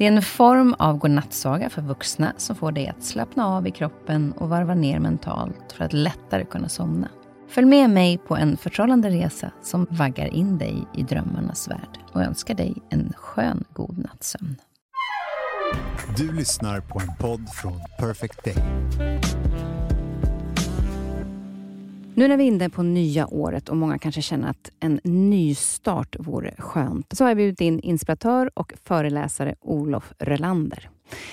Det 0.00 0.06
är 0.06 0.12
en 0.12 0.22
form 0.22 0.74
av 0.78 0.98
godnattsaga 0.98 1.70
för 1.70 1.82
vuxna 1.82 2.32
som 2.36 2.56
får 2.56 2.72
dig 2.72 2.88
att 2.88 3.04
slappna 3.04 3.46
av 3.46 3.66
i 3.66 3.70
kroppen 3.70 4.32
och 4.32 4.48
varva 4.48 4.74
ner 4.74 4.98
mentalt 4.98 5.72
för 5.72 5.84
att 5.84 5.92
lättare 5.92 6.44
kunna 6.44 6.68
somna. 6.68 7.08
Följ 7.48 7.66
med 7.66 7.90
mig 7.90 8.18
på 8.18 8.36
en 8.36 8.56
förtrollande 8.56 9.10
resa 9.10 9.52
som 9.62 9.86
vaggar 9.90 10.26
in 10.26 10.58
dig 10.58 10.86
i 10.94 11.02
drömmarnas 11.02 11.68
värld 11.68 11.98
och 12.12 12.22
önskar 12.22 12.54
dig 12.54 12.76
en 12.90 13.12
skön 13.16 13.64
god 13.72 13.98
nattsömn. 13.98 14.56
Du 16.16 16.32
lyssnar 16.32 16.80
på 16.80 17.00
en 17.00 17.16
podd 17.18 17.48
från 17.54 17.80
Perfect 17.98 18.44
Day. 18.44 18.56
Nu 22.20 22.28
när 22.28 22.36
vi 22.36 22.44
är 22.44 22.48
inne 22.48 22.70
på 22.70 22.82
nya 22.82 23.26
året 23.26 23.68
och 23.68 23.76
många 23.76 23.98
kanske 23.98 24.22
känner 24.22 24.50
att 24.50 24.70
en 24.80 25.00
nystart 25.04 26.16
vore 26.18 26.54
skönt, 26.58 27.16
så 27.16 27.24
har 27.24 27.30
jag 27.30 27.36
bjudit 27.36 27.60
in 27.60 27.80
inspiratör 27.80 28.50
och 28.54 28.72
föreläsare 28.84 29.54
Olof 29.60 30.12
Rölander. 30.18 30.90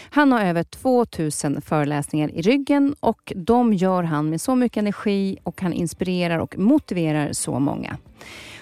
Han 0.09 0.31
har 0.31 0.41
över 0.41 0.63
2000 0.63 1.61
föreläsningar 1.61 2.31
i 2.31 2.41
ryggen 2.41 2.95
och 2.99 3.33
de 3.35 3.73
gör 3.73 4.03
han 4.03 4.29
med 4.29 4.41
så 4.41 4.55
mycket 4.55 4.77
energi 4.77 5.37
och 5.43 5.61
han 5.61 5.73
inspirerar 5.73 6.39
och 6.39 6.57
motiverar 6.57 7.33
så 7.33 7.59
många. 7.59 7.97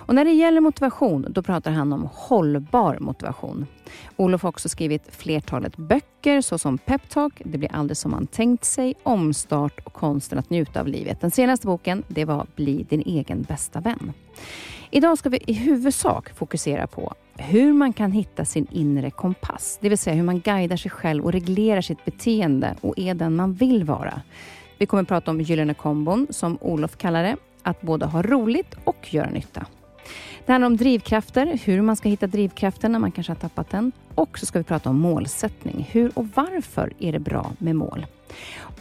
Och 0.08 0.16
när 0.16 0.26
det 0.26 0.32
gäller 0.32 0.62
motivation, 0.62 1.26
då 1.30 1.42
pratar 1.42 1.72
han 1.72 1.94
om 1.94 2.10
hållbar 2.14 2.98
motivation. 3.00 3.68
Olof 4.16 4.44
har 4.44 4.50
också 4.50 4.70
skrivit 4.70 5.16
flertalet 5.16 5.78
böcker 5.78 6.42
såsom 6.42 6.78
Peptalk, 6.78 7.42
Det 7.46 7.58
blir 7.58 7.76
aldrig 7.76 7.98
som 7.98 8.12
man 8.12 8.28
tänkt 8.28 8.66
sig, 8.66 8.94
Omstart 9.04 9.80
och 9.86 9.94
Konsten 9.94 10.40
att 10.40 10.50
njuta 10.50 10.80
av 10.80 10.88
livet. 10.88 11.22
Den 11.22 11.32
senaste 11.32 11.68
boken, 11.68 12.04
det 12.08 12.26
var 12.26 12.48
Bli 12.56 12.86
din 12.90 13.04
egen 13.06 13.42
bästa 13.42 13.80
vän. 13.80 14.14
Idag 14.92 15.18
ska 15.18 15.30
vi 15.30 15.40
i 15.48 15.54
huvudsak 15.54 16.30
fokusera 16.30 16.88
på 16.88 17.14
hur 17.38 17.74
man 17.74 17.94
kan 17.94 18.12
hitta 18.12 18.46
sin 18.46 18.68
inre 18.72 19.12
kompass, 19.12 19.78
det 19.82 19.90
vill 19.90 19.98
säga 19.98 20.16
hur 20.16 20.24
man 20.24 20.40
guidar 20.40 20.78
sig 20.78 20.92
själv 20.92 21.26
och 21.26 21.32
reglerar 21.32 21.82
sitt 21.82 22.06
beteende 22.06 22.76
och 22.82 23.00
är 23.00 23.14
den 23.14 23.36
man 23.36 23.54
vill 23.54 23.84
vara. 23.84 24.22
Vi 24.78 24.86
kommer 24.86 25.04
att 25.04 25.08
prata 25.08 25.32
om 25.32 25.42
gyllene 25.42 25.74
kombon, 25.74 26.28
som 26.30 26.58
Olof 26.62 26.98
kallar 26.98 27.24
det, 27.24 27.38
att 27.64 27.82
både 27.82 28.06
ha 28.06 28.22
roligt 28.22 28.76
och 28.84 29.14
göra 29.14 29.30
nytta. 29.30 29.66
Det 30.46 30.52
handlar 30.52 30.68
om 30.68 30.78
drivkrafter, 30.78 31.60
hur 31.64 31.82
man 31.82 31.96
ska 31.96 32.10
hitta 32.10 32.28
drivkraften 32.28 32.92
när 32.92 33.00
man 33.00 33.12
kanske 33.12 33.32
har 33.32 33.38
tappat 33.38 33.70
den. 33.70 33.92
Och 34.16 34.40
så 34.40 34.46
ska 34.46 34.60
vi 34.60 34.64
prata 34.64 34.90
om 34.90 35.00
målsättning. 35.00 35.90
Hur 35.92 36.12
och 36.14 36.28
varför 36.36 36.94
är 37.00 37.12
det 37.12 37.20
bra 37.20 37.52
med 37.58 37.76
mål? 37.76 38.06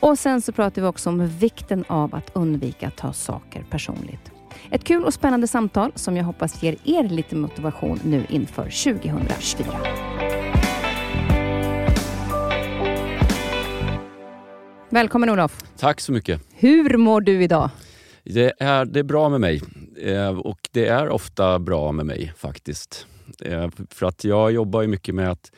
Och 0.01 0.19
sen 0.19 0.43
så 0.43 0.53
pratar 0.53 0.83
vi 0.83 0.89
också 0.89 1.11
om 1.11 1.29
vikten 1.29 1.84
av 1.89 2.15
att 2.15 2.31
undvika 2.33 2.89
att 2.89 2.97
ta 2.97 3.12
saker 3.12 3.65
personligt. 3.71 4.33
Ett 4.71 4.84
kul 4.84 5.05
och 5.05 5.15
spännande 5.15 5.47
samtal 5.47 5.93
som 5.95 6.17
jag 6.17 6.25
hoppas 6.25 6.62
ger 6.62 6.77
er 6.84 7.09
lite 7.09 7.37
motivation 7.37 8.01
nu 8.05 8.27
inför 8.28 8.62
2024. 8.62 9.67
Välkommen 14.91 15.31
Olof. 15.31 15.65
Tack 15.78 16.01
så 16.01 16.12
mycket. 16.12 16.41
Hur 16.55 16.97
mår 16.97 17.21
du 17.21 17.43
idag? 17.43 17.71
Det 18.25 18.53
är, 18.59 18.84
det 18.84 18.99
är 18.99 19.05
bra 19.05 19.28
med 19.28 19.41
mig. 19.41 19.62
Eh, 20.00 20.39
och 20.39 20.69
det 20.73 20.87
är 20.87 21.09
ofta 21.09 21.59
bra 21.59 21.92
med 21.92 22.06
mig 22.06 22.33
faktiskt. 22.37 23.06
Eh, 23.41 23.69
för 23.91 24.06
att 24.06 24.25
jag 24.25 24.53
jobbar 24.53 24.82
ju 24.82 24.88
mycket 24.88 25.15
med 25.15 25.31
att 25.31 25.53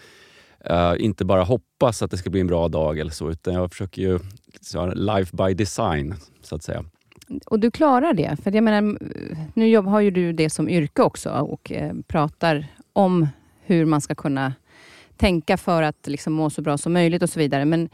eh, 0.65 0.95
inte 0.99 1.25
bara 1.25 1.43
hoppas 1.43 2.03
att 2.03 2.11
det 2.11 2.17
ska 2.17 2.31
bli 2.31 2.41
en 2.41 2.47
bra 2.47 2.69
dag 2.69 2.99
eller 2.99 3.11
så, 3.11 3.31
utan 3.31 3.55
jag 3.55 3.71
försöker 3.71 4.03
ju 4.03 4.19
så, 4.61 4.87
life 4.87 5.37
by 5.37 5.55
design, 5.55 6.15
så 6.43 6.55
att 6.55 6.63
säga. 6.63 6.85
Och 7.47 7.61
du 7.61 7.71
klarar 7.71 8.13
det? 8.13 8.37
För 8.43 8.55
jag 8.55 8.65
menar, 8.65 8.99
nu 9.55 9.77
har 9.77 10.01
ju 10.01 10.11
du 10.11 10.33
det 10.33 10.51
som 10.51 10.69
yrke 10.69 11.03
också 11.03 11.31
och 11.31 11.73
pratar 12.07 12.67
om 12.93 13.29
hur 13.63 13.85
man 13.85 14.01
ska 14.01 14.15
kunna 14.15 14.53
tänka 15.17 15.57
för 15.57 15.83
att 15.83 16.07
liksom 16.07 16.33
må 16.33 16.51
så 16.51 16.63
bra 16.63 16.79
som 16.79 16.93
möjligt 16.93 17.23
och 17.23 17.31
så 17.31 17.39
vidare. 17.39 17.65
Men 17.65 17.89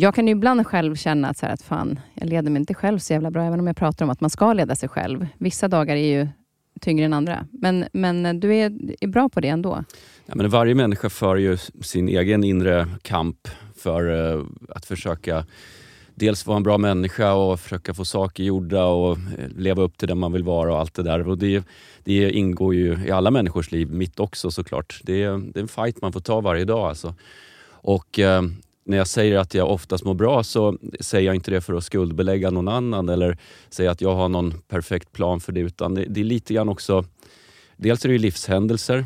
jag 0.00 0.14
kan 0.14 0.26
ju 0.26 0.32
ibland 0.32 0.66
själv 0.66 0.94
känna 0.96 1.28
att, 1.28 1.38
så 1.38 1.46
här, 1.46 1.52
att 1.52 1.62
fan, 1.62 2.00
jag 2.14 2.28
leder 2.28 2.50
mig 2.50 2.60
inte 2.60 2.74
själv 2.74 2.98
så 2.98 3.12
jävla 3.12 3.30
bra, 3.30 3.44
även 3.44 3.60
om 3.60 3.66
jag 3.66 3.76
pratar 3.76 4.04
om 4.04 4.10
att 4.10 4.20
man 4.20 4.30
ska 4.30 4.52
leda 4.52 4.76
sig 4.76 4.88
själv. 4.88 5.26
Vissa 5.38 5.68
dagar 5.68 5.96
är 5.96 6.20
ju 6.20 6.28
tyngre 6.80 7.04
än 7.04 7.12
andra. 7.12 7.46
Men, 7.52 7.84
men 7.92 8.40
du 8.40 8.54
är, 8.54 8.72
är 9.00 9.06
bra 9.06 9.28
på 9.28 9.40
det 9.40 9.48
ändå? 9.48 9.84
Ja, 10.26 10.34
men 10.34 10.50
varje 10.50 10.74
människa 10.74 11.10
för 11.10 11.36
ju 11.36 11.56
sin 11.80 12.08
egen 12.08 12.44
inre 12.44 12.86
kamp 13.02 13.48
för 13.76 14.08
uh, 14.08 14.46
att 14.68 14.86
försöka 14.86 15.46
dels 16.14 16.46
vara 16.46 16.56
en 16.56 16.62
bra 16.62 16.78
människa 16.78 17.32
och 17.32 17.60
försöka 17.60 17.94
få 17.94 18.04
saker 18.04 18.44
gjorda 18.44 18.84
och 18.84 19.12
eh, 19.12 19.48
leva 19.56 19.82
upp 19.82 19.98
till 19.98 20.08
den 20.08 20.18
man 20.18 20.32
vill 20.32 20.44
vara 20.44 20.72
och 20.72 20.80
allt 20.80 20.94
det 20.94 21.02
där. 21.02 21.28
Och 21.28 21.38
det, 21.38 21.64
det 22.04 22.30
ingår 22.30 22.74
ju 22.74 22.98
i 23.06 23.10
alla 23.10 23.30
människors 23.30 23.72
liv, 23.72 23.90
mitt 23.90 24.20
också 24.20 24.50
såklart. 24.50 25.00
Det, 25.02 25.26
det 25.26 25.56
är 25.56 25.60
en 25.60 25.68
fight 25.68 26.02
man 26.02 26.12
får 26.12 26.20
ta 26.20 26.40
varje 26.40 26.64
dag. 26.64 26.88
Alltså. 26.88 27.14
Och 27.82 28.18
uh, 28.18 28.42
när 28.90 28.96
jag 28.96 29.06
säger 29.06 29.38
att 29.38 29.54
jag 29.54 29.70
oftast 29.70 30.04
mår 30.04 30.14
bra 30.14 30.42
så 30.42 30.78
säger 31.00 31.26
jag 31.26 31.34
inte 31.34 31.50
det 31.50 31.60
för 31.60 31.74
att 31.74 31.84
skuldbelägga 31.84 32.50
någon 32.50 32.68
annan 32.68 33.08
eller 33.08 33.38
säga 33.68 33.90
att 33.90 34.00
jag 34.00 34.14
har 34.14 34.28
någon 34.28 34.54
perfekt 34.68 35.12
plan 35.12 35.40
för 35.40 35.52
det. 35.52 35.60
Utan 35.60 35.94
det, 35.94 36.04
det 36.04 36.20
är 36.20 36.24
lite 36.24 36.54
grann 36.54 36.68
också... 36.68 37.04
Dels 37.76 38.04
är 38.04 38.08
det 38.08 38.18
livshändelser 38.18 39.04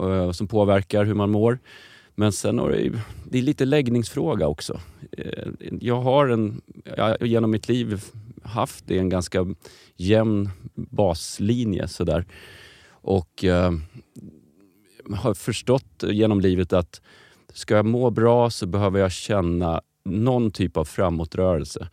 eh, 0.00 0.30
som 0.32 0.48
påverkar 0.48 1.04
hur 1.04 1.14
man 1.14 1.30
mår. 1.30 1.58
Men 2.14 2.32
sen 2.32 2.58
är 2.58 2.68
det, 2.68 3.00
det 3.24 3.38
är 3.38 3.42
lite 3.42 3.64
läggningsfråga 3.64 4.46
också. 4.46 4.80
Eh, 5.12 5.48
jag 5.80 6.00
har 6.00 6.28
en, 6.28 6.60
jag, 6.96 7.26
genom 7.26 7.50
mitt 7.50 7.68
liv 7.68 8.02
haft 8.42 8.86
det 8.86 8.98
en 8.98 9.08
ganska 9.08 9.46
jämn 9.96 10.50
baslinje 10.74 11.88
sådär. 11.88 12.24
Och 12.88 13.44
eh, 13.44 13.72
har 15.16 15.34
förstått 15.34 16.04
genom 16.08 16.40
livet 16.40 16.72
att 16.72 17.00
Ska 17.56 17.76
jag 17.76 17.86
må 17.86 18.10
bra 18.10 18.50
så 18.50 18.66
behöver 18.66 19.00
jag 19.00 19.12
känna 19.12 19.80
någon 20.04 20.50
typ 20.50 20.76
av 20.76 20.84
framåtrörelse. 20.84 21.88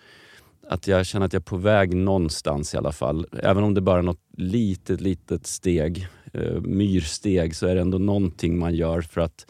Att 0.70 0.88
jag 0.88 1.06
känner 1.06 1.26
att 1.26 1.34
jag 1.34 1.40
är 1.40 1.44
på 1.44 1.58
väg 1.58 1.96
någonstans 1.96 2.74
i 2.74 2.78
alla 2.78 2.92
fall. 2.92 3.26
Även 3.44 3.64
om 3.64 3.74
det 3.74 3.82
bara 3.82 4.00
är 4.00 4.04
något 4.04 4.22
litet, 4.38 5.02
litet 5.02 5.48
steg, 5.48 6.08
eh, 6.34 6.62
myrsteg, 6.62 7.56
så 7.56 7.68
är 7.68 7.76
det 7.76 7.82
ändå 7.82 7.98
någonting 7.98 8.60
man 8.60 8.76
gör 8.76 9.02
för 9.02 9.22
att 9.22 9.46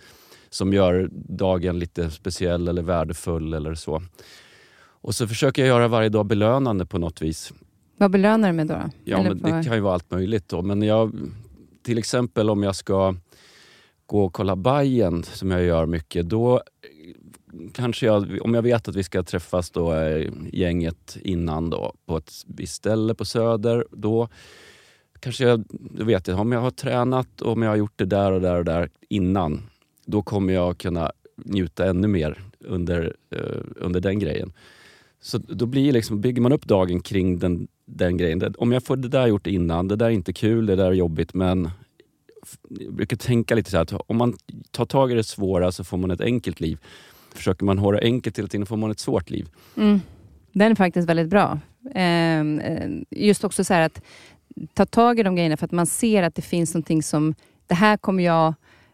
som 0.50 0.74
gör 0.74 1.09
dagen 1.12 1.79
lite 1.79 2.12
speciell 2.12 2.68
eller 2.68 2.81
värdefull 2.81 3.53
eller 3.53 3.75
så. 3.75 4.01
Och 5.01 5.16
så 5.16 5.28
försöker 5.28 5.62
jag 5.62 5.68
göra 5.68 5.88
varje 5.88 6.09
dag 6.09 6.25
belönande 6.25 6.85
på 6.85 6.97
något 6.97 7.22
vis. 7.22 7.53
Vad 7.97 8.12
belönar 8.12 8.50
du 8.50 8.53
med 8.53 8.68
då? 8.68 8.81
Ja, 9.03 9.24
men 9.24 9.41
det 9.41 9.63
kan 9.66 9.75
ju 9.75 9.80
vara 9.80 9.94
allt 9.94 10.12
möjligt. 10.12 10.50
Då. 10.50 10.62
Men 10.62 10.81
jag, 10.81 11.12
till 11.84 11.97
exempel 11.97 12.50
om 12.50 12.63
jag 12.63 12.75
ska 12.75 13.16
gå 14.13 14.24
och 14.24 14.34
kolla 14.34 14.56
Bajen 14.56 15.24
som 15.24 15.51
jag 15.51 15.63
gör 15.63 15.85
mycket, 15.85 16.29
då 16.29 16.62
kanske 17.74 18.06
jag, 18.06 18.40
om 18.41 18.53
jag 18.53 18.62
vet 18.62 18.88
att 18.88 18.96
vi 18.96 19.03
ska 19.03 19.24
träffas 19.24 19.72
då 19.72 19.94
eh, 19.94 20.29
gänget 20.51 21.18
innan 21.22 21.69
då 21.69 21.94
på 22.06 22.18
ett 22.18 22.31
visst 22.47 22.74
ställe 22.74 23.16
på 23.16 23.25
Söder, 23.25 23.85
då 23.91 24.29
kanske 25.19 25.44
jag, 25.44 25.63
då 25.69 26.06
vet 26.06 26.28
jag, 26.28 26.40
om 26.40 26.51
jag 26.51 26.59
har 26.59 26.72
tränat 26.72 27.41
och 27.41 27.51
om 27.51 27.62
jag 27.62 27.69
har 27.69 27.75
gjort 27.75 27.94
det 27.96 28.06
där 28.06 28.31
och 28.31 28.41
där 28.41 28.57
och 28.57 28.66
där 28.66 28.90
innan, 29.09 29.62
då 30.06 30.22
kommer 30.22 30.53
jag 30.53 30.78
kunna 30.78 31.12
njuta 31.35 31.90
ännu 31.90 32.07
mer 32.07 32.41
under, 32.59 33.16
uh, 33.35 33.63
under 33.75 34.00
den 34.00 34.19
grejen. 34.19 34.53
Så 35.22 35.38
då 35.38 35.66
blir 35.66 35.91
liksom, 35.91 36.22
bygger 36.22 36.41
man 36.41 36.53
upp 36.53 36.66
dagen 36.66 37.01
kring 37.01 37.39
den, 37.39 37.68
den 37.86 38.18
grejen. 38.18 38.56
Om 38.57 38.71
jag 38.71 38.83
får 38.83 38.95
det 38.95 39.07
där 39.07 39.27
gjort 39.27 39.48
innan, 39.48 39.88
det 39.88 39.95
där 39.95 40.06
är 40.06 40.09
inte 40.09 40.33
kul, 40.33 40.66
det 40.66 40.75
där 40.75 40.86
är 40.86 40.92
jobbigt, 40.92 41.33
men 41.33 41.69
jag 42.69 42.94
brukar 42.94 43.18
tänka 43.18 43.56
lite 43.56 43.72
så 43.72 43.78
här, 43.78 43.84
att 43.84 43.94
om 44.07 44.18
man 44.18 44.38
tar 44.72 44.86
tag 44.86 45.12
i 45.12 45.16
det 45.16 45.24
svåra 45.24 45.72
så 45.72 45.84
får 45.84 45.98
man 45.98 46.12
ett 46.12 46.22
enkelt 46.22 46.60
liv. 46.60 46.80
Försöker 47.34 47.66
man 47.66 47.94
det 47.94 48.00
enkelt 48.04 48.38
hela 48.38 48.48
tiden 48.48 48.66
får 48.66 48.78
man 48.78 48.92
ett 48.92 49.00
svårt 49.00 49.30
liv. 49.30 49.50
Mm. 49.78 50.01
Den 50.51 50.72
är 50.72 50.75
faktiskt 50.75 51.10
väldigt 51.10 51.28
bra. 51.28 51.60
Ehm, 51.95 52.60
eh, 52.60 52.90
just 53.10 53.44
också 53.44 53.63
så 53.63 53.74
att 53.74 54.01
ta 54.74 54.86
tag 54.86 55.19
i 55.19 55.24
de 55.24 55.36
grejerna 55.36 55.57
för 55.57 55.66
att 55.66 55.72
man 55.72 55.86
ser 55.86 56.24
att 56.24 56.36
det 56.36 56.42
finns 56.42 56.74
någonting 56.74 57.04
som, 57.04 57.36
det 57.68 57.75
här 57.75 57.98
kommer 57.98 58.24
jag 58.24 58.48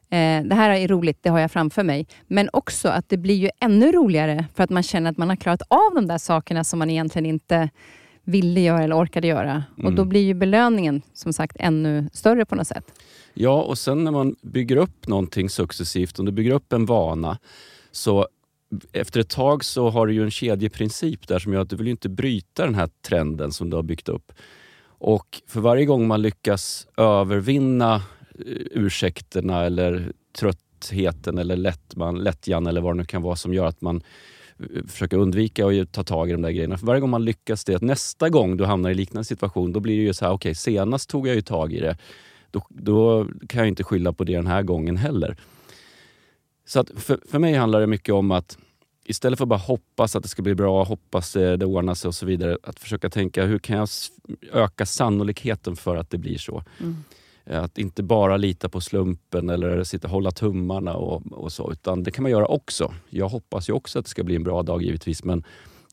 eh, 0.09 0.43
det 0.43 0.55
här 0.55 0.69
är 0.69 0.87
roligt, 0.87 1.17
det 1.21 1.29
har 1.29 1.39
jag 1.39 1.51
framför 1.51 1.83
mig. 1.83 2.07
Men 2.27 2.49
också 2.53 2.89
att 2.89 3.09
det 3.09 3.17
blir 3.17 3.35
ju 3.35 3.49
ännu 3.59 3.91
roligare 3.91 4.45
för 4.55 4.63
att 4.63 4.69
man 4.69 4.83
känner 4.83 5.11
att 5.11 5.17
man 5.17 5.29
har 5.29 5.35
klarat 5.35 5.61
av 5.67 5.95
de 5.95 6.07
där 6.07 6.17
sakerna 6.17 6.63
som 6.63 6.79
man 6.79 6.89
egentligen 6.89 7.25
inte 7.25 7.69
ville 8.23 8.59
göra 8.59 8.83
eller 8.83 8.97
orkade 8.97 9.27
göra. 9.27 9.63
Mm. 9.77 9.85
Och 9.85 9.93
Då 9.93 10.05
blir 10.05 10.21
ju 10.21 10.33
belöningen 10.33 11.01
som 11.13 11.33
sagt 11.33 11.55
ännu 11.59 12.09
större 12.13 12.45
på 12.45 12.55
något 12.55 12.67
sätt. 12.67 12.85
Ja, 13.41 13.61
och 13.61 13.77
sen 13.77 14.03
när 14.03 14.11
man 14.11 14.35
bygger 14.41 14.77
upp 14.77 15.07
någonting 15.07 15.49
successivt, 15.49 16.19
om 16.19 16.25
du 16.25 16.31
bygger 16.31 16.51
upp 16.51 16.73
en 16.73 16.85
vana, 16.85 17.37
så 17.91 18.27
efter 18.91 19.19
ett 19.19 19.29
tag 19.29 19.63
så 19.63 19.89
har 19.89 20.07
du 20.07 20.13
ju 20.13 20.23
en 20.23 20.31
kedjeprincip 20.31 21.27
där 21.27 21.39
som 21.39 21.53
gör 21.53 21.61
att 21.61 21.69
du 21.69 21.75
vill 21.75 21.87
inte 21.87 22.09
bryta 22.09 22.65
den 22.65 22.75
här 22.75 22.89
trenden 23.01 23.51
som 23.51 23.69
du 23.69 23.75
har 23.75 23.83
byggt 23.83 24.09
upp. 24.09 24.31
Och 24.83 25.41
för 25.47 25.61
varje 25.61 25.85
gång 25.85 26.07
man 26.07 26.21
lyckas 26.21 26.87
övervinna 26.97 27.95
eh, 27.95 28.01
ursäkterna 28.71 29.65
eller 29.65 30.11
tröttheten 30.37 31.37
eller 31.37 31.55
lättman, 31.55 32.23
lättjan 32.23 32.67
eller 32.67 32.81
vad 32.81 32.93
det 32.93 32.97
nu 32.97 33.05
kan 33.05 33.21
vara 33.21 33.35
som 33.35 33.53
gör 33.53 33.65
att 33.65 33.81
man 33.81 34.03
eh, 34.59 34.85
försöker 34.87 35.17
undvika 35.17 35.67
att 35.67 35.91
ta 35.91 36.03
tag 36.03 36.29
i 36.29 36.31
de 36.31 36.41
där 36.41 36.51
grejerna. 36.51 36.77
För 36.77 36.85
varje 36.85 37.01
gång 37.01 37.09
man 37.09 37.25
lyckas 37.25 37.65
det, 37.65 37.75
att 37.75 37.81
nästa 37.81 38.29
gång 38.29 38.57
du 38.57 38.65
hamnar 38.65 38.89
i 38.89 38.93
liknande 38.93 39.25
situation, 39.25 39.73
då 39.73 39.79
blir 39.79 39.97
det 39.97 40.03
ju 40.03 40.13
så 40.13 40.25
här, 40.25 40.31
okej, 40.31 40.49
okay, 40.49 40.55
senast 40.55 41.09
tog 41.09 41.27
jag 41.27 41.35
ju 41.35 41.41
tag 41.41 41.73
i 41.73 41.79
det. 41.79 41.97
Då, 42.51 42.65
då, 42.69 43.27
kan 43.47 43.59
jag 43.59 43.67
inte 43.67 43.83
skylla 43.83 44.13
på 44.13 44.23
det 44.23 44.35
den 44.35 44.47
här 44.47 44.63
gången 44.63 44.97
heller. 44.97 45.37
Så 46.65 46.79
att 46.79 46.89
för, 46.95 47.19
för 47.31 47.39
mig 47.39 47.53
handlar 47.53 47.79
det 47.79 47.87
mycket 47.87 48.13
om 48.13 48.31
att 48.31 48.57
istället 49.09 49.39
för 49.39 49.45
att 49.45 49.49
bara 49.49 49.59
hoppas 49.59 50.15
att 50.15 50.23
det 50.23 50.29
ska 50.29 50.41
bli 50.41 50.55
bra, 50.55 50.83
hoppas 50.83 51.33
det, 51.33 51.57
det 51.57 51.65
ordnar 51.65 51.93
sig 51.93 52.07
och 52.07 52.15
så 52.15 52.25
vidare. 52.25 52.57
Att 52.63 52.79
försöka 52.79 53.09
tänka 53.09 53.45
hur 53.45 53.59
kan 53.59 53.77
jag 53.77 53.89
öka 54.53 54.85
sannolikheten 54.85 55.75
för 55.75 55.95
att 55.95 56.09
det 56.09 56.17
blir 56.17 56.37
så. 56.37 56.63
Mm. 56.79 56.95
Att 57.45 57.77
inte 57.77 58.03
bara 58.03 58.37
lita 58.37 58.69
på 58.69 58.81
slumpen 58.81 59.49
eller 59.49 59.83
sitta 59.83 60.07
och 60.07 60.13
hålla 60.13 60.31
tummarna 60.31 60.93
och, 60.93 61.31
och, 61.31 61.51
så. 61.51 61.71
Utan 61.71 62.03
det 62.03 62.11
kan 62.11 62.23
man 62.23 62.31
göra 62.31 62.45
också. 62.45 62.93
Jag 63.09 63.29
hoppas 63.29 63.69
ju 63.69 63.73
också 63.73 63.99
att 63.99 64.05
det 64.05 64.09
ska 64.09 64.23
bli 64.23 64.35
en 64.35 64.43
bra 64.43 64.63
dag 64.63 64.83
givetvis. 64.83 65.23
Men 65.23 65.43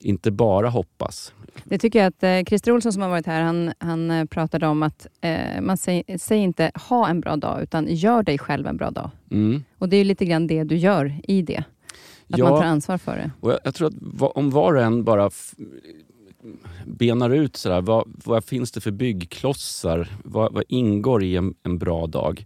inte 0.00 0.30
bara 0.30 0.68
hoppas. 0.68 1.32
Det 1.64 1.78
tycker 1.78 1.98
jag 1.98 2.06
att 2.06 2.22
eh, 2.22 2.44
Christer 2.48 2.72
Olsson 2.72 2.92
som 2.92 3.02
har 3.02 3.08
varit 3.08 3.26
här, 3.26 3.42
han, 3.42 3.72
han 3.78 4.10
eh, 4.10 4.24
pratade 4.24 4.66
om 4.66 4.82
att 4.82 5.06
eh, 5.20 5.60
man 5.60 5.76
säger, 5.76 6.18
säger, 6.18 6.42
inte 6.42 6.70
ha 6.74 7.08
en 7.08 7.20
bra 7.20 7.36
dag, 7.36 7.62
utan 7.62 7.86
gör 7.88 8.22
dig 8.22 8.38
själv 8.38 8.66
en 8.66 8.76
bra 8.76 8.90
dag. 8.90 9.10
Mm. 9.30 9.64
Och 9.78 9.88
det 9.88 9.96
är 9.96 10.04
lite 10.04 10.24
grann 10.24 10.46
det 10.46 10.64
du 10.64 10.76
gör 10.76 11.20
i 11.22 11.42
det. 11.42 11.64
Att 12.28 12.38
ja, 12.38 12.50
man 12.50 12.60
tar 12.60 12.66
ansvar 12.66 12.98
för 12.98 13.16
det. 13.16 13.30
Och 13.40 13.52
jag, 13.52 13.58
jag 13.64 13.74
tror 13.74 13.88
att 13.88 13.94
om 14.36 14.50
var 14.50 14.74
och 14.74 14.82
en 14.82 15.04
bara 15.04 15.30
benar 16.84 17.30
ut 17.30 17.56
sådär, 17.56 17.80
vad, 17.80 18.12
vad 18.24 18.44
finns 18.44 18.72
det 18.72 18.80
för 18.80 18.90
byggklossar? 18.90 20.08
Vad, 20.24 20.52
vad 20.52 20.64
ingår 20.68 21.24
i 21.24 21.36
en, 21.36 21.54
en, 21.62 21.78
bra 21.78 22.06
dag? 22.06 22.44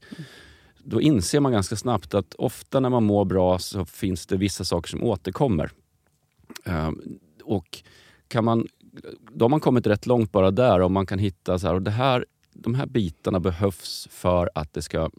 Då 0.79 1.00
inser 1.00 1.41
man 1.41 1.52
ganska 1.52 1.76
snabbt 1.76 2.14
att 2.14 2.35
ofta 2.35 2.81
när 2.81 2.91
man 2.91 3.05
mår 3.05 3.25
bra 3.25 3.58
så 3.58 3.85
finns 3.85 4.26
det 4.26 4.37
vissa 4.37 4.64
saker 4.64 4.88
som 4.88 5.02
återkommer. 5.02 5.70
Och 7.50 7.82
kan 8.29 8.44
man, 8.44 8.67
då 9.32 9.44
har 9.44 9.49
man 9.49 9.61
kommit 9.61 9.87
rätt 9.87 10.06
långt 10.06 10.32
bara 10.32 10.50
där 10.50 10.81
om 10.81 10.93
man 10.93 11.06
kan 11.06 11.19
hitta 11.19 11.58
så 11.58 11.67
här, 11.67 11.75
och 11.75 11.82
det 11.82 11.91
här 11.91 12.25
de 12.52 12.75
här 12.75 12.87
bitarna 12.87 13.41
behövs 13.41 14.08
för 14.11 14.50
att 14.55 14.73
det 14.73 14.82
ska... 14.82 15.11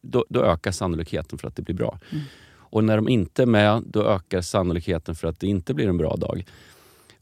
Då, 0.00 0.24
då 0.28 0.44
ökar 0.44 0.70
sannolikheten 0.72 1.38
för 1.38 1.48
att 1.48 1.56
det 1.56 1.62
blir 1.62 1.74
bra. 1.74 1.98
Mm. 2.10 2.24
Och 2.54 2.84
när 2.84 2.96
de 2.96 3.08
inte 3.08 3.42
är 3.42 3.46
med, 3.46 3.82
då 3.86 4.04
ökar 4.04 4.40
sannolikheten 4.40 5.14
för 5.14 5.28
att 5.28 5.40
det 5.40 5.46
inte 5.46 5.74
blir 5.74 5.88
en 5.88 5.96
bra 5.96 6.16
dag. 6.16 6.46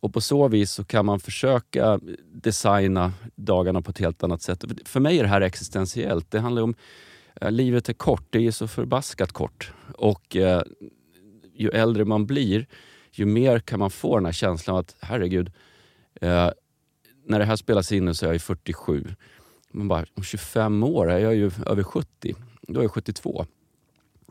Och 0.00 0.12
på 0.12 0.20
så 0.20 0.48
vis 0.48 0.70
så 0.70 0.84
kan 0.84 1.06
man 1.06 1.20
försöka 1.20 2.00
designa 2.32 3.12
dagarna 3.34 3.82
på 3.82 3.90
ett 3.90 3.98
helt 3.98 4.22
annat 4.22 4.42
sätt. 4.42 4.64
För 4.84 5.00
mig 5.00 5.18
är 5.18 5.22
det 5.22 5.28
här 5.28 5.40
existentiellt. 5.40 6.30
Det 6.30 6.40
handlar 6.40 6.62
om... 6.62 6.74
Eh, 7.40 7.50
livet 7.50 7.88
är 7.88 7.92
kort, 7.92 8.26
det 8.30 8.46
är 8.46 8.50
så 8.50 8.68
förbaskat 8.68 9.32
kort. 9.32 9.72
Och 9.94 10.36
eh, 10.36 10.62
ju 11.54 11.68
äldre 11.68 12.04
man 12.04 12.26
blir, 12.26 12.66
ju 13.18 13.26
mer 13.26 13.58
kan 13.58 13.78
man 13.78 13.90
få 13.90 14.16
den 14.16 14.24
här 14.24 14.32
känslan 14.32 14.76
av 14.76 14.80
att 14.80 14.96
herregud, 15.00 15.52
eh, 16.20 16.50
när 17.26 17.38
det 17.38 17.44
här 17.44 17.56
spelas 17.56 17.92
in 17.92 18.04
nu 18.04 18.14
så 18.14 18.26
är 18.26 18.32
jag 18.32 18.42
47. 18.42 19.06
Man 19.70 19.88
bara, 19.88 20.04
om 20.14 20.22
25 20.22 20.82
år 20.82 21.10
är 21.10 21.18
jag 21.18 21.34
ju 21.34 21.50
över 21.66 21.82
70. 21.82 22.34
Då 22.62 22.80
är 22.80 22.84
jag 22.84 22.92
72. 22.92 23.46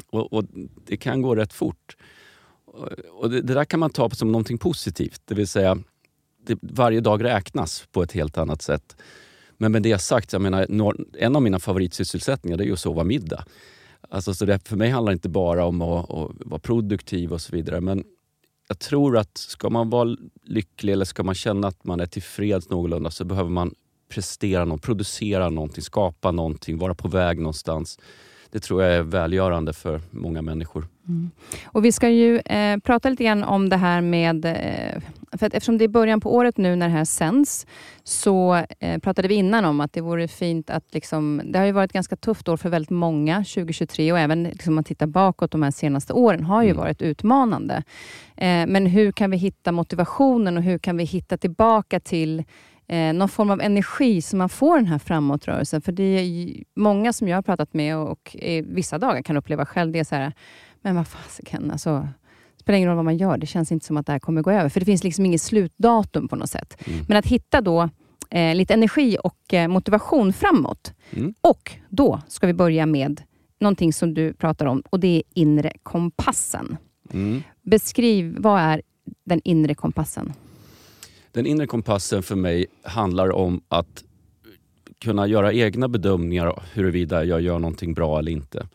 Och, 0.10 0.34
och 0.34 0.44
det 0.86 0.98
kan 0.98 1.22
gå 1.22 1.36
rätt 1.36 1.54
fort. 1.54 1.98
Och 3.12 3.30
det, 3.30 3.42
det, 3.42 3.54
där 3.54 3.66
kan 3.66 3.80
man 3.80 3.90
ta 3.90 4.10
som 4.10 4.32
någonting 4.32 4.58
positivt. 4.58 5.22
Det 5.26 5.36
vill 5.36 5.48
säga, 5.48 5.78
det, 6.46 6.58
varje 6.62 7.00
dag 7.00 7.24
räknas 7.24 7.88
på 7.92 8.04
ett 8.04 8.12
helt 8.12 8.38
annat 8.38 8.62
sätt. 8.62 8.96
Men 9.58 9.72
med 9.72 9.84
det 9.84 10.00
sagt, 10.00 10.34
jag 10.34 10.42
menar, 10.42 10.68
en 11.18 11.36
av 11.36 11.42
mina 11.42 11.60
favoritsysselsättningar 11.60 12.58
är 12.62 12.64
ju 12.64 12.74
att 12.74 12.80
sova 12.80 13.04
middag. 13.04 13.46
Alltså, 14.10 14.34
så 14.34 14.46
det, 14.46 14.68
för 14.68 14.78
mig 14.78 14.90
handlar 14.90 15.12
det 15.12 15.14
inte 15.14 15.30
bara 15.30 15.66
om 15.66 15.82
att, 15.82 16.12
att 16.12 16.32
vara 16.46 16.60
produktiv 16.60 17.34
och 17.34 17.42
så 17.42 17.56
vidare. 17.56 17.82
Men 17.82 18.04
jag 18.74 18.80
tror 18.80 19.18
att 19.18 19.38
ska 19.38 19.70
man 19.70 19.90
vara 19.90 20.18
lycklig 20.44 20.94
eller 20.94 21.06
ska 21.06 21.24
man 21.24 21.36
känna 21.36 21.68
att 21.68 21.84
man 21.84 22.00
är 22.00 22.06
tillfreds 22.06 22.70
någorlunda 22.70 23.12
så 23.12 23.26
behöver 23.26 23.50
man 23.50 23.76
prestera 24.10 24.66
något, 24.66 24.82
producera 24.82 25.50
någonting, 25.50 25.84
skapa 25.84 26.32
någonting, 26.32 26.78
vara 26.78 26.96
på 26.96 27.08
väg 27.08 27.38
någonstans. 27.38 28.00
Det 28.54 28.60
tror 28.60 28.84
jag 28.84 28.96
är 28.96 29.04
välgörande 29.04 29.74
för 29.74 30.02
många 30.12 30.42
människor. 30.42 30.88
Mm. 31.08 31.32
Och 31.66 31.86
Vi 31.86 31.92
ska 31.92 32.10
ju 32.10 32.40
eh, 32.40 32.78
prata 32.78 33.10
lite 33.10 33.24
grann 33.24 33.44
om 33.44 33.70
det 33.70 33.78
här 33.78 34.02
med... 34.02 34.46
Eh, 34.46 35.02
för 35.38 35.46
att 35.46 35.54
eftersom 35.54 35.78
det 35.78 35.84
är 35.84 35.88
början 35.88 36.22
på 36.22 36.36
året 36.36 36.58
nu 36.58 36.76
när 36.76 36.88
det 36.88 36.94
här 36.94 37.06
sänds, 37.06 37.68
så 38.04 38.66
eh, 38.80 39.00
pratade 39.00 39.28
vi 39.28 39.36
innan 39.36 39.66
om 39.66 39.82
att 39.82 39.94
det 39.94 40.02
vore 40.02 40.28
fint 40.28 40.70
att... 40.70 40.94
Liksom, 40.94 41.42
det 41.46 41.60
har 41.60 41.66
ju 41.66 41.72
varit 41.72 41.90
ett 41.90 41.94
ganska 41.94 42.16
tufft 42.16 42.50
år 42.50 42.58
för 42.58 42.70
väldigt 42.70 42.90
många, 42.90 43.38
2023, 43.38 44.12
och 44.12 44.20
även 44.20 44.44
liksom, 44.44 44.72
om 44.72 44.76
man 44.76 44.84
tittar 44.84 45.08
bakåt 45.08 45.52
de 45.52 45.64
här 45.64 45.72
senaste 45.72 46.14
åren, 46.14 46.44
har 46.44 46.64
ju 46.64 46.70
mm. 46.70 46.82
varit 46.82 47.02
utmanande. 47.02 47.84
Eh, 48.38 48.68
men 48.68 48.86
hur 48.86 49.12
kan 49.12 49.32
vi 49.32 49.38
hitta 49.38 49.72
motivationen 49.72 50.58
och 50.58 50.64
hur 50.64 50.78
kan 50.78 50.98
vi 50.98 51.04
hitta 51.04 51.38
tillbaka 51.38 52.00
till 52.00 52.44
eh, 52.88 53.14
någon 53.14 53.30
form 53.30 53.50
av 53.50 53.62
energi 53.62 54.22
så 54.22 54.38
man 54.38 54.50
får 54.50 54.78
den 54.78 54.86
här 54.86 55.00
framåtrörelsen. 55.00 55.82
För 55.82 55.92
det 55.92 56.04
är 56.04 56.54
många 56.76 57.14
som 57.14 57.28
jag 57.28 57.38
har 57.38 57.42
pratat 57.42 57.74
med 57.74 57.98
och, 57.98 58.12
och 58.12 58.36
vissa 58.64 58.98
dagar 58.98 59.22
kan 59.22 59.38
uppleva 59.38 59.66
själv, 59.66 59.92
det 59.92 60.00
är 60.00 60.04
så 60.04 60.16
här, 60.16 60.34
men 60.82 60.96
vad 60.96 61.08
fasiken, 61.08 61.72
alltså, 61.72 62.08
spelar 62.60 62.78
ingen 62.78 62.90
roll 62.90 62.96
vad 62.96 63.06
man 63.06 63.18
gör, 63.18 63.38
det 63.38 63.46
känns 63.46 63.72
inte 63.72 63.86
som 63.86 63.98
att 63.98 64.06
det 64.06 64.12
här 64.12 64.20
kommer 64.20 64.42
gå 64.42 64.52
över. 64.52 64.70
För 64.70 64.80
det 64.80 64.86
finns 64.86 65.04
liksom 65.04 65.26
inget 65.26 65.42
slutdatum 65.42 66.28
på 66.28 66.36
något 66.36 66.50
sätt. 66.50 66.88
Mm. 66.88 67.06
Men 67.08 67.18
att 67.18 67.26
hitta 67.26 67.62
då 67.62 67.90
eh, 68.30 68.56
lite 68.56 68.74
energi 68.74 69.18
och 69.24 69.54
eh, 69.54 69.68
motivation 69.68 70.34
framåt. 70.34 70.94
Mm. 71.12 71.34
Och 71.42 71.72
då 71.90 72.22
ska 72.28 72.48
vi 72.48 72.54
börja 72.54 72.86
med 72.86 73.22
någonting 73.60 73.94
som 73.94 74.14
du 74.14 74.34
pratar 74.34 74.66
om 74.66 74.84
och 74.90 75.00
det 75.00 75.18
är 75.18 75.24
inre 75.34 75.72
kompassen. 75.84 76.78
Mm. 77.14 77.44
Beskriv, 77.62 78.36
vad 78.40 78.60
är 78.60 78.82
den 79.26 79.42
inre 79.44 79.76
kompassen? 79.76 80.34
Den 81.34 81.46
inre 81.46 81.68
kompassen 81.68 82.24
för 82.24 82.36
mig 82.36 82.66
handlar 82.84 83.32
om 83.32 83.62
att 83.68 84.04
kunna 85.00 85.28
göra 85.28 85.54
egna 85.54 85.88
bedömningar 85.88 86.64
huruvida 86.74 87.24
jag 87.24 87.42
gör 87.42 87.60
någonting 87.60 87.94
bra 87.94 88.20
eller 88.20 88.32
inte. 88.32 88.68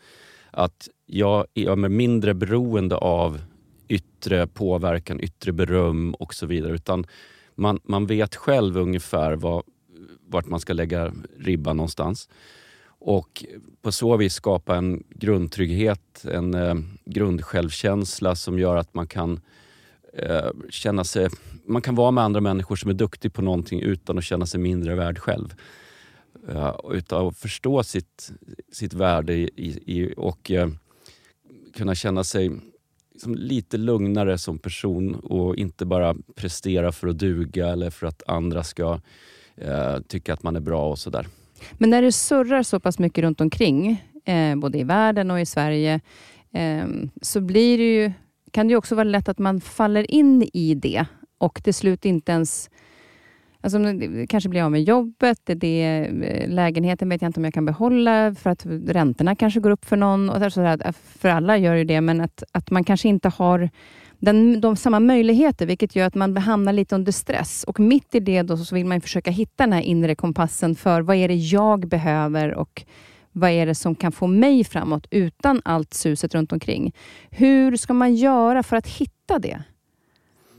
Att 0.50 0.88
jag 1.06 1.46
är 1.54 1.76
mindre 1.76 2.34
beroende 2.34 2.96
av 2.96 3.40
yttre 3.88 4.46
påverkan, 4.46 5.20
yttre 5.20 5.52
beröm 5.52 6.14
och 6.14 6.34
så 6.34 6.46
vidare. 6.46 6.74
Utan 6.74 7.06
man, 7.54 7.80
man 7.84 8.06
vet 8.06 8.36
själv 8.36 8.76
ungefär 8.76 9.36
vad, 9.36 9.62
vart 10.26 10.46
man 10.46 10.60
ska 10.60 10.72
lägga 10.72 11.12
ribban 11.38 11.76
någonstans. 11.76 12.28
Och 12.86 13.44
på 13.82 13.92
så 13.92 14.16
vis 14.16 14.34
skapa 14.34 14.76
en 14.76 15.04
grundtrygghet, 15.08 16.24
en 16.24 16.54
eh, 16.54 16.74
grundsjälvkänsla 17.04 18.34
som 18.34 18.58
gör 18.58 18.76
att 18.76 18.94
man 18.94 19.06
kan 19.06 19.40
eh, 20.12 20.50
känna 20.70 21.04
sig... 21.04 21.28
Man 21.68 21.82
kan 21.82 21.94
vara 21.94 22.10
med 22.10 22.24
andra 22.24 22.40
människor 22.40 22.76
som 22.76 22.90
är 22.90 22.94
duktiga 22.94 23.30
på 23.30 23.42
någonting 23.42 23.80
utan 23.80 24.18
att 24.18 24.24
känna 24.24 24.46
sig 24.46 24.60
mindre 24.60 24.94
värd 24.94 25.18
själv. 25.18 25.54
Uh, 26.48 26.74
utan 26.90 27.26
att 27.26 27.38
förstå 27.38 27.82
sitt, 27.82 28.32
sitt 28.72 28.94
värde 28.94 29.34
i, 29.34 29.50
i, 29.86 30.14
och 30.16 30.50
uh, 30.50 30.68
kunna 31.76 31.94
känna 31.94 32.24
sig 32.24 32.50
liksom 33.12 33.34
lite 33.34 33.76
lugnare 33.76 34.38
som 34.38 34.58
person 34.58 35.14
och 35.14 35.56
inte 35.56 35.86
bara 35.86 36.16
prestera 36.34 36.92
för 36.92 37.08
att 37.08 37.18
duga 37.18 37.68
eller 37.68 37.90
för 37.90 38.06
att 38.06 38.22
andra 38.26 38.62
ska 38.62 38.94
uh, 38.94 40.00
tycka 40.08 40.32
att 40.32 40.42
man 40.42 40.56
är 40.56 40.60
bra 40.60 40.90
och 40.90 40.98
sådär. 40.98 41.26
Men 41.72 41.90
när 41.90 42.02
det 42.02 42.12
surrar 42.12 42.62
så 42.62 42.80
pass 42.80 42.98
mycket 42.98 43.22
runt 43.22 43.40
omkring, 43.40 44.04
eh, 44.24 44.56
både 44.56 44.78
i 44.78 44.84
världen 44.84 45.30
och 45.30 45.40
i 45.40 45.46
Sverige, 45.46 46.00
eh, 46.52 46.86
så 47.22 47.40
blir 47.40 47.78
det 47.78 47.94
ju 47.94 48.12
kan 48.50 48.68
det 48.68 48.76
också 48.76 48.94
vara 48.94 49.04
lätt 49.04 49.28
att 49.28 49.38
man 49.38 49.60
faller 49.60 50.10
in 50.10 50.50
i 50.52 50.74
det 50.74 51.06
och 51.38 51.62
till 51.62 51.74
slut 51.74 52.04
inte 52.04 52.32
ens 52.32 52.70
Alltså, 53.60 53.78
kanske 54.28 54.48
blir 54.48 54.62
av 54.62 54.70
med 54.70 54.82
jobbet, 54.82 55.38
det, 55.44 55.54
det, 55.54 55.82
eh, 55.82 56.48
lägenheten 56.48 57.08
vet 57.08 57.22
jag 57.22 57.28
inte 57.28 57.40
om 57.40 57.44
jag 57.44 57.54
kan 57.54 57.64
behålla 57.64 58.34
för 58.34 58.50
att 58.50 58.66
räntorna 58.86 59.36
kanske 59.36 59.60
går 59.60 59.70
upp 59.70 59.84
för 59.84 59.96
någon. 59.96 60.30
Och 60.30 60.52
så 60.52 60.60
där, 60.60 60.92
för 60.92 61.28
alla 61.28 61.56
gör 61.56 61.74
ju 61.74 61.84
det, 61.84 62.00
men 62.00 62.20
att, 62.20 62.42
att 62.52 62.70
man 62.70 62.84
kanske 62.84 63.08
inte 63.08 63.28
har 63.28 63.70
den, 64.18 64.60
de 64.60 64.76
samma 64.76 65.00
möjligheter, 65.00 65.66
vilket 65.66 65.96
gör 65.96 66.06
att 66.06 66.14
man 66.14 66.36
hamnar 66.36 66.72
lite 66.72 66.94
under 66.94 67.12
stress. 67.12 67.64
Och 67.64 67.80
mitt 67.80 68.14
i 68.14 68.20
det 68.20 68.42
då 68.42 68.56
så 68.56 68.74
vill 68.74 68.86
man 68.86 69.00
försöka 69.00 69.30
hitta 69.30 69.64
den 69.64 69.72
här 69.72 69.82
inre 69.82 70.14
kompassen 70.14 70.74
för 70.74 71.00
vad 71.00 71.16
är 71.16 71.28
det 71.28 71.34
jag 71.34 71.88
behöver 71.88 72.54
och 72.54 72.84
vad 73.32 73.50
är 73.50 73.66
det 73.66 73.74
som 73.74 73.94
kan 73.94 74.12
få 74.12 74.26
mig 74.26 74.64
framåt 74.64 75.06
utan 75.10 75.62
allt 75.64 75.94
suset 75.94 76.34
runt 76.34 76.52
omkring? 76.52 76.92
Hur 77.30 77.76
ska 77.76 77.92
man 77.92 78.14
göra 78.14 78.62
för 78.62 78.76
att 78.76 78.86
hitta 78.86 79.38
det? 79.38 79.62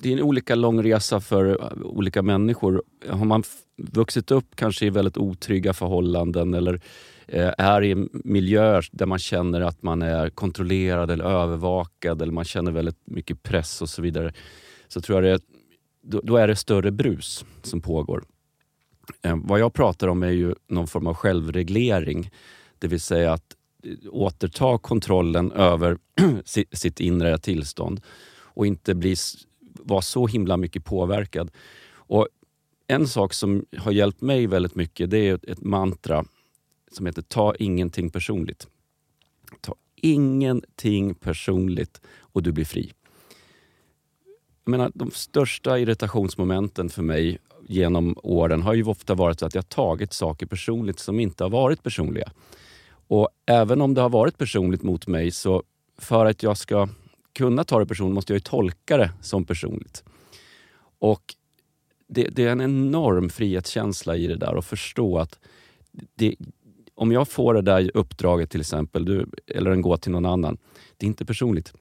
Det 0.02 0.10
är 0.10 0.14
en 0.14 0.24
olika 0.24 0.56
lång 0.56 0.84
resa 0.84 1.20
för 1.20 1.46
uh, 1.46 1.82
olika 1.84 2.22
människor. 2.22 2.84
Har 3.10 3.26
man 3.26 3.44
vuxit 3.78 4.32
upp 4.32 4.56
kanske 4.56 4.86
i 4.86 4.90
väldigt 4.90 5.18
otrygga 5.18 5.74
förhållanden 5.74 6.54
eller 6.54 6.82
eh, 7.28 7.54
är 7.58 7.84
i 7.84 8.08
miljöer 8.12 8.88
där 8.92 9.06
man 9.06 9.20
känner 9.20 9.62
att 9.62 9.84
man 9.84 10.02
är 10.02 10.30
kontrollerad 10.30 11.12
eller 11.12 11.26
övervakad 11.26 12.22
eller 12.22 12.34
man 12.34 12.46
känner 12.46 12.72
väldigt 12.72 13.00
mycket 13.06 13.44
press 13.44 13.82
och 13.82 13.90
så 13.90 14.02
vidare. 14.02 14.34
Så 14.88 15.02
tror 15.02 15.24
jag 15.24 15.40
det, 15.40 15.46
då, 16.02 16.22
då 16.24 16.38
är 16.38 16.48
det 16.48 16.56
större 16.56 16.92
brus 16.92 17.46
som 17.62 17.82
pågår. 17.82 18.24
Eh, 19.22 19.38
vad 19.44 19.60
jag 19.60 19.74
pratar 19.74 20.08
om 20.08 20.24
är 20.24 20.32
ju 20.32 20.56
någon 20.68 20.88
form 20.88 21.08
av 21.08 21.14
självreglering. 21.14 22.32
Det 22.80 22.88
vill 22.88 23.02
säga 23.02 23.34
att 23.34 23.56
eh, 23.84 23.94
återta 24.12 24.78
kontrollen 24.78 25.52
över 25.52 25.98
sitt 26.72 27.00
inre 27.00 27.38
tillstånd 27.38 28.02
och 28.60 28.66
inte 28.66 28.96
bli, 28.96 29.16
vara 29.84 30.02
så 30.02 30.28
himla 30.28 30.58
mycket 30.58 30.86
påverkad. 30.86 31.52
Och 31.92 32.28
en 32.88 33.08
sak 33.08 33.34
som 33.34 33.66
har 33.78 33.92
hjälpt 33.92 34.22
mig 34.22 34.48
väldigt 34.48 34.76
mycket 34.76 35.10
det 35.10 35.28
är 35.28 35.50
ett 35.50 35.62
mantra 35.62 36.26
som 36.92 37.06
heter 37.06 37.22
ta 37.22 37.56
ingenting 37.56 38.10
personligt. 38.10 38.68
Ta 39.62 39.76
ingenting 39.96 41.16
personligt 41.16 42.02
och 42.20 42.44
du 42.44 42.52
blir 42.52 42.66
fri. 42.66 42.92
Jag 44.64 44.72
menar, 44.72 44.92
de 44.96 45.12
största 45.12 45.80
irritationsmomenten 45.80 46.90
för 46.90 47.02
mig 47.02 47.38
genom 47.68 48.16
åren 48.24 48.62
har 48.62 48.74
ju 48.74 48.84
ofta 48.84 49.16
varit 49.16 49.44
att 49.44 49.56
jag 49.56 49.70
tagit 49.70 50.14
saker 50.14 50.46
personligt 50.46 51.00
som 51.00 51.20
inte 51.20 51.44
har 51.44 51.50
varit 51.50 51.84
personliga. 51.84 52.32
Och 53.08 53.30
även 53.46 53.82
om 53.82 53.94
det 53.94 54.02
har 54.02 54.10
varit 54.10 54.38
personligt 54.38 54.84
mot 54.84 55.08
mig 55.08 55.32
så 55.32 55.64
för 55.98 56.26
att 56.26 56.44
jag 56.44 56.58
ska 56.58 56.88
kunna 57.40 57.64
ta 57.64 57.80
det 57.80 57.86
personligt 57.86 58.16
måste 58.16 58.34
jag 58.34 58.36
ju 58.36 58.44
tolka 58.44 58.98
det 58.98 59.12
som 59.22 59.46
personligt. 59.46 60.04
Och 61.00 61.36
det, 62.08 62.24
det, 62.24 62.44
är 62.44 62.52
en 62.52 62.62
enorm 62.62 63.30
frihetskänsla 63.30 64.16
i 64.16 64.28
det 64.28 64.36
där 64.36 64.58
att 64.58 64.66
förstå 64.66 65.18
att 65.18 65.40
det, 66.16 66.36
om 66.96 67.12
jag 67.12 67.28
får 67.28 67.54
det 67.54 67.62
där 67.62 67.92
uppdraget 67.94 68.50
till 68.50 68.60
exempel, 68.60 69.06
du, 69.06 69.30
eller 69.48 69.70
den 69.70 69.82
går 69.82 69.98
till 69.98 70.12
någon 70.12 70.26
annan, 70.26 70.58
det 70.98 71.06
är 71.06 71.08
inte 71.08 71.26
personligt. 71.26 71.74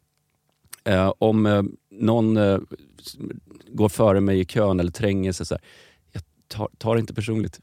Eh, 0.84 1.12
om 1.18 1.46
eh, 1.46 1.62
någon 1.90 2.36
eh, 2.36 2.58
går 3.68 3.88
före 3.88 4.20
mig 4.20 4.40
i 4.40 4.44
kön 4.44 4.80
eller 4.80 4.92
tränger 4.92 5.32
sig, 5.32 5.46
så 5.46 5.54
här, 5.54 5.62
jag 6.12 6.22
tar, 6.48 6.68
tar 6.78 6.94
det 6.94 7.00
inte 7.00 7.14
personligt. 7.14 7.60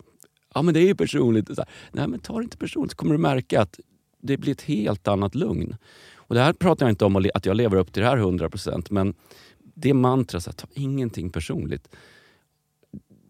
Ja 0.53 0.61
men 0.61 0.73
det 0.73 0.79
är 0.79 0.87
ju 0.87 0.95
personligt. 0.95 1.47
Så 1.47 1.55
här, 1.55 1.69
Nej 1.91 2.07
men 2.07 2.19
ta 2.19 2.37
det 2.37 2.43
inte 2.43 2.57
personligt 2.57 2.91
så 2.91 2.97
kommer 2.97 3.11
du 3.13 3.17
märka 3.17 3.61
att 3.61 3.79
det 4.21 4.37
blir 4.37 4.51
ett 4.51 4.61
helt 4.61 5.07
annat 5.07 5.35
lugn. 5.35 5.75
Och 6.27 6.35
det 6.35 6.41
här 6.41 6.53
pratar 6.53 6.85
jag 6.85 6.91
inte 6.91 7.05
om 7.05 7.29
att 7.33 7.45
jag 7.45 7.57
lever 7.57 7.77
upp 7.77 7.93
till 7.93 8.03
det 8.03 8.09
här 8.09 8.17
100% 8.17 8.87
men 8.89 9.13
det 9.59 9.93
mantrat, 9.93 10.57
ta 10.57 10.67
ingenting 10.73 11.29
personligt. 11.29 11.95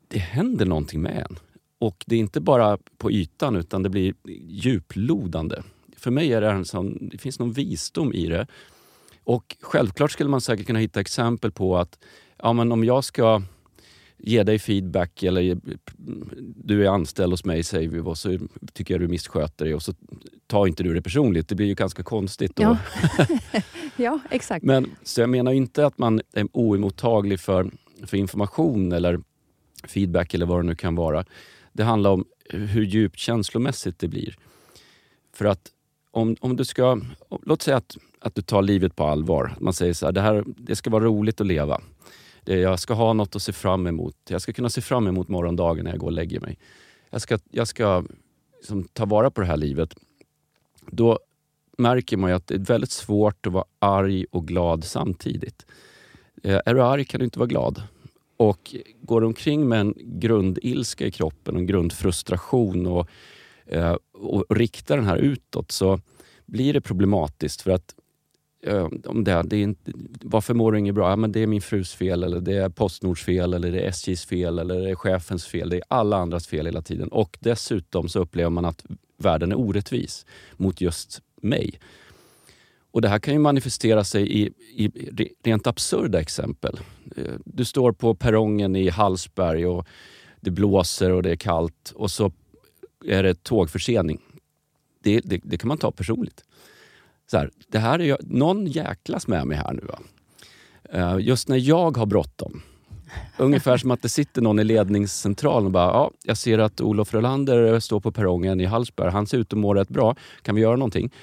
Det 0.07 0.19
händer 0.19 0.65
någonting 0.65 1.01
med 1.01 1.17
en. 1.17 1.39
Och 1.79 2.03
det 2.07 2.15
är 2.15 2.19
inte 2.19 2.41
bara 2.41 2.77
på 2.97 3.11
ytan 3.11 3.55
utan 3.55 3.83
det 3.83 3.89
blir 3.89 4.13
djuplodande. 4.47 5.63
För 5.97 6.11
mig 6.11 6.33
är 6.33 6.41
det 6.41 6.49
en 6.49 6.65
sån, 6.65 7.09
det 7.09 7.17
finns 7.17 7.39
någon 7.39 7.51
visdom 7.51 8.13
i 8.13 8.27
det. 8.27 8.47
Och 9.23 9.57
självklart 9.61 10.11
skulle 10.11 10.29
man 10.29 10.41
säkert 10.41 10.67
kunna 10.67 10.79
hitta 10.79 10.99
exempel 10.99 11.51
på 11.51 11.77
att 11.77 11.99
ja, 12.37 12.53
men 12.53 12.71
om 12.71 12.83
jag 12.83 13.03
ska 13.03 13.41
ge 14.25 14.43
dig 14.43 14.59
feedback 14.59 15.23
eller 15.23 15.57
du 16.63 16.85
är 16.85 16.89
anställd 16.89 17.33
hos 17.33 17.45
mig 17.45 17.63
säger 17.63 17.89
vi 17.89 17.99
och 17.99 18.17
så 18.17 18.39
tycker 18.73 18.93
jag 18.93 19.01
du 19.01 19.07
missköter 19.07 19.65
dig 19.65 19.75
och 19.75 19.83
så 19.83 19.93
tar 20.47 20.67
inte 20.67 20.83
du 20.83 20.93
det 20.93 21.01
personligt. 21.01 21.47
Det 21.47 21.55
blir 21.55 21.67
ju 21.67 21.73
ganska 21.73 22.03
konstigt. 22.03 22.55
Då. 22.55 22.63
Ja, 22.63 22.77
ja 23.95 24.19
exakt. 24.31 24.65
Men, 24.65 24.91
så 25.03 25.21
jag 25.21 25.29
menar 25.29 25.51
inte 25.51 25.85
att 25.85 25.97
man 25.97 26.21
är 26.33 26.47
oemottaglig 26.51 27.39
för, 27.39 27.71
för 28.05 28.17
information 28.17 28.91
eller 28.91 29.19
feedback 29.87 30.33
eller 30.33 30.45
vad 30.45 30.59
det 30.59 30.63
nu 30.63 30.75
kan 30.75 30.95
vara. 30.95 31.25
Det 31.73 31.83
handlar 31.83 32.11
om 32.11 32.25
hur 32.49 32.85
djupt 32.85 33.19
känslomässigt 33.19 33.99
det 33.99 34.07
blir. 34.07 34.37
För 35.33 35.45
att 35.45 35.71
om, 36.11 36.35
om 36.39 36.55
du 36.55 36.65
ska, 36.65 37.01
låt 37.43 37.61
säga 37.61 37.77
att, 37.77 37.97
att 38.19 38.35
du 38.35 38.41
tar 38.41 38.61
livet 38.61 38.95
på 38.95 39.03
allvar. 39.03 39.55
Man 39.59 39.73
säger 39.73 39.93
så 39.93 40.05
här, 40.05 40.13
det, 40.13 40.21
här, 40.21 40.43
det 40.45 40.75
ska 40.75 40.89
vara 40.89 41.03
roligt 41.03 41.41
att 41.41 41.47
leva. 41.47 41.81
Eh, 42.45 42.59
jag 42.59 42.79
ska 42.79 42.93
ha 42.93 43.13
något 43.13 43.35
att 43.35 43.41
se 43.41 43.53
fram 43.53 43.87
emot. 43.87 44.15
Jag 44.29 44.41
ska 44.41 44.53
kunna 44.53 44.69
se 44.69 44.81
fram 44.81 45.07
emot 45.07 45.27
morgondagen 45.27 45.83
när 45.83 45.91
jag 45.91 45.99
går 45.99 46.07
och 46.07 46.13
lägger 46.13 46.39
mig. 46.39 46.57
Jag 47.09 47.21
ska, 47.21 47.39
jag 47.51 47.67
ska 47.67 48.03
liksom 48.57 48.83
ta 48.83 49.05
vara 49.05 49.31
på 49.31 49.41
det 49.41 49.47
här 49.47 49.57
livet. 49.57 49.95
Då 50.87 51.19
märker 51.77 52.17
man 52.17 52.29
ju 52.29 52.35
att 52.35 52.47
det 52.47 52.55
är 52.55 52.59
väldigt 52.59 52.91
svårt 52.91 53.47
att 53.47 53.53
vara 53.53 53.65
arg 53.79 54.25
och 54.31 54.47
glad 54.47 54.83
samtidigt. 54.83 55.65
Eh, 56.43 56.61
är 56.65 56.73
du 56.73 56.83
arg 56.83 57.05
kan 57.05 57.19
du 57.19 57.25
inte 57.25 57.39
vara 57.39 57.47
glad. 57.47 57.83
Och 58.37 58.75
går 59.01 59.21
du 59.21 59.27
omkring 59.27 59.67
med 59.67 59.79
en 59.79 59.93
grundilska 59.97 61.05
i 61.05 61.11
kroppen, 61.11 61.55
en 61.55 61.65
grundfrustration 61.65 62.87
och, 62.87 63.09
eh, 63.65 63.97
och 64.13 64.45
riktar 64.49 64.97
den 64.97 65.05
här 65.05 65.17
utåt 65.17 65.71
så 65.71 65.99
blir 66.45 66.73
det 66.73 66.81
problematiskt. 66.81 67.61
För 67.61 67.71
att 67.71 67.95
Eh, 68.65 68.87
om 69.05 69.23
det, 69.23 69.43
det 69.45 69.57
är 69.57 69.63
inte, 69.63 69.91
varför 70.21 70.53
mår 70.53 70.71
du 70.71 70.79
inget 70.79 70.95
bra? 70.95 71.09
Ja, 71.09 71.15
men 71.15 71.31
det 71.31 71.39
är 71.39 71.47
min 71.47 71.61
frus 71.61 71.93
fel, 71.93 72.23
eller 72.23 72.41
det 72.41 72.57
är 72.57 72.69
Postnords 72.69 73.23
fel, 73.23 73.53
eller 73.53 73.71
det 73.71 73.81
är 73.81 73.87
SJs 73.87 74.25
fel, 74.25 74.59
eller 74.59 74.81
det 74.81 74.89
är 74.89 74.95
chefens 74.95 75.45
fel. 75.45 75.69
Det 75.69 75.77
är 75.77 75.83
alla 75.87 76.17
andras 76.17 76.47
fel 76.47 76.65
hela 76.65 76.81
tiden. 76.81 77.07
Och 77.07 77.37
dessutom 77.41 78.09
så 78.09 78.19
upplever 78.19 78.49
man 78.49 78.65
att 78.65 78.85
världen 79.17 79.51
är 79.51 79.59
orättvis 79.59 80.25
mot 80.57 80.81
just 80.81 81.21
mig. 81.41 81.79
Och 82.91 83.01
Det 83.01 83.09
här 83.09 83.19
kan 83.19 83.33
ju 83.33 83.39
manifestera 83.39 84.03
sig 84.03 84.41
i, 84.41 84.51
i 84.75 84.91
rent 85.43 85.67
absurda 85.67 86.21
exempel. 86.21 86.79
Eh, 87.17 87.33
du 87.45 87.65
står 87.65 87.91
på 87.91 88.15
perrongen 88.15 88.75
i 88.75 88.89
Hallsberg 88.89 89.65
och 89.65 89.87
det 90.41 90.51
blåser 90.51 91.11
och 91.11 91.23
det 91.23 91.31
är 91.31 91.35
kallt 91.35 91.93
och 91.95 92.11
så 92.11 92.31
är 93.05 93.23
det 93.23 93.43
tågförsening. 93.43 94.21
Det, 95.03 95.19
det, 95.19 95.41
det 95.43 95.57
kan 95.57 95.67
man 95.67 95.77
ta 95.77 95.91
personligt. 95.91 96.43
Så 97.31 97.37
här, 97.37 97.49
det 97.67 97.79
här 97.79 98.01
är, 98.01 98.17
någon 98.21 98.67
jäklas 98.67 99.27
med 99.27 99.47
mig 99.47 99.57
här 99.57 99.73
nu. 99.73 99.81
Va? 99.81 99.99
Eh, 100.93 101.17
just 101.19 101.47
när 101.47 101.57
jag 101.57 101.97
har 101.97 102.05
bråttom. 102.05 102.61
Ungefär 103.37 103.77
som 103.77 103.91
att 103.91 104.01
det 104.01 104.09
sitter 104.09 104.41
någon 104.41 104.59
i 104.59 104.63
ledningscentralen 104.63 105.65
och 105.65 105.71
bara, 105.71 105.85
ja, 105.85 106.11
jag 106.23 106.37
ser 106.37 106.59
att 106.59 106.81
Olof 106.81 107.13
Rolander 107.13 107.79
står 107.79 107.99
på 107.99 108.11
perrongen 108.11 108.61
i 108.61 108.65
Hallsberg. 108.65 109.11
Han 109.11 109.27
ser 109.27 109.37
ut 109.37 109.53
att 109.53 109.59
må 109.59 109.73
rätt 109.73 109.89
bra. 109.89 110.15
Kan 110.41 110.55
vi 110.55 110.61
göra 110.61 110.75
någonting? 110.75 111.13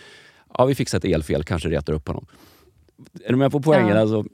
Ja, 0.58 0.64
vi 0.64 0.74
fixar 0.74 0.98
ett 0.98 1.04
elfel, 1.04 1.44
kanske 1.44 1.68
retar 1.68 1.92
upp 1.92 2.08
honom. 2.08 2.26
Är 3.24 3.30
du 3.30 3.36
med 3.36 3.52
på 3.52 3.60
poängen? 3.60 3.96
Ja. 3.96 4.00
Alltså, 4.00 4.24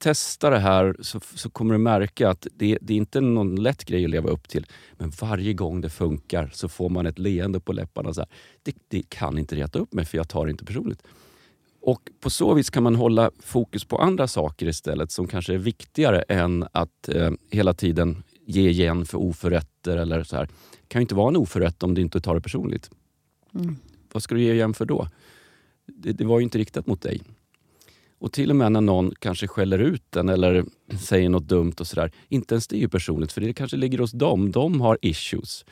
testa 0.00 0.50
det 0.50 0.58
här 0.58 0.96
så, 1.00 1.20
så 1.34 1.50
kommer 1.50 1.74
du 1.74 1.78
märka 1.78 2.30
att 2.30 2.46
det, 2.54 2.78
det, 2.80 2.92
är 2.92 2.96
inte 2.96 3.20
någon 3.20 3.56
lätt 3.56 3.84
grej 3.84 4.04
att 4.04 4.10
leva 4.10 4.30
upp 4.30 4.48
till. 4.48 4.66
Men 4.92 5.12
varje 5.20 5.52
gång 5.52 5.80
det 5.80 5.90
funkar 5.90 6.50
så 6.52 6.68
får 6.68 6.88
man 6.88 7.06
ett 7.06 7.18
leende 7.18 7.60
på 7.60 7.72
läpparna. 7.72 8.14
Så 8.14 8.20
här, 8.20 8.28
det, 8.62 8.76
det, 8.88 9.02
kan 9.08 9.38
inte 9.38 9.56
reta 9.56 9.78
upp 9.78 9.92
mig 9.92 10.04
för 10.04 10.18
jag 10.18 10.28
tar 10.28 10.46
det 10.46 10.50
inte 10.50 10.64
personligt. 10.64 11.02
Och 11.82 12.10
På 12.20 12.30
så 12.30 12.54
vis 12.54 12.70
kan 12.70 12.82
man 12.82 12.94
hålla 12.94 13.30
fokus 13.40 13.84
på 13.84 13.98
andra 13.98 14.28
saker 14.28 14.66
istället 14.66 15.10
som 15.10 15.26
kanske 15.26 15.54
är 15.54 15.58
viktigare 15.58 16.22
än 16.22 16.66
att 16.72 17.08
eh, 17.08 17.30
hela 17.50 17.74
tiden 17.74 18.22
ge 18.46 18.68
igen 18.68 19.06
för 19.06 19.18
oförrätter. 19.18 19.96
Eller 19.96 20.24
så 20.24 20.36
här. 20.36 20.46
Det 20.46 20.88
kan 20.88 21.00
ju 21.00 21.02
inte 21.02 21.14
vara 21.14 21.28
en 21.28 21.36
oförrätt 21.36 21.82
om 21.82 21.94
du 21.94 22.00
inte 22.00 22.20
tar 22.20 22.34
det 22.34 22.40
personligt. 22.40 22.90
Mm. 23.54 23.76
Vad 24.12 24.22
ska 24.22 24.34
du 24.34 24.42
ge 24.42 24.52
igen 24.52 24.74
för 24.74 24.84
då? 24.84 25.08
Det, 25.86 26.12
det 26.12 26.24
var 26.24 26.38
ju 26.38 26.44
inte 26.44 26.58
riktat 26.58 26.86
mot 26.86 27.02
dig. 27.02 27.20
Och 28.20 28.32
till 28.32 28.50
och 28.50 28.56
med 28.56 28.72
när 28.72 28.80
någon 28.80 29.14
kanske 29.18 29.46
skäller 29.46 29.78
ut 29.78 30.02
den 30.10 30.28
eller 30.28 30.64
säger 30.98 31.28
något 31.28 31.48
dumt 31.48 31.74
och 31.80 31.86
sådär. 31.86 32.10
Inte 32.28 32.54
ens 32.54 32.66
det 32.66 32.76
är 32.76 32.80
ju 32.80 32.88
personligt 32.88 33.32
för 33.32 33.40
det 33.40 33.52
kanske 33.52 33.76
ligger 33.76 33.98
hos 33.98 34.12
dem. 34.12 34.50
De 34.50 34.80
har 34.80 34.98
issues. 35.02 35.64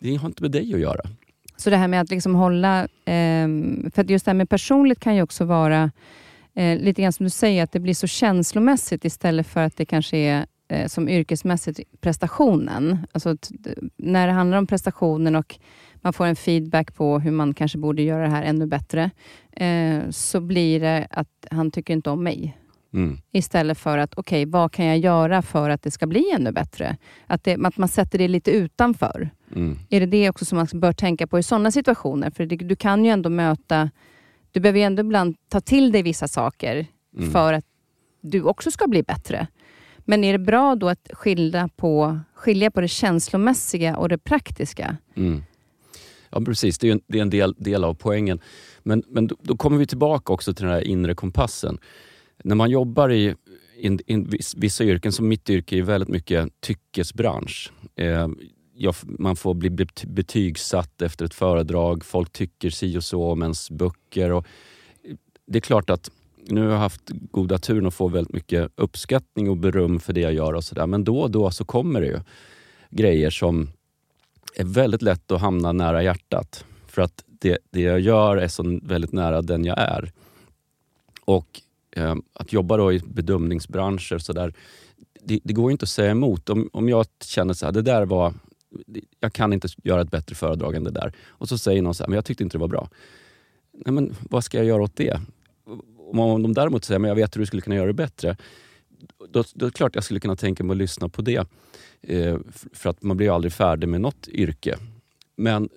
Det 0.00 0.16
har 0.16 0.28
inte 0.28 0.42
med 0.42 0.50
dig 0.50 0.74
att 0.74 0.80
göra. 0.80 1.00
Så 1.56 1.70
det 1.70 1.76
här 1.76 1.88
med 1.88 2.00
att 2.00 2.10
liksom 2.10 2.34
hålla... 2.34 2.82
Eh, 2.84 3.48
för 3.94 4.10
just 4.10 4.24
det 4.24 4.30
här 4.30 4.34
med 4.34 4.48
personligt 4.48 5.00
kan 5.00 5.16
ju 5.16 5.22
också 5.22 5.44
vara 5.44 5.90
eh, 6.54 6.78
lite 6.78 7.02
grann 7.02 7.12
som 7.12 7.24
du 7.24 7.30
säger, 7.30 7.62
att 7.62 7.72
det 7.72 7.80
blir 7.80 7.94
så 7.94 8.06
känslomässigt 8.06 9.04
istället 9.04 9.46
för 9.46 9.60
att 9.60 9.76
det 9.76 9.84
kanske 9.84 10.16
är 10.16 10.46
eh, 10.68 10.86
som 10.86 11.08
yrkesmässigt 11.08 11.80
prestationen. 12.00 12.98
Alltså 13.12 13.36
när 13.96 14.26
det 14.26 14.32
handlar 14.32 14.58
om 14.58 14.66
prestationen 14.66 15.36
och 15.36 15.58
man 16.00 16.12
får 16.12 16.26
en 16.26 16.36
feedback 16.36 16.94
på 16.94 17.18
hur 17.18 17.30
man 17.30 17.54
kanske 17.54 17.78
borde 17.78 18.02
göra 18.02 18.22
det 18.22 18.30
här 18.30 18.42
ännu 18.42 18.66
bättre, 18.66 19.10
eh, 19.52 20.10
så 20.10 20.40
blir 20.40 20.80
det 20.80 21.06
att 21.10 21.46
han 21.50 21.70
tycker 21.70 21.94
inte 21.94 22.10
om 22.10 22.22
mig. 22.22 22.58
Mm. 22.94 23.18
Istället 23.32 23.78
för 23.78 23.98
att, 23.98 24.14
okej, 24.16 24.42
okay, 24.42 24.52
vad 24.52 24.72
kan 24.72 24.86
jag 24.86 24.98
göra 24.98 25.42
för 25.42 25.70
att 25.70 25.82
det 25.82 25.90
ska 25.90 26.06
bli 26.06 26.30
ännu 26.34 26.52
bättre? 26.52 26.96
Att, 27.26 27.44
det, 27.44 27.58
att 27.64 27.76
man 27.76 27.88
sätter 27.88 28.18
det 28.18 28.28
lite 28.28 28.50
utanför. 28.50 29.30
Mm. 29.56 29.78
Är 29.90 30.00
det 30.00 30.06
det 30.06 30.30
också 30.30 30.44
som 30.44 30.58
man 30.58 30.66
bör 30.72 30.92
tänka 30.92 31.26
på 31.26 31.38
i 31.38 31.42
sådana 31.42 31.70
situationer? 31.70 32.30
För 32.30 32.46
det, 32.46 32.56
du 32.56 32.76
kan 32.76 33.04
ju 33.04 33.10
ändå 33.10 33.30
möta... 33.30 33.90
Du 34.52 34.60
behöver 34.60 34.78
ju 34.78 34.84
ändå 34.84 35.00
ibland 35.00 35.36
ta 35.48 35.60
till 35.60 35.92
dig 35.92 36.02
vissa 36.02 36.28
saker 36.28 36.86
mm. 37.16 37.30
för 37.30 37.52
att 37.52 37.64
du 38.20 38.42
också 38.42 38.70
ska 38.70 38.86
bli 38.86 39.02
bättre. 39.02 39.46
Men 39.98 40.24
är 40.24 40.32
det 40.32 40.38
bra 40.38 40.74
då 40.74 40.88
att 40.88 41.08
skilja 41.12 41.68
på, 41.76 42.20
skilja 42.34 42.70
på 42.70 42.80
det 42.80 42.88
känslomässiga 42.88 43.96
och 43.96 44.08
det 44.08 44.18
praktiska? 44.18 44.96
Mm. 45.16 45.42
Ja, 46.30 46.40
precis. 46.40 46.78
Det 46.78 46.88
är 46.88 46.92
en, 46.92 47.00
det 47.06 47.18
är 47.18 47.22
en 47.22 47.30
del, 47.30 47.54
del 47.58 47.84
av 47.84 47.94
poängen. 47.94 48.40
Men, 48.82 49.02
men 49.08 49.26
då, 49.26 49.36
då, 49.42 49.56
kommer 49.56 49.78
vi 49.78 49.86
tillbaka 49.86 50.32
också 50.32 50.54
till 50.54 50.64
den 50.64 50.74
här 50.74 50.88
inre 50.88 51.14
kompassen. 51.14 51.78
När 52.44 52.54
man 52.54 52.70
jobbar 52.70 53.12
i, 53.12 53.34
in, 53.78 53.98
in, 54.06 54.30
vissa 54.56 54.84
yrken, 54.84 55.12
som 55.12 55.28
mitt 55.28 55.50
yrke, 55.50 55.78
är 55.78 55.82
väldigt 55.82 56.08
mycket 56.08 56.48
tyckesbransch. 56.60 57.72
Eh, 57.96 58.28
jag, 58.74 58.94
man 59.02 59.36
får 59.36 59.54
bli 59.54 59.70
betygsatt 60.06 61.02
efter 61.02 61.24
ett 61.24 61.34
föredrag, 61.34 62.04
folk 62.04 62.32
tycker 62.32 62.70
si 62.70 62.98
och 62.98 63.04
så 63.04 63.32
om 63.32 63.42
ens 63.42 63.70
böcker. 63.70 64.32
Och 64.32 64.46
eh, 65.04 65.16
det 65.46 65.58
är 65.58 65.60
klart 65.60 65.90
att 65.90 66.10
nu 66.50 66.60
har 66.60 66.70
jag 66.70 66.78
haft 66.78 67.10
goda 67.10 67.58
turen 67.58 67.86
att 67.86 67.94
få 67.94 68.08
väldigt 68.08 68.34
mycket 68.34 68.72
uppskattning 68.76 69.50
och 69.50 69.56
beröm 69.56 70.00
för 70.00 70.12
det 70.12 70.20
jag 70.20 70.32
gör 70.32 70.52
och 70.52 70.64
sådär. 70.64 70.86
Men 70.86 71.04
då 71.04 71.20
och 71.20 71.30
då 71.30 71.50
så 71.50 71.64
kommer 71.64 72.00
det 72.00 72.06
ju 72.06 72.20
grejer 72.90 73.30
som 73.30 73.68
är 74.58 74.64
väldigt 74.64 75.02
lätt 75.02 75.30
att 75.30 75.40
hamna 75.40 75.72
nära 75.72 76.02
hjärtat. 76.02 76.64
För 76.86 77.02
att 77.02 77.24
det, 77.28 77.58
det 77.70 77.80
jag 77.80 78.00
gör 78.00 78.36
är 78.36 78.48
så 78.48 78.80
väldigt 78.82 79.12
nära 79.12 79.42
den 79.42 79.64
jag 79.64 79.78
är. 79.78 80.12
Och 81.24 81.60
eh, 81.96 82.14
att 82.32 82.52
jobba 82.52 82.76
då 82.76 82.92
i 82.92 82.98
bedömningsbranscher 82.98 84.18
så 84.18 84.32
där, 84.32 84.54
det, 85.22 85.40
det, 85.44 85.52
går 85.52 85.70
inte 85.72 85.82
att 85.82 85.88
säga 85.88 86.10
emot. 86.10 86.50
Om, 86.50 86.70
om 86.72 86.88
jag 86.88 87.06
känner 87.24 87.54
så 87.54 87.66
här, 87.66 87.72
det 87.72 87.82
där 87.82 88.06
var... 88.06 88.34
Jag 89.20 89.32
kan 89.32 89.52
inte 89.52 89.68
göra 89.82 90.00
ett 90.00 90.10
bättre 90.10 90.34
föredrag 90.34 90.74
än 90.74 90.84
det 90.84 90.90
där. 90.90 91.12
Och 91.26 91.48
så 91.48 91.58
säger 91.58 91.82
någon 91.82 91.94
så 91.94 92.02
här, 92.02 92.08
men 92.08 92.14
jag 92.14 92.24
tyckte 92.24 92.44
inte 92.44 92.56
det 92.56 92.60
var 92.60 92.68
bra. 92.68 92.88
Nej, 93.72 93.92
men 93.92 94.14
vad 94.30 94.44
ska 94.44 94.58
jag 94.58 94.66
göra 94.66 94.82
åt 94.82 94.96
det? 94.96 95.20
Om 96.12 96.42
de 96.42 96.54
däremot 96.54 96.84
säger, 96.84 96.98
men 96.98 97.08
jag 97.08 97.16
vet 97.16 97.36
hur 97.36 97.40
du 97.40 97.46
skulle 97.46 97.62
kunna 97.62 97.76
göra 97.76 97.86
det 97.86 97.92
bättre. 97.92 98.36
Då, 99.30 99.44
då 99.54 99.66
är 99.66 99.70
det 99.70 99.76
klart 99.76 99.94
jag 99.94 100.04
skulle 100.04 100.20
kunna 100.20 100.36
tänka 100.36 100.64
mig 100.64 100.74
att 100.74 100.78
lyssna 100.78 101.08
på 101.08 101.22
det. 101.22 101.48
Eh, 102.02 102.38
för 102.72 102.90
att 102.90 103.02
man 103.02 103.16
blir 103.16 103.34
aldrig 103.34 103.52
färdig 103.52 103.88
med 103.88 104.00
något 104.00 104.28
yrke. 104.28 104.76
Men 105.36 105.68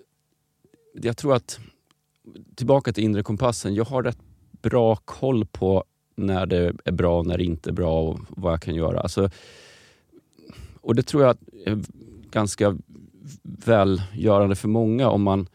jag 0.93 1.17
tror 1.17 1.35
att, 1.35 1.59
tillbaka 2.55 2.93
till 2.93 3.03
inre 3.03 3.23
kompassen, 3.23 3.75
jag 3.75 3.85
har 3.85 4.03
rätt 4.03 4.19
bra 4.61 4.95
koll 4.95 5.45
på 5.45 5.83
när 6.15 6.45
det 6.45 6.73
är 6.85 6.91
bra 6.91 7.19
och 7.19 7.25
när 7.25 7.37
det 7.37 7.43
inte 7.43 7.69
är 7.69 7.73
bra 7.73 8.01
och 8.01 8.19
vad 8.29 8.53
jag 8.53 8.61
kan 8.61 8.75
göra. 8.75 8.99
Alltså, 8.99 9.29
och 10.81 10.95
det 10.95 11.03
tror 11.03 11.23
jag 11.23 11.37
är 11.65 11.83
ganska 12.31 12.77
välgörande 13.43 14.55
för 14.55 14.67
många 14.67 15.09
om 15.09 15.23
man 15.23 15.47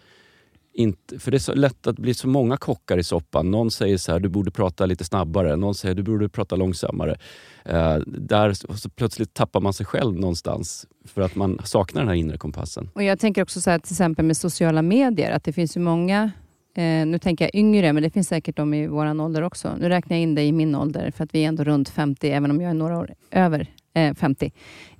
inte, 0.76 1.18
för 1.18 1.30
det 1.30 1.36
är 1.36 1.38
så 1.38 1.54
lätt 1.54 1.86
att 1.86 1.98
bli 1.98 2.14
så 2.14 2.28
många 2.28 2.56
kockar 2.56 2.98
i 2.98 3.04
soppan. 3.04 3.50
Någon 3.50 3.70
säger 3.70 3.98
så 3.98 4.12
här, 4.12 4.20
du 4.20 4.28
borde 4.28 4.50
prata 4.50 4.86
lite 4.86 5.04
snabbare. 5.04 5.56
Någon 5.56 5.74
säger, 5.74 5.94
du 5.94 6.02
borde 6.02 6.28
prata 6.28 6.56
långsammare. 6.56 7.16
Eh, 7.64 7.96
där 8.06 8.52
så 8.52 8.88
plötsligt 8.88 9.34
tappar 9.34 9.60
man 9.60 9.72
sig 9.72 9.86
själv 9.86 10.14
någonstans 10.14 10.86
för 11.04 11.22
att 11.22 11.34
man 11.34 11.60
saknar 11.64 12.00
den 12.00 12.08
här 12.08 12.16
inre 12.16 12.38
kompassen. 12.38 12.90
Och 12.94 13.02
Jag 13.02 13.18
tänker 13.18 13.42
också 13.42 13.60
så 13.60 13.70
här, 13.70 13.78
till 13.78 13.92
exempel 13.92 14.24
med 14.24 14.36
sociala 14.36 14.82
medier, 14.82 15.30
att 15.30 15.44
det 15.44 15.52
finns 15.52 15.76
ju 15.76 15.80
många 15.80 16.30
Eh, 16.76 17.06
nu 17.06 17.18
tänker 17.18 17.44
jag 17.44 17.54
yngre, 17.54 17.92
men 17.92 18.02
det 18.02 18.10
finns 18.10 18.28
säkert 18.28 18.56
de 18.56 18.74
i 18.74 18.86
vår 18.86 19.20
ålder 19.20 19.42
också. 19.42 19.76
Nu 19.80 19.88
räknar 19.88 20.16
jag 20.16 20.22
in 20.22 20.34
dig 20.34 20.46
i 20.46 20.52
min 20.52 20.74
ålder, 20.74 21.10
för 21.10 21.24
att 21.24 21.34
vi 21.34 21.44
är 21.44 21.48
ändå 21.48 21.64
runt 21.64 21.88
50, 21.88 22.30
även 22.30 22.50
om 22.50 22.60
jag 22.60 22.70
är 22.70 22.74
några 22.74 22.98
år 22.98 23.14
över 23.30 23.66
eh, 23.94 24.14
50. 24.14 24.52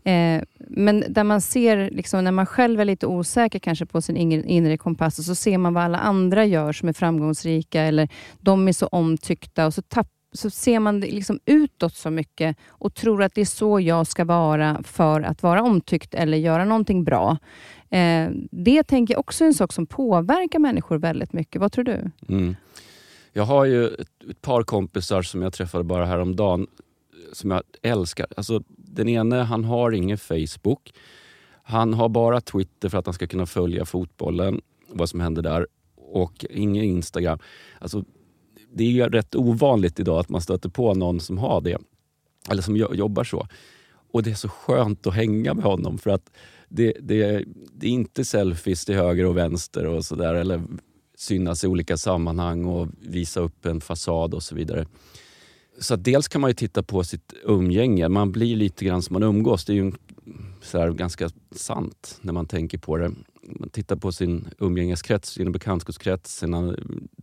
Eh, 0.07 0.43
men 0.59 1.05
där 1.09 1.25
man 1.25 1.41
ser, 1.41 1.91
liksom, 1.91 2.25
när 2.25 2.33
man 2.33 2.47
själv 2.47 2.81
är 2.81 2.85
lite 2.85 3.07
osäker 3.07 3.59
kanske 3.59 3.87
på 3.87 4.03
sin 4.03 4.17
inre 4.17 4.77
kompass, 4.77 5.19
och 5.19 5.25
så 5.25 5.35
ser 5.35 5.59
man 5.59 5.75
vad 5.75 5.85
alla 5.85 5.99
andra 5.99 6.45
gör 6.45 6.73
som 6.73 6.89
är 6.89 6.93
framgångsrika, 6.93 7.83
eller 7.83 8.09
de 8.41 8.69
är 8.69 8.73
så 8.73 8.87
omtyckta, 8.87 9.67
och 9.67 9.75
så, 9.75 9.83
tapp, 9.83 10.09
så 10.33 10.51
ser 10.51 10.81
man 10.81 11.01
det 11.01 11.07
liksom 11.07 11.41
utåt 11.47 11.95
så 11.95 12.11
mycket 12.11 12.57
och 12.69 12.95
tror 12.95 13.23
att 13.23 13.35
det 13.35 13.41
är 13.41 13.45
så 13.45 13.81
jag 13.81 14.07
ska 14.07 14.25
vara 14.25 14.83
för 14.83 15.21
att 15.21 15.43
vara 15.43 15.63
omtyckt 15.63 16.15
eller 16.15 16.39
göra 16.39 16.65
någonting 16.65 17.05
bra. 17.05 17.39
Eh, 17.91 18.31
det 18.51 18.83
tänker 18.83 19.15
jag 19.15 19.21
också 19.21 19.45
är 19.45 19.47
en 19.47 19.55
sak 19.55 19.73
som 19.73 19.87
påverkar 19.87 20.59
människor 20.59 20.99
väldigt 20.99 21.33
mycket. 21.33 21.61
Vad 21.61 21.73
tror 21.73 21.85
du? 21.85 22.11
Mm. 22.29 22.57
Jag 23.33 23.45
har 23.45 23.65
ju 23.65 23.87
ett, 23.87 24.09
ett, 24.31 24.43
par 24.43 24.63
kompisar 24.63 25.23
som 25.23 25.43
jag 25.43 25.53
träffade 25.53 25.85
bara 25.85 26.07
häromdagen 26.07 26.67
som 27.33 27.51
jag 27.51 27.63
älskar. 27.83 28.27
Alltså, 28.37 28.63
den 28.97 29.09
ene 29.09 29.37
han 29.37 29.65
har 29.65 29.93
ingen 29.93 30.19
Facebook. 30.19 30.93
Han 31.63 31.95
har 31.95 32.09
bara 32.09 32.41
Twitter 32.41 32.89
för 32.89 32.99
att 32.99 33.07
han 33.07 33.15
ska 33.15 33.27
kunna 33.27 33.47
följa 33.47 33.85
fotbollen, 33.85 34.61
vad 34.89 35.09
som 35.09 35.21
händer 35.21 35.43
där. 35.43 35.67
Och 35.97 36.45
ingen 36.51 36.85
Instagram. 36.85 37.39
Alltså, 37.79 38.05
det 38.73 38.85
är 38.85 38.89
ju 38.89 39.09
rätt 39.09 39.35
ovanligt 39.35 40.01
idag 40.01 40.19
att 40.19 40.29
man 40.29 40.41
stöter 40.41 40.69
på 40.69 40.95
någon 40.95 41.21
som 41.21 41.39
har 41.39 41.61
det. 41.61 41.79
Eller 42.51 42.63
som 42.63 42.77
jobbar 42.77 43.25
så. 43.25 43.47
Och 44.13 44.23
det 44.23 44.31
är 44.31 44.35
så 44.35 44.49
skönt 44.49 45.07
att 45.07 45.15
hänga 45.15 45.55
med 45.55 45.65
honom 45.65 45.99
för 45.99 46.11
att 46.11 46.31
det, 46.69 46.93
det, 47.01 47.45
det 47.73 47.87
är 47.87 47.91
inte 47.91 48.25
selfies 48.25 48.85
till 48.85 48.95
höger 48.95 49.27
och 49.27 49.37
vänster 49.37 49.87
och 49.87 50.05
sådär. 50.05 50.35
Eller 50.35 50.63
synas 51.17 51.65
i 51.65 51.67
olika 51.67 51.97
sammanhang 51.97 52.65
och 52.65 52.89
visa 53.01 53.41
upp 53.41 53.67
en 53.67 53.81
fasad 53.81 54.35
och 54.35 54.43
så 54.43 54.55
vidare. 54.55 54.87
Så 55.79 55.97
dels 55.97 56.29
kan 56.29 56.41
man 56.41 56.51
ju 56.51 56.55
titta 56.55 56.83
på 56.83 57.05
sitt 57.05 57.35
umgänge. 57.45 58.09
Man 58.09 58.33
blir 58.33 58.57
lite 58.57 58.85
grann 58.85 59.03
som 59.03 59.13
man 59.13 59.23
umgås. 59.23 59.65
Det 59.65 59.73
är 59.73 59.75
ju 59.75 59.93
så 60.63 60.93
ganska 60.93 61.31
sant 61.51 62.19
när 62.21 62.33
man 62.33 62.47
tänker 62.47 62.79
på 62.79 62.97
det. 62.97 63.13
Man 63.43 63.69
tittar 63.69 63.97
på 63.97 64.13
sin 64.13 64.49
umgängeskrets, 64.59 65.31
sin 65.31 65.53
bekantskapskrets, 65.53 66.39
sina 66.39 66.75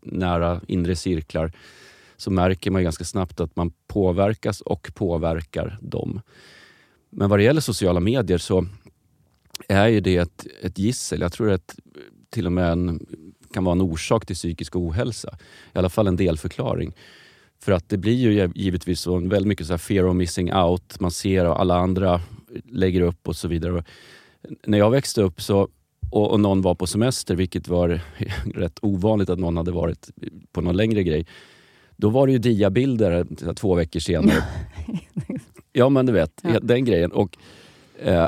nära 0.01 0.61
inre 0.67 0.95
cirklar 0.95 1.51
så 2.17 2.31
märker 2.31 2.71
man 2.71 2.83
ganska 2.83 3.03
snabbt 3.03 3.39
att 3.39 3.55
man 3.55 3.71
påverkas 3.87 4.61
och 4.61 4.91
påverkar 4.95 5.77
dem. 5.81 6.21
Men 7.09 7.29
vad 7.29 7.39
det 7.39 7.43
gäller 7.43 7.61
sociala 7.61 7.99
medier 7.99 8.37
så 8.37 8.67
är 9.67 9.87
ju 9.87 9.99
det 9.99 10.17
ett, 10.17 10.47
ett 10.61 10.77
gissel. 10.77 11.21
Jag 11.21 11.33
tror 11.33 11.51
att 11.51 11.75
till 12.29 12.45
och 12.45 12.51
med 12.51 12.71
en, 12.71 13.05
kan 13.53 13.63
vara 13.63 13.73
en 13.73 13.81
orsak 13.81 14.25
till 14.25 14.35
psykisk 14.35 14.75
ohälsa. 14.75 15.37
I 15.73 15.77
alla 15.77 15.89
fall 15.89 16.07
en 16.07 16.15
delförklaring. 16.15 16.93
För 17.63 17.71
att 17.71 17.89
det 17.89 17.97
blir 17.97 18.13
ju 18.13 18.51
givetvis 18.55 18.99
så, 18.99 19.17
väldigt 19.17 19.47
mycket 19.47 19.67
så 19.67 19.77
fear 19.77 20.05
of 20.05 20.15
missing 20.15 20.53
out. 20.53 20.99
Man 20.99 21.11
ser 21.11 21.45
att 21.45 21.59
alla 21.59 21.77
andra 21.77 22.21
lägger 22.65 23.01
upp 23.01 23.27
och 23.27 23.35
så 23.35 23.47
vidare. 23.47 23.83
När 24.65 24.77
jag 24.77 24.91
växte 24.91 25.21
upp 25.21 25.41
så, 25.41 25.69
och, 26.11 26.31
och 26.31 26.39
någon 26.39 26.61
var 26.61 26.75
på 26.75 26.87
semester, 26.87 27.35
vilket 27.35 27.67
var 27.67 28.01
rätt 28.55 28.79
ovanligt 28.81 29.29
att 29.29 29.39
någon 29.39 29.57
hade 29.57 29.71
varit 29.71 30.09
på 30.51 30.61
någon 30.61 30.77
längre 30.77 31.03
grej. 31.03 31.25
Då 31.95 32.09
var 32.09 32.27
det 32.27 32.33
ju 32.33 32.39
diabilder 32.39 33.25
två 33.53 33.75
veckor 33.75 33.99
senare. 33.99 34.43
ja 35.73 35.89
men 35.89 36.05
du 36.05 36.13
vet, 36.13 36.41
ja. 36.43 36.59
den 36.59 36.85
grejen. 36.85 37.11
Och 37.11 37.37
eh, 37.99 38.27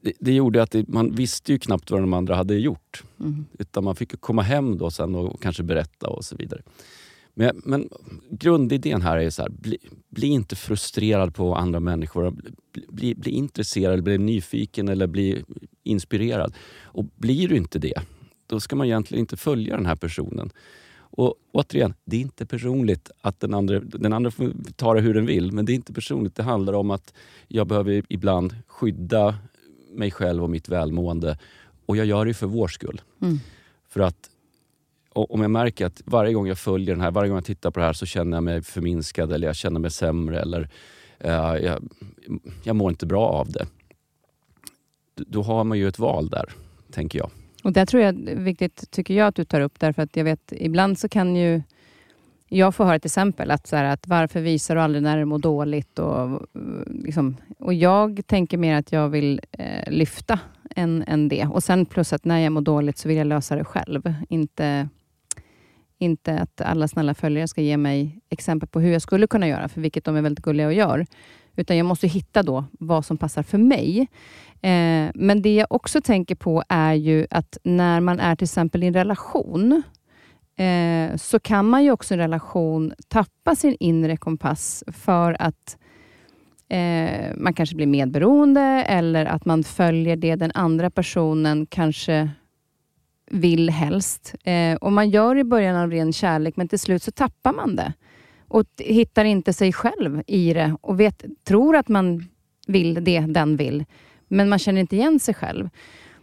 det, 0.00 0.12
det, 0.18 0.32
gjorde 0.32 0.62
att 0.62 0.70
det, 0.70 0.88
man 0.88 1.14
visste 1.14 1.52
ju 1.52 1.58
knappt 1.58 1.90
vad 1.90 2.00
de 2.00 2.12
andra 2.12 2.34
hade 2.34 2.54
gjort. 2.54 3.02
Mm. 3.20 3.46
Utan 3.58 3.84
man 3.84 3.96
fick 3.96 4.20
komma 4.20 4.42
hem 4.42 4.78
då 4.78 4.90
sen 4.90 5.14
och 5.14 5.42
kanske 5.42 5.62
berätta 5.62 6.08
och 6.08 6.24
så 6.24 6.36
vidare. 6.36 6.62
Men, 7.38 7.62
men 7.64 7.88
grundidén 8.30 9.02
här 9.02 9.16
är 9.16 9.30
så 9.30 9.42
här, 9.42 9.50
bli, 9.50 9.78
bli, 10.08 10.26
inte 10.26 10.56
frustrerad 10.56 11.34
på 11.34 11.54
andra 11.54 11.80
människor. 11.80 12.30
Bli, 12.72 12.84
bli, 12.88 13.14
bli 13.14 13.30
intresserad, 13.30 14.02
bli 14.02 14.18
nyfiken 14.18 14.88
eller 14.88 15.06
bli 15.06 15.44
inspirerad. 15.82 16.54
Och 16.82 17.04
blir 17.04 17.48
du 17.48 17.56
inte 17.56 17.78
det, 17.78 18.02
då 18.46 18.60
ska 18.60 18.76
man 18.76 18.86
egentligen 18.86 19.20
inte 19.20 19.36
följa 19.36 19.76
den 19.76 19.86
här 19.86 19.96
personen. 19.96 20.50
Och 20.90 21.34
återigen, 21.52 21.94
det 22.04 22.16
är 22.16 22.20
inte 22.20 22.46
personligt 22.46 23.10
att 23.20 23.40
den 23.40 23.54
andra, 23.54 23.80
den 23.80 24.12
andra 24.12 24.30
får 24.30 24.52
ta 24.76 24.94
det 24.94 25.00
hur 25.00 25.14
den 25.14 25.26
vill, 25.26 25.52
men 25.52 25.64
det 25.64 25.72
är 25.72 25.74
inte 25.74 25.92
personligt. 25.92 26.34
Det 26.34 26.42
handlar 26.42 26.72
om 26.72 26.90
att 26.90 27.14
jag 27.48 27.66
behöver 27.66 28.02
ibland 28.08 28.56
skydda 28.66 29.38
mig 29.92 30.10
själv 30.10 30.42
och 30.42 30.50
mitt 30.50 30.68
välmående. 30.68 31.38
Och 31.86 31.96
jag 31.96 32.06
gör 32.06 32.26
det 32.26 32.34
för 32.34 32.46
vår 32.46 32.68
skull. 32.68 33.00
Mm. 33.22 33.38
För 33.88 34.00
att 34.00 34.30
om 35.18 35.42
jag 35.42 35.50
märker 35.50 35.86
att 35.86 36.02
varje 36.04 36.32
gång 36.32 36.46
jag 36.46 36.58
följer 36.58 36.94
den 36.94 37.00
här, 37.00 37.10
varje 37.10 37.28
gång 37.28 37.36
jag 37.36 37.44
tittar 37.44 37.70
på 37.70 37.80
det 37.80 37.86
här 37.86 37.92
så 37.92 38.06
känner 38.06 38.36
jag 38.36 38.44
mig 38.44 38.62
förminskad 38.62 39.32
eller 39.32 39.46
jag 39.46 39.56
känner 39.56 39.80
mig 39.80 39.90
sämre 39.90 40.40
eller 40.40 40.68
eh, 41.18 41.56
jag, 41.56 41.88
jag 42.64 42.76
mår 42.76 42.90
inte 42.90 43.06
bra 43.06 43.28
av 43.28 43.52
det. 43.52 43.66
Då 45.16 45.42
har 45.42 45.64
man 45.64 45.78
ju 45.78 45.88
ett 45.88 45.98
val 45.98 46.28
där, 46.28 46.44
tänker 46.92 47.18
jag. 47.18 47.30
Och 47.64 47.72
Det 47.72 47.86
tror 47.86 48.02
jag 48.02 48.28
är 48.28 48.36
viktigt, 48.36 48.90
tycker 48.90 49.14
jag, 49.14 49.26
att 49.26 49.34
du 49.34 49.44
tar 49.44 49.60
upp. 49.60 49.78
Därför 49.78 50.02
att 50.02 50.16
jag 50.16 50.24
vet, 50.24 50.52
ibland 50.52 50.98
så 50.98 51.08
kan 51.08 51.36
ju 51.36 51.62
jag 52.48 52.74
får 52.74 52.84
höra 52.84 52.94
ett 52.94 53.04
exempel, 53.04 53.50
att, 53.50 53.66
så 53.66 53.76
här, 53.76 53.84
att 53.84 54.08
varför 54.08 54.40
visar 54.40 54.74
du 54.74 54.80
aldrig 54.80 55.02
när 55.02 55.18
du 55.18 55.24
mår 55.24 55.38
dåligt? 55.38 55.98
Och, 55.98 56.20
eh, 56.20 56.38
liksom, 56.86 57.36
och 57.58 57.74
jag 57.74 58.20
tänker 58.26 58.58
mer 58.58 58.74
att 58.74 58.92
jag 58.92 59.08
vill 59.08 59.40
eh, 59.52 59.92
lyfta 59.92 60.38
än, 60.76 61.04
än 61.06 61.28
det. 61.28 61.46
Och 61.46 61.62
sen 61.62 61.86
plus 61.86 62.12
att 62.12 62.24
när 62.24 62.38
jag 62.38 62.52
mår 62.52 62.60
dåligt 62.60 62.98
så 62.98 63.08
vill 63.08 63.16
jag 63.16 63.26
lösa 63.26 63.56
det 63.56 63.64
själv. 63.64 64.14
Inte, 64.28 64.88
inte 65.98 66.38
att 66.38 66.60
alla 66.60 66.88
snälla 66.88 67.14
följare 67.14 67.48
ska 67.48 67.60
ge 67.60 67.76
mig 67.76 68.20
exempel 68.30 68.68
på 68.68 68.80
hur 68.80 68.92
jag 68.92 69.02
skulle 69.02 69.26
kunna 69.26 69.48
göra, 69.48 69.68
för 69.68 69.80
vilket 69.80 70.04
de 70.04 70.16
är 70.16 70.22
väldigt 70.22 70.44
gulliga 70.44 70.66
och 70.66 70.72
gör. 70.72 71.06
Utan 71.56 71.76
jag 71.76 71.86
måste 71.86 72.06
hitta 72.06 72.42
då 72.42 72.64
vad 72.72 73.04
som 73.04 73.16
passar 73.16 73.42
för 73.42 73.58
mig. 73.58 74.08
Eh, 74.62 75.10
men 75.14 75.42
det 75.42 75.54
jag 75.54 75.66
också 75.70 76.00
tänker 76.00 76.34
på 76.34 76.62
är 76.68 76.94
ju 76.94 77.26
att 77.30 77.58
när 77.62 78.00
man 78.00 78.20
är 78.20 78.36
till 78.36 78.44
exempel 78.44 78.82
i 78.82 78.86
en 78.86 78.94
relation, 78.94 79.82
eh, 80.56 81.16
så 81.16 81.40
kan 81.40 81.68
man 81.68 81.84
ju 81.84 81.90
också 81.90 82.14
i 82.14 82.16
en 82.16 82.20
relation 82.20 82.92
tappa 83.08 83.54
sin 83.56 83.76
inre 83.80 84.16
kompass 84.16 84.84
för 84.86 85.36
att 85.42 85.78
eh, 86.68 87.36
man 87.36 87.54
kanske 87.54 87.76
blir 87.76 87.86
medberoende 87.86 88.84
eller 88.88 89.26
att 89.26 89.44
man 89.44 89.64
följer 89.64 90.16
det 90.16 90.36
den 90.36 90.52
andra 90.54 90.90
personen 90.90 91.66
kanske 91.66 92.30
vill 93.30 93.70
helst. 93.70 94.34
Eh, 94.44 94.74
och 94.74 94.92
Man 94.92 95.10
gör 95.10 95.34
det 95.34 95.40
i 95.40 95.44
början 95.44 95.76
av 95.76 95.90
ren 95.90 96.12
kärlek, 96.12 96.56
men 96.56 96.68
till 96.68 96.78
slut 96.78 97.02
så 97.02 97.10
tappar 97.10 97.52
man 97.52 97.76
det. 97.76 97.92
och 98.48 98.64
hittar 98.78 99.24
inte 99.24 99.52
sig 99.52 99.72
själv 99.72 100.22
i 100.26 100.52
det 100.52 100.76
och 100.80 101.00
vet, 101.00 101.24
tror 101.44 101.76
att 101.76 101.88
man 101.88 102.28
vill 102.66 103.04
det 103.04 103.20
den 103.20 103.56
vill, 103.56 103.84
men 104.28 104.48
man 104.48 104.58
känner 104.58 104.80
inte 104.80 104.96
igen 104.96 105.20
sig 105.20 105.34
själv. 105.34 105.68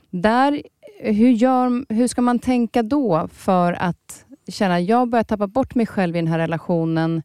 Där, 0.09 0.61
hur, 0.99 1.29
gör, 1.29 1.93
hur 1.93 2.07
ska 2.07 2.21
man 2.21 2.39
tänka 2.39 2.83
då 2.83 3.27
för 3.27 3.73
att 3.73 4.25
känna, 4.47 4.79
jag 4.79 5.09
börjar 5.09 5.23
tappa 5.23 5.47
bort 5.47 5.75
mig 5.75 5.85
själv 5.85 6.15
i 6.15 6.19
den 6.19 6.27
här 6.27 6.39
relationen. 6.39 7.23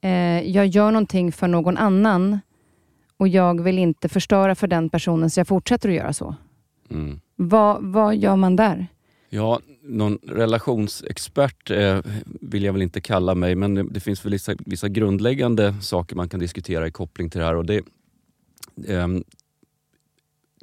Eh, 0.00 0.50
jag 0.50 0.66
gör 0.66 0.90
någonting 0.90 1.32
för 1.32 1.48
någon 1.48 1.76
annan 1.76 2.40
och 3.16 3.28
jag 3.28 3.62
vill 3.62 3.78
inte 3.78 4.08
förstöra 4.08 4.54
för 4.54 4.66
den 4.66 4.90
personen, 4.90 5.30
så 5.30 5.40
jag 5.40 5.48
fortsätter 5.48 5.88
att 5.88 5.94
göra 5.94 6.12
så. 6.12 6.34
Mm. 6.90 7.20
Vad, 7.36 7.82
vad 7.82 8.16
gör 8.16 8.36
man 8.36 8.56
där? 8.56 8.86
Ja, 9.30 9.60
någon 9.82 10.18
relationsexpert 10.22 11.70
eh, 11.70 12.00
vill 12.24 12.64
jag 12.64 12.72
väl 12.72 12.82
inte 12.82 13.00
kalla 13.00 13.34
mig, 13.34 13.54
men 13.54 13.74
det, 13.74 13.82
det 13.82 14.00
finns 14.00 14.24
väl 14.24 14.32
vissa, 14.32 14.54
vissa, 14.58 14.88
grundläggande 14.88 15.74
saker 15.80 16.16
man 16.16 16.28
kan 16.28 16.40
diskutera 16.40 16.86
i 16.86 16.90
koppling 16.90 17.30
till 17.30 17.40
det 17.40 17.46
här. 17.46 17.56
Och 17.56 17.66
det, 17.66 17.76
eh, 18.86 19.08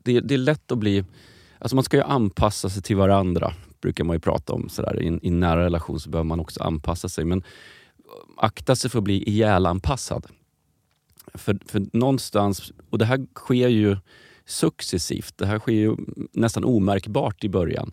det, 0.04 0.20
det, 0.20 0.34
är 0.34 0.38
lätt 0.38 0.72
att 0.72 0.78
bli... 0.78 1.06
Alltså 1.60 1.76
man 1.76 1.84
ska 1.84 1.98
ju 1.98 2.04
anpassa 2.04 2.70
sig 2.70 2.84
till 2.84 2.96
varandra, 2.96 3.54
brukar 3.82 4.04
man 4.04 4.16
ju 4.16 4.20
prata 4.20 4.54
om. 4.54 4.70
Sådär. 4.70 5.02
I, 5.02 5.20
I 5.22 5.28
en 5.28 5.40
nära 5.40 5.66
relation 5.66 6.00
så 6.00 6.10
behöver 6.10 6.28
man 6.28 6.40
också 6.40 6.64
anpassa 6.64 7.10
sig. 7.10 7.26
Men 7.26 7.44
akta 8.38 8.76
sig 8.76 8.90
för 8.90 8.98
att 8.98 9.04
bli 9.04 9.30
ihjälanpassad. 9.30 10.26
För, 11.34 11.60
för 11.66 11.86
någonstans, 11.94 12.72
och 12.90 12.98
det 12.98 13.06
här 13.06 13.28
sker 13.36 13.68
ju 13.68 13.98
successivt. 14.46 15.38
Det 15.38 15.46
här 15.46 15.60
sker 15.60 15.74
ju 15.74 15.96
nästan 16.32 16.64
omärkbart 16.64 17.44
i 17.44 17.50
början. 17.50 17.92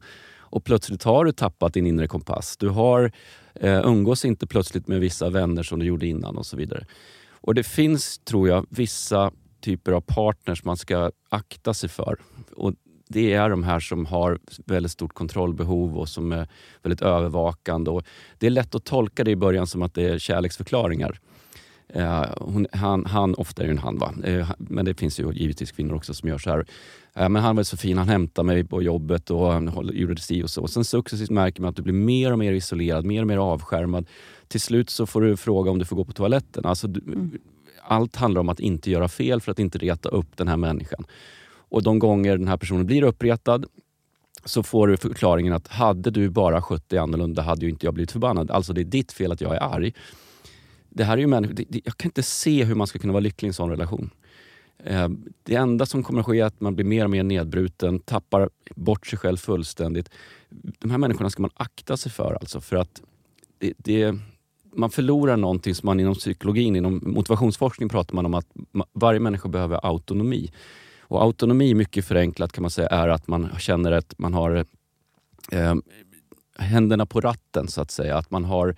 Och 0.52 0.64
plötsligt 0.64 1.02
har 1.02 1.24
du 1.24 1.32
tappat 1.32 1.74
din 1.74 1.86
inre 1.86 2.08
kompass. 2.08 2.56
Du 2.56 2.68
har 2.68 3.12
eh, 3.54 3.80
umgås 3.84 4.24
inte 4.24 4.46
plötsligt 4.46 4.88
med 4.88 5.00
vissa 5.00 5.30
vänner 5.30 5.62
som 5.62 5.78
du 5.78 5.86
gjorde 5.86 6.06
innan 6.06 6.36
och 6.36 6.46
så 6.46 6.56
vidare. 6.56 6.86
Och 7.30 7.54
det 7.54 7.62
finns, 7.62 8.18
tror 8.18 8.48
jag, 8.48 8.66
vissa 8.70 9.32
typer 9.60 9.92
av 9.92 10.00
partners 10.00 10.64
man 10.64 10.76
ska 10.76 11.10
akta 11.28 11.74
sig 11.74 11.88
för. 11.88 12.16
Och 12.56 12.74
det 13.08 13.32
är 13.32 13.50
de 13.50 13.62
här 13.62 13.80
som 13.80 14.06
har 14.06 14.38
väldigt 14.66 14.92
stort 14.92 15.14
kontrollbehov 15.14 15.98
och 15.98 16.08
som 16.08 16.32
är 16.32 16.48
väldigt 16.82 17.02
övervakande. 17.02 17.90
Och 17.90 18.04
det 18.38 18.46
är 18.46 18.50
lätt 18.50 18.74
att 18.74 18.84
tolka 18.84 19.24
det 19.24 19.30
i 19.30 19.36
början 19.36 19.66
som 19.66 19.82
att 19.82 19.94
det 19.94 20.02
är 20.02 20.18
kärleksförklaringar. 20.18 21.20
Eh, 21.88 22.24
hon, 22.40 22.66
han, 22.72 23.06
han, 23.06 23.34
ofta 23.34 23.62
är 23.62 23.66
det 23.66 23.72
en 23.72 23.78
han, 23.78 23.98
va? 23.98 24.14
Eh, 24.24 24.50
men 24.58 24.84
det 24.84 24.94
finns 24.94 25.20
ju 25.20 25.32
givetvis 25.32 25.72
kvinnor 25.72 25.94
också 25.94 26.14
som 26.14 26.28
gör 26.28 26.38
så 26.38 26.50
här. 26.50 26.66
Uh, 27.20 27.28
men 27.28 27.42
han 27.42 27.56
var 27.56 27.62
så 27.62 27.76
fin, 27.76 27.98
han 27.98 28.08
hämtade 28.08 28.46
mig 28.46 28.64
på 28.64 28.82
jobbet 28.82 29.30
och 29.30 29.52
han 29.52 29.90
gjorde 29.92 30.14
det 30.14 30.20
si 30.20 30.42
och 30.42 30.50
så. 30.50 30.68
Sen 30.68 30.84
successivt 30.84 31.30
märker 31.30 31.62
man 31.62 31.68
att 31.68 31.76
du 31.76 31.82
blir 31.82 31.94
mer 31.94 32.32
och 32.32 32.38
mer 32.38 32.52
isolerad, 32.52 33.04
mer 33.04 33.20
och 33.20 33.26
mer 33.26 33.36
avskärmad. 33.36 34.06
Till 34.48 34.60
slut 34.60 34.90
så 34.90 35.06
får 35.06 35.20
du 35.20 35.36
fråga 35.36 35.70
om 35.70 35.78
du 35.78 35.84
får 35.84 35.96
gå 35.96 36.04
på 36.04 36.12
toaletten. 36.12 36.66
Alltså, 36.66 36.88
du, 36.88 37.00
mm. 37.12 37.38
Allt 37.84 38.16
handlar 38.16 38.40
om 38.40 38.48
att 38.48 38.60
inte 38.60 38.90
göra 38.90 39.08
fel 39.08 39.40
för 39.40 39.52
att 39.52 39.58
inte 39.58 39.78
reta 39.78 40.08
upp 40.08 40.36
den 40.36 40.48
här 40.48 40.56
människan. 40.56 41.04
Och 41.68 41.82
de 41.82 41.98
gånger 41.98 42.38
den 42.38 42.48
här 42.48 42.56
personen 42.56 42.86
blir 42.86 43.02
uppretad 43.02 43.66
så 44.44 44.62
får 44.62 44.88
du 44.88 44.96
förklaringen 44.96 45.52
att 45.52 45.68
hade 45.68 46.10
du 46.10 46.28
bara 46.30 46.62
skött 46.62 46.88
dig 46.88 46.98
annorlunda 46.98 47.42
hade 47.42 47.64
ju 47.64 47.70
inte 47.70 47.86
jag 47.86 47.94
blivit 47.94 48.12
förbannad. 48.12 48.50
Alltså 48.50 48.72
det 48.72 48.80
är 48.80 48.84
ditt 48.84 49.12
fel 49.12 49.32
att 49.32 49.40
jag 49.40 49.56
är 49.56 49.60
arg 49.60 49.92
det 50.94 51.04
här 51.04 51.12
är 51.12 51.20
ju 51.20 51.26
människor, 51.26 51.56
jag 51.84 51.96
kan 51.96 52.08
inte 52.08 52.22
se 52.22 52.64
hur 52.64 52.74
man 52.74 52.86
ska 52.86 52.98
kunna 52.98 53.12
vara 53.12 53.20
lycklig 53.20 53.46
i 53.46 53.50
en 53.50 53.54
sån 53.54 53.70
relation. 53.70 54.10
Eh, 54.84 55.08
det 55.42 55.54
enda 55.54 55.86
som 55.86 56.02
kommer 56.02 56.20
att 56.20 56.26
ske 56.26 56.40
är 56.40 56.44
att 56.44 56.60
man 56.60 56.74
blir 56.74 56.84
mer 56.84 57.04
och 57.04 57.10
mer 57.10 57.22
nedbruten, 57.22 57.98
tappar 57.98 58.50
bort 58.74 59.06
sig 59.06 59.18
själv 59.18 59.36
fullständigt. 59.36 60.10
De 60.50 60.90
här 60.90 60.98
människorna 60.98 61.30
ska 61.30 61.42
man 61.42 61.50
akta 61.54 61.96
sig 61.96 62.12
för 62.12 62.34
alltså, 62.40 62.60
för 62.60 62.76
att 62.76 63.02
det, 63.58 63.72
det, 63.76 64.18
man 64.72 64.90
förlorar 64.90 65.36
någonting 65.36 65.74
som 65.74 65.86
man 65.86 66.00
inom 66.00 66.14
psykologin, 66.14 66.76
inom 66.76 67.00
motivationsforskning 67.02 67.88
pratar 67.88 68.14
man 68.14 68.26
om 68.26 68.34
att 68.34 68.46
varje 68.92 69.20
människa 69.20 69.48
behöver 69.48 69.86
autonomi. 69.86 70.52
Och 71.00 71.22
autonomi, 71.22 71.74
mycket 71.74 72.04
förenklat 72.04 72.52
kan 72.52 72.62
man 72.62 72.70
säga, 72.70 72.88
är 72.88 73.08
att 73.08 73.28
man 73.28 73.48
känner 73.58 73.92
att 73.92 74.18
man 74.18 74.34
har 74.34 74.64
eh, 75.52 75.74
händerna 76.58 77.06
på 77.06 77.20
ratten 77.20 77.68
så 77.68 77.80
att 77.80 77.90
säga. 77.90 78.16
Att 78.16 78.30
man 78.30 78.44
har 78.44 78.76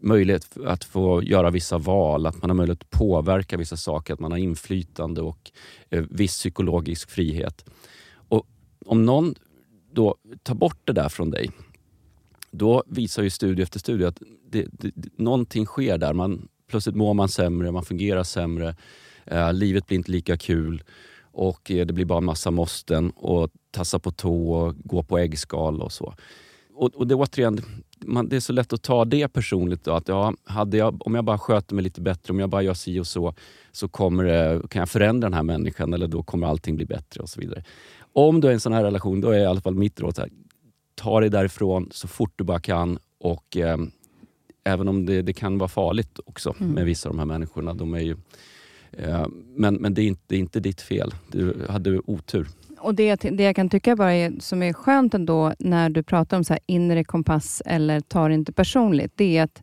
möjlighet 0.00 0.56
att 0.64 0.84
få 0.84 1.22
göra 1.22 1.50
vissa 1.50 1.78
val, 1.78 2.26
att 2.26 2.42
man 2.42 2.50
har 2.50 2.54
möjlighet 2.54 2.82
att 2.82 2.90
påverka 2.90 3.56
vissa 3.56 3.76
saker, 3.76 4.14
att 4.14 4.20
man 4.20 4.30
har 4.32 4.38
inflytande 4.38 5.22
och 5.22 5.50
eh, 5.90 6.04
viss 6.10 6.32
psykologisk 6.32 7.10
frihet. 7.10 7.64
Och 8.12 8.46
om 8.86 9.04
någon 9.04 9.34
då 9.92 10.16
tar 10.42 10.54
bort 10.54 10.80
det 10.84 10.92
där 10.92 11.08
från 11.08 11.30
dig, 11.30 11.50
då 12.50 12.82
visar 12.86 13.22
ju 13.22 13.30
studie 13.30 13.62
efter 13.62 13.78
studie 13.78 14.04
att 14.04 14.22
det, 14.50 14.66
det, 14.70 14.92
någonting 15.16 15.66
sker 15.66 15.98
där. 15.98 16.12
Man, 16.12 16.48
plötsligt 16.68 16.96
mår 16.96 17.14
man 17.14 17.28
sämre, 17.28 17.72
man 17.72 17.84
fungerar 17.84 18.22
sämre, 18.22 18.76
eh, 19.24 19.52
livet 19.52 19.86
blir 19.86 19.98
inte 19.98 20.10
lika 20.10 20.36
kul 20.36 20.82
och 21.32 21.70
eh, 21.70 21.86
det 21.86 21.92
blir 21.92 22.04
bara 22.04 22.18
en 22.18 22.24
massa 22.24 22.50
måsten 22.50 23.10
och 23.10 23.50
tassa 23.70 23.98
på 23.98 24.10
tå 24.10 24.52
och 24.52 24.74
gå 24.84 25.02
på 25.02 25.18
äggskal 25.18 25.82
och 25.82 25.92
så. 25.92 26.14
Och, 26.80 26.94
och 26.94 27.06
det 27.06 27.14
återigen, 27.14 27.60
man, 28.04 28.28
det 28.28 28.36
är 28.36 28.40
så 28.40 28.52
lätt 28.52 28.72
att 28.72 28.82
ta 28.82 29.04
det 29.04 29.28
personligt. 29.28 29.84
Då, 29.84 29.92
att 29.92 30.08
ja, 30.08 30.34
hade 30.44 30.76
jag, 30.76 31.06
om 31.06 31.14
jag 31.14 31.24
bara 31.24 31.38
sköter 31.38 31.74
mig 31.74 31.84
lite 31.84 32.00
bättre, 32.00 32.32
om 32.32 32.38
jag 32.38 32.50
bara 32.50 32.62
gör 32.62 32.74
si 32.74 33.00
och 33.00 33.06
så, 33.06 33.34
så 33.72 33.88
kommer 33.88 34.24
det, 34.24 34.68
kan 34.68 34.80
jag 34.80 34.88
förändra 34.88 35.28
den 35.28 35.34
här 35.34 35.42
människan 35.42 35.94
eller 35.94 36.06
då 36.06 36.22
kommer 36.22 36.46
allting 36.46 36.76
bli 36.76 36.86
bättre 36.86 37.22
och 37.22 37.28
så 37.28 37.40
vidare. 37.40 37.64
Om 38.12 38.40
du 38.40 38.48
är 38.48 38.52
i 38.52 38.54
en 38.54 38.60
sån 38.60 38.72
här 38.72 38.84
relation, 38.84 39.20
då 39.20 39.30
är 39.30 39.38
i 39.38 39.46
alla 39.46 39.60
fall 39.60 39.74
mitt 39.74 40.00
råd 40.00 40.16
så 40.16 40.20
här, 40.20 40.30
ta 40.94 41.20
dig 41.20 41.30
därifrån 41.30 41.88
så 41.92 42.08
fort 42.08 42.32
du 42.36 42.44
bara 42.44 42.60
kan 42.60 42.98
och 43.18 43.56
eh, 43.56 43.78
även 44.64 44.88
om 44.88 45.06
det, 45.06 45.22
det, 45.22 45.32
kan 45.32 45.58
vara 45.58 45.68
farligt 45.68 46.20
också 46.26 46.54
mm. 46.60 46.72
med 46.72 46.84
vissa 46.84 47.08
av 47.08 47.14
de 47.14 47.18
här 47.18 47.26
människorna. 47.26 47.74
De 47.74 47.94
är 47.94 48.00
ju, 48.00 48.16
men 49.56 49.74
men 49.74 49.94
det, 49.94 50.02
är 50.02 50.06
inte, 50.06 50.22
det 50.26 50.36
är 50.36 50.40
inte 50.40 50.60
ditt 50.60 50.80
fel. 50.80 51.14
Du 51.28 51.66
hade 51.68 51.98
otur 51.98 52.46
och 52.80 52.94
det, 52.94 53.16
det 53.16 53.42
jag 53.42 53.56
kan 53.56 53.68
tycka 53.68 53.96
bara 53.96 54.14
är, 54.14 54.32
som 54.40 54.62
är 54.62 54.72
skönt 54.72 55.14
ändå 55.14 55.52
när 55.58 55.90
du 55.90 56.02
pratar 56.02 56.36
om 56.36 56.44
så 56.44 56.52
här 56.52 56.60
inre 56.66 57.04
kompass 57.04 57.62
eller 57.66 58.00
tar 58.00 58.30
inte 58.30 58.52
personligt, 58.52 59.12
det 59.16 59.36
är 59.38 59.42
att 59.42 59.62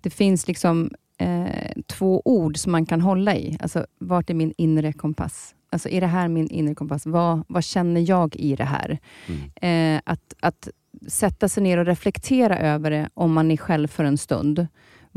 det 0.00 0.10
finns 0.10 0.48
liksom 0.48 0.90
eh, 1.18 1.82
två 1.86 2.22
ord 2.24 2.56
som 2.56 2.72
man 2.72 2.86
kan 2.86 3.00
hålla 3.00 3.36
i. 3.36 3.58
Alltså, 3.60 3.86
vart 3.98 4.30
är 4.30 4.34
min 4.34 4.54
inre 4.58 4.92
kompass? 4.92 5.54
Alltså, 5.70 5.88
är 5.88 6.00
det 6.00 6.06
här 6.06 6.28
min 6.28 6.48
inre 6.48 6.74
kompass? 6.74 7.06
Vad, 7.06 7.42
vad 7.48 7.64
känner 7.64 8.08
jag 8.08 8.36
i 8.36 8.56
det 8.56 8.64
här? 8.64 8.98
Mm. 9.26 9.96
Eh, 9.96 10.02
att, 10.04 10.34
att 10.40 10.68
sätta 11.08 11.48
sig 11.48 11.62
ner 11.62 11.78
och 11.78 11.86
reflektera 11.86 12.58
över 12.58 12.90
det 12.90 13.08
om 13.14 13.32
man 13.32 13.50
är 13.50 13.56
själv 13.56 13.88
för 13.88 14.04
en 14.04 14.18
stund. 14.18 14.66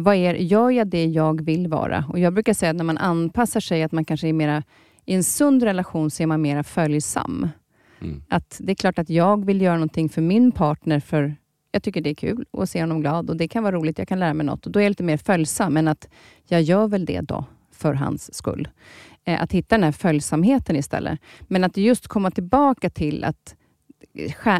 Vad 0.02 0.16
är, 0.16 0.34
gör 0.34 0.70
jag 0.70 0.88
det 0.88 1.06
jag 1.06 1.42
vill 1.42 1.68
vara? 1.68 2.06
Och 2.10 2.20
Jag 2.20 2.34
brukar 2.34 2.54
säga 2.54 2.70
att 2.70 2.76
när 2.76 2.84
man 2.84 2.98
anpassar 2.98 3.60
sig, 3.60 3.84
att 3.84 3.92
man 3.92 4.06
kanske 4.06 4.28
är 4.28 4.34
mera 4.34 4.64
i 5.06 5.14
en 5.14 5.24
sund 5.24 5.64
relation 5.64 6.12
så 6.12 6.24
är 6.24 6.28
man 6.28 6.42
mer 6.42 6.64
följsam. 6.64 7.50
Mm. 8.02 8.24
Att 8.30 8.62
Det 8.64 8.72
är 8.72 8.76
klart 8.76 9.00
att 9.00 9.10
jag 9.10 9.46
vill 9.46 9.62
göra 9.62 9.74
någonting 9.74 10.10
för 10.10 10.22
min 10.22 10.52
partner, 10.52 11.00
för 11.00 11.36
jag 11.72 11.84
tycker 11.84 12.02
det 12.02 12.10
är 12.10 12.16
kul 12.16 12.46
att 12.52 12.70
se 12.70 12.82
honom 12.82 13.02
glad 13.02 13.30
och 13.30 13.38
det 13.38 13.48
kan 13.48 13.64
vara 13.64 13.76
roligt, 13.76 13.98
jag 13.98 14.08
kan 14.08 14.20
lära 14.20 14.34
mig 14.34 14.46
något. 14.46 14.66
Och 14.66 14.72
då 14.72 14.80
är 14.80 14.84
jag 14.84 14.90
lite 14.90 15.04
mer 15.04 15.18
följsam, 15.18 15.74
men 15.74 15.88
att 15.88 16.10
jag 16.48 16.62
gör 16.62 16.88
väl 16.88 17.06
det 17.06 17.22
då, 17.22 17.46
för 17.72 17.94
hans 17.94 18.34
skull. 18.34 18.68
Eh, 19.24 19.44
att 19.44 19.52
hitta 19.52 19.76
den 19.76 19.84
här 19.84 19.92
följsamheten 19.92 20.76
istället. 20.76 21.20
Men 21.42 21.64
att 21.64 21.78
just 21.78 22.08
komma 22.08 22.32
tillbaka 22.32 22.90
till 22.90 23.24
att 23.24 23.56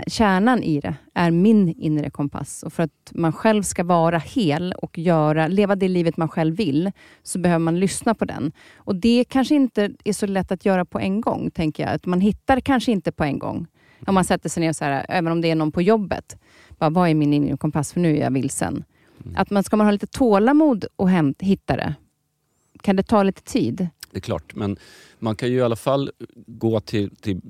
kärnan 0.08 0.64
i 0.64 0.80
det 0.80 0.96
är 1.14 1.32
min 1.32 1.70
inre 1.70 2.10
kompass. 2.10 2.64
Och 2.64 2.74
för 2.74 2.84
att 2.84 3.12
man 3.14 3.34
själv 3.34 3.64
ska 3.64 3.84
vara 3.84 4.18
hel 4.18 4.74
och 4.74 4.98
göra, 4.98 5.48
leva 5.48 5.76
det 5.76 5.88
livet 5.88 6.18
man 6.18 6.30
själv 6.30 6.56
vill, 6.56 6.92
så 7.24 7.40
behöver 7.40 7.60
man 7.60 7.80
lyssna 7.80 8.16
på 8.16 8.26
den. 8.26 8.52
Och 8.76 8.96
Det 8.96 9.26
kanske 9.30 9.56
inte 9.56 9.92
är 10.04 10.14
så 10.14 10.26
lätt 10.26 10.52
att 10.52 10.66
göra 10.66 10.86
på 10.86 11.00
en 11.00 11.22
gång, 11.22 11.52
tänker 11.52 11.84
jag. 11.84 11.94
Att 11.94 12.06
man 12.06 12.22
hittar 12.22 12.60
kanske 12.60 12.92
inte 12.92 13.12
på 13.12 13.24
en 13.24 13.40
gång. 13.40 13.68
Om 14.08 14.14
man 14.14 14.26
sätter 14.26 14.50
sig 14.50 14.62
ner, 14.62 14.74
så 14.74 14.86
här, 14.86 15.06
även 15.10 15.32
om 15.32 15.42
det 15.42 15.52
är 15.52 15.56
någon 15.56 15.72
på 15.72 15.82
jobbet. 15.82 16.38
Bara, 16.78 16.90
vad 16.90 17.10
är 17.10 17.16
min 17.16 17.34
inre 17.34 17.58
kompass? 17.58 17.94
För 17.94 18.00
nu 18.00 18.18
är 18.18 18.22
jag 18.22 18.32
vilsen. 18.32 18.84
Mm. 19.24 19.36
Att 19.38 19.50
man 19.50 19.64
ska 19.64 19.78
man 19.78 19.88
ha 19.88 19.92
lite 19.92 20.08
tålamod 20.08 20.86
och 20.96 21.10
hämt, 21.10 21.42
hitta 21.42 21.76
det? 21.76 21.96
Kan 22.82 22.96
det 22.96 23.04
ta 23.04 23.24
lite 23.24 23.44
tid? 23.44 23.88
Det 24.12 24.18
är 24.18 24.22
klart, 24.22 24.56
men 24.56 24.78
man 25.20 25.36
kan 25.36 25.50
ju 25.50 25.58
i 25.58 25.62
alla 25.62 25.76
fall 25.76 26.12
gå 26.48 26.80
till, 26.80 27.16
till 27.16 27.42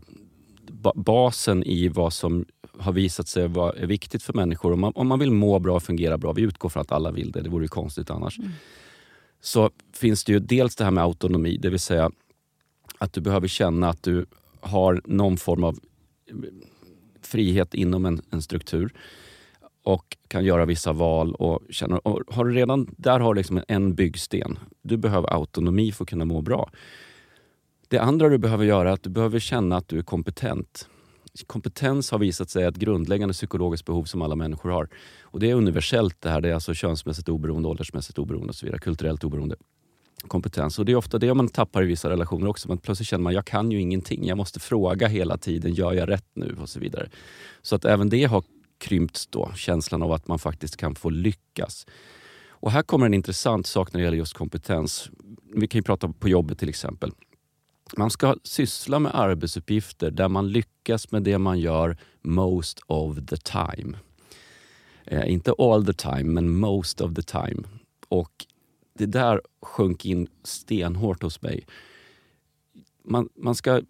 basen 0.95 1.63
i 1.63 1.87
vad 1.87 2.13
som 2.13 2.45
har 2.77 2.91
visat 2.91 3.27
sig 3.27 3.47
vara 3.47 3.85
viktigt 3.85 4.23
för 4.23 4.33
människor. 4.33 4.73
Om 4.73 4.79
man, 4.79 4.91
om 4.95 5.07
man 5.07 5.19
vill 5.19 5.31
må 5.31 5.59
bra 5.59 5.75
och 5.75 5.83
fungera 5.83 6.17
bra, 6.17 6.33
vi 6.33 6.41
utgår 6.41 6.69
från 6.69 6.81
att 6.81 6.91
alla 6.91 7.11
vill 7.11 7.31
det, 7.31 7.41
det 7.41 7.49
vore 7.49 7.63
ju 7.63 7.67
konstigt 7.67 8.09
annars. 8.09 8.39
Mm. 8.39 8.51
Så 9.41 9.69
finns 9.93 10.23
det 10.23 10.31
ju 10.31 10.39
dels 10.39 10.75
det 10.75 10.83
här 10.83 10.91
med 10.91 11.03
autonomi, 11.03 11.57
det 11.57 11.69
vill 11.69 11.79
säga 11.79 12.11
att 12.97 13.13
du 13.13 13.21
behöver 13.21 13.47
känna 13.47 13.89
att 13.89 14.03
du 14.03 14.25
har 14.59 15.01
någon 15.05 15.37
form 15.37 15.63
av 15.63 15.79
frihet 17.21 17.73
inom 17.73 18.05
en, 18.05 18.21
en 18.31 18.41
struktur 18.41 18.93
och 19.83 20.17
kan 20.27 20.45
göra 20.45 20.65
vissa 20.65 20.93
val. 20.93 21.35
och 21.35 21.61
känna, 21.69 21.97
och 21.97 22.21
har 22.27 22.45
du 22.45 22.53
redan, 22.53 22.95
Där 22.97 23.19
har 23.19 23.33
du 23.33 23.37
liksom 23.37 23.61
en 23.67 23.95
byggsten. 23.95 24.59
Du 24.81 24.97
behöver 24.97 25.33
autonomi 25.33 25.91
för 25.91 26.03
att 26.03 26.09
kunna 26.09 26.25
må 26.25 26.41
bra. 26.41 26.69
Det 27.89 27.97
andra 27.97 28.29
du 28.29 28.37
behöver 28.37 28.65
göra 28.65 28.89
är 28.89 28.93
att 28.93 29.03
du 29.03 29.09
behöver 29.09 29.39
känna 29.39 29.77
att 29.77 29.87
du 29.87 29.97
är 29.97 30.03
kompetent. 30.03 30.89
Kompetens 31.47 32.11
har 32.11 32.19
visat 32.19 32.49
sig 32.49 32.63
ett 32.63 32.75
grundläggande 32.75 33.33
psykologiskt 33.33 33.85
behov 33.85 34.03
som 34.03 34.21
alla 34.21 34.35
människor 34.35 34.69
har. 34.69 34.89
Och 35.21 35.39
Det 35.39 35.49
är 35.49 35.55
universellt 35.55 36.21
det 36.21 36.29
här. 36.29 36.41
Det 36.41 36.49
är 36.49 36.53
alltså 36.53 36.73
könsmässigt 36.73 37.29
oberoende, 37.29 37.69
åldersmässigt 37.69 38.19
oberoende 38.19 38.49
och 38.49 38.55
så 38.55 38.65
vidare. 38.65 38.79
Kulturellt 38.79 39.23
oberoende 39.23 39.55
kompetens. 40.27 40.79
Och 40.79 40.85
Det 40.85 40.91
är 40.91 40.95
ofta 40.95 41.17
det 41.17 41.33
man 41.33 41.47
tappar 41.47 41.83
i 41.83 41.85
vissa 41.85 42.09
relationer 42.09 42.47
också. 42.47 42.67
Man 42.67 42.77
plötsligt 42.77 43.07
känner 43.07 43.23
man 43.23 43.33
jag 43.33 43.45
kan 43.45 43.71
ju 43.71 43.81
ingenting. 43.81 44.27
Jag 44.27 44.37
måste 44.37 44.59
fråga 44.59 45.07
hela 45.07 45.37
tiden. 45.37 45.73
Gör 45.73 45.93
jag 45.93 46.09
rätt 46.09 46.29
nu? 46.33 46.57
Och 46.61 46.69
så 46.69 46.79
vidare. 46.79 47.09
Så 47.61 47.75
att 47.75 47.85
även 47.85 48.09
det 48.09 48.23
har 48.23 48.43
krympts 48.77 49.27
då. 49.27 49.51
Känslan 49.55 50.03
av 50.03 50.11
att 50.11 50.27
man 50.27 50.39
faktiskt 50.39 50.77
kan 50.77 50.95
få 50.95 51.09
lyckas. 51.09 51.85
Och 52.49 52.71
här 52.71 52.81
kommer 52.81 53.05
en 53.05 53.13
intressant 53.13 53.67
sak 53.67 53.93
när 53.93 53.99
det 53.99 54.03
gäller 54.03 54.17
just 54.17 54.33
kompetens. 54.33 55.09
Vi 55.55 55.67
kan 55.67 55.79
ju 55.79 55.83
prata 55.83 56.13
på 56.19 56.29
jobbet 56.29 56.59
till 56.59 56.69
exempel. 56.69 57.11
Man 57.97 58.09
ska 58.09 58.35
syssla 58.43 58.99
med 58.99 59.15
arbetsuppgifter 59.15 60.11
där 60.11 60.29
man 60.29 60.51
lyckas 60.51 61.11
med 61.11 61.23
det 61.23 61.37
man 61.37 61.59
gör 61.59 61.97
most 62.21 62.79
of 62.87 63.17
the 63.27 63.37
time. 63.37 63.97
Eh, 65.05 65.31
inte 65.31 65.53
all 65.57 65.85
the 65.85 65.93
time, 65.93 66.23
men 66.23 66.59
most 66.59 67.01
of 67.01 67.13
the 67.15 67.21
time. 67.21 67.63
Och 68.09 68.45
det 68.93 69.05
där 69.05 69.41
sjönk 69.61 70.05
in 70.05 70.27
stenhårt 70.43 71.23
hos 71.23 71.41
mig. 71.41 71.65
Man, 73.03 73.29
man 73.35 73.55
ska, 73.55 73.81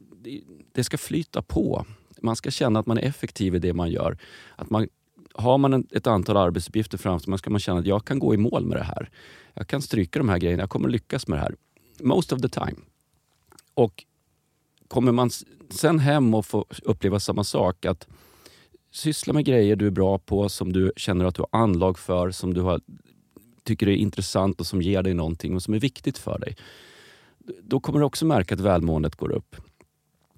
det 0.71 0.83
ska 0.83 0.97
flyta 0.97 1.41
på. 1.41 1.85
Man 2.21 2.35
ska 2.35 2.51
känna 2.51 2.79
att 2.79 2.85
man 2.85 2.97
är 2.97 3.01
effektiv 3.01 3.55
i 3.55 3.59
det 3.59 3.73
man 3.73 3.91
gör. 3.91 4.17
Att 4.55 4.69
man, 4.69 4.87
har 5.33 5.57
man 5.57 5.73
en, 5.73 5.87
ett 5.91 6.07
antal 6.07 6.37
arbetsuppgifter 6.37 6.97
framför 6.97 7.25
sig 7.25 7.37
ska 7.37 7.49
man 7.49 7.59
känna 7.59 7.79
att 7.79 7.85
jag 7.85 8.05
kan 8.05 8.19
gå 8.19 8.33
i 8.33 8.37
mål 8.37 8.65
med 8.65 8.77
det 8.77 8.83
här. 8.83 9.09
Jag 9.53 9.67
kan 9.67 9.81
stryka 9.81 10.19
de 10.19 10.29
här 10.29 10.37
grejerna, 10.37 10.63
jag 10.63 10.69
kommer 10.69 10.89
lyckas 10.89 11.27
med 11.27 11.37
det 11.39 11.41
här. 11.41 11.55
Most 11.99 12.33
of 12.33 12.41
the 12.41 12.49
time. 12.49 12.75
Och 13.79 14.05
kommer 14.87 15.11
man 15.11 15.29
sen 15.69 15.99
hem 15.99 16.33
och 16.33 16.45
får 16.45 16.65
uppleva 16.83 17.19
samma 17.19 17.43
sak, 17.43 17.85
att 17.85 18.07
syssla 18.91 19.33
med 19.33 19.45
grejer 19.45 19.75
du 19.75 19.87
är 19.87 19.91
bra 19.91 20.19
på, 20.19 20.49
som 20.49 20.73
du 20.73 20.91
känner 20.95 21.25
att 21.25 21.35
du 21.35 21.41
har 21.41 21.61
anlag 21.61 21.99
för, 21.99 22.31
som 22.31 22.53
du 22.53 22.61
har, 22.61 22.81
tycker 23.63 23.87
är 23.87 23.95
intressant 23.95 24.59
och 24.59 24.67
som 24.67 24.81
ger 24.81 25.03
dig 25.03 25.13
någonting 25.13 25.55
och 25.55 25.63
som 25.63 25.73
är 25.73 25.79
viktigt 25.79 26.17
för 26.17 26.39
dig. 26.39 26.55
Då 27.63 27.79
kommer 27.79 27.99
du 27.99 28.05
också 28.05 28.25
märka 28.25 28.55
att 28.55 28.61
välmåendet 28.61 29.15
går 29.15 29.31
upp. 29.31 29.55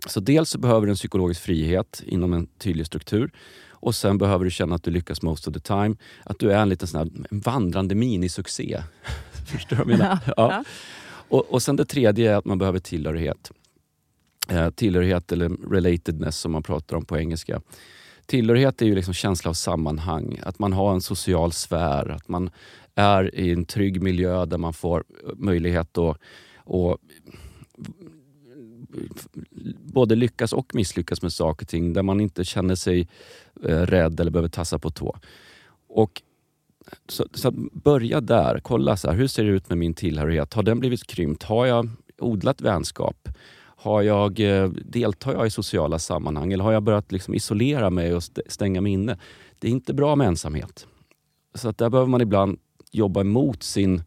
Så 0.07 0.19
dels 0.19 0.49
så 0.49 0.59
behöver 0.59 0.85
du 0.85 0.91
en 0.91 0.95
psykologisk 0.95 1.41
frihet 1.41 2.03
inom 2.05 2.33
en 2.33 2.47
tydlig 2.47 2.85
struktur. 2.85 3.31
Och 3.69 3.95
sen 3.95 4.17
behöver 4.17 4.45
du 4.45 4.51
känna 4.51 4.75
att 4.75 4.83
du 4.83 4.91
lyckas 4.91 5.21
most 5.21 5.47
of 5.47 5.53
the 5.53 5.59
time. 5.59 5.95
Att 6.23 6.39
du 6.39 6.51
är 6.51 6.61
en 6.61 6.69
liten 6.69 6.87
sån 6.87 6.99
här, 6.99 7.09
vandrande 7.31 7.95
minisuccé. 7.95 8.83
Förstår 9.47 9.75
du 9.75 9.83
vad 9.83 9.91
jag 9.91 9.99
menar? 9.99 10.19
Ja. 10.37 10.63
Och, 11.31 11.53
och 11.53 11.61
sen 11.61 11.75
det 11.75 11.85
tredje 11.85 12.31
är 12.31 12.35
att 12.35 12.45
man 12.45 12.57
behöver 12.57 12.79
tillhörighet. 12.79 13.51
Eh, 14.49 14.69
tillhörighet 14.69 15.31
eller 15.31 15.49
relatedness 15.49 16.37
som 16.37 16.51
man 16.51 16.63
pratar 16.63 16.97
om 16.97 17.05
på 17.05 17.17
engelska. 17.17 17.61
Tillhörighet 18.25 18.81
är 18.81 18.85
ju 18.85 18.95
liksom 18.95 19.13
känsla 19.13 19.49
av 19.49 19.53
sammanhang, 19.53 20.39
att 20.43 20.59
man 20.59 20.73
har 20.73 20.93
en 20.93 21.01
social 21.01 21.51
sfär, 21.51 22.09
att 22.09 22.27
man 22.27 22.49
är 22.95 23.35
i 23.35 23.51
en 23.51 23.65
trygg 23.65 24.01
miljö 24.01 24.45
där 24.45 24.57
man 24.57 24.73
får 24.73 25.03
möjlighet 25.35 25.97
att 25.97 26.17
och 26.55 26.97
både 29.77 30.15
lyckas 30.15 30.53
och 30.53 30.75
misslyckas 30.75 31.21
med 31.21 31.33
saker 31.33 31.65
och 31.65 31.69
ting 31.69 31.93
där 31.93 32.03
man 32.03 32.21
inte 32.21 32.45
känner 32.45 32.75
sig 32.75 33.07
eh, 33.63 33.81
rädd 33.81 34.19
eller 34.19 34.31
behöver 34.31 34.49
tassa 34.49 34.79
på 34.79 34.89
tå. 34.89 35.17
Och 35.87 36.21
så, 37.07 37.25
så 37.33 37.51
börja 37.71 38.21
där. 38.21 38.59
Kolla, 38.63 38.97
så 38.97 39.09
här, 39.09 39.15
hur 39.15 39.27
ser 39.27 39.43
det 39.43 39.49
ut 39.49 39.69
med 39.69 39.77
min 39.77 39.93
tillhörighet? 39.93 40.53
Har 40.53 40.63
den 40.63 40.79
blivit 40.79 41.07
krympt? 41.07 41.43
Har 41.43 41.65
jag 41.65 41.89
odlat 42.19 42.61
vänskap? 42.61 43.29
Har 43.75 44.01
jag, 44.01 44.39
eh, 44.39 44.69
deltar 44.69 45.33
jag 45.33 45.47
i 45.47 45.49
sociala 45.49 45.99
sammanhang 45.99 46.53
eller 46.53 46.63
har 46.63 46.71
jag 46.71 46.83
börjat 46.83 47.11
liksom 47.11 47.33
isolera 47.33 47.89
mig 47.89 48.15
och 48.15 48.23
stänga 48.47 48.81
mig 48.81 48.91
inne? 48.91 49.19
Det 49.59 49.67
är 49.67 49.71
inte 49.71 49.93
bra 49.93 50.15
med 50.15 50.27
ensamhet. 50.27 50.87
Så 51.55 51.69
att 51.69 51.77
där 51.77 51.89
behöver 51.89 52.09
man 52.09 52.21
ibland 52.21 52.59
jobba 52.91 53.21
emot 53.21 53.63
sin 53.63 54.03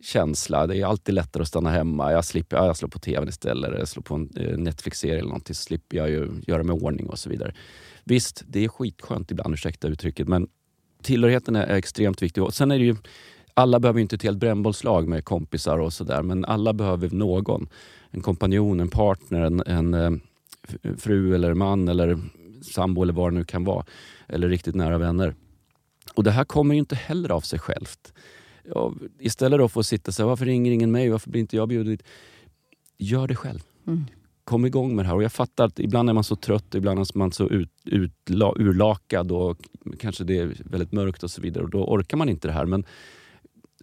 känsla. 0.00 0.66
Det 0.66 0.76
är 0.76 0.86
alltid 0.86 1.14
lättare 1.14 1.42
att 1.42 1.48
stanna 1.48 1.70
hemma. 1.70 2.12
Jag, 2.12 2.24
slipper, 2.24 2.56
jag 2.56 2.76
slår 2.76 2.88
på 2.88 2.98
tvn 2.98 3.28
istället, 3.28 3.70
eller 3.70 3.84
slår 3.84 4.02
på 4.02 4.14
en 4.14 4.30
eh, 4.36 4.58
Netflix-serie 4.58 5.14
eller 5.14 5.28
någonting 5.28 5.54
så 5.54 5.62
slipper 5.62 5.96
jag 5.96 6.10
ju 6.10 6.28
göra 6.46 6.62
mig 6.62 6.74
ordning 6.74 7.06
och 7.06 7.18
så 7.18 7.30
vidare. 7.30 7.54
Visst, 8.04 8.42
det 8.46 8.64
är 8.64 8.68
skitskönt 8.68 9.30
ibland, 9.30 9.54
ursäkta 9.54 9.88
uttrycket, 9.88 10.28
men 10.28 10.48
tillhörigheten 11.06 11.56
är 11.56 11.76
extremt 11.76 12.22
viktig. 12.22 12.42
Och 12.42 12.54
sen 12.54 12.70
är 12.70 12.78
det 12.78 12.84
ju, 12.84 12.96
alla 13.54 13.80
behöver 13.80 14.00
inte 14.00 14.16
ett 14.16 14.22
helt 14.22 14.38
brännbollslag 14.38 15.08
med 15.08 15.24
kompisar 15.24 15.78
och 15.78 15.92
sådär, 15.92 16.22
men 16.22 16.44
alla 16.44 16.72
behöver 16.72 17.10
någon. 17.10 17.68
En 18.10 18.20
kompanjon, 18.20 18.80
en 18.80 18.88
partner, 18.88 19.40
en, 19.40 19.62
en 19.66 19.94
eh, 19.94 20.10
fru 20.96 21.34
eller 21.34 21.54
man 21.54 21.88
eller 21.88 22.18
sambo 22.62 23.02
eller 23.02 23.12
vad 23.12 23.32
det 23.32 23.38
nu 23.38 23.44
kan 23.44 23.64
vara. 23.64 23.84
Eller 24.28 24.48
riktigt 24.48 24.74
nära 24.74 24.98
vänner. 24.98 25.34
Och 26.14 26.24
det 26.24 26.30
här 26.30 26.44
kommer 26.44 26.74
ju 26.74 26.78
inte 26.78 26.96
heller 26.96 27.30
av 27.30 27.40
sig 27.40 27.58
självt. 27.58 28.12
Ja, 28.74 28.94
istället 29.18 29.72
för 29.72 29.80
att 29.80 29.86
sitta 29.86 30.12
så 30.12 30.22
här, 30.22 30.28
varför 30.28 30.44
ringer 30.44 30.72
ingen 30.72 30.90
mig, 30.90 31.10
varför 31.10 31.30
blir 31.30 31.40
inte 31.40 31.56
jag 31.56 31.68
bjuden 31.68 31.98
Gör 32.98 33.28
det 33.28 33.36
själv. 33.36 33.60
Mm. 33.86 34.04
Kom 34.46 34.66
igång 34.66 34.96
med 34.96 35.04
det 35.04 35.08
här. 35.08 35.14
Och 35.14 35.22
jag 35.22 35.32
fattar 35.32 35.64
att 35.64 35.78
ibland 35.78 36.08
är 36.08 36.12
man 36.12 36.24
så 36.24 36.36
trött, 36.36 36.74
ibland 36.74 36.98
är 36.98 37.18
man 37.18 37.32
så 37.32 37.48
ut, 37.48 37.70
ut, 37.84 38.30
urlakad 38.56 39.32
och 39.32 39.58
kanske 39.98 40.24
det 40.24 40.38
är 40.38 40.56
väldigt 40.64 40.92
mörkt 40.92 41.22
och 41.22 41.30
så 41.30 41.40
vidare. 41.40 41.64
Och 41.64 41.70
då 41.70 41.84
orkar 41.84 42.16
man 42.16 42.28
inte 42.28 42.48
det 42.48 42.52
här. 42.54 42.66
Men 42.66 42.84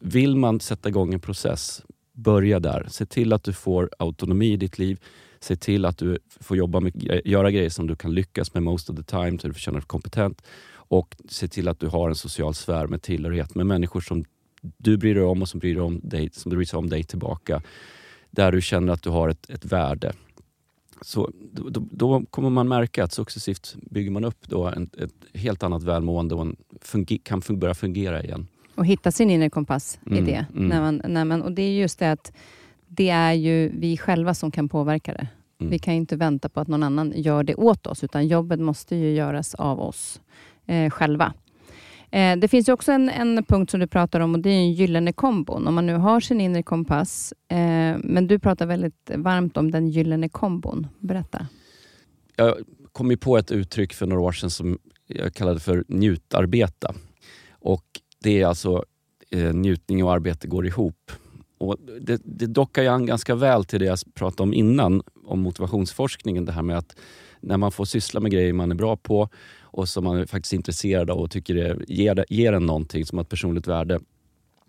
vill 0.02 0.36
man 0.36 0.60
sätta 0.60 0.90
igång 0.90 1.14
en 1.14 1.20
process, 1.20 1.84
börja 2.14 2.60
där. 2.60 2.88
Se 2.90 3.06
till 3.06 3.34
att 3.34 3.44
du 3.44 3.54
får 3.54 3.90
autonomi 4.00 4.54
i 4.54 4.58
ditt 4.58 4.80
liv. 4.80 5.00
Se 5.40 5.56
till 5.56 5.86
att 5.86 5.98
du 5.98 6.20
får 6.40 6.58
jobba 6.58 6.80
med, 6.80 7.22
göra 7.26 7.52
grejer 7.52 7.70
som 7.70 7.88
du 7.88 7.96
kan 7.96 8.14
lyckas 8.14 8.54
med 8.54 8.64
most 8.64 8.90
of 8.90 8.96
the 8.96 9.04
time, 9.04 9.40
så 9.40 9.48
du 9.48 9.54
känner 9.54 9.80
dig 9.80 9.88
kompetent. 9.88 10.42
Och 10.74 11.16
se 11.30 11.48
till 11.48 11.68
att 11.68 11.80
du 11.80 11.88
har 11.88 12.10
en 12.10 12.16
social 12.16 12.54
sfär 12.54 12.88
med 12.88 13.02
tillhörighet 13.02 13.56
med 13.56 13.66
människor 13.66 14.02
som 14.02 14.26
du 14.62 14.98
bryr 14.98 15.16
dig 15.16 15.24
om 15.24 15.42
och 15.42 15.50
som 15.50 15.60
bryr, 15.60 15.80
om 15.80 16.00
dig, 16.04 16.30
som 16.34 16.50
bryr 16.50 16.66
sig 16.66 16.78
om 16.78 16.90
dig 16.90 17.04
tillbaka. 17.04 17.62
Där 18.32 18.52
du 18.52 18.62
känner 18.62 18.94
att 18.94 19.04
du 19.04 19.10
har 19.10 19.30
ett, 19.30 19.50
ett 19.50 19.66
värde. 19.66 20.14
Så 21.04 21.32
då, 21.52 21.88
då, 21.92 22.26
kommer 22.30 22.50
man 22.50 22.68
märka 22.68 23.04
att 23.04 23.14
successivt 23.14 23.76
bygger 23.82 24.12
man 24.12 24.26
upp 24.26 24.50
då 24.50 24.68
en, 24.68 24.90
ett 24.98 25.40
helt 25.40 25.64
annat 25.64 25.84
välmående 25.84 26.36
och 26.36 26.48
funge, 26.82 27.18
kan 27.24 27.42
fun 27.42 27.60
börja 27.60 27.74
fungera 27.74 28.24
igen. 28.24 28.48
Och 28.76 28.86
hitta 28.86 29.12
sin 29.12 29.30
inre 29.30 29.50
kompass 29.50 30.00
mm, 30.06 30.24
i 30.24 30.32
det. 30.32 30.46
Mm. 30.54 30.68
När 30.68 30.82
man, 30.82 31.02
när 31.08 31.26
man, 31.26 31.42
och 31.42 31.52
det 31.52 31.62
är 31.62 31.72
just 31.72 32.00
det 32.00 32.12
att 32.12 32.34
det 32.88 33.10
är 33.10 33.34
ju 33.34 33.72
vi 33.80 33.98
själva 33.98 34.34
som 34.34 34.52
kan 34.52 34.70
påverka 34.70 35.14
det. 35.14 35.28
Mm. 35.60 35.72
Vi 35.72 35.80
kan 35.80 35.94
inte 35.94 36.16
vänta 36.16 36.50
på 36.50 36.60
att 36.60 36.68
någon 36.68 36.84
annan 36.84 37.14
gör 37.16 37.44
det 37.44 37.56
åt 37.56 37.88
oss, 37.88 38.04
utan 38.04 38.28
jobbet 38.28 38.60
måste 38.60 38.96
ju 38.96 39.12
göras 39.12 39.56
av 39.56 39.80
oss 39.80 40.22
eh, 40.66 40.90
själva. 40.90 41.34
Eh, 42.14 42.38
det 42.38 42.48
finns 42.48 42.70
också 42.70 42.92
en, 42.92 43.10
en, 43.10 43.44
punkt 43.44 43.72
som 43.72 43.80
du 43.80 43.88
pratar 43.88 44.20
om 44.20 44.34
och 44.36 44.40
det 44.40 44.50
är 44.50 44.58
en 44.58 44.72
gyllene 44.72 45.14
kombon. 45.14 45.68
Om 45.68 45.76
man 45.76 45.86
nu 45.86 45.94
har 45.94 46.20
sin 46.20 46.42
inre 46.42 46.64
kompass, 46.64 47.34
eh, 47.48 47.98
men 48.04 48.28
du 48.28 48.40
pratar 48.40 48.66
väldigt 48.66 49.12
varmt 49.16 49.58
om 49.58 49.72
den 49.72 49.88
gyllene 49.88 50.30
kombon. 50.30 50.88
Berätta. 51.00 51.48
Jag 52.36 52.58
kom 52.92 53.12
ju 53.12 53.18
på 53.18 53.38
ett 53.38 53.52
uttryck 53.52 53.94
för 53.94 54.06
några 54.06 54.22
år 54.22 54.32
sedan 54.32 54.50
som 54.50 54.78
jag 55.08 55.34
kallade 55.34 55.60
för 55.60 55.84
njutarbeta. 55.88 56.96
Och 57.52 57.86
det 58.24 58.42
är 58.42 58.46
alltså 58.46 58.84
eh, 59.32 59.54
njutning 59.54 60.04
och 60.04 60.14
arbete 60.14 60.48
går 60.48 60.66
ihop. 60.66 61.12
Och 61.58 61.78
det, 62.02 62.22
det 62.26 62.48
dockar 62.48 62.82
ju 62.82 62.88
an 62.88 63.06
ganska 63.06 63.36
väl 63.36 63.66
till 63.66 63.80
det 63.80 63.86
jag 63.86 64.00
pratade 64.14 64.44
om 64.44 64.54
innan, 64.54 65.02
om 65.26 65.40
motivationsforskningen. 65.40 66.46
Det 66.46 66.52
här 66.52 66.62
med 66.62 66.78
att 66.78 66.96
när 67.42 67.58
man 67.58 67.72
får 67.72 67.86
syssla 67.86 68.20
med 68.20 68.32
grejer 68.32 68.54
man 68.54 68.72
är 68.72 68.76
bra 68.76 68.98
på 68.98 69.30
och 69.74 69.90
som 69.90 70.04
man 70.04 70.18
är 70.18 70.26
faktiskt 70.26 70.54
intresserad 70.54 71.10
av 71.10 71.20
och 71.20 71.32
tycker 71.32 71.56
det 71.56 71.78
ger, 71.88 72.26
ger 72.30 72.54
en 72.54 72.66
någonting 72.66 73.06
som 73.06 73.20
ett 73.20 73.30
personligt 73.30 73.68
värde, 73.68 74.00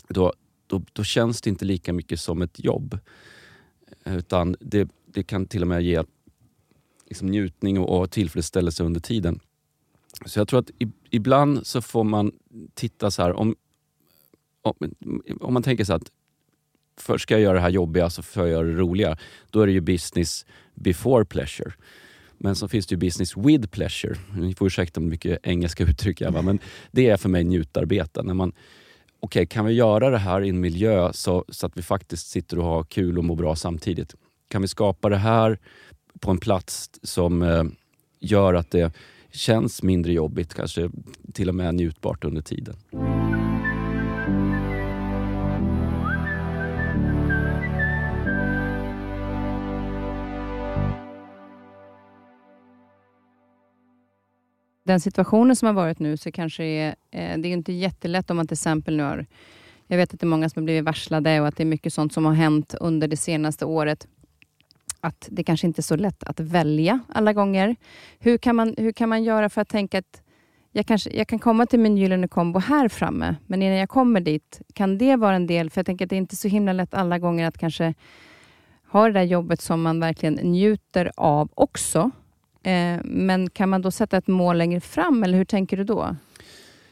då, 0.09 0.33
då, 0.67 0.83
då 0.93 1.05
känns 1.05 1.41
det 1.41 1.51
inte 1.51 1.65
lika 1.65 1.93
mycket 1.93 2.21
som 2.21 2.43
ett 2.43 2.65
jobb. 2.65 2.99
Utan 4.05 4.57
det, 4.61 4.89
det 5.07 5.23
kan 5.23 5.47
till 5.47 5.63
och 5.63 5.69
med 5.69 5.83
ge 5.83 6.05
liksom 7.07 7.29
njutning 7.29 7.79
och, 7.79 8.01
och 8.01 8.11
tillfredsställelse 8.11 8.85
under 8.85 9.01
tiden. 9.01 9.41
Så 10.27 10.41
jag 10.41 10.49
tror 10.49 10.61
att 10.61 10.71
i, 10.79 10.89
ibland 11.11 11.67
så 11.67 11.83
får 11.83 12.05
man 12.05 12.33
titta 12.75 13.11
så 13.11 13.23
här, 13.23 13.33
om, 13.33 13.57
om, 14.63 14.75
om 15.41 15.55
man 15.55 15.63
tänker 15.63 15.85
så 15.85 15.95
att 15.95 16.11
först 16.97 17.23
ska 17.23 17.35
jag 17.35 17.41
göra 17.41 17.55
det 17.55 17.61
här 17.61 17.71
jobbiga 17.71 18.11
så 18.11 18.23
får 18.23 18.43
jag 18.43 18.51
göra 18.51 18.67
det 18.67 18.75
roliga. 18.75 19.19
Då 19.51 19.61
är 19.61 19.67
det 19.67 19.73
ju 19.73 19.81
business 19.81 20.47
before 20.75 21.25
pleasure. 21.25 21.73
Men 22.45 22.57
så 22.57 22.69
finns 22.69 22.87
det 22.87 22.93
ju 22.93 22.97
business 22.97 23.37
with 23.37 23.67
pleasure. 23.67 24.17
Ni 24.37 24.55
får 24.55 24.67
ursäkta 24.67 25.01
mycket 25.01 25.39
engelska 25.43 25.85
uttryck 25.89 26.21
jag 26.21 26.45
men 26.45 26.59
det 26.91 27.11
är 27.11 27.17
för 27.17 27.29
mig 27.29 27.45
njutarbete. 27.45 28.23
När 28.23 28.35
man, 28.35 28.53
okay, 29.21 29.47
kan 29.47 29.65
vi 29.65 29.73
göra 29.73 30.11
det 30.11 30.19
här 30.19 30.41
i 30.41 30.49
en 30.49 30.61
miljö 30.61 31.13
så, 31.13 31.45
så 31.49 31.67
att 31.67 31.77
vi 31.77 31.83
faktiskt 31.83 32.27
sitter 32.27 32.59
och 32.59 32.65
har 32.65 32.85
kul 32.85 33.19
och 33.19 33.25
mår 33.25 33.37
bra 33.37 33.57
samtidigt? 33.57 34.15
Kan 34.49 34.63
vi 34.63 34.69
skapa 34.69 35.09
det 35.09 35.17
här 35.17 35.59
på 36.21 36.31
en 36.31 36.39
plats 36.39 36.91
som 37.03 37.43
eh, 37.43 37.65
gör 38.21 38.55
att 38.55 38.71
det 38.71 38.93
känns 39.33 39.83
mindre 39.83 40.13
jobbigt, 40.13 40.55
kanske 40.55 40.91
till 41.33 41.49
och 41.49 41.55
med 41.55 41.75
njutbart 41.75 42.25
under 42.25 42.43
tiden? 42.43 42.77
Den 54.85 55.01
situationen 55.01 55.57
som 55.57 55.67
har 55.67 55.73
varit 55.73 55.99
nu 55.99 56.17
så 56.17 56.33
kanske 56.33 56.65
är, 56.65 56.89
eh, 57.11 57.39
det 57.39 57.49
är 57.49 57.53
inte 57.53 57.73
jättelätt 57.73 58.31
om 58.31 58.37
man 58.37 58.47
till 58.47 58.55
exempel 58.55 58.97
nu 58.97 59.03
har 59.03 59.27
jag 59.87 59.97
vet 59.97 60.15
att 60.15 60.21
det 60.21 60.25
är 60.25 60.29
många 60.29 60.49
som 60.49 60.63
har 60.63 60.65
blivit 60.65 60.85
varslade 60.85 61.41
och 61.41 61.47
att 61.47 61.57
det 61.57 61.63
är 61.63 61.67
mycket 61.67 61.93
sånt 61.93 62.13
som 62.13 62.25
har 62.25 62.33
hänt 62.33 62.75
under 62.81 63.09
det 63.09 63.17
senaste 63.17 63.65
året. 63.65 64.07
Att 65.01 65.29
det 65.31 65.45
kanske 65.45 65.67
inte 65.67 65.81
är 65.81 65.83
så 65.83 65.97
lätt 65.97 66.25
att 66.25 66.41
välja 66.41 67.01
alla 67.09 67.33
gånger. 67.33 67.77
Hur 68.19 68.39
kan 68.39 68.57
man, 68.57 68.75
hur 68.79 68.93
kan 68.93 69.09
man 69.09 69.25
göra 69.25 69.49
för 69.49 69.61
att 69.61 69.69
tänka 69.69 69.99
att 69.99 70.23
jag, 70.73 70.87
kanske, 70.87 71.11
jag 71.11 71.29
kan 71.29 71.39
komma 71.39 71.67
till 71.67 71.81
min 71.81 71.97
gyllene 71.97 72.29
kombo 72.29 72.59
här 72.59 72.89
framme, 72.89 73.37
men 73.47 73.63
innan 73.63 73.79
jag 73.79 73.89
kommer 73.89 74.21
dit, 74.21 74.61
kan 74.73 74.99
det 74.99 75.17
vara 75.17 75.37
en 75.37 75.47
del? 75.47 75.71
För 75.71 75.79
jag 75.79 75.87
tänker 75.87 76.07
att 76.07 76.11
det 76.11 76.17
är 76.17 76.19
inte 76.19 76.37
så 76.37 76.49
himla 76.49 76.73
lätt 76.73 76.95
alla 76.95 77.19
gånger 77.19 77.49
att 77.49 77.59
kanske 77.59 77.95
ha 78.89 79.07
det 79.07 79.13
där 79.13 79.23
jobbet 79.23 79.61
som 79.61 79.83
man 79.83 80.01
verkligen 80.01 80.35
njuter 80.35 81.13
av 81.17 81.49
också. 81.55 82.11
Eh, 82.65 83.01
men 83.05 83.51
kan 83.51 83.69
man 83.69 83.83
då 83.83 83.91
sätta 83.91 84.17
ett 84.17 84.27
mål 84.27 84.59
längre 84.59 84.81
fram, 84.81 85.23
eller 85.23 85.39
hur 85.39 85.45
tänker 85.45 85.77
du 85.77 85.85
då? 85.85 86.17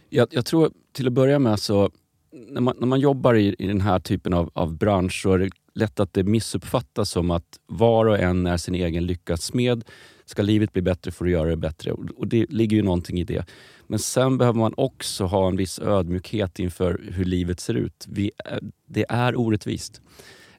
Jag, 0.08 0.28
jag 0.30 0.46
tror 0.46 0.70
till 0.92 1.06
att 1.06 1.12
börja 1.12 1.38
med 1.38 1.60
så 1.60 1.90
när 2.32 2.60
man, 2.60 2.76
när 2.78 2.86
man 2.86 3.00
jobbar 3.00 3.34
i, 3.34 3.56
i 3.58 3.66
den 3.66 3.80
här 3.80 3.98
typen 3.98 4.34
av, 4.34 4.50
av 4.54 4.76
bransch 4.76 5.22
så 5.22 5.32
är 5.32 5.38
det 5.38 5.50
lätt 5.74 6.00
att 6.00 6.12
det 6.12 6.22
missuppfattas 6.22 7.10
som 7.10 7.30
att 7.30 7.58
var 7.66 8.06
och 8.06 8.18
en 8.18 8.46
är 8.46 8.56
sin 8.56 8.74
egen 8.74 9.06
lyckas 9.06 9.42
smed. 9.42 9.84
Ska 10.24 10.42
livet 10.42 10.72
bli 10.72 10.82
bättre 10.82 11.10
får 11.10 11.24
du 11.24 11.30
göra 11.30 11.48
det 11.48 11.56
bättre. 11.56 11.92
Och, 11.92 12.04
och 12.16 12.26
det 12.26 12.46
ligger 12.50 12.76
ju 12.76 12.82
någonting 12.82 13.20
i 13.20 13.24
det. 13.24 13.46
Men 13.86 13.98
sen 13.98 14.38
behöver 14.38 14.58
man 14.58 14.74
också 14.76 15.24
ha 15.24 15.48
en 15.48 15.56
viss 15.56 15.78
ödmjukhet 15.78 16.58
inför 16.58 17.00
hur 17.12 17.24
livet 17.24 17.60
ser 17.60 17.74
ut. 17.74 18.06
Vi, 18.08 18.30
eh, 18.44 18.58
det 18.86 19.06
är 19.08 19.36
orättvist. 19.36 20.00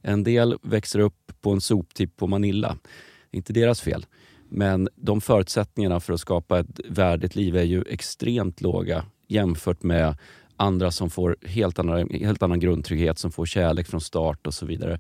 En 0.02 0.24
del 0.24 0.58
växer 0.62 1.00
upp 1.00 1.32
på 1.42 1.52
en 1.52 1.62
soptipp 1.62 2.18
på 2.18 2.28
Manilla. 2.28 2.78
Det 3.32 3.36
är 3.36 3.38
inte 3.38 3.54
deras 3.54 3.82
fel. 3.82 4.06
Men 4.56 4.90
de 4.96 5.22
förutsättningarna 5.22 6.00
för 6.00 6.14
att 6.14 6.20
skapa 6.20 6.60
ett 6.60 6.80
värdigt 6.90 7.36
liv 7.36 7.58
är 7.58 7.64
ju 7.64 7.84
extremt 7.90 8.62
låga 8.62 9.06
jämfört 9.28 9.84
med 9.84 10.18
andra 10.58 10.92
som 10.92 11.10
får 11.10 11.38
helt 11.46 11.80
annan, 11.80 12.10
helt 12.10 12.44
annan 12.44 12.60
grundtrygghet, 12.60 13.20
som 13.20 13.32
får 13.32 13.46
kärlek 13.46 13.88
från 13.88 14.02
start 14.02 14.48
och 14.48 14.54
så 14.54 14.66
vidare. 14.66 15.00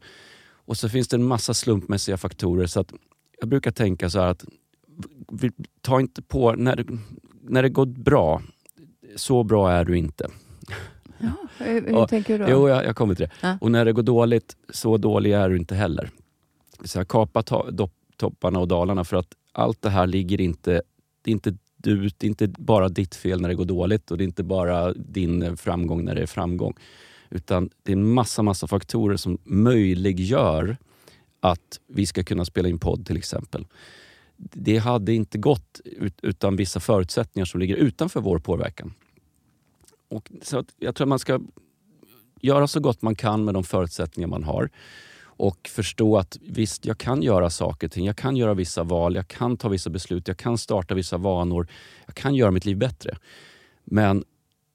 Och 0.65 0.77
så 0.77 0.89
finns 0.89 1.07
det 1.07 1.15
en 1.15 1.23
massa 1.23 1.53
slumpmässiga 1.53 2.17
faktorer. 2.17 2.65
så 2.65 2.79
att 2.79 2.93
Jag 3.39 3.49
brukar 3.49 3.71
tänka 3.71 4.09
så 4.09 4.19
här 4.19 4.27
att 4.27 4.45
ta 5.81 5.99
inte 5.99 6.21
på... 6.21 6.51
När 6.51 6.75
det, 6.75 6.85
när 7.41 7.63
det 7.63 7.69
går 7.69 7.85
bra, 7.85 8.41
så 9.15 9.43
bra 9.43 9.71
är 9.71 9.85
du 9.85 9.97
inte. 9.97 10.29
Ja, 11.17 11.47
hur 11.57 11.95
och, 11.95 12.09
tänker 12.09 12.39
du 12.39 12.45
då? 12.45 12.51
Jo, 12.51 12.69
jag, 12.69 12.85
jag 12.85 12.95
kommer 12.95 13.15
till 13.15 13.25
det. 13.25 13.47
Ja. 13.47 13.57
Och 13.61 13.71
när 13.71 13.85
det 13.85 13.93
går 13.93 14.03
dåligt, 14.03 14.57
så 14.69 14.97
dålig 14.97 15.31
är 15.31 15.49
du 15.49 15.57
inte 15.57 15.75
heller. 15.75 16.09
Så 16.83 16.99
jag 16.99 17.07
kapa 17.07 17.43
to, 17.43 17.71
do, 17.71 17.89
topparna 18.17 18.59
och 18.59 18.67
dalarna 18.67 19.03
för 19.03 19.17
att 19.17 19.35
allt 19.53 19.81
det 19.81 19.89
här 19.89 20.07
ligger 20.07 20.41
inte... 20.41 20.81
Det 21.21 21.31
är 21.31 21.33
inte 21.33 21.57
du, 21.77 22.09
det 22.17 22.23
är 22.23 22.29
inte 22.29 22.47
bara 22.47 22.89
ditt 22.89 23.15
fel 23.15 23.41
när 23.41 23.49
det 23.49 23.55
går 23.55 23.65
dåligt 23.65 24.11
och 24.11 24.17
det 24.17 24.23
är 24.23 24.25
inte 24.25 24.43
bara 24.43 24.93
din 24.93 25.43
eh, 25.43 25.55
framgång 25.55 26.05
när 26.05 26.15
det 26.15 26.21
är 26.21 26.27
framgång. 26.27 26.73
Utan 27.29 27.69
det 27.83 27.91
är 27.91 27.95
en 27.95 28.13
massa, 28.13 28.43
massa 28.43 28.67
faktorer 28.67 29.17
som 29.17 29.37
möjliggör 29.43 30.77
att 31.39 31.79
vi 31.87 32.05
ska 32.05 32.23
kunna 32.23 32.45
spela 32.45 32.69
in 32.69 32.79
podd 32.79 33.05
till 33.05 33.17
exempel. 33.17 33.65
Det 34.37 34.77
hade 34.77 35.13
inte 35.13 35.37
gått 35.37 35.81
utan 36.21 36.55
vissa 36.55 36.79
förutsättningar 36.79 37.45
som 37.45 37.59
ligger 37.59 37.75
utanför 37.75 38.21
vår 38.21 38.39
påverkan. 38.39 38.93
Och 40.07 40.31
så 40.41 40.63
jag 40.77 40.95
tror 40.95 41.05
att 41.05 41.09
man 41.09 41.19
ska 41.19 41.39
göra 42.41 42.67
så 42.67 42.79
gott 42.79 43.01
man 43.01 43.15
kan 43.15 43.45
med 43.45 43.53
de 43.53 43.63
förutsättningar 43.63 44.27
man 44.27 44.43
har 44.43 44.69
och 45.37 45.67
förstå 45.67 46.17
att 46.17 46.37
visst, 46.41 46.85
jag 46.85 46.97
kan 46.97 47.21
göra 47.23 47.49
saker 47.49 47.87
och 47.87 47.91
ting. 47.91 48.05
Jag 48.05 48.17
kan 48.17 48.35
göra 48.37 48.53
vissa 48.53 48.83
val, 48.83 49.15
jag 49.15 49.27
kan 49.27 49.57
ta 49.57 49.69
vissa 49.69 49.89
beslut, 49.89 50.27
jag 50.27 50.37
kan 50.37 50.57
starta 50.57 50.95
vissa 50.95 51.17
vanor. 51.17 51.67
Jag 52.05 52.15
kan 52.15 52.35
göra 52.35 52.51
mitt 52.51 52.65
liv 52.65 52.77
bättre. 52.77 53.17
Men 53.83 54.23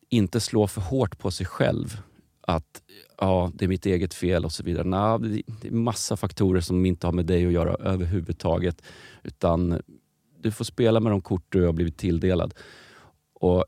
inte 0.09 0.41
slå 0.41 0.67
för 0.67 0.81
hårt 0.81 1.19
på 1.19 1.31
sig 1.31 1.47
själv. 1.47 2.01
Att 2.41 2.83
ja, 3.19 3.51
det 3.55 3.65
är 3.65 3.69
mitt 3.69 3.87
eget 3.87 4.15
fel 4.15 4.45
och 4.45 4.53
så 4.53 4.63
vidare. 4.63 4.85
Nej, 4.85 5.43
det 5.63 5.69
är 5.69 5.73
massa 5.73 6.17
faktorer 6.17 6.61
som 6.61 6.87
inte 6.87 7.07
har 7.07 7.13
med 7.13 7.27
dig 7.27 7.47
att 7.47 7.53
göra 7.53 7.75
överhuvudtaget. 7.75 8.83
Utan 9.23 9.83
du 10.41 10.51
får 10.51 10.65
spela 10.65 11.01
med 11.01 11.13
de 11.13 11.21
kort 11.21 11.45
du 11.49 11.65
har 11.65 11.73
blivit 11.73 11.97
tilldelad. 11.97 12.55
Och 13.33 13.65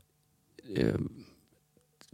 eh, 0.75 0.99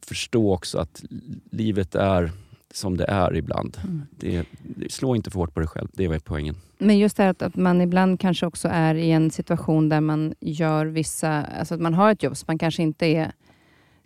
förstå 0.02 0.54
också 0.54 0.78
att 0.78 1.04
livet 1.52 1.96
är 1.96 2.32
som 2.74 2.98
det 2.98 3.06
är 3.06 3.36
ibland. 3.36 3.78
Mm. 3.84 4.02
Det, 4.18 4.46
slå 4.90 5.16
inte 5.16 5.32
för 5.32 5.40
hårt 5.40 5.54
på 5.54 5.60
dig 5.60 5.70
själv, 5.70 5.88
det 5.94 6.06
är 6.06 6.20
poängen. 6.20 6.56
Men 6.78 7.00
just 7.00 7.18
det 7.18 7.24
här 7.24 7.30
att, 7.30 7.42
att 7.42 7.56
man 7.56 7.82
ibland 7.82 8.20
kanske 8.20 8.46
också 8.46 8.68
är 8.72 8.96
i 8.96 9.12
en 9.12 9.32
situation 9.32 9.90
där 9.90 10.02
man 10.02 10.34
gör 10.40 10.86
vissa... 10.86 11.44
Alltså 11.44 11.74
att 11.74 11.82
man 11.82 11.94
har 11.94 12.12
ett 12.12 12.24
jobb 12.24 12.38
som 12.38 12.46
man 12.48 12.58
kanske 12.58 12.84
inte 12.84 13.06
är 13.06 13.32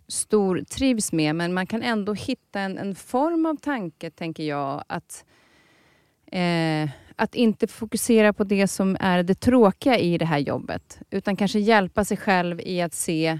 stor 0.08 0.64
trivs 0.70 1.12
med, 1.12 1.36
men 1.36 1.54
man 1.54 1.66
kan 1.66 1.82
ändå 1.82 2.14
hitta 2.14 2.60
en, 2.60 2.78
en 2.78 2.94
form 2.94 3.46
av 3.46 3.56
tanke, 3.56 4.10
tänker 4.10 4.42
jag, 4.42 4.84
att 4.86 5.24
eh, 6.26 6.90
att 7.16 7.34
inte 7.34 7.66
fokusera 7.66 8.32
på 8.32 8.44
det 8.44 8.68
som 8.68 8.96
är 9.00 9.22
det 9.22 9.34
tråkiga 9.34 9.98
i 9.98 10.18
det 10.18 10.24
här 10.24 10.38
jobbet, 10.38 10.98
utan 11.10 11.36
kanske 11.36 11.58
hjälpa 11.58 12.04
sig 12.04 12.16
själv 12.16 12.60
i 12.60 12.82
att 12.82 12.94
se 12.94 13.38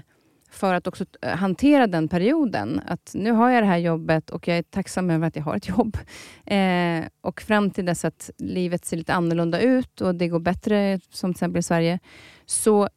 för 0.53 0.73
att 0.73 0.87
också 0.87 1.05
eh, 1.21 1.35
hantera 1.35 1.87
den 1.87 2.07
perioden. 2.07 2.81
Att 2.85 3.11
nu 3.13 3.31
har 3.31 3.49
jag 3.49 3.63
det 3.63 3.67
här 3.67 3.77
jobbet 3.77 4.29
och 4.29 4.47
jag 4.47 4.57
är 4.57 4.63
tacksam 4.63 5.09
över 5.09 5.27
att 5.27 5.35
jag 5.35 5.43
har 5.43 5.55
ett 5.55 5.69
jobb. 5.69 5.97
Eh, 6.45 7.03
och 7.21 7.41
fram 7.41 7.71
till 7.71 7.85
dess 7.85 8.05
att 8.05 8.29
livet 8.37 8.85
ser 8.85 8.97
lite 8.97 9.13
annorlunda 9.13 9.59
ut 9.59 10.01
och 10.01 10.15
det 10.15 10.27
går 10.27 10.39
bättre, 10.39 10.99
som 11.09 11.33
till 11.33 11.37
exempel 11.37 11.59
i 11.59 11.63
Sverige, 11.63 11.99
så 12.45 12.89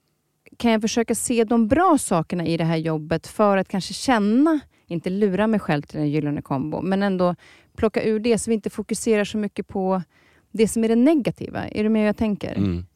kan 0.57 0.73
jag 0.73 0.81
försöka 0.81 1.14
se 1.14 1.45
de 1.45 1.69
bra 1.69 1.99
sakerna 1.99 2.47
i 2.47 2.57
det 2.57 2.64
här 2.64 2.77
jobbet 2.77 3.27
för 3.27 3.57
att 3.57 3.69
kanske 3.69 3.95
känna, 3.95 4.61
inte 4.87 5.11
lura 5.11 5.47
mig 5.47 5.61
själv 5.61 5.83
till 5.83 6.01
en 6.01 6.11
gyllene 6.11 6.42
kombo, 6.42 6.83
men 6.83 7.03
ändå 7.03 7.35
plocka 7.77 8.03
ur 8.03 8.21
det 8.21 8.38
så 8.38 8.51
vi 8.51 8.55
inte 8.55 8.71
fokuserar 8.71 9.25
så 9.25 9.38
mycket 9.38 9.69
på 9.69 10.03
det 10.53 10.69
som 10.69 10.85
är 10.85 10.88
det 10.88 10.97
negativa. 10.97 11.69
Är 11.69 11.83
du 11.83 11.88
med 11.88 12.03
hur 12.03 12.07
jag 12.07 12.16
tänker? 12.16 12.55
Mm. 12.55 12.87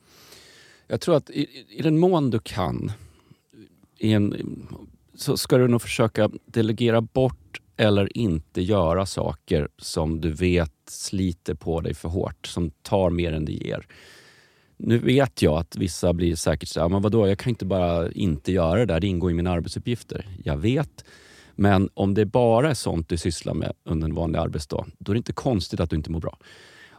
Jag 0.87 1.01
tror 1.01 1.17
att 1.17 1.31
i, 1.31 1.67
i 1.69 1.83
den 1.83 1.99
mån 1.99 2.31
du 2.31 2.39
kan 2.39 2.93
en, 4.01 4.37
så 5.15 5.37
ska 5.37 5.59
du 5.59 5.69
nog 5.69 5.83
försöka 5.83 6.31
delegera 6.47 7.01
bort 7.01 7.61
eller 7.77 8.17
inte 8.17 8.63
göra 8.63 9.07
saker 9.07 9.69
som 9.79 10.21
du 10.21 10.33
vet 10.33 10.73
sliter 10.87 11.55
på 11.55 11.81
dig 11.81 11.95
för 11.95 12.09
hårt, 12.09 12.47
som 12.47 12.71
tar 12.71 13.11
mer 13.11 13.33
än 13.33 13.45
det 13.45 13.53
ger. 13.53 13.87
Nu 14.77 14.99
vet 14.99 15.43
jag 15.43 15.59
att 15.59 15.77
vissa 15.77 16.13
blir 16.13 16.37
säkert 16.37 16.69
så 16.69 16.89
men 16.89 17.03
vadå, 17.03 17.29
jag 17.29 17.39
kan 17.39 17.51
inte 17.51 17.67
bara 17.67 18.13
inte 18.13 18.53
göra 18.53 18.79
det 18.79 18.87
där, 18.87 19.01
det 19.01 19.07
ingår 19.07 19.31
i 19.31 19.35
mina 19.35 19.51
arbetsuppgifter. 19.51 20.27
Jag 20.45 20.57
vet. 20.57 21.05
Men 21.55 21.89
om 21.95 22.15
det 22.15 22.27
bara 22.27 22.71
är 22.71 22.75
sånt 22.75 23.09
du 23.09 23.17
sysslar 23.17 23.55
med 23.55 23.73
under 23.85 24.09
en 24.09 24.15
vanlig 24.15 24.39
arbetsdag, 24.39 24.87
då 24.99 25.13
är 25.13 25.15
det 25.15 25.19
inte 25.19 25.33
konstigt 25.33 25.81
att 25.81 25.91
du 25.91 25.97
inte 25.97 26.11
mår 26.11 26.21
bra. 26.21 26.39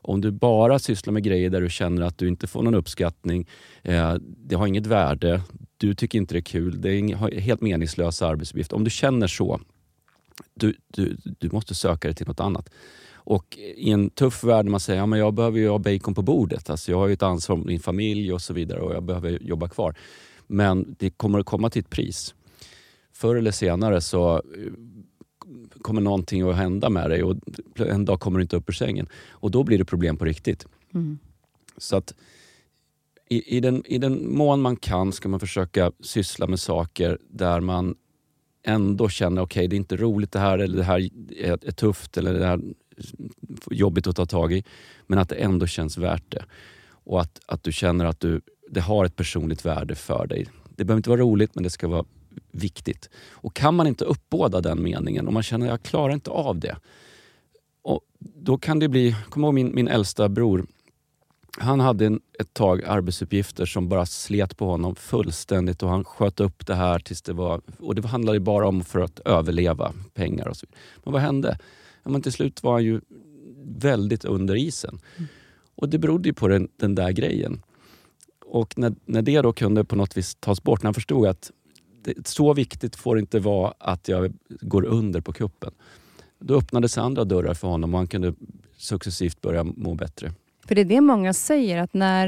Om 0.01 0.21
du 0.21 0.31
bara 0.31 0.79
sysslar 0.79 1.13
med 1.13 1.23
grejer 1.23 1.49
där 1.49 1.61
du 1.61 1.69
känner 1.69 2.01
att 2.01 2.17
du 2.17 2.27
inte 2.27 2.47
får 2.47 2.63
någon 2.63 2.75
uppskattning, 2.75 3.47
eh, 3.83 4.15
det 4.21 4.55
har 4.55 4.67
inget 4.67 4.85
värde, 4.85 5.41
du 5.77 5.95
tycker 5.95 6.17
inte 6.17 6.33
det 6.33 6.39
är 6.39 6.41
kul, 6.41 6.81
det 6.81 6.89
är 6.89 6.99
en 6.99 7.39
helt 7.41 7.61
meningslös 7.61 8.21
arbetsuppgift. 8.21 8.73
Om 8.73 8.83
du 8.83 8.89
känner 8.89 9.27
så, 9.27 9.59
du, 10.53 10.75
du, 10.87 11.17
du 11.39 11.49
måste 11.49 11.75
söka 11.75 12.07
dig 12.07 12.15
till 12.15 12.27
något 12.27 12.39
annat. 12.39 12.69
Och 13.23 13.57
i 13.75 13.91
en 13.91 14.09
tuff 14.09 14.43
värld 14.43 14.65
när 14.65 14.71
man 14.71 14.79
säger 14.79 15.03
att 15.03 15.09
ja, 15.09 15.17
jag 15.17 15.33
behöver 15.33 15.59
ju 15.59 15.69
ha 15.69 15.77
bacon 15.77 16.13
på 16.13 16.21
bordet. 16.21 16.69
Alltså 16.69 16.91
jag 16.91 16.97
har 16.97 17.07
ju 17.07 17.13
ett 17.13 17.23
ansvar 17.23 17.57
för 17.57 17.65
min 17.65 17.79
familj 17.79 18.33
och 18.33 18.41
så 18.41 18.53
vidare 18.53 18.79
och 18.79 18.95
jag 18.95 19.03
behöver 19.03 19.39
jobba 19.41 19.69
kvar. 19.69 19.95
Men 20.47 20.95
det 20.99 21.09
kommer 21.09 21.39
att 21.39 21.45
komma 21.45 21.69
till 21.69 21.79
ett 21.79 21.89
pris. 21.89 22.35
Förr 23.13 23.35
eller 23.35 23.51
senare 23.51 24.01
så 24.01 24.35
eh, 24.35 24.41
kommer 25.81 26.01
någonting 26.01 26.49
att 26.49 26.55
hända 26.55 26.89
med 26.89 27.09
dig 27.09 27.23
och 27.23 27.35
en 27.75 28.05
dag 28.05 28.19
kommer 28.19 28.39
du 28.39 28.41
inte 28.41 28.55
upp 28.55 28.69
ur 28.69 28.73
sängen. 28.73 29.07
Och 29.29 29.51
då 29.51 29.63
blir 29.63 29.77
det 29.77 29.85
problem 29.85 30.17
på 30.17 30.25
riktigt. 30.25 30.67
Mm. 30.93 31.19
Så 31.77 31.95
att 31.95 32.13
i, 33.29 33.57
i, 33.57 33.59
den, 33.59 33.85
I 33.85 33.97
den 33.97 34.35
mån 34.35 34.61
man 34.61 34.75
kan 34.75 35.11
ska 35.11 35.29
man 35.29 35.39
försöka 35.39 35.91
syssla 35.99 36.47
med 36.47 36.59
saker 36.59 37.17
där 37.29 37.59
man 37.59 37.95
ändå 38.63 39.09
känner, 39.09 39.41
okej 39.41 39.59
okay, 39.59 39.67
det 39.67 39.75
är 39.75 39.77
inte 39.77 39.97
roligt 39.97 40.31
det 40.31 40.39
här, 40.39 40.59
eller 40.59 40.77
det 40.77 40.83
här 40.83 40.99
är, 41.37 41.67
är 41.67 41.71
tufft, 41.71 42.17
eller 42.17 42.33
det 42.33 42.45
här 42.45 42.57
är 42.57 42.73
jobbigt 43.71 44.07
att 44.07 44.15
ta 44.15 44.25
tag 44.25 44.53
i. 44.53 44.63
Men 45.07 45.19
att 45.19 45.29
det 45.29 45.35
ändå 45.35 45.67
känns 45.67 45.97
värt 45.97 46.31
det. 46.31 46.45
Och 47.03 47.21
att, 47.21 47.39
att 47.45 47.63
du 47.63 47.71
känner 47.71 48.05
att 48.05 48.19
du, 48.19 48.41
det 48.69 48.79
har 48.79 49.05
ett 49.05 49.15
personligt 49.15 49.65
värde 49.65 49.95
för 49.95 50.27
dig. 50.27 50.47
Det 50.75 50.85
behöver 50.85 50.99
inte 50.99 51.09
vara 51.09 51.21
roligt, 51.21 51.55
men 51.55 51.63
det 51.63 51.69
ska 51.69 51.87
vara 51.87 52.05
viktigt. 52.51 53.09
Och 53.31 53.55
kan 53.55 53.75
man 53.75 53.87
inte 53.87 54.05
uppbåda 54.05 54.61
den 54.61 54.83
meningen 54.83 55.27
och 55.27 55.33
man 55.33 55.43
känner 55.43 55.65
att 55.65 55.71
jag 55.71 55.83
klarar 55.83 56.13
inte 56.13 56.29
av 56.31 56.59
det. 56.59 56.75
Och 57.81 58.01
då 58.19 58.57
kan 58.57 58.79
det 58.79 58.89
bli, 58.89 59.15
kom 59.29 59.43
ihåg 59.43 59.53
min, 59.53 59.75
min 59.75 59.87
äldsta 59.87 60.29
bror, 60.29 60.65
han 61.57 61.79
hade 61.79 62.05
en, 62.05 62.19
ett 62.39 62.53
tag 62.53 62.83
arbetsuppgifter 62.83 63.65
som 63.65 63.89
bara 63.89 64.05
slet 64.05 64.57
på 64.57 64.65
honom 64.65 64.95
fullständigt 64.95 65.83
och 65.83 65.89
han 65.89 66.03
sköt 66.03 66.39
upp 66.39 66.67
det 66.67 66.75
här 66.75 66.99
tills 66.99 67.21
det 67.21 67.33
var... 67.33 67.61
Och 67.79 67.95
det 67.95 68.07
handlade 68.07 68.39
bara 68.39 68.67
om 68.67 68.83
för 68.83 68.99
att 68.99 69.19
överleva, 69.19 69.93
pengar 70.13 70.47
och 70.47 70.57
så 70.57 70.65
vidare. 70.65 70.81
Men 71.03 71.13
vad 71.13 71.21
hände? 71.21 71.57
Ja, 72.03 72.11
men 72.11 72.21
till 72.21 72.31
slut 72.31 72.63
var 72.63 72.73
han 72.73 72.83
ju 72.83 73.01
väldigt 73.63 74.25
under 74.25 74.55
isen. 74.55 74.99
Mm. 75.17 75.27
Och 75.75 75.89
det 75.89 75.99
berodde 75.99 76.29
ju 76.29 76.33
på 76.33 76.47
den, 76.47 76.67
den 76.77 76.95
där 76.95 77.11
grejen. 77.11 77.63
Och 78.45 78.77
när, 78.77 78.95
när 79.05 79.21
det 79.21 79.41
då 79.41 79.53
kunde 79.53 79.83
på 79.83 79.95
något 79.95 80.17
vis 80.17 80.35
tas 80.35 80.63
bort, 80.63 80.83
när 80.83 80.87
han 80.87 80.93
förstod 80.93 81.27
att 81.27 81.51
det, 82.03 82.27
så 82.27 82.53
viktigt 82.53 82.95
får 82.95 83.15
det 83.15 83.21
inte 83.21 83.39
vara 83.39 83.73
att 83.77 84.07
jag 84.07 84.33
går 84.61 84.85
under 84.85 85.21
på 85.21 85.33
kuppen. 85.33 85.71
Då 86.39 86.57
öppnades 86.57 86.97
andra 86.97 87.23
dörrar 87.23 87.53
för 87.53 87.67
honom 87.67 87.93
och 87.93 87.99
han 87.99 88.07
kunde 88.07 88.33
successivt 88.77 89.41
börja 89.41 89.63
må 89.63 89.95
bättre. 89.95 90.31
För 90.67 90.75
det 90.75 90.81
är 90.81 90.85
det 90.85 91.01
många 91.01 91.33
säger, 91.33 91.77
att 91.77 91.93
när, 91.93 92.27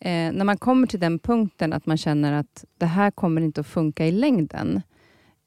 eh, 0.00 0.32
när 0.32 0.44
man 0.44 0.56
kommer 0.56 0.86
till 0.86 1.00
den 1.00 1.18
punkten 1.18 1.72
att 1.72 1.86
man 1.86 1.96
känner 1.96 2.32
att 2.32 2.64
det 2.78 2.86
här 2.86 3.10
kommer 3.10 3.40
inte 3.40 3.60
att 3.60 3.66
funka 3.66 4.06
i 4.06 4.12
längden. 4.12 4.82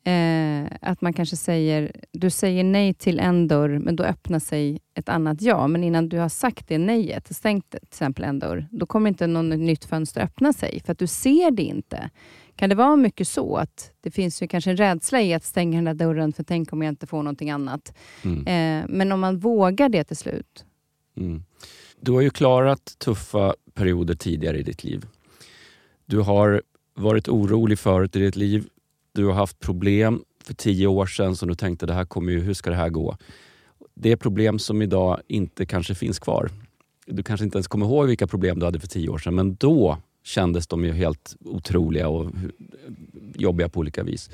Eh, 0.04 0.66
att 0.82 1.02
man 1.02 1.14
kanske 1.14 1.36
säger, 1.36 1.92
du 2.12 2.30
säger 2.30 2.64
nej 2.64 2.94
till 2.94 3.20
en 3.20 3.48
dörr, 3.48 3.80
men 3.80 3.96
då 3.96 4.04
öppnar 4.04 4.40
sig 4.40 4.80
ett 4.94 5.10
annat 5.10 5.42
ja. 5.42 5.68
Men 5.68 5.84
innan 5.84 6.10
du 6.10 6.18
har 6.18 6.30
sagt 6.30 6.68
det 6.68 6.78
nejet, 6.78 7.36
stängt 7.36 7.70
till 7.70 7.80
exempel 7.84 8.24
en 8.24 8.40
dörr, 8.40 8.68
då 8.72 8.86
kommer 8.86 9.10
inte 9.10 9.28
något 9.28 9.60
nytt 9.60 9.86
fönster 9.86 10.22
öppna 10.22 10.54
sig, 10.54 10.82
för 10.86 10.92
att 10.92 11.00
du 11.00 11.08
ser 11.08 11.52
det 11.52 11.64
inte. 11.64 12.10
Kan 12.56 12.70
det 12.70 12.76
vara 12.76 12.96
mycket 12.96 13.28
så 13.28 13.58
att 13.58 13.92
det 14.02 14.12
finns 14.12 14.44
ju 14.44 14.48
kanske 14.48 14.70
en 14.70 14.78
rädsla 14.78 15.22
i 15.22 15.34
att 15.34 15.44
stänga 15.44 15.78
den 15.78 15.86
där 15.86 16.06
dörren, 16.06 16.34
för 16.34 16.44
tänk 16.44 16.74
om 16.74 16.82
jag 16.82 16.92
inte 16.92 17.08
får 17.08 17.18
någonting 17.18 17.50
annat. 17.50 17.94
Mm. 18.24 18.48
Eh, 18.48 18.86
men 18.90 19.12
om 19.12 19.20
man 19.20 19.40
vågar 19.40 19.90
det 19.90 20.04
till 20.04 20.18
slut, 20.18 20.66
Mm. 21.18 21.44
Du 22.00 22.12
har 22.12 22.22
ju 22.22 22.30
klarat 22.30 22.96
tuffa 22.98 23.56
perioder 23.74 24.16
tidigare 24.16 24.58
i 24.60 24.64
ditt 24.64 24.84
liv. 24.84 25.06
Du 26.06 26.20
har 26.20 26.62
varit 26.94 27.28
orolig 27.28 27.80
förut 27.80 28.16
i 28.16 28.20
ditt 28.20 28.36
liv. 28.36 28.68
Du 29.14 29.26
har 29.26 29.34
haft 29.34 29.60
problem 29.60 30.24
för 30.44 30.54
tio 30.54 30.88
år 30.88 31.06
sedan 31.06 31.36
som 31.36 31.50
du 31.50 31.56
tänkte, 31.56 31.86
det 31.86 31.94
här 31.94 32.06
kommer 32.06 32.32
ju, 32.32 32.40
hur 32.40 32.54
ska 32.54 32.70
det 32.70 32.76
här 32.76 32.90
gå? 32.90 33.18
Det 33.94 34.12
är 34.12 34.16
problem 34.16 34.60
som 34.60 34.82
idag 34.82 35.22
inte 35.28 35.66
kanske 35.66 35.96
finns 35.96 36.20
kvar. 36.20 36.50
Du 37.06 37.24
kanske 37.24 37.44
inte 37.44 37.58
ens 37.58 37.68
kommer 37.68 37.86
ihåg 37.86 38.08
vilka 38.08 38.28
problem 38.28 38.60
du 38.60 38.66
hade 38.66 38.80
för 38.80 38.88
tio 38.88 39.10
år 39.10 39.18
sedan, 39.18 39.36
men 39.36 39.56
då 39.56 39.98
kändes 40.26 40.68
de 40.68 40.86
ju 40.86 40.92
helt 40.92 41.36
otroliga 41.40 42.08
och 42.08 42.32
jobbiga 43.36 43.70
på 43.70 43.80
olika 43.80 44.04
vis. 44.04 44.30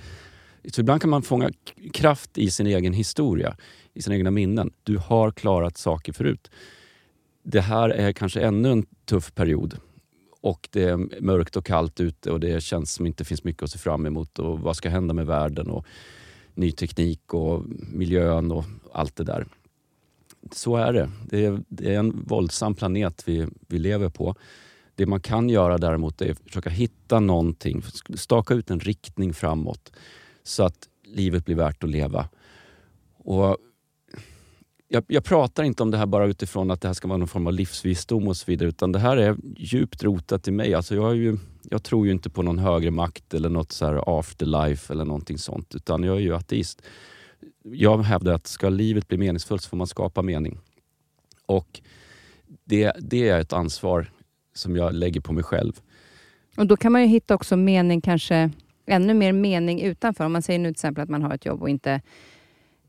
Så 0.72 0.82
ibland 0.82 1.02
kan 1.02 1.10
man 1.10 1.22
fånga 1.22 1.52
kraft 1.94 2.38
i 2.38 2.52
sin 2.52 2.68
egen 2.68 2.94
historia, 2.94 3.58
i 3.94 4.02
sina 4.02 4.16
egna 4.16 4.32
minnen. 4.32 4.72
Du 4.84 4.98
har 4.98 5.32
klarat 5.32 5.78
saker 5.78 6.14
förut. 6.14 6.52
Det 7.44 7.62
här 7.62 7.90
är 7.90 8.12
kanske 8.12 8.42
ännu 8.42 8.72
en 8.72 8.86
tuff 9.06 9.34
period 9.36 9.78
och 10.42 10.70
det 10.72 10.84
är 10.84 11.22
mörkt 11.22 11.56
och 11.56 11.66
kallt 11.66 12.00
ute 12.00 12.32
och 12.32 12.40
det 12.40 12.64
känns 12.64 12.94
som 12.94 13.08
inte 13.08 13.26
finns 13.26 13.44
mycket 13.44 13.64
att 13.64 13.72
se 13.72 13.78
fram 13.78 14.06
emot. 14.06 14.40
Och 14.40 14.60
vad 14.60 14.76
ska 14.76 14.90
hända 14.90 15.14
med 15.14 15.26
världen 15.26 15.70
och 15.70 15.86
ny 16.54 16.72
teknik 16.72 17.34
och 17.34 17.64
miljön 17.94 18.52
och 18.52 18.66
allt 18.94 19.16
det 19.16 19.24
där. 19.24 19.46
Så 20.52 20.76
är 20.76 20.94
det. 20.94 21.12
Det 21.30 21.46
är, 21.46 21.62
det 21.68 21.96
är 21.96 22.00
en 22.00 22.24
våldsam 22.28 22.76
planet 22.76 23.24
vi, 23.26 23.48
vi 23.68 23.80
lever 23.80 24.10
på. 24.10 24.36
Det 25.02 25.06
man 25.06 25.22
kan 25.22 25.50
göra 25.50 25.78
däremot 25.78 26.22
är 26.22 26.32
att 26.32 26.40
försöka 26.40 26.70
hitta 26.70 27.20
någonting, 27.20 27.84
staka 28.16 28.54
ut 28.54 28.70
en 28.70 28.80
riktning 28.80 29.34
framåt 29.34 29.92
så 30.44 30.64
att 30.64 30.90
livet 31.04 31.46
blir 31.46 31.56
värt 31.56 31.84
att 31.84 31.90
leva. 31.90 32.30
Och 33.18 33.58
jag, 34.88 35.04
jag 35.08 35.24
pratar 35.24 35.64
inte 35.64 35.84
om 35.84 35.92
det 35.92 35.98
här 35.98 36.06
bara 36.06 36.26
utifrån 36.26 36.72
att 36.72 36.82
det 36.82 36.88
här 36.88 36.94
ska 36.94 37.08
vara 37.08 37.18
någon 37.18 37.28
form 37.28 37.48
av 37.48 37.54
livsvisdom 37.54 38.28
och 38.28 38.38
så 38.38 38.46
vidare, 38.48 38.70
utan 38.70 38.92
det 38.92 39.00
här 39.00 39.18
är 39.18 39.38
djupt 39.58 40.04
rotat 40.04 40.48
i 40.48 40.52
mig. 40.52 40.74
Alltså 40.74 40.96
jag, 40.96 41.12
är 41.12 41.16
ju, 41.16 41.38
jag 41.64 41.84
tror 41.84 42.06
ju 42.06 42.12
inte 42.12 42.30
på 42.30 42.42
någon 42.42 42.60
högre 42.60 42.92
makt 42.92 43.34
eller 43.34 43.50
något 43.50 43.72
så 43.72 43.86
här 43.86 44.20
afterlife 44.20 44.94
eller 44.94 45.06
någonting 45.06 45.38
sånt, 45.38 45.76
utan 45.76 46.04
jag 46.04 46.16
är 46.16 46.22
ju 46.22 46.36
ateist. 46.36 46.82
Jag 47.64 47.98
hävdar 47.98 48.34
att 48.34 48.48
ska 48.48 48.70
livet 48.70 49.08
bli 49.08 49.18
meningsfullt 49.18 49.62
så 49.62 49.70
får 49.70 49.78
man 49.78 49.88
skapa 49.88 50.22
mening. 50.22 50.60
Och 51.46 51.82
det, 52.64 52.94
det 53.00 53.30
är 53.30 53.40
ett 53.40 53.54
ansvar 53.54 54.12
som 54.54 54.76
jag 54.76 54.94
lägger 54.94 55.22
på 55.22 55.34
mig 55.34 55.44
själv. 55.44 55.74
Och 56.58 56.68
då 56.68 56.78
kan 56.78 56.92
man 56.92 57.02
ju 57.02 57.08
hitta 57.08 57.36
också 57.36 57.58
mening, 57.58 58.02
kanske 58.02 58.52
ännu 58.86 59.14
mer 59.14 59.34
mening 59.34 59.82
utanför. 59.82 60.26
Om 60.26 60.32
man 60.32 60.42
säger 60.42 60.60
nu 60.60 60.68
till 60.68 60.72
exempel 60.72 61.04
att 61.04 61.10
man 61.10 61.24
har 61.24 61.34
ett 61.34 61.46
jobb 61.46 61.62
och 61.62 61.70
inte 61.70 62.02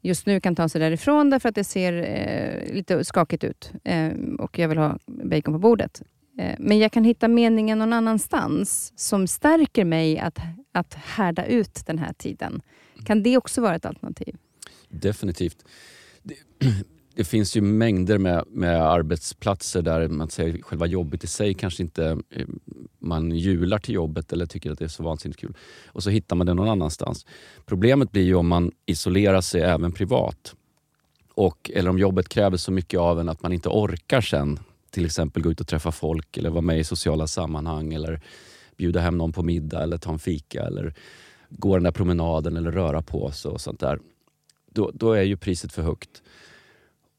just 0.02 0.26
nu 0.26 0.40
kan 0.40 0.56
ta 0.56 0.68
sig 0.68 0.80
därifrån 0.80 1.30
därför 1.30 1.48
att 1.48 1.54
det 1.54 1.64
ser 1.64 1.92
eh, 1.92 2.74
lite 2.74 3.04
skakigt 3.04 3.44
ut 3.44 3.72
eh, 3.84 4.12
och 4.38 4.58
jag 4.58 4.68
vill 4.68 4.78
ha 4.78 4.98
bacon 5.06 5.54
på 5.54 5.58
bordet. 5.58 6.02
Eh, 6.38 6.54
men 6.58 6.78
jag 6.78 6.92
kan 6.92 7.04
hitta 7.04 7.28
meningen 7.28 7.78
någon 7.78 7.92
annanstans 7.92 8.92
som 8.96 9.26
stärker 9.26 9.84
mig 9.84 10.18
att, 10.18 10.38
att 10.72 10.94
härda 10.94 11.46
ut 11.46 11.86
den 11.86 11.98
här 11.98 12.12
tiden. 12.12 12.62
Kan 13.04 13.22
det 13.22 13.36
också 13.36 13.60
vara 13.60 13.74
ett 13.74 13.86
alternativ? 13.86 14.36
Definitivt. 14.88 15.64
Det, 16.22 16.34
det 17.14 17.24
finns 17.24 17.56
ju 17.56 17.60
mängder 17.60 18.18
med, 18.18 18.44
med 18.48 18.82
arbetsplatser 18.82 19.82
där 19.82 20.08
man 20.08 20.30
säger 20.30 20.62
själva 20.62 20.86
jobbet 20.86 21.24
i 21.24 21.26
sig 21.26 21.54
kanske 21.54 21.82
inte 21.82 22.18
eh, 22.30 22.46
man 22.98 23.30
jular 23.30 23.78
till 23.78 23.94
jobbet 23.94 24.32
eller 24.32 24.46
tycker 24.46 24.70
att 24.70 24.78
det 24.78 24.84
är 24.84 24.88
så 24.88 25.02
vansinnigt 25.02 25.40
kul. 25.40 25.54
Och 25.86 26.02
så 26.02 26.10
hittar 26.10 26.36
man 26.36 26.46
det 26.46 26.54
någon 26.54 26.68
annanstans. 26.68 27.26
Problemet 27.66 28.12
blir 28.12 28.22
ju 28.22 28.34
om 28.34 28.48
man 28.48 28.72
isolerar 28.86 29.40
sig 29.40 29.60
även 29.60 29.92
privat. 29.92 30.54
Och, 31.34 31.70
eller 31.74 31.90
om 31.90 31.98
jobbet 31.98 32.28
kräver 32.28 32.56
så 32.56 32.72
mycket 32.72 33.00
av 33.00 33.20
en 33.20 33.28
att 33.28 33.42
man 33.42 33.52
inte 33.52 33.68
orkar 33.68 34.20
sen 34.20 34.58
till 34.90 35.04
exempel 35.04 35.42
gå 35.42 35.50
ut 35.50 35.60
och 35.60 35.68
träffa 35.68 35.92
folk 35.92 36.36
eller 36.36 36.50
vara 36.50 36.60
med 36.60 36.78
i 36.78 36.84
sociala 36.84 37.26
sammanhang 37.26 37.92
eller 37.92 38.20
bjuda 38.76 39.00
hem 39.00 39.18
någon 39.18 39.32
på 39.32 39.42
middag 39.42 39.82
eller 39.82 39.98
ta 39.98 40.12
en 40.12 40.18
fika 40.18 40.62
eller 40.62 40.94
gå 41.48 41.76
den 41.76 41.82
där 41.82 41.90
promenaden 41.90 42.56
eller 42.56 42.72
röra 42.72 43.02
på 43.02 43.30
sig 43.30 43.50
och 43.50 43.60
sånt 43.60 43.80
där. 43.80 43.98
Då, 44.70 44.90
då 44.94 45.12
är 45.12 45.22
ju 45.22 45.36
priset 45.36 45.72
för 45.72 45.82
högt. 45.82 46.22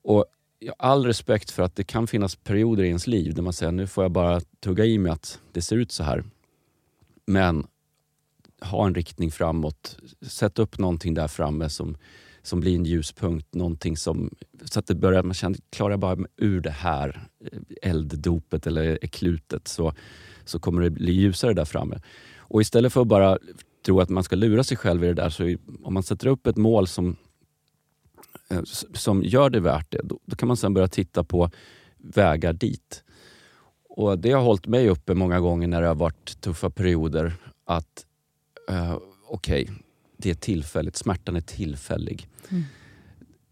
Och 0.04 0.26
jag 0.60 0.74
har 0.80 0.90
all 0.90 1.06
respekt 1.06 1.52
för 1.52 1.64
att 1.64 1.76
det 1.76 1.84
kan 1.84 2.08
finnas 2.08 2.36
perioder 2.36 2.84
i 2.84 2.88
ens 2.88 3.08
liv 3.08 3.34
där 3.34 3.42
man 3.42 3.54
säger 3.54 3.72
nu 3.72 3.88
får 3.88 4.04
jag 4.04 4.12
bara 4.12 4.42
tugga 4.60 4.86
i 4.86 4.98
mig 4.98 5.12
att 5.12 5.40
det 5.52 5.62
ser 5.62 5.76
ut 5.76 5.92
så 5.92 6.04
här. 6.04 6.24
Men 7.26 7.68
ha 8.62 8.86
en 8.86 8.96
riktning 8.96 9.32
framåt. 9.32 9.98
Sätt 10.22 10.60
upp 10.60 10.78
någonting 10.78 11.14
där 11.14 11.28
framme 11.28 11.70
som, 11.70 11.98
som 12.42 12.60
blir 12.60 12.76
en 12.76 12.86
ljuspunkt. 12.86 13.54
Någonting 13.54 13.98
som, 13.98 14.36
så 14.64 14.80
att 14.80 14.88
det 14.88 14.96
börjar, 14.96 15.24
man 15.24 15.34
känner, 15.34 15.60
klarar 15.70 15.92
jag 15.92 16.00
bara 16.00 16.18
ur 16.38 16.62
det 16.62 16.72
här 16.72 17.28
eh, 17.52 17.90
elddopet 17.90 18.68
eller 18.68 19.04
eklutet 19.04 19.68
så, 19.68 19.94
så 20.46 20.60
kommer 20.60 20.82
det 20.82 20.90
bli 20.90 21.12
ljusare 21.12 21.54
där 21.54 21.66
framme. 21.66 22.00
Och 22.38 22.62
istället 22.62 22.94
för 22.94 23.02
att 23.02 23.08
bara 23.08 23.38
tro 23.86 24.00
att 24.00 24.10
man 24.10 24.24
ska 24.24 24.36
lura 24.36 24.64
sig 24.64 24.78
själv 24.78 25.04
i 25.04 25.08
det 25.08 25.14
där, 25.14 25.30
så 25.30 25.56
om 25.84 25.94
man 25.94 26.04
sätter 26.04 26.28
upp 26.28 26.48
ett 26.48 26.58
mål 26.58 26.88
som 26.88 27.16
som 28.94 29.24
gör 29.24 29.50
det 29.50 29.60
värt 29.60 29.92
det, 29.92 30.02
då, 30.04 30.20
då 30.26 30.36
kan 30.36 30.48
man 30.48 30.58
sen 30.58 30.74
börja 30.74 30.88
titta 30.88 31.24
på 31.24 31.50
vägar 31.98 32.54
dit. 32.54 33.04
Och 33.90 34.20
Det 34.20 34.32
har 34.32 34.42
hållit 34.42 34.68
mig 34.68 34.90
uppe 34.90 35.14
många 35.14 35.40
gånger 35.40 35.68
när 35.68 35.82
det 35.82 35.88
har 35.88 35.96
varit 35.96 36.42
tuffa 36.42 36.70
perioder. 36.70 37.34
Att 37.66 38.06
eh, 38.70 38.98
okej, 39.28 39.70
det 40.18 40.30
är 40.30 40.34
tillfälligt. 40.34 40.96
Smärtan 40.96 41.36
är 41.36 41.42
tillfällig. 41.42 42.28
Mm. 42.50 42.64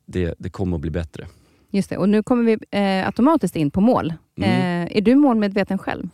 Det, 0.06 0.36
det 0.38 0.50
kommer 0.50 0.76
att 0.76 0.82
bli 0.82 0.92
bättre. 0.92 1.28
Just 1.70 1.90
det. 1.90 1.98
Och 1.98 2.10
nu 2.10 2.24
kommer 2.24 2.44
vi 2.44 2.58
eh, 2.72 3.06
automatiskt 3.06 3.56
in 3.56 3.72
på 3.72 3.82
mål. 3.82 4.14
Mm. 4.38 4.50
Eh, 4.50 4.98
är 4.98 5.02
du 5.02 5.16
målmedveten 5.16 5.78
själv? 5.78 6.10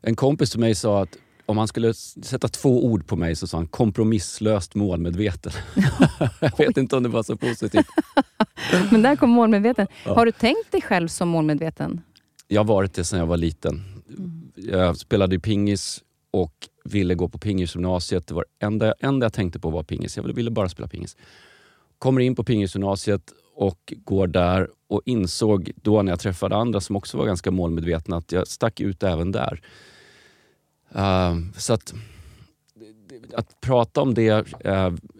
En 0.00 0.16
kompis 0.16 0.50
till 0.50 0.60
mig 0.60 0.74
sa 0.74 1.02
att 1.02 1.16
om 1.46 1.58
han 1.58 1.68
skulle 1.68 1.94
sätta 1.94 2.48
två 2.48 2.84
ord 2.84 3.06
på 3.06 3.16
mig 3.16 3.36
så 3.36 3.46
sa 3.46 3.56
han 3.56 3.66
kompromisslöst 3.66 4.74
målmedveten. 4.74 5.52
Jag 6.40 6.58
vet 6.58 6.76
inte 6.76 6.96
om 6.96 7.02
det 7.02 7.08
var 7.08 7.22
så 7.22 7.36
positivt. 7.36 7.86
Men 8.90 9.02
där 9.02 9.16
kom 9.16 9.30
målmedveten. 9.30 9.86
Ja. 10.04 10.14
Har 10.14 10.26
du 10.26 10.32
tänkt 10.32 10.72
dig 10.72 10.82
själv 10.82 11.08
som 11.08 11.28
målmedveten? 11.28 12.00
Jag 12.48 12.60
har 12.60 12.64
varit 12.64 12.94
det 12.94 13.04
sedan 13.04 13.18
jag 13.18 13.26
var 13.26 13.36
liten. 13.36 13.82
Jag 14.54 14.96
spelade 14.96 15.36
i 15.36 15.38
pingis 15.38 16.02
och 16.30 16.68
ville 16.84 17.14
gå 17.14 17.28
på 17.28 17.38
pingisgymnasiet. 17.38 18.26
Det 18.26 18.34
var 18.34 18.44
enda, 18.58 18.94
enda 19.00 19.24
jag 19.24 19.32
tänkte 19.32 19.58
på 19.60 19.70
var 19.70 19.82
pingis. 19.82 20.16
Jag 20.16 20.22
ville- 20.22 20.34
ville 20.34 20.50
bara 20.50 20.68
spela 20.68 20.88
pingis. 20.88 21.16
Kommer 21.98 22.20
in 22.20 22.34
på 22.34 22.44
pingisgymnasiet 22.44 23.32
och 23.56 23.92
går 24.04 24.26
där 24.26 24.68
och 24.88 25.02
insåg 25.04 25.70
då 25.76 26.02
när 26.02 26.12
jag 26.12 26.20
träffade 26.20 26.56
andra 26.56 26.80
som 26.80 26.96
också 26.96 27.18
var 27.18 27.26
ganska 27.26 27.50
målmedvetna 27.50 28.16
att 28.16 28.32
jag 28.32 28.46
stack 28.48 28.80
ut 28.80 29.02
även 29.02 29.32
där. 29.32 29.60
Uh, 30.94 31.50
så 31.56 31.72
att, 31.72 31.94
att 33.34 33.60
prata 33.60 34.00
om 34.00 34.14
det 34.14 34.28
är, 34.28 34.44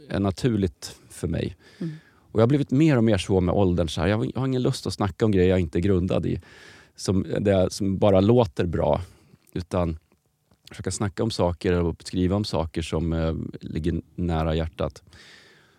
är 0.09 0.21
naturligt 0.21 0.97
för 1.11 1.29
mig. 1.29 1.57
Mm. 1.79 1.93
Och 2.33 2.41
jag 2.41 2.43
har 2.43 2.49
blivit 2.49 2.71
mer 2.71 2.97
och 2.97 3.05
mer 3.05 3.19
så 3.19 3.41
med 3.41 3.55
åldern. 3.55 3.89
Så 3.89 4.01
här, 4.01 4.09
jag, 4.09 4.33
har- 4.37 4.47
ingen 4.47 4.63
lust 4.63 4.87
att 4.87 4.93
snacka 4.95 5.25
om 5.25 5.31
grejer 5.31 5.51
jag 5.51 5.61
inte 5.61 5.79
är 5.79 5.81
grundad 5.81 6.27
i. 6.27 6.41
Som, 6.97 7.27
det, 7.41 7.73
som 7.73 7.99
bara 7.99 8.21
låter 8.21 8.67
bra. 8.67 9.01
Utan 9.53 9.99
försöka 10.71 10.91
snacka 10.91 11.23
om 11.23 11.31
saker 11.31 11.73
och 11.73 12.03
skriva 12.03 12.37
om 12.37 12.45
saker 12.45 12.83
som 12.83 13.13
eh, 13.13 13.35
ligger 13.61 14.01
nära 14.15 14.55
hjärtat. 14.55 15.03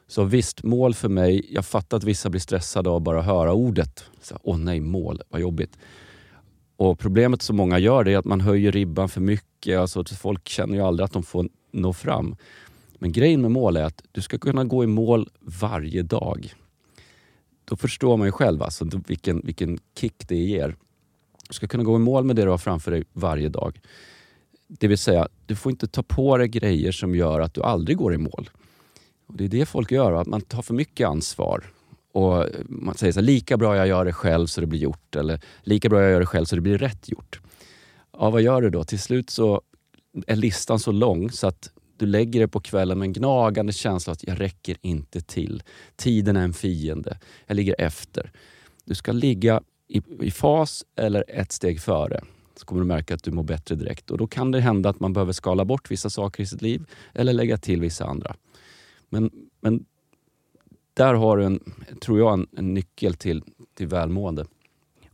Så 0.08 0.24
visst, 0.24 0.64
mål 0.64 0.94
för 0.94 1.10
mig. 1.10 1.48
Jag 1.50 1.66
fattar 1.66 1.98
att 1.98 2.04
vissa 2.04 2.30
blir 2.30 2.42
stressade 2.42 2.90
av 2.90 3.02
bara 3.02 3.22
höra 3.22 3.54
ordet. 3.54 4.04
Så, 4.22 4.40
Åh 4.44 4.58
nej, 4.58 4.80
mål, 4.80 5.22
vad 5.30 5.42
jobbigt. 5.42 5.78
Och 6.78 7.00
Problemet 7.00 7.42
som 7.42 7.56
många 7.56 7.80
gör 7.80 8.04
det 8.04 8.14
är 8.14 8.18
att 8.18 8.26
man 8.26 8.42
höjer 8.42 8.72
ribban 8.72 9.10
för 9.10 9.22
mycket. 9.22 9.80
Alltså, 9.80 10.00
att 10.00 10.10
folk 10.10 10.48
känner 10.48 10.76
ju 10.76 10.82
aldrig 10.82 11.06
att 11.06 11.14
de 11.14 11.24
får 11.24 11.50
nå 11.72 11.94
fram. 11.94 12.36
Men 13.00 13.12
grejen 13.12 13.42
med 13.42 13.52
mål 13.52 13.78
är 13.78 13.84
att 13.84 14.04
du 14.12 14.22
ska 14.22 14.38
kunna 14.38 14.64
gå 14.64 14.84
i 14.84 14.88
mål 14.88 15.30
varje 15.40 16.04
dag. 16.04 16.54
Då 17.66 17.76
förstår 17.76 18.18
man 18.18 18.28
ju 18.28 18.32
själv 18.32 18.64
alltså, 18.64 18.86
vilken, 19.08 19.42
vilken 19.46 19.80
kick 20.00 20.28
det 20.28 20.36
ger. 20.36 20.76
Du 21.48 21.54
ska 21.54 21.68
kunna 21.68 21.84
gå 21.84 21.96
i 21.96 22.00
mål 22.00 22.24
med 22.24 22.36
det 22.36 22.44
du 22.44 22.50
har 22.50 22.58
framför 22.58 22.92
dig 22.92 23.04
varje 23.14 23.50
dag. 23.50 23.80
Det 24.68 24.88
vill 24.88 24.98
säga, 24.98 25.28
du 25.46 25.56
får 25.56 25.72
inte 25.72 25.88
ta 25.88 26.04
på 26.04 26.38
dig 26.38 26.48
grejer 26.48 26.92
som 26.92 27.16
gör 27.16 27.40
att 27.40 27.54
du 27.54 27.62
aldrig 27.62 27.98
går 27.98 28.14
i 28.14 28.18
mål. 28.18 28.50
Och 29.28 29.38
det 29.38 29.44
är 29.44 29.50
det 29.50 29.66
folk 29.66 29.92
gör, 29.92 30.12
att 30.12 30.28
man 30.28 30.42
tar 30.42 30.62
för 30.62 30.74
mycket 30.74 31.08
ansvar. 31.08 31.64
Och 32.12 32.46
man 32.66 32.98
säger 32.98 33.14
så 33.14 33.20
här, 33.20 33.26
lika 33.26 33.58
bra 33.58 33.76
jag 33.76 33.88
gör 33.88 34.06
det 34.06 34.14
själv 34.14 34.48
så 34.48 34.62
det 34.62 34.68
blir 34.68 34.80
gjort. 34.80 35.16
Eller 35.16 35.42
lika 35.62 35.90
bra 35.90 36.02
jag 36.02 36.12
gör 36.12 36.20
det 36.20 36.26
själv 36.26 36.46
så 36.46 36.56
det 36.56 36.62
blir 36.62 36.78
rätt 36.78 37.10
gjort. 37.10 37.40
Ja, 38.14 38.30
vad 38.30 38.42
gör 38.42 38.62
du 38.62 38.70
då? 38.70 38.84
Till 38.84 39.00
slut 39.00 39.30
så 39.30 39.62
är 40.28 40.36
listan 40.36 40.80
så 40.80 40.92
lång 40.92 41.32
så 41.32 41.48
att 41.48 41.72
du 41.98 42.06
lägger 42.06 42.40
det 42.40 42.48
på 42.48 42.60
kvällen 42.60 43.00
med 43.00 43.06
en 43.06 43.14
gnagande 43.14 43.74
känsla 43.74 44.14
att 44.14 44.28
jag 44.28 44.42
räcker 44.42 44.78
inte 44.82 45.22
till. 45.22 45.64
Tiden 45.96 46.38
är 46.38 46.44
en 46.44 46.54
fiende. 46.54 47.20
Jag 47.46 47.56
ligger 47.56 47.76
efter. 47.78 48.32
Du 48.86 48.96
ska 48.96 49.12
ligga 49.12 49.62
i, 49.88 50.02
i 50.22 50.32
fas 50.32 50.86
eller 50.96 51.24
ett 51.28 51.52
steg 51.52 51.82
före 51.82 52.22
så 52.60 52.66
kommer 52.66 52.82
du 52.82 52.88
märka 52.88 53.14
att 53.14 53.24
du 53.24 53.32
mår 53.32 53.44
bättre 53.44 53.76
direkt. 53.76 54.12
Och 54.12 54.18
Då 54.18 54.28
kan 54.28 54.52
det 54.52 54.60
hända 54.60 54.90
att 54.90 55.00
man 55.00 55.14
behöver 55.14 55.34
skala 55.34 55.66
bort 55.66 55.92
vissa 55.92 56.10
saker 56.10 56.44
i 56.44 56.46
sitt 56.46 56.62
liv 56.62 56.86
eller 57.14 57.34
lägga 57.34 57.58
till 57.58 57.82
vissa 57.82 58.06
andra. 58.06 58.36
Men, 59.10 59.32
men 59.62 59.86
där 60.98 61.14
har 61.14 61.38
du, 61.38 61.44
en, 61.44 61.60
tror 62.02 62.20
jag, 62.20 62.34
en, 62.34 62.48
en 62.58 62.74
nyckel 62.74 63.14
till, 63.14 63.44
till 63.78 63.88
välmående. 63.88 64.46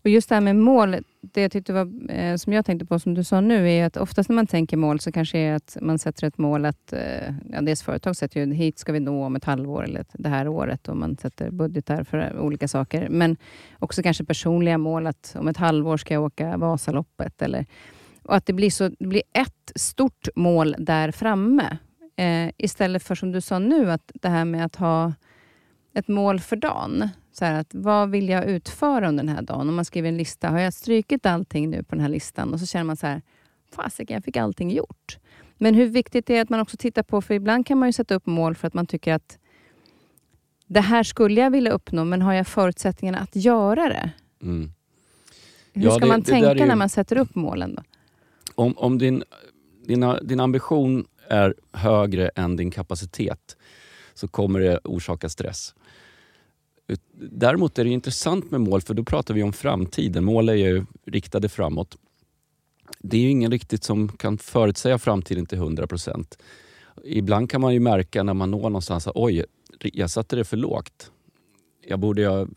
Och 0.04 0.10
just 0.10 0.30
det 0.30 0.36
här 0.36 0.42
med 0.42 0.56
mål, 0.56 0.96
det 1.22 1.42
jag 1.42 1.52
tyckte 1.52 1.74
var, 1.74 2.12
eh, 2.12 2.36
som 2.36 2.54
jag 2.54 2.66
tänkte 2.66 2.86
på, 2.86 3.00
som 3.00 3.14
du 3.14 3.24
sa 3.24 3.42
nu, 3.42 3.72
är 3.72 3.86
att 3.86 3.98
oftast 3.98 4.30
när 4.30 4.36
man 4.36 4.48
tänker 4.48 4.78
mål 4.78 5.00
så 5.00 5.12
kanske 5.12 5.38
är 5.38 5.54
att 5.56 5.78
man 5.82 6.00
sätter 6.00 6.28
ett 6.28 6.38
mål 6.38 6.66
att, 6.66 6.94
eh, 6.94 7.34
ja, 7.52 7.62
dels 7.62 7.84
företag 7.84 8.16
sätter 8.16 8.40
ju 8.40 8.54
hit 8.54 8.80
ska 8.80 8.92
vi 8.92 9.00
nå 9.00 9.26
om 9.26 9.36
ett 9.36 9.46
halvår 9.46 9.84
eller 9.84 10.06
det 10.14 10.30
här 10.30 10.48
året 10.48 10.88
och 10.88 10.98
man 10.98 11.18
sätter 11.18 11.52
budgetar 11.52 12.04
för 12.04 12.40
olika 12.40 12.68
saker. 12.68 13.10
Men 13.10 13.38
också 13.80 14.04
kanske 14.04 14.26
personliga 14.26 14.78
mål 14.78 15.08
att 15.08 15.36
om 15.40 15.48
ett 15.48 15.58
halvår 15.58 15.98
ska 15.98 16.14
jag 16.14 16.24
åka 16.24 16.58
Vasaloppet. 16.58 17.42
Eller, 17.42 17.66
och 18.24 18.36
att 18.36 18.46
det 18.46 18.54
blir, 18.54 18.70
så, 18.70 18.90
det 19.00 19.08
blir 19.08 19.24
ett 19.34 19.72
stort 19.76 20.28
mål 20.36 20.76
där 20.78 21.12
framme. 21.12 21.78
Eh, 22.16 22.50
istället 22.58 23.04
för 23.04 23.16
som 23.16 23.32
du 23.32 23.42
sa 23.42 23.60
nu, 23.60 23.92
att 23.92 24.12
det 24.14 24.30
här 24.30 24.46
med 24.46 24.66
att 24.66 24.76
ha 24.76 25.14
ett 25.94 26.08
mål 26.08 26.40
för 26.40 26.56
dagen. 26.56 27.10
Så 27.32 27.46
att, 27.46 27.68
vad 27.74 28.10
vill 28.10 28.30
jag 28.30 28.46
utföra 28.46 29.08
under 29.10 29.24
den 29.24 29.36
här 29.36 29.42
dagen? 29.42 29.70
Om 29.70 29.76
man 29.76 29.86
skriver 29.86 30.10
en 30.10 30.18
lista, 30.18 30.50
har 30.50 30.60
jag 30.60 30.74
strykit 30.74 31.26
allting 31.26 31.70
nu 31.70 31.84
på 31.84 31.96
den 31.96 32.02
här 32.02 32.10
listan? 32.10 32.54
Och 32.54 32.60
så 32.60 32.66
känner 32.66 32.84
man 32.84 32.98
så 32.98 33.08
här, 33.08 33.22
fasiken, 33.72 34.14
jag 34.14 34.24
fick 34.24 34.38
allting 34.38 34.72
gjort. 34.72 35.18
Men 35.58 35.76
hur 35.76 35.88
viktigt 35.88 36.30
är 36.30 36.34
det 36.34 36.40
att 36.40 36.50
man 36.50 36.60
också 36.60 36.78
tittar 36.78 37.04
på, 37.04 37.22
för 37.22 37.34
ibland 37.34 37.68
kan 37.68 37.78
man 37.78 37.90
ju 37.90 37.94
sätta 37.94 38.16
upp 38.16 38.26
mål 38.26 38.56
för 38.56 38.68
att 38.68 38.74
man 38.74 38.86
tycker 38.86 39.14
att 39.14 39.38
det 40.68 40.82
här 40.82 41.04
skulle 41.04 41.42
jag 41.42 41.52
vilja 41.52 41.72
uppnå, 41.72 42.06
men 42.06 42.22
har 42.22 42.34
jag 42.34 42.48
förutsättningarna 42.48 43.20
att 43.20 43.36
göra 43.36 43.90
det? 43.90 44.12
Mm. 44.42 44.72
Hur 45.74 45.90
ska 45.90 46.00
det, 46.00 46.06
man 46.06 46.20
det 46.20 46.32
tänka 46.32 46.56
ju, 46.56 46.66
när 46.66 46.76
man 46.76 46.90
sätter 46.90 47.18
upp 47.18 47.36
målen? 47.36 47.76
Då? 47.76 47.84
Om, 48.56 48.78
om 48.78 48.98
din, 48.98 49.24
dina, 49.86 50.20
din 50.20 50.40
ambition 50.40 51.06
är 51.30 51.56
högre 51.72 52.28
än 52.28 52.56
din 52.56 52.72
kapacitet 52.72 53.58
så 54.14 54.28
kommer 54.28 54.60
det 54.60 54.80
orsaka 54.84 55.30
stress. 55.30 55.76
Däremot 57.14 57.80
är 57.80 57.84
det 57.84 57.90
intressant 57.90 58.52
med 58.52 58.62
mål, 58.62 58.82
för 58.82 58.94
då 58.94 59.04
pratar 59.04 59.34
vi 59.34 59.44
om 59.44 59.54
framtiden. 59.54 60.24
Mål 60.24 60.50
är 60.50 60.54
ju 60.54 60.86
riktade 61.06 61.50
framåt. 61.50 61.98
Det 63.00 63.18
är 63.18 63.22
ju 63.22 63.30
ingen 63.30 63.52
riktigt 63.52 63.84
som 63.84 64.10
kan 64.10 64.38
förutsäga 64.38 65.00
framtiden 65.00 65.46
till 65.46 65.58
100 65.58 65.88
procent. 65.88 66.38
Ibland 67.04 67.50
kan 67.50 67.62
man 67.62 67.74
ju 67.74 67.80
märka 67.80 68.24
när 68.24 68.34
man 68.34 68.52
når 68.52 68.62
någonstans 68.62 69.08
att 69.08 69.16
oj, 69.16 69.46
jag 69.80 70.10
satte 70.10 70.36
det 70.36 70.44
för 70.44 70.58
lågt. 70.58 71.12
Jag 71.88 72.00
borde 72.00 72.28
ha 72.28 72.48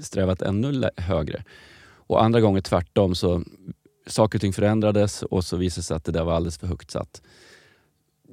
strävat 0.00 0.42
ännu 0.42 0.90
högre. 0.96 1.44
Och 2.08 2.24
andra 2.24 2.40
gånger 2.40 2.60
tvärtom, 2.60 3.14
så 3.14 3.42
saker 4.06 4.38
och 4.38 4.40
ting 4.40 4.52
förändrades 4.52 5.22
och 5.22 5.44
så 5.44 5.56
visade 5.56 5.80
det 5.80 5.84
sig 5.84 5.96
att 5.96 6.04
det 6.04 6.12
där 6.12 6.24
var 6.24 6.32
alldeles 6.32 6.58
för 6.58 6.66
högt 6.66 6.90
satt. 6.90 7.22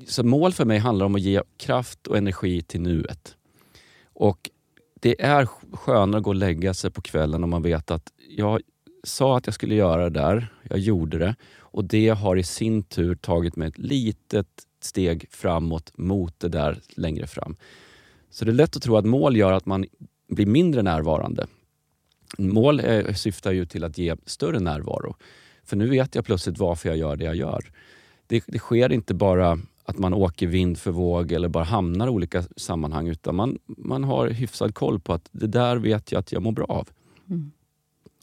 Så 0.08 0.24
mål 0.24 0.54
för 0.54 0.66
mig 0.66 0.80
handlar 0.80 1.06
om 1.06 1.16
att 1.16 1.22
ge 1.22 1.42
kraft 1.58 2.08
och 2.08 2.18
energi 2.18 2.62
till 2.62 2.82
nuet. 2.82 3.36
Och 4.14 4.50
det 5.04 5.22
är 5.22 5.46
skönare 5.72 6.18
att 6.18 6.24
gå 6.24 6.30
och 6.30 6.36
lägga 6.36 6.74
sig 6.74 6.92
på 6.92 7.02
kvällen 7.02 7.44
om 7.44 7.50
man 7.50 7.62
vet 7.62 7.92
att 7.92 8.14
jag 8.30 8.62
sa 9.04 9.38
att 9.38 9.48
jag 9.48 9.54
skulle 9.54 9.76
göra 9.76 10.10
det 10.10 10.20
där, 10.20 10.54
jag 10.64 10.80
gjorde 10.80 11.18
det 11.18 11.36
och 11.60 11.86
det 11.86 12.10
har 12.10 12.36
i 12.36 12.44
sin 12.44 12.84
tur 12.84 13.16
tagit 13.16 13.56
mig 13.56 13.68
ett 13.68 13.78
litet 13.78 14.48
steg 14.82 15.26
framåt 15.30 15.98
mot 15.98 16.40
det 16.40 16.50
där 16.50 16.80
längre 16.96 17.28
fram. 17.28 17.56
Så 18.30 18.46
det 18.46 18.52
är 18.52 18.54
lätt 18.54 18.76
att 18.76 18.84
tro 18.84 18.98
att 18.98 19.06
mål 19.06 19.38
gör 19.38 19.54
att 19.54 19.66
man 19.66 19.86
blir 20.28 20.46
mindre 20.46 20.82
närvarande. 20.82 21.48
Mål 22.38 22.80
är, 22.80 23.14
syftar 23.14 23.52
ju 23.52 23.66
till 23.66 23.84
att 23.84 23.98
ge 23.98 24.16
större 24.26 24.60
närvaro. 24.60 25.16
För 25.64 25.76
nu 25.76 25.90
vet 25.90 26.16
jag 26.16 26.26
plötsligt 26.26 26.58
varför 26.58 26.90
jag 26.90 26.98
gör 26.98 27.16
det 27.16 27.26
jag 27.26 27.36
gör. 27.36 27.72
Det, 28.28 28.44
det 28.48 28.60
sker 28.60 28.92
inte 28.92 29.14
bara 29.14 29.60
att 29.86 29.98
man 29.98 30.14
åker 30.14 30.48
vind 30.48 30.78
för 30.78 30.92
våg 30.92 31.32
eller 31.32 31.48
bara 31.48 31.64
hamnar 31.64 32.08
i 32.08 32.10
olika 32.10 32.44
sammanhang. 32.58 33.08
Utan 33.08 33.36
man, 33.36 33.58
man 33.66 34.04
har 34.04 34.28
hyfsad 34.28 34.76
koll 34.76 35.00
på 35.00 35.14
att 35.14 35.30
det 35.32 35.48
där 35.48 35.76
vet 35.78 36.12
jag 36.12 36.20
att 36.20 36.32
jag 36.32 36.42
mår 36.42 36.52
bra 36.52 36.66
av. 36.66 36.90
Mm. 37.30 37.52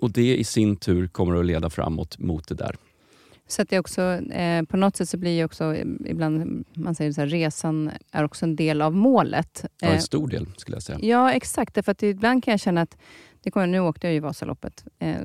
Och 0.00 0.10
det 0.10 0.36
i 0.36 0.44
sin 0.44 0.76
tur 0.76 1.08
kommer 1.08 1.36
att 1.36 1.46
leda 1.46 1.70
framåt 1.70 2.18
mot 2.18 2.48
det 2.48 2.54
där. 2.54 2.76
Så 3.46 3.62
att 3.62 3.68
det 3.68 3.78
också, 3.78 4.02
eh, 4.32 4.62
på 4.62 4.76
något 4.76 4.96
sätt 4.96 5.08
så 5.08 5.16
blir 5.16 5.30
ju 5.30 5.44
också 5.44 5.76
ibland, 6.04 6.64
man 6.74 6.94
säger 6.94 7.12
så 7.12 7.20
här, 7.20 7.28
resan 7.28 7.90
är 8.10 8.24
också 8.24 8.44
en 8.44 8.56
del 8.56 8.82
av 8.82 8.94
målet. 8.94 9.64
Ja, 9.80 9.88
en 9.88 9.94
eh, 9.94 10.00
stor 10.00 10.28
del 10.28 10.46
skulle 10.56 10.76
jag 10.76 10.82
säga. 10.82 10.98
Ja, 11.02 11.32
exakt. 11.32 11.84
För 11.84 11.92
att 11.92 12.02
ibland 12.02 12.44
kan 12.44 12.52
jag 12.52 12.60
känna 12.60 12.80
att, 12.80 12.96
det 13.42 13.50
kommer, 13.50 13.66
nu 13.66 13.80
åkte 13.80 14.06
jag 14.06 14.14
ju 14.14 14.20
Vasaloppet, 14.20 14.84
eh, 14.98 15.16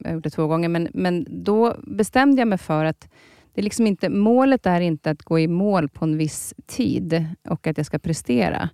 jag 0.00 0.08
har 0.08 0.14
gjort 0.14 0.24
det 0.24 0.30
två 0.30 0.46
gånger, 0.46 0.68
men, 0.68 0.88
men 0.94 1.26
då 1.44 1.76
bestämde 1.82 2.40
jag 2.40 2.48
mig 2.48 2.58
för 2.58 2.84
att 2.84 3.08
det 3.56 3.60
är 3.60 3.64
liksom 3.64 3.86
inte, 3.86 4.08
målet 4.08 4.66
är 4.66 4.80
inte 4.80 5.10
att 5.10 5.22
gå 5.22 5.38
i 5.38 5.48
mål 5.48 5.88
på 5.88 6.04
en 6.04 6.18
viss 6.18 6.54
tid 6.66 7.26
och 7.48 7.66
att 7.66 7.76
jag 7.76 7.86
ska 7.86 7.98
prestera 7.98 8.68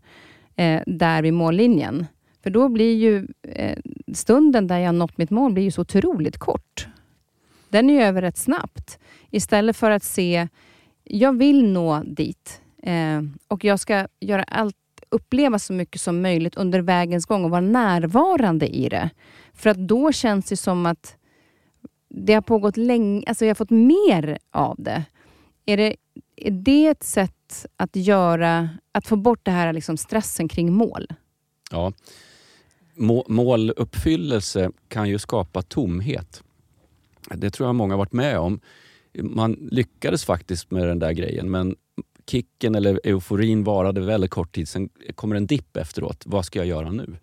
eh, 0.56 0.82
där 0.86 1.22
vid 1.22 1.34
mållinjen. 1.34 2.06
För 2.42 2.50
då 2.50 2.68
blir 2.68 2.94
ju 2.94 3.26
eh, 3.42 3.78
stunden 4.14 4.66
där 4.66 4.78
jag 4.78 4.94
nått 4.94 5.18
mitt 5.18 5.30
mål 5.30 5.52
blir 5.52 5.64
ju 5.64 5.70
så 5.70 5.80
otroligt 5.80 6.38
kort. 6.38 6.88
Den 7.68 7.90
är 7.90 7.94
ju 7.94 8.02
över 8.02 8.22
rätt 8.22 8.36
snabbt. 8.36 8.98
Istället 9.30 9.76
för 9.76 9.90
att 9.90 10.04
se, 10.04 10.48
jag 11.04 11.38
vill 11.38 11.72
nå 11.72 12.02
dit 12.06 12.62
eh, 12.82 13.22
och 13.48 13.64
jag 13.64 13.80
ska 13.80 14.06
göra 14.20 14.42
allt, 14.42 14.76
uppleva 15.08 15.58
så 15.58 15.72
mycket 15.72 16.00
som 16.00 16.22
möjligt 16.22 16.54
under 16.54 16.80
vägens 16.80 17.26
gång 17.26 17.44
och 17.44 17.50
vara 17.50 17.60
närvarande 17.60 18.76
i 18.76 18.88
det. 18.88 19.10
För 19.54 19.70
att 19.70 19.88
då 19.88 20.12
känns 20.12 20.48
det 20.48 20.56
som 20.56 20.86
att 20.86 21.16
det 22.14 22.34
har 22.34 22.42
pågått 22.42 22.76
länge, 22.76 23.22
alltså 23.26 23.44
jag 23.44 23.50
har 23.50 23.54
fått 23.54 23.70
mer 23.70 24.38
av 24.50 24.76
det. 24.78 25.04
Är 25.66 25.76
det, 25.76 25.96
är 26.36 26.50
det 26.50 26.86
ett 26.86 27.02
sätt 27.02 27.66
att 27.76 27.96
göra, 27.96 28.68
att 28.92 29.06
få 29.06 29.16
bort 29.16 29.40
det 29.42 29.50
här 29.50 29.72
liksom 29.72 29.96
stressen 29.96 30.48
kring 30.48 30.72
mål? 30.72 31.06
Ja. 31.70 31.92
Måluppfyllelse 33.28 34.70
kan 34.88 35.08
ju 35.08 35.18
skapa 35.18 35.62
tomhet. 35.62 36.42
Det 37.34 37.50
tror 37.50 37.68
jag 37.68 37.74
många 37.74 37.94
har 37.94 37.98
varit 37.98 38.12
med 38.12 38.38
om. 38.38 38.60
Man 39.18 39.52
lyckades 39.52 40.24
faktiskt 40.24 40.70
med 40.70 40.88
den 40.88 40.98
där 40.98 41.12
grejen 41.12 41.50
men 41.50 41.76
kicken 42.26 42.74
eller 42.74 43.00
euforin 43.04 43.64
varade 43.64 44.00
väldigt 44.00 44.30
kort 44.30 44.54
tid. 44.54 44.68
Sen 44.68 44.88
kommer 45.14 45.36
en 45.36 45.46
dipp 45.46 45.76
efteråt. 45.76 46.22
Vad 46.26 46.44
ska 46.44 46.58
jag 46.58 46.66
göra 46.66 46.90
nu? 46.90 47.16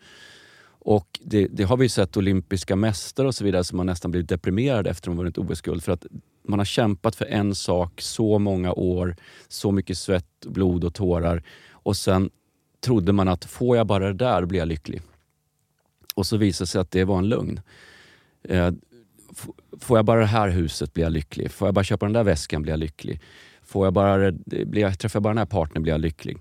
Och 0.90 1.20
det, 1.24 1.48
det, 1.48 1.64
har 1.64 1.78
vi 1.78 1.90
sett 1.90 2.18
olympiska 2.18 2.76
mästare 2.76 3.28
och 3.28 3.36
så 3.36 3.44
vidare 3.44 3.64
som 3.64 3.80
har 3.80 3.86
nästan 3.86 4.12
blivit 4.12 4.30
deprimerade 4.30 4.90
efter 4.90 5.10
att 5.10 5.16
de 5.16 5.18
vunnit 5.18 5.38
OS-guld. 5.38 5.84
För 5.84 5.92
att 5.92 6.06
man 6.44 6.60
har 6.60 6.66
kämpat 6.66 7.16
för 7.16 7.26
en 7.26 7.56
sak 7.56 8.02
så 8.02 8.40
många 8.40 8.74
år, 8.74 9.16
så 9.48 9.72
mycket 9.72 9.98
svett, 9.98 10.46
blod 10.46 10.84
och 10.84 10.94
tårar. 10.94 11.44
Och 11.72 11.98
sen 11.98 12.30
trodde 12.82 13.12
man 13.12 13.28
att 13.28 13.46
får 13.46 13.78
jag 13.78 13.88
bara 13.88 14.08
det 14.08 14.14
där 14.14 14.46
blir 14.46 14.60
jag 14.60 14.68
lycklig. 14.68 15.02
Och 16.16 16.26
så 16.26 16.38
visade 16.38 16.64
det 16.64 16.68
sig 16.68 16.82
att 16.82 16.92
det 16.92 17.04
var 17.04 17.18
en 17.18 17.30
lögn. 17.30 17.62
Eh, 18.44 18.72
får 19.80 19.98
jag 19.98 20.06
bara 20.06 20.20
det 20.20 20.26
här 20.26 20.50
huset 20.50 20.94
blir 20.94 21.04
jag 21.04 21.14
lycklig. 21.14 21.52
Får 21.52 21.68
jag 21.68 21.76
bara 21.76 21.84
köpa 21.84 22.06
den 22.06 22.14
där 22.14 22.24
väskan 22.24 22.62
blir 22.62 22.74
jag 22.74 22.80
lycklig. 22.80 23.22
Får 23.62 23.86
jag 23.86 23.94
bara, 23.94 24.32
blir 24.46 24.82
jag, 24.82 25.00
träffar 25.00 25.18
jag 25.18 25.24
bara 25.24 25.34
den 25.34 25.38
här 25.38 25.46
partnern 25.46 25.84
blir 25.84 25.94
jag 25.94 26.02
lycklig. 26.02 26.38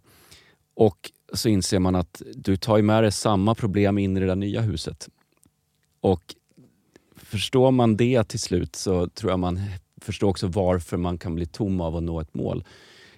Och 0.74 1.11
så 1.33 1.49
inser 1.49 1.79
man 1.79 1.95
att 1.95 2.22
du 2.35 2.57
tar 2.57 2.83
med 2.83 3.05
dig 3.05 3.12
samma 3.12 3.55
problem 3.55 3.99
in 3.99 4.16
i 4.16 4.20
det 4.20 4.26
där 4.26 4.37
nya 4.37 4.61
huset. 4.61 5.09
Och 6.01 6.35
förstår 7.16 7.70
man 7.70 7.97
det 7.97 8.24
till 8.24 8.41
slut 8.41 8.76
så 8.76 9.09
tror 9.09 9.33
jag 9.33 9.39
man 9.39 9.61
förstår 10.01 10.29
också 10.29 10.47
varför 10.47 10.97
man 10.97 11.18
kan 11.18 11.35
bli 11.35 11.47
tom 11.47 11.81
av 11.81 11.97
att 11.97 12.03
nå 12.03 12.20
ett 12.20 12.35
mål. 12.35 12.64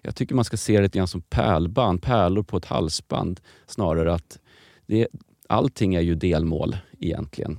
Jag 0.02 0.16
tycker 0.16 0.34
man 0.34 0.44
ska 0.44 0.56
se 0.56 0.76
det 0.76 0.82
lite 0.82 0.98
grann 0.98 1.08
som 1.08 1.20
pärlband, 1.20 2.02
pärlor 2.02 2.42
på 2.42 2.56
ett 2.56 2.64
halsband 2.64 3.40
snarare. 3.66 4.14
att 4.14 4.38
det, 4.86 5.08
Allting 5.46 5.94
är 5.94 6.00
ju 6.00 6.14
delmål 6.14 6.76
egentligen. 6.98 7.58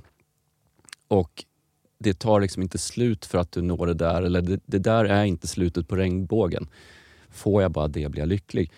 Och 1.08 1.44
det 1.98 2.18
tar 2.18 2.40
liksom 2.40 2.62
inte 2.62 2.78
slut 2.78 3.24
för 3.26 3.38
att 3.38 3.52
du 3.52 3.62
når 3.62 3.86
det 3.86 3.94
där. 3.94 4.22
Eller 4.22 4.42
det, 4.42 4.60
det 4.66 4.78
där 4.78 5.04
är 5.04 5.24
inte 5.24 5.46
slutet 5.46 5.88
på 5.88 5.96
regnbågen. 5.96 6.68
Får 7.30 7.62
jag 7.62 7.70
bara 7.70 7.88
det 7.88 8.08
blir 8.08 8.22
jag 8.22 8.28
lycklig 8.28 8.72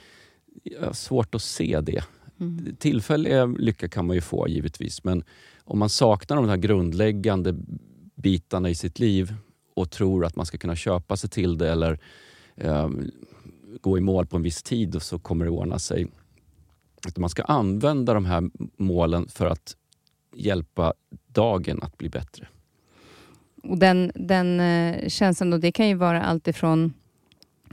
svårt 0.93 1.35
att 1.35 1.43
se 1.43 1.81
det. 1.81 2.05
Mm. 2.41 2.77
Tillfällig 2.79 3.59
lycka 3.59 3.89
kan 3.89 4.07
man 4.07 4.17
ju 4.17 4.21
få 4.21 4.49
givetvis, 4.49 5.05
men 5.05 5.25
om 5.65 5.79
man 5.79 5.89
saknar 5.89 6.37
de 6.37 6.49
här 6.49 6.57
grundläggande 6.57 7.55
bitarna 8.15 8.71
i 8.71 8.75
sitt 8.75 8.99
liv 8.99 9.35
och 9.75 9.91
tror 9.91 10.25
att 10.25 10.37
man 10.37 10.47
ska 10.47 10.59
kunna 10.59 10.77
köpa 10.77 11.17
sig 11.17 11.31
till 11.31 11.59
det 11.59 11.73
eller 11.73 11.99
eh, 12.57 12.89
gå 13.81 13.99
i 13.99 14.01
mål 14.01 14.27
på 14.27 14.37
en 14.37 14.43
viss 14.43 14.63
tid 14.63 14.97
och 14.97 15.03
så 15.03 15.19
kommer 15.19 15.45
det 15.45 15.51
ordna 15.51 15.79
sig. 15.79 16.07
Att 17.07 17.19
man 17.19 17.31
ska 17.31 17.43
använda 17.43 18.15
de 18.15 18.25
här 18.25 18.51
målen 18.77 19.29
för 19.29 19.47
att 19.47 19.77
hjälpa 20.37 20.95
dagen 21.27 21.79
att 21.83 21.99
bli 21.99 22.09
bättre. 22.09 22.49
Och 23.63 23.79
den, 23.79 24.13
den 24.15 24.61
eh, 24.61 25.09
känslan, 25.09 25.51
då, 25.51 25.59
det 25.59 25.73
kan 25.73 25.89
ju 25.89 25.95
vara 25.95 26.23
allt 26.23 26.49
ifrån 26.49 26.81
jag 26.81 27.04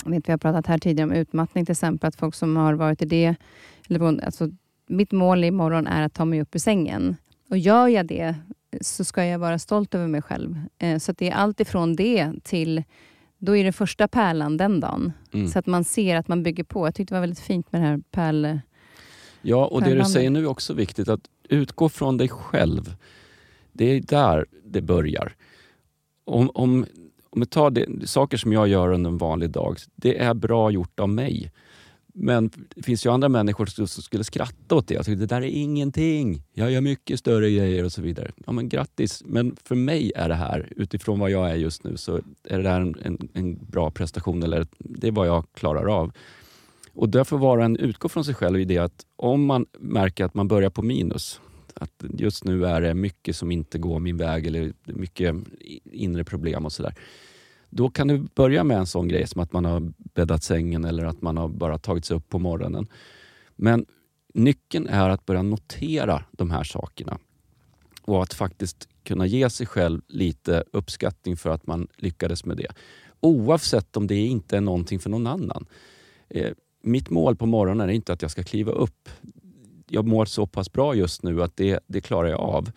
vet, 0.05 0.27
vi 0.27 0.31
har 0.31 0.37
pratat 0.37 0.67
här 0.67 0.77
tidigare 0.77 1.09
om 1.09 1.15
utmattning 1.15 1.65
till 1.65 1.71
exempel, 1.71 2.07
att 2.07 2.15
folk 2.15 2.35
som 2.35 2.57
har 2.57 2.73
varit 2.73 3.01
i 3.01 3.05
det, 3.05 3.35
eller, 3.89 4.25
alltså, 4.25 4.49
mitt 4.87 5.11
mål 5.11 5.43
imorgon 5.43 5.87
är 5.87 6.01
att 6.01 6.13
ta 6.13 6.25
mig 6.25 6.41
upp 6.41 6.55
ur 6.55 6.59
sängen. 6.59 7.15
Och 7.49 7.57
gör 7.57 7.87
jag 7.87 8.05
det 8.05 8.35
så 8.81 9.03
ska 9.03 9.25
jag 9.25 9.39
vara 9.39 9.59
stolt 9.59 9.95
över 9.95 10.07
mig 10.07 10.21
själv. 10.21 10.61
Eh, 10.77 10.97
så 10.97 11.11
det 11.11 11.29
är 11.29 11.35
allt 11.35 11.59
ifrån 11.59 11.95
det 11.95 12.31
till 12.43 12.83
då 13.37 13.55
är 13.55 13.63
det 13.63 13.71
första 13.71 14.07
pärlan 14.07 14.57
den 14.57 14.79
dagen. 14.79 15.13
Mm. 15.33 15.47
Så 15.47 15.59
att 15.59 15.65
man 15.65 15.83
ser 15.83 16.15
att 16.15 16.27
man 16.27 16.43
bygger 16.43 16.63
på. 16.63 16.87
Jag 16.87 16.95
tyckte 16.95 17.13
det 17.13 17.17
var 17.17 17.21
väldigt 17.21 17.39
fint 17.39 17.71
med 17.71 17.81
det 17.81 17.87
här 17.87 17.99
pärl... 18.11 18.59
Ja, 19.41 19.65
och 19.65 19.81
det 19.81 19.95
du 19.95 20.05
säger 20.05 20.29
nu 20.29 20.39
är 20.39 20.47
också 20.47 20.73
viktigt. 20.73 21.09
Att 21.09 21.21
utgå 21.49 21.89
från 21.89 22.17
dig 22.17 22.29
själv. 22.29 22.95
Det 23.71 23.85
är 23.85 24.01
där 24.01 24.45
det 24.63 24.81
börjar. 24.81 25.35
Om, 26.25 26.51
om, 26.53 26.85
om 27.31 27.41
vi 27.41 27.45
tar 27.45 27.71
det, 27.71 28.07
saker 28.09 28.37
som 28.37 28.53
jag 28.53 28.67
gör 28.67 28.91
under 28.91 29.09
en 29.09 29.17
vanlig 29.17 29.49
dag. 29.49 29.77
Det 29.95 30.17
är 30.17 30.33
bra 30.33 30.71
gjort 30.71 30.99
av 30.99 31.09
mig. 31.09 31.51
Men 32.13 32.51
det 32.75 32.83
finns 32.83 33.05
ju 33.05 33.09
andra 33.09 33.29
människor 33.29 33.65
som 33.65 33.87
skulle 33.87 34.23
skratta 34.23 34.75
åt 34.75 34.87
det. 34.87 34.93
Jag 34.93 35.05
tycker 35.05 35.19
det 35.19 35.25
där 35.25 35.41
är 35.41 35.47
ingenting. 35.47 36.43
Jag 36.53 36.71
gör 36.71 36.81
mycket 36.81 37.19
större 37.19 37.51
grejer 37.51 37.83
och 37.83 37.91
så 37.91 38.01
vidare. 38.01 38.31
Ja, 38.45 38.51
men 38.51 38.69
grattis. 38.69 39.23
Men 39.25 39.55
för 39.63 39.75
mig 39.75 40.11
är 40.15 40.29
det 40.29 40.35
här, 40.35 40.73
utifrån 40.75 41.19
vad 41.19 41.31
jag 41.31 41.51
är 41.51 41.55
just 41.55 41.83
nu, 41.83 41.97
så 41.97 42.19
är 42.43 42.57
det 42.57 42.63
där 42.63 42.81
en, 42.81 42.95
en, 43.01 43.29
en 43.33 43.65
bra 43.65 43.91
prestation. 43.91 44.43
Eller 44.43 44.67
det 44.77 45.07
är 45.07 45.11
vad 45.11 45.27
jag 45.27 45.45
klarar 45.53 46.01
av. 46.01 46.11
Och 46.93 47.09
därför 47.09 47.37
var 47.37 47.59
en 47.59 47.77
utgå 47.77 48.09
från 48.09 48.25
sig 48.25 48.35
själv 48.35 48.59
i 48.59 48.65
det 48.65 48.77
att 48.77 49.05
om 49.15 49.45
man 49.45 49.65
märker 49.79 50.25
att 50.25 50.33
man 50.33 50.47
börjar 50.47 50.69
på 50.69 50.81
minus, 50.81 51.41
att 51.81 52.03
just 52.17 52.43
nu 52.43 52.65
är 52.65 52.81
det 52.81 52.93
mycket 52.93 53.35
som 53.35 53.51
inte 53.51 53.77
går 53.77 53.99
min 53.99 54.17
väg 54.17 54.47
eller 54.47 54.73
mycket 54.83 55.35
inre 55.83 56.23
problem 56.23 56.65
och 56.65 56.71
sådär 56.71 56.95
då 57.71 57.89
kan 57.89 58.07
du 58.07 58.17
börja 58.35 58.63
med 58.63 58.77
en 58.77 58.87
sån 58.87 59.07
grej 59.07 59.27
som 59.27 59.41
att 59.41 59.53
man 59.53 59.65
har 59.65 59.93
bäddat 59.97 60.43
sängen 60.43 60.85
eller 60.85 61.05
att 61.05 61.21
man 61.21 61.37
har 61.37 61.47
bara 61.47 61.77
tagit 61.77 62.05
sig 62.05 62.17
upp 62.17 62.29
på 62.29 62.39
morgonen. 62.39 62.87
Men 63.55 63.85
nyckeln 64.33 64.87
är 64.87 65.09
att 65.09 65.25
börja 65.25 65.41
notera 65.41 66.23
de 66.31 66.51
här 66.51 66.63
sakerna 66.63 67.17
och 68.01 68.23
att 68.23 68.33
faktiskt 68.33 68.87
kunna 69.03 69.25
ge 69.25 69.49
sig 69.49 69.65
själv 69.65 70.01
lite 70.07 70.63
uppskattning 70.71 71.37
för 71.37 71.49
att 71.49 71.67
man 71.67 71.87
lyckades 71.97 72.45
med 72.45 72.57
det. 72.57 72.71
Oavsett 73.19 73.97
om 73.97 74.07
det 74.07 74.15
inte 74.15 74.57
är 74.57 74.61
någonting 74.61 74.99
för 74.99 75.09
någon 75.09 75.27
annan. 75.27 75.65
Eh, 76.29 76.51
mitt 76.81 77.09
mål 77.09 77.35
på 77.35 77.45
morgonen 77.45 77.89
är 77.89 77.93
inte 77.93 78.13
att 78.13 78.21
jag 78.21 78.31
ska 78.31 78.43
kliva 78.43 78.71
upp. 78.71 79.09
Jag 79.93 80.07
mår 80.07 80.25
så 80.25 80.45
pass 80.45 80.71
bra 80.71 80.95
just 80.95 81.23
nu 81.23 81.43
att 81.43 81.55
det, 81.55 81.79
det 81.87 82.01
klarar 82.01 82.29
jag 82.29 82.39
av. 82.39 82.71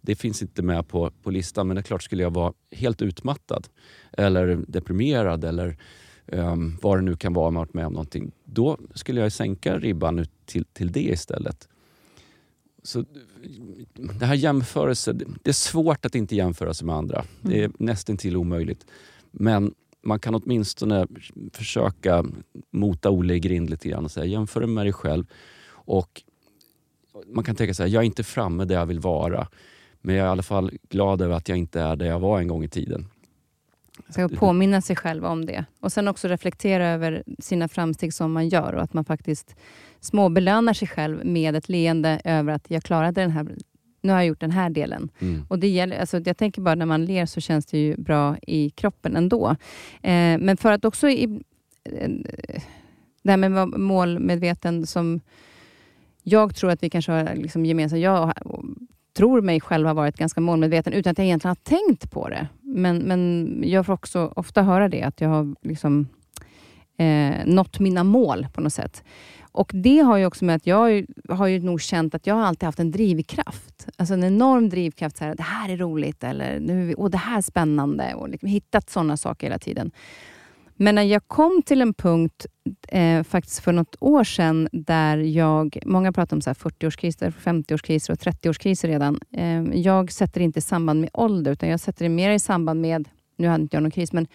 Det 0.00 0.14
finns 0.14 0.42
inte 0.42 0.62
med 0.62 0.88
på, 0.88 1.10
på 1.22 1.30
listan 1.30 1.66
men 1.66 1.74
det 1.74 1.80
är 1.80 1.82
klart 1.82 2.02
skulle 2.02 2.22
jag 2.22 2.34
vara 2.34 2.52
helt 2.70 3.02
utmattad 3.02 3.68
eller 4.12 4.64
deprimerad 4.68 5.44
eller 5.44 5.76
um, 6.26 6.78
vad 6.82 6.98
det 6.98 7.02
nu 7.02 7.16
kan 7.16 7.32
vara 7.32 7.50
man 7.50 7.60
varit 7.60 7.74
med 7.74 7.86
om 7.86 7.92
någonting. 7.92 8.32
Då 8.44 8.78
skulle 8.94 9.20
jag 9.20 9.32
sänka 9.32 9.78
ribban 9.78 10.26
till, 10.46 10.64
till 10.64 10.92
det 10.92 11.02
istället. 11.02 11.68
Så 12.82 13.04
det 14.18 14.26
här 14.26 14.34
jämförelse, 14.34 15.12
det 15.12 15.50
är 15.50 15.52
svårt 15.52 16.06
att 16.06 16.14
inte 16.14 16.36
jämföra 16.36 16.74
sig 16.74 16.86
med 16.86 16.96
andra. 16.96 17.24
Det 17.40 17.54
är 17.54 17.64
mm. 17.64 17.72
nästan 17.78 18.16
till 18.16 18.36
omöjligt. 18.36 18.86
Men 19.30 19.74
man 20.02 20.18
kan 20.18 20.34
åtminstone 20.34 21.06
försöka 21.52 22.24
mota 22.70 23.10
Olle 23.10 23.34
i 23.34 23.40
grind 23.40 23.70
lite 23.70 23.88
grann 23.88 24.04
och 24.04 24.10
säga 24.10 24.26
jämför 24.26 24.66
med 24.66 24.86
dig 24.86 24.92
själv. 24.92 25.26
Och 25.70 26.22
man 27.26 27.44
kan 27.44 27.56
tänka 27.56 27.74
så 27.74 27.82
här, 27.82 27.90
jag 27.90 28.00
är 28.00 28.06
inte 28.06 28.24
framme 28.24 28.64
där 28.64 28.74
jag 28.74 28.86
vill 28.86 29.00
vara. 29.00 29.48
Men 30.00 30.14
jag 30.14 30.22
är 30.22 30.28
i 30.28 30.30
alla 30.30 30.42
fall 30.42 30.70
glad 30.88 31.22
över 31.22 31.34
att 31.34 31.48
jag 31.48 31.58
inte 31.58 31.80
är 31.80 31.96
där 31.96 32.06
jag 32.06 32.20
var 32.20 32.38
en 32.38 32.48
gång 32.48 32.64
i 32.64 32.68
tiden. 32.68 33.06
Så 34.08 34.28
påminna 34.28 34.80
sig 34.80 34.96
själv 34.96 35.24
om 35.24 35.46
det. 35.46 35.64
Och 35.80 35.92
sen 35.92 36.08
också 36.08 36.28
reflektera 36.28 36.88
över 36.88 37.22
sina 37.38 37.68
framsteg 37.68 38.14
som 38.14 38.32
man 38.32 38.48
gör 38.48 38.72
och 38.72 38.82
att 38.82 38.92
man 38.92 39.04
faktiskt 39.04 39.56
småbelönar 40.00 40.72
sig 40.72 40.88
själv 40.88 41.26
med 41.26 41.56
ett 41.56 41.68
leende 41.68 42.20
över 42.24 42.52
att 42.52 42.70
jag 42.70 42.82
klarade 42.82 43.20
den 43.20 43.30
här 43.30 43.46
nu 44.02 44.12
har 44.12 44.18
jag 44.18 44.26
gjort 44.26 44.40
den 44.40 44.50
här 44.50 44.70
delen. 44.70 45.10
Mm. 45.18 45.46
Och 45.48 45.58
det 45.58 45.68
gäller, 45.68 45.98
alltså 45.98 46.20
jag 46.24 46.36
tänker 46.36 46.62
bara 46.62 46.74
när 46.74 46.86
man 46.86 47.04
ler 47.04 47.26
så 47.26 47.40
känns 47.40 47.66
det 47.66 47.78
ju 47.78 47.96
bra 47.96 48.36
i 48.42 48.70
kroppen 48.70 49.16
ändå. 49.16 49.56
Eh, 50.02 50.38
men 50.38 50.56
för 50.56 50.72
att 50.72 50.84
också 50.84 51.08
i, 51.08 51.40
eh, 51.84 52.10
det 53.22 53.30
här 53.30 53.36
med 53.36 53.68
målmedveten 53.68 54.86
som 54.86 55.20
jag 56.22 56.54
tror 56.54 56.70
att 56.70 56.82
vi 56.82 56.90
kanske 56.90 57.12
har 57.12 57.34
liksom 57.34 57.64
gemensamt. 57.64 58.02
Jag 58.02 58.32
tror 59.16 59.42
mig 59.42 59.60
själv 59.60 59.86
ha 59.86 59.94
varit 59.94 60.16
ganska 60.16 60.40
målmedveten 60.40 60.92
utan 60.92 61.10
att 61.10 61.18
jag 61.18 61.24
egentligen 61.24 61.56
har 61.60 61.78
tänkt 61.78 62.10
på 62.10 62.28
det. 62.28 62.48
Men, 62.60 62.98
men 62.98 63.62
jag 63.66 63.86
får 63.86 63.92
också 63.92 64.32
ofta 64.36 64.62
höra 64.62 64.88
det, 64.88 65.02
att 65.02 65.20
jag 65.20 65.28
har 65.28 65.54
liksom, 65.62 66.08
eh, 66.98 67.34
nått 67.46 67.80
mina 67.80 68.04
mål 68.04 68.46
på 68.52 68.60
något 68.60 68.72
sätt. 68.72 69.04
Och 69.52 69.70
Det 69.74 69.98
har 69.98 70.16
ju 70.16 70.26
också 70.26 70.44
med 70.44 70.56
att 70.56 70.66
jag 70.66 71.06
har 71.28 71.46
ju 71.46 71.60
nog 71.60 71.80
känt 71.80 72.14
att 72.14 72.26
jag 72.26 72.34
har 72.34 72.42
alltid 72.42 72.66
haft 72.66 72.80
en 72.80 72.90
drivkraft. 72.90 73.88
Alltså 73.96 74.14
en 74.14 74.24
enorm 74.24 74.68
drivkraft. 74.68 75.16
Så 75.16 75.24
här, 75.24 75.34
det 75.34 75.42
här 75.42 75.68
är 75.68 75.76
roligt 75.76 76.24
eller 76.24 76.60
nu, 76.60 76.94
åh, 76.98 77.10
det 77.10 77.18
här 77.18 77.38
är 77.38 77.42
spännande. 77.42 78.14
Och 78.14 78.28
liksom 78.28 78.48
hittat 78.48 78.90
sådana 78.90 79.16
saker 79.16 79.46
hela 79.46 79.58
tiden. 79.58 79.90
Men 80.82 80.94
när 80.94 81.02
jag 81.02 81.28
kom 81.28 81.62
till 81.62 81.80
en 81.80 81.94
punkt, 81.94 82.46
eh, 82.88 83.22
faktiskt 83.22 83.60
för 83.60 83.72
något 83.72 83.96
år 84.00 84.24
sedan, 84.24 84.68
där 84.72 85.18
jag... 85.18 85.78
Många 85.86 86.12
pratar 86.12 86.36
om 86.36 86.40
40-årskriser, 86.40 87.30
50-årskriser 87.30 88.10
och 88.10 88.18
30-årskriser 88.18 88.88
redan. 88.88 89.20
Eh, 89.32 89.80
jag 89.80 90.12
sätter 90.12 90.40
det 90.40 90.44
inte 90.44 90.58
i 90.58 90.62
samband 90.62 91.00
med 91.00 91.10
ålder, 91.12 91.52
utan 91.52 91.68
jag 91.68 91.80
sätter 91.80 92.04
det 92.04 92.08
mer 92.08 92.30
i 92.30 92.38
samband 92.38 92.80
med, 92.80 93.08
nu 93.36 93.48
hade 93.48 93.62
inte 93.62 93.76
jag 93.76 93.82
någon 93.82 93.90
kris, 93.90 94.12
men 94.12 94.26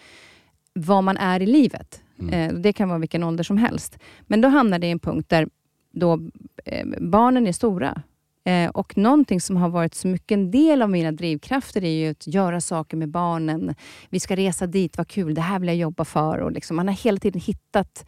vad 0.74 1.04
man 1.04 1.16
är 1.16 1.42
i 1.42 1.46
livet. 1.46 2.02
Mm. 2.20 2.34
Eh, 2.34 2.60
det 2.60 2.72
kan 2.72 2.88
vara 2.88 2.98
vilken 2.98 3.22
ålder 3.22 3.44
som 3.44 3.58
helst. 3.58 3.98
Men 4.20 4.40
då 4.40 4.48
hamnar 4.48 4.78
det 4.78 4.86
i 4.86 4.90
en 4.90 4.98
punkt 4.98 5.28
där 5.28 5.48
då, 5.92 6.20
eh, 6.64 6.86
barnen 7.00 7.46
är 7.46 7.52
stora. 7.52 8.02
Eh, 8.46 8.70
och 8.70 8.96
någonting 8.96 9.40
som 9.40 9.56
har 9.56 9.68
varit 9.68 9.94
så 9.94 10.08
mycket 10.08 10.36
en 10.36 10.50
del 10.50 10.82
av 10.82 10.90
mina 10.90 11.12
drivkrafter 11.12 11.84
är 11.84 11.90
ju 11.90 12.10
att 12.10 12.26
göra 12.26 12.60
saker 12.60 12.96
med 12.96 13.08
barnen. 13.08 13.74
Vi 14.10 14.20
ska 14.20 14.36
resa 14.36 14.66
dit, 14.66 14.98
vad 14.98 15.08
kul, 15.08 15.34
det 15.34 15.40
här 15.40 15.58
vill 15.58 15.68
jag 15.68 15.76
jobba 15.76 16.04
för. 16.04 16.38
Och 16.38 16.52
liksom, 16.52 16.76
man 16.76 16.88
har 16.88 16.94
hela 16.94 17.18
tiden 17.18 17.40
hittat 17.40 18.06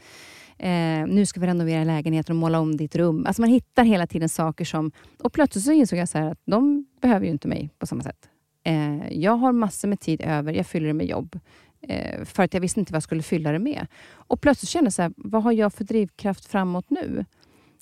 Eh, 0.59 1.07
nu 1.07 1.26
ska 1.26 1.41
vi 1.41 1.47
renovera 1.47 1.84
lägenheten 1.84 2.36
och 2.36 2.41
måla 2.41 2.61
om 2.61 2.76
ditt 2.76 2.97
rum. 2.97 3.26
Alltså 3.26 3.43
man 3.43 3.51
hittar 3.51 3.84
hela 3.84 4.07
tiden 4.07 4.28
saker 4.28 4.64
som... 4.64 4.93
Och 5.22 5.32
plötsligt 5.32 5.64
så 5.64 5.72
insåg 5.72 5.99
jag 5.99 6.09
så 6.09 6.18
att 6.18 6.39
de 6.45 6.86
behöver 7.01 7.26
ju 7.26 7.32
inte 7.32 7.49
mig 7.49 7.70
på 7.78 7.86
samma 7.86 8.03
sätt. 8.03 8.28
Eh, 8.64 9.12
jag 9.12 9.32
har 9.32 9.53
massor 9.53 9.89
med 9.89 10.01
tid 10.01 10.20
över, 10.20 10.53
jag 10.53 10.66
fyller 10.66 10.86
det 10.86 10.95
med 10.95 11.07
jobb. 11.07 11.39
Eh, 11.80 12.24
för 12.24 12.43
att 12.43 12.55
jag 12.55 12.61
visste 12.61 12.80
inte 12.80 12.93
vad 12.93 12.97
jag 12.97 13.03
skulle 13.03 13.22
fylla 13.22 13.53
det 13.53 13.59
med. 13.59 13.86
Och 14.11 14.41
plötsligt 14.41 14.68
kände 14.68 14.86
jag 14.86 14.93
så 14.93 15.03
här, 15.03 15.12
vad 15.16 15.43
har 15.43 15.53
jag 15.53 15.72
för 15.72 15.84
drivkraft 15.84 16.45
framåt 16.45 16.91
nu? 16.91 17.24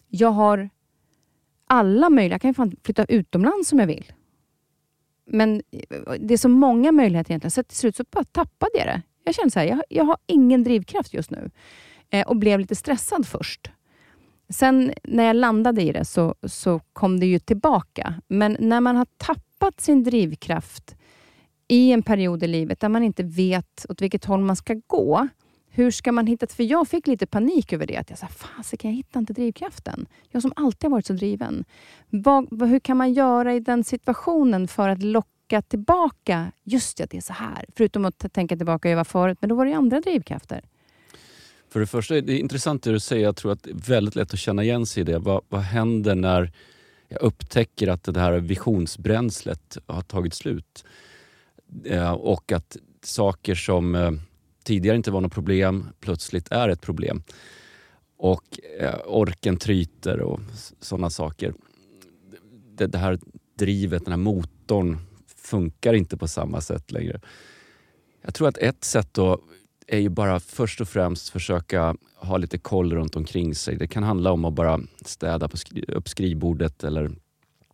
Jag 0.08 0.30
har 0.30 0.70
alla 1.66 2.10
möjliga... 2.10 2.34
Jag 2.34 2.40
kan 2.40 2.50
ju 2.50 2.54
fan 2.54 2.76
flytta 2.84 3.04
utomlands 3.04 3.72
om 3.72 3.78
jag 3.78 3.86
vill. 3.86 4.12
Men 5.26 5.62
eh, 5.72 6.12
det 6.20 6.34
är 6.34 6.38
så 6.38 6.48
många 6.48 6.92
möjligheter 6.92 7.30
egentligen, 7.30 7.50
så 7.50 7.62
till 7.62 7.76
slut 7.76 7.96
så 7.96 8.04
bara 8.10 8.24
tappade 8.24 8.70
jag 8.74 8.86
det. 8.86 9.02
Jag 9.24 9.34
kände 9.34 9.50
så 9.50 9.58
här, 9.58 9.66
jag, 9.66 9.82
jag 9.88 10.04
har 10.04 10.16
ingen 10.26 10.64
drivkraft 10.64 11.14
just 11.14 11.30
nu. 11.30 11.50
Eh, 12.10 12.26
och 12.26 12.36
blev 12.36 12.60
lite 12.60 12.74
stressad 12.74 13.26
först. 13.26 13.70
Sen 14.48 14.92
när 15.02 15.24
jag 15.24 15.36
landade 15.36 15.82
i 15.82 15.92
det 15.92 16.04
så, 16.04 16.34
så 16.42 16.80
kom 16.92 17.20
det 17.20 17.26
ju 17.26 17.38
tillbaka. 17.38 18.14
Men 18.28 18.56
när 18.60 18.80
man 18.80 18.96
har 18.96 19.06
tappat 19.16 19.80
sin 19.80 20.04
drivkraft 20.04 20.96
i 21.68 21.92
en 21.92 22.02
period 22.02 22.42
i 22.42 22.46
livet 22.46 22.80
där 22.80 22.88
man 22.88 23.02
inte 23.02 23.22
vet 23.22 23.86
åt 23.88 24.02
vilket 24.02 24.24
håll 24.24 24.40
man 24.40 24.56
ska 24.56 24.80
gå, 24.86 25.28
hur 25.76 25.90
ska 25.90 26.12
man 26.12 26.26
hitta... 26.26 26.46
För 26.46 26.62
jag 26.62 26.88
fick 26.88 27.06
lite 27.06 27.26
panik 27.26 27.72
över 27.72 27.86
det. 27.86 27.96
Att 27.96 28.10
jag 28.10 28.18
sa, 28.18 28.26
fasiken, 28.26 28.90
jag 28.90 28.96
hittar 28.96 29.20
inte 29.20 29.32
drivkraften. 29.32 30.06
Jag 30.30 30.42
som 30.42 30.52
alltid 30.56 30.84
har 30.84 30.90
varit 30.90 31.06
så 31.06 31.12
driven. 31.12 31.64
Vad, 32.08 32.62
hur 32.62 32.78
kan 32.78 32.96
man 32.96 33.12
göra 33.12 33.54
i 33.54 33.60
den 33.60 33.84
situationen 33.84 34.68
för 34.68 34.88
att 34.88 35.02
locka 35.02 35.62
tillbaka, 35.62 36.52
just 36.64 37.00
ja, 37.00 37.06
det 37.10 37.16
är 37.16 37.20
så 37.20 37.32
här. 37.32 37.64
Förutom 37.76 38.04
att 38.04 38.32
tänka 38.32 38.56
tillbaka, 38.56 38.88
jag 38.88 38.96
var 38.96 39.04
förut, 39.04 39.38
men 39.40 39.48
då 39.48 39.54
var 39.54 39.64
det 39.64 39.70
ju 39.70 39.76
andra 39.76 40.00
drivkrafter. 40.00 40.64
För 41.68 41.80
det 41.80 41.86
första, 41.86 42.20
det 42.20 42.32
är 42.32 42.38
intressant 42.38 42.82
det 42.82 42.92
du 42.92 43.00
säger. 43.00 43.24
Jag 43.24 43.36
tror 43.36 43.52
att 43.52 43.62
det 43.62 43.70
är 43.70 43.74
väldigt 43.74 44.16
lätt 44.16 44.32
att 44.32 44.38
känna 44.38 44.62
igen 44.64 44.86
sig 44.86 45.00
i 45.00 45.04
det. 45.04 45.18
Vad, 45.18 45.44
vad 45.48 45.60
händer 45.60 46.14
när 46.14 46.52
jag 47.08 47.22
upptäcker 47.22 47.88
att 47.88 48.04
det 48.04 48.20
här 48.20 48.32
visionsbränslet 48.32 49.78
har 49.86 50.02
tagit 50.02 50.34
slut? 50.34 50.84
Eh, 51.84 52.12
och 52.12 52.52
att 52.52 52.76
saker 53.02 53.54
som 53.54 53.94
eh, 53.94 54.10
tidigare 54.66 54.96
inte 54.96 55.10
var 55.10 55.20
något 55.20 55.32
problem 55.32 55.88
plötsligt 56.00 56.48
är 56.50 56.68
ett 56.68 56.80
problem. 56.80 57.22
Och 58.16 58.60
eh, 58.80 58.94
orken 59.06 59.56
tryter 59.56 60.20
och 60.20 60.40
sådana 60.80 61.10
saker. 61.10 61.54
Det, 62.74 62.86
det, 62.86 62.98
här 62.98 63.18
drivet, 63.58 64.04
den 64.04 64.12
här 64.12 64.18
motorn 64.18 64.98
funkar 65.36 65.94
inte 65.94 66.16
på 66.16 66.28
samma 66.28 66.60
sätt 66.60 66.92
längre. 66.92 67.20
Jag 68.22 68.34
tror 68.34 68.48
att 68.48 68.58
ett 68.58 68.84
sätt 68.84 69.08
då 69.14 69.40
är 69.86 69.98
ju 69.98 70.08
bara 70.08 70.40
först 70.40 70.80
och 70.80 70.88
främst 70.88 71.28
försöka 71.28 71.96
ha 72.16 72.36
lite 72.36 72.58
koll 72.58 72.92
runt 72.92 73.16
omkring 73.16 73.54
sig. 73.54 73.76
Det 73.76 73.86
kan 73.86 74.02
handla 74.02 74.32
om 74.32 74.44
att 74.44 74.54
bara 74.54 74.80
städa 75.04 75.48
på 75.48 75.56
skri 75.56 75.84
upp 75.88 76.08
skrivbordet 76.08 76.84
eller 76.84 77.10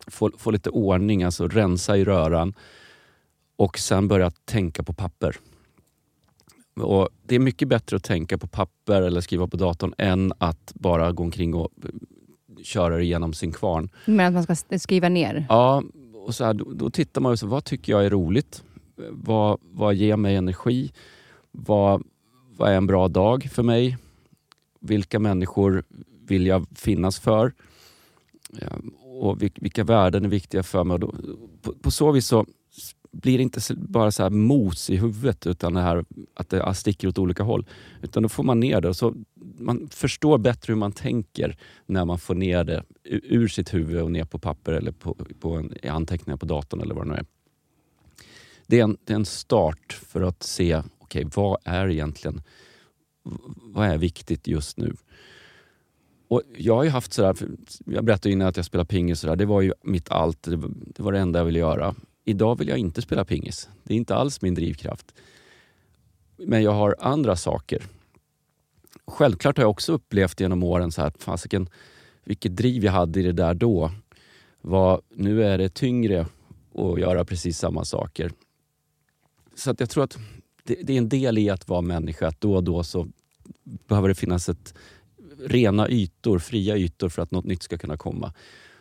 få, 0.07 0.31
få 0.37 0.51
lite 0.51 0.69
ordning, 0.69 1.23
alltså 1.23 1.47
rensa 1.47 1.97
i 1.97 2.05
röran 2.05 2.53
och 3.55 3.79
sen 3.79 4.07
börja 4.07 4.31
tänka 4.31 4.83
på 4.83 4.93
papper. 4.93 5.37
Och 6.75 7.09
det 7.23 7.35
är 7.35 7.39
mycket 7.39 7.67
bättre 7.67 7.95
att 7.97 8.03
tänka 8.03 8.37
på 8.37 8.47
papper 8.47 9.01
eller 9.01 9.21
skriva 9.21 9.47
på 9.47 9.57
datorn 9.57 9.93
än 9.97 10.33
att 10.37 10.73
bara 10.75 11.11
gå 11.11 11.23
omkring 11.23 11.53
och 11.53 11.69
köra 12.63 12.97
det 12.97 13.05
genom 13.05 13.33
sin 13.33 13.51
kvarn. 13.51 13.89
Men 14.05 14.37
att 14.37 14.47
man 14.47 14.55
ska 14.55 14.79
skriva 14.79 15.09
ner? 15.09 15.45
Ja, 15.49 15.83
och 16.25 16.35
så 16.35 16.45
här, 16.45 16.53
då, 16.53 16.73
då, 16.73 16.89
tittar 16.89 17.21
man 17.21 17.37
på 17.37 17.47
vad 17.47 17.63
tycker 17.63 17.93
jag 17.93 18.05
är 18.05 18.09
roligt? 18.09 18.63
Vad, 19.09 19.59
vad 19.61 19.95
ger 19.95 20.17
mig 20.17 20.35
energi? 20.35 20.91
Vad, 21.51 22.03
vad 22.57 22.71
är 22.71 22.75
en 22.75 22.87
bra 22.87 23.07
dag 23.07 23.49
för 23.51 23.63
mig? 23.63 23.97
Vilka 24.79 25.19
människor 25.19 25.83
vill 26.27 26.47
jag 26.47 26.65
finnas 26.75 27.19
för? 27.19 27.53
Och 29.21 29.41
vilka 29.41 29.83
värden 29.83 30.25
är 30.25 30.29
viktiga 30.29 30.63
för 30.63 30.83
mig? 30.83 30.99
Då, 30.99 31.13
på, 31.61 31.73
på, 31.73 31.91
så 31.91 32.11
vis 32.11 32.27
så 32.27 32.45
blir 33.13 33.37
det 33.37 33.43
inte 33.43 33.61
bara 33.75 34.11
så 34.11 34.23
här 34.23 34.29
mos 34.29 34.89
i 34.89 34.95
huvudet 34.95 35.47
utan 35.47 35.73
det 35.73 35.81
här 35.81 36.05
att 36.33 36.49
det 36.49 36.73
sticker 36.73 37.07
åt 37.07 37.17
olika 37.17 37.43
håll. 37.43 37.65
Utan 38.01 38.23
då 38.23 38.29
får 38.29 38.43
man 38.43 38.59
ner 38.59 38.81
det 38.81 38.89
och 38.89 38.95
så 38.95 39.13
man 39.57 39.89
förstår 39.91 40.37
bättre 40.37 40.73
hur 40.73 40.77
man 40.77 40.91
tänker 40.91 41.57
när 41.85 42.05
man 42.05 42.19
får 42.19 42.35
ner 42.35 42.63
det 42.63 42.83
ur 43.03 43.47
sitt 43.47 43.73
huvud 43.73 44.01
och 44.01 44.11
ner 44.11 44.25
på 44.25 44.39
papper 44.39 44.73
eller 44.73 44.91
på, 44.91 45.17
på 45.39 45.51
en, 45.51 45.73
anteckningar 45.89 46.37
på 46.37 46.45
datorn 46.45 46.81
eller 46.81 46.95
vad 46.95 47.05
det 47.05 47.11
nu 47.11 47.17
är. 47.17 47.25
Det 48.67 48.79
är 48.79 48.83
en, 48.83 48.97
det 49.05 49.13
är 49.13 49.17
en 49.17 49.25
start 49.25 49.93
för 49.93 50.21
att 50.21 50.43
se, 50.43 50.75
okej 50.75 51.25
okay, 51.25 51.31
vad 51.35 51.57
är 51.63 51.89
egentligen 51.89 52.41
vad 53.61 53.87
är 53.87 53.97
viktigt 53.97 54.47
just 54.47 54.77
nu? 54.77 54.95
Och 56.27 56.41
jag 56.57 56.75
har 56.75 56.83
ju 56.83 56.89
haft 56.89 57.13
sådär, 57.13 57.35
jag 57.85 58.05
berättade 58.05 58.33
innan 58.33 58.47
att 58.47 58.57
jag 58.57 58.65
spelar 58.65 58.85
pingis, 58.85 59.19
sådär, 59.19 59.35
det 59.35 59.45
var 59.45 59.61
ju 59.61 59.73
mitt 59.81 60.09
allt, 60.09 60.43
det 60.43 60.99
var 60.99 61.11
det 61.11 61.19
enda 61.19 61.39
jag 61.39 61.45
ville 61.45 61.59
göra. 61.59 61.95
Idag 62.25 62.57
vill 62.57 62.67
jag 62.67 62.77
inte 62.77 63.01
spela 63.01 63.25
pingis. 63.25 63.69
Det 63.83 63.93
är 63.93 63.97
inte 63.97 64.15
alls 64.15 64.41
min 64.41 64.55
drivkraft. 64.55 65.13
Men 66.37 66.63
jag 66.63 66.71
har 66.71 66.95
andra 66.99 67.35
saker. 67.35 67.83
Självklart 69.07 69.57
har 69.57 69.63
jag 69.63 69.71
också 69.71 69.93
upplevt 69.93 70.39
genom 70.39 70.63
åren 70.63 70.91
så 70.91 71.01
här, 71.01 71.13
fasiken, 71.19 71.69
vilket 72.23 72.55
driv 72.55 72.85
jag 72.85 72.91
hade 72.91 73.19
i 73.19 73.23
det 73.23 73.31
där 73.31 73.53
då. 73.53 73.91
Var, 74.61 75.01
nu 75.09 75.43
är 75.43 75.57
det 75.57 75.69
tyngre 75.69 76.27
att 76.75 76.99
göra 76.99 77.25
precis 77.25 77.57
samma 77.57 77.85
saker. 77.85 78.31
Så 79.55 79.71
att 79.71 79.79
jag 79.79 79.89
tror 79.89 80.03
att 80.03 80.17
det, 80.63 80.75
det, 80.83 80.93
är 80.93 80.97
en 80.97 81.09
del 81.09 81.37
i 81.37 81.49
att 81.49 81.67
vara 81.67 81.81
människa, 81.81 82.27
att 82.27 82.41
då 82.41 82.55
och 82.55 82.63
då 82.63 82.83
så 82.83 83.07
behöver 83.63 84.07
det 84.07 84.15
finnas 84.15 84.49
ett 84.49 84.73
rena 85.39 85.89
ytor, 85.89 86.39
fria 86.39 86.77
ytor 86.77 87.09
för 87.09 87.21
att 87.21 87.31
något 87.31 87.45
nytt 87.45 87.63
ska 87.63 87.77
kunna 87.77 87.97
komma. 87.97 88.33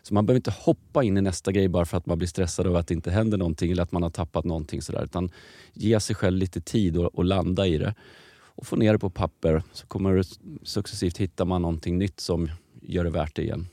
Så 0.03 0.15
man 0.15 0.27
behöver 0.27 0.39
inte 0.39 0.51
hoppa 0.51 1.05
in 1.05 1.19
i 1.19 1.21
nästa 1.21 1.53
grej 1.53 1.69
bara 1.69 1.85
för 1.85 1.97
att 1.97 2.07
man 2.07 2.19
blir 2.19 2.29
stressad 2.29 2.67
över 2.67 2.79
att 2.79 2.87
det 2.87 2.95
inte 2.95 3.11
händer 3.11 3.39
någonting 3.39 3.73
eller 3.73 3.83
att 3.83 3.93
man 3.93 4.03
har 4.03 4.11
tappat 4.11 4.45
någonting. 4.45 4.83
Sådär. 4.83 5.05
Utan 5.05 5.31
ge 5.73 6.01
sig 6.01 6.17
själv 6.17 6.39
lite 6.39 6.61
tid 6.61 6.97
och, 6.97 7.15
och 7.15 7.25
landa 7.25 7.67
i 7.67 7.79
det. 7.79 7.95
Och 8.55 8.67
få 8.67 8.77
ner 8.77 8.93
det 8.93 8.99
på 8.99 9.11
papper 9.11 9.63
så 9.73 9.87
kommer 9.87 10.13
du 10.13 10.23
successivt 10.63 11.19
hitta 11.19 11.45
man 11.45 11.63
någonting 11.63 11.99
nytt 11.99 12.21
som 12.21 12.51
gör 12.83 13.05
det 13.05 13.11
värt 13.11 13.37
det 13.37 13.43
igen. 13.43 13.67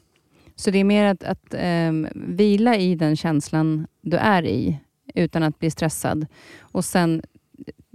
Så 0.56 0.72
det 0.72 0.80
är 0.80 0.84
mer 0.84 1.06
att, 1.06 1.24
att 1.24 1.54
um, 1.90 2.08
vila 2.16 2.78
i 2.78 2.96
den 2.96 3.16
känslan 3.16 3.88
du 4.02 4.18
är 4.18 4.46
i 4.46 4.80
utan 5.16 5.44
att 5.44 5.60
bli 5.60 5.72
stressad 5.72 6.26
och 6.60 6.86
sen 6.86 7.22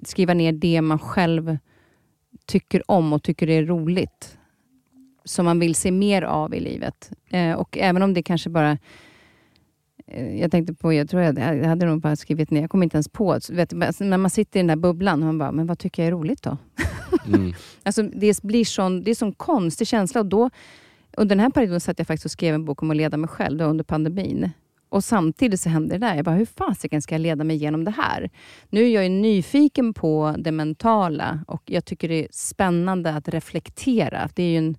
skriva 0.04 0.34
ner 0.34 0.52
det 0.52 0.80
man 0.80 0.98
själv 0.98 1.58
tycker 2.46 2.90
om 2.90 3.12
och 3.12 3.22
tycker 3.22 3.50
är 3.50 3.64
roligt 3.64 4.38
som 5.24 5.44
man 5.44 5.58
vill 5.58 5.74
se 5.74 5.90
mer 5.90 6.22
av 6.22 6.54
i 6.54 6.60
livet. 6.60 7.10
Eh, 7.30 7.52
och 7.52 7.78
även 7.78 8.02
om 8.02 8.14
det 8.14 8.22
kanske 8.22 8.50
bara... 8.50 8.78
Eh, 10.06 10.40
jag 10.40 10.50
tänkte 10.50 10.74
på, 10.74 10.92
jag 10.92 11.10
tror 11.10 11.22
jag, 11.22 11.38
jag 11.38 11.64
hade 11.64 11.86
nog 11.86 12.00
bara 12.00 12.16
skrivit 12.16 12.50
ner, 12.50 12.60
jag 12.60 12.70
kom 12.70 12.82
inte 12.82 12.96
ens 12.96 13.08
på. 13.08 13.38
Vet, 13.50 13.72
när 14.00 14.18
man 14.18 14.30
sitter 14.30 14.60
i 14.60 14.62
den 14.62 14.66
där 14.66 14.76
bubblan, 14.76 15.20
man 15.20 15.38
bara, 15.38 15.52
men 15.52 15.66
vad 15.66 15.78
tycker 15.78 16.02
jag 16.02 16.06
är 16.06 16.12
roligt 16.12 16.42
då? 16.42 16.58
Mm. 17.26 17.52
alltså, 17.82 18.02
det 18.02 18.42
blir 18.42 18.64
sån, 18.64 19.02
det 19.02 19.10
är 19.10 19.14
sån 19.14 19.32
konstig 19.32 19.86
känsla. 19.86 20.20
Och 20.20 20.26
då, 20.26 20.50
under 21.16 21.36
den 21.36 21.40
här 21.40 21.50
perioden 21.50 21.80
satt 21.80 21.98
jag 21.98 22.06
faktiskt 22.06 22.24
och 22.24 22.30
skrev 22.30 22.54
en 22.54 22.64
bok 22.64 22.82
om 22.82 22.90
att 22.90 22.96
leda 22.96 23.16
mig 23.16 23.28
själv, 23.28 23.58
då, 23.58 23.64
under 23.64 23.84
pandemin. 23.84 24.50
Och 24.94 25.04
samtidigt 25.04 25.60
så 25.60 25.68
hände 25.68 25.94
det 25.94 26.06
där. 26.06 26.14
Jag 26.14 26.24
bara, 26.24 26.34
hur 26.34 26.46
fasiken 26.46 27.02
ska 27.02 27.14
jag 27.14 27.20
leda 27.20 27.44
mig 27.44 27.56
igenom 27.56 27.84
det 27.84 27.90
här? 27.90 28.30
Nu 28.70 28.84
är 28.84 28.88
jag 28.88 29.10
nyfiken 29.10 29.94
på 29.94 30.34
det 30.38 30.52
mentala 30.52 31.44
och 31.46 31.62
jag 31.66 31.84
tycker 31.84 32.08
det 32.08 32.24
är 32.24 32.28
spännande 32.30 33.10
att 33.10 33.28
reflektera. 33.28 34.28
Det 34.34 34.42
är 34.42 34.50
ju 34.50 34.58
en 34.58 34.76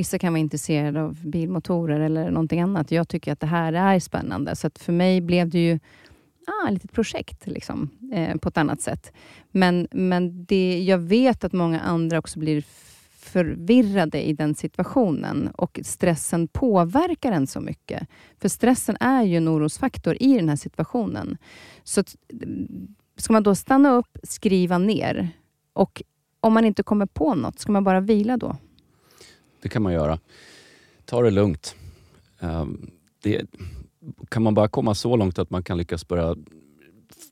Vissa 0.00 0.18
kan 0.18 0.32
vara 0.32 0.40
intresserade 0.40 1.02
av 1.02 1.26
bilmotorer 1.26 2.00
eller 2.00 2.30
någonting 2.30 2.60
annat. 2.60 2.90
Jag 2.90 3.08
tycker 3.08 3.32
att 3.32 3.40
det 3.40 3.46
här 3.46 3.72
är 3.72 4.00
spännande. 4.00 4.56
Så 4.56 4.70
för 4.74 4.92
mig 4.92 5.20
blev 5.20 5.48
det 5.48 5.58
ju 5.58 5.78
ah, 6.46 6.66
ett 6.66 6.72
litet 6.72 6.92
projekt 6.92 7.46
liksom, 7.46 7.90
eh, 8.12 8.36
på 8.36 8.48
ett 8.48 8.56
annat 8.56 8.80
sätt. 8.80 9.12
Men, 9.50 9.88
men 9.90 10.44
det, 10.44 10.82
jag 10.82 10.98
vet 10.98 11.44
att 11.44 11.52
många 11.52 11.80
andra 11.80 12.18
också 12.18 12.38
blir 12.38 12.64
förvirrade 13.12 14.22
i 14.22 14.32
den 14.32 14.54
situationen 14.54 15.48
och 15.54 15.80
stressen 15.82 16.48
påverkar 16.48 17.32
en 17.32 17.46
så 17.46 17.60
mycket. 17.60 18.08
För 18.38 18.48
stressen 18.48 18.96
är 19.00 19.22
ju 19.22 19.36
en 19.36 19.48
orosfaktor 19.48 20.16
i 20.20 20.36
den 20.36 20.48
här 20.48 20.56
situationen. 20.56 21.36
Så 21.84 22.02
mm, 22.42 22.94
ska 23.16 23.32
man 23.32 23.42
då 23.42 23.54
stanna 23.54 23.92
upp, 23.92 24.18
skriva 24.22 24.78
ner 24.78 25.28
och 25.72 26.02
om 26.40 26.52
man 26.52 26.64
inte 26.64 26.82
kommer 26.82 27.06
på 27.06 27.34
något, 27.34 27.58
ska 27.58 27.72
man 27.72 27.84
bara 27.84 28.00
vila 28.00 28.36
då? 28.36 28.56
Det 29.62 29.68
kan 29.68 29.82
man 29.82 29.92
göra. 29.92 30.18
Ta 31.04 31.22
det 31.22 31.30
lugnt. 31.30 31.74
Ehm, 32.38 32.90
det, 33.22 33.46
kan 34.28 34.42
man 34.42 34.54
bara 34.54 34.68
komma 34.68 34.94
så 34.94 35.16
långt 35.16 35.38
att 35.38 35.50
man 35.50 35.62
kan 35.62 35.78
lyckas 35.78 36.08
börja 36.08 36.36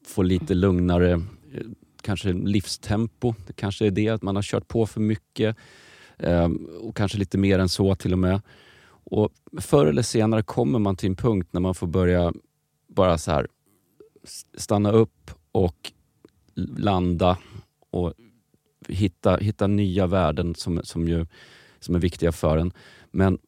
få 0.06 0.22
lite 0.22 0.54
lugnare 0.54 1.12
eh, 1.12 1.66
kanske 2.02 2.32
livstempo. 2.32 3.34
Det 3.46 3.52
kanske 3.52 3.86
är 3.86 3.90
det, 3.90 4.08
att 4.08 4.22
man 4.22 4.36
har 4.36 4.42
kört 4.42 4.68
på 4.68 4.86
för 4.86 5.00
mycket. 5.00 5.56
Ehm, 6.18 6.68
och 6.80 6.96
kanske 6.96 7.18
lite 7.18 7.38
mer 7.38 7.58
än 7.58 7.68
så 7.68 7.94
till 7.94 8.12
och 8.12 8.18
med. 8.18 8.40
Och 9.10 9.32
Förr 9.60 9.86
eller 9.86 10.02
senare 10.02 10.42
kommer 10.42 10.78
man 10.78 10.96
till 10.96 11.08
en 11.08 11.16
punkt 11.16 11.48
när 11.50 11.60
man 11.60 11.74
får 11.74 11.86
börja 11.86 12.32
bara 12.88 13.18
så 13.18 13.30
här 13.30 13.48
stanna 14.56 14.90
upp 14.92 15.30
och 15.52 15.92
landa 16.76 17.38
och 17.90 18.14
hitta, 18.88 19.36
hitta 19.36 19.66
nya 19.66 20.06
värden 20.06 20.54
som, 20.54 20.80
som 20.84 21.08
ju 21.08 21.26
som 21.80 21.94
är 21.94 21.98
viktiga 21.98 22.32
för 22.32 22.56
en. 22.56 22.72
Men 23.10 23.38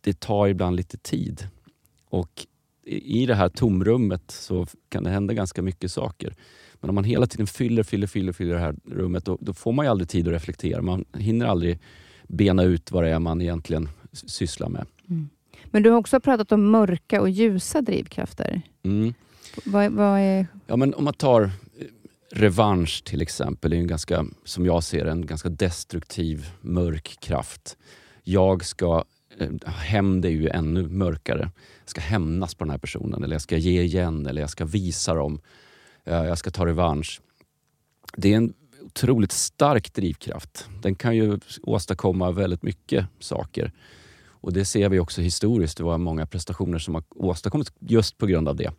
det 0.00 0.20
tar 0.20 0.48
ibland 0.48 0.76
lite 0.76 0.96
tid. 0.96 1.48
Och 2.08 2.46
i 2.86 3.26
det 3.26 3.34
här 3.34 3.48
tomrummet 3.48 4.30
så 4.30 4.66
kan 4.88 5.04
det 5.04 5.10
hända 5.10 5.34
ganska 5.34 5.62
mycket 5.62 5.92
saker. 5.92 6.34
Men 6.80 6.88
om 6.88 6.94
man 6.94 7.04
hela 7.04 7.26
tiden 7.26 7.46
fyller, 7.46 7.82
fyller, 7.82 8.06
fyller, 8.06 8.32
fyller 8.32 8.54
det 8.54 8.60
här 8.60 8.74
rummet 8.84 9.24
då, 9.24 9.38
då 9.40 9.54
får 9.54 9.72
man 9.72 9.84
ju 9.84 9.90
aldrig 9.90 10.08
tid 10.08 10.28
att 10.28 10.34
reflektera. 10.34 10.82
Man 10.82 11.04
hinner 11.18 11.46
aldrig 11.46 11.78
bena 12.22 12.62
ut 12.62 12.92
vad 12.92 13.04
det 13.04 13.10
är 13.10 13.18
man 13.18 13.42
egentligen 13.42 13.88
sysslar 14.12 14.68
med. 14.68 14.86
Mm. 15.08 15.28
Men 15.64 15.82
du 15.82 15.90
har 15.90 15.98
också 15.98 16.20
pratat 16.20 16.52
om 16.52 16.70
mörka 16.70 17.20
och 17.20 17.30
ljusa 17.30 17.80
drivkrafter. 17.80 18.62
Mm. 18.82 19.14
Vad, 19.64 19.92
vad, 19.92 20.18
är... 20.20 20.46
Ja, 20.66 20.76
men 20.76 20.94
om 20.94 21.04
man 21.04 21.14
tar 21.14 21.50
revansch 22.30 23.04
till 23.04 23.22
exempel 23.22 23.72
är 23.72 23.76
en 23.76 23.86
ganska, 23.86 24.26
som 24.44 24.66
jag 24.66 24.84
ser 24.84 25.04
en 25.04 25.26
ganska 25.26 25.48
destruktiv, 25.48 26.46
mörk 26.60 27.16
kraft. 27.20 27.76
Jag 28.22 28.64
ska, 28.64 29.04
eh, 29.38 29.50
hämnd 29.66 30.24
är 30.24 30.30
ju 30.30 30.48
ännu 30.48 30.88
mörkare. 30.88 31.50
Jag 31.80 31.90
ska 31.90 32.00
hämnas 32.00 32.54
på 32.54 32.64
den 32.64 32.70
här 32.70 32.78
personen 32.78 33.24
eller 33.24 33.34
jag 33.34 33.42
ska 33.42 33.56
ge 33.56 33.82
igen 33.82 34.26
eller 34.26 34.40
jag 34.40 34.50
ska 34.50 34.64
visa 34.64 35.14
dem. 35.14 35.40
Eh, 36.04 36.24
jag 36.24 36.38
ska 36.38 36.50
ta 36.50 36.66
revansch. 36.66 37.20
Det 38.16 38.32
är 38.32 38.36
en 38.36 38.54
otroligt 38.82 39.32
stark 39.32 39.94
drivkraft. 39.94 40.68
Den 40.82 40.94
kan 40.94 41.16
ju 41.16 41.38
åstadkomma 41.62 42.30
väldigt 42.30 42.62
mycket 42.62 43.06
saker. 43.18 43.72
Och 44.46 44.52
det 44.52 44.64
ser 44.64 44.88
vi 44.88 44.98
också 44.98 45.20
historiskt. 45.20 45.78
Det 45.78 45.84
var 45.84 45.98
många 45.98 46.26
prestationer 46.26 46.78
som 46.78 46.94
har 46.94 47.04
åstadkommits 47.10 47.72
just 47.80 48.18
på 48.18 48.26
grund 48.26 48.48
av 48.48 48.56
det. 48.56 48.72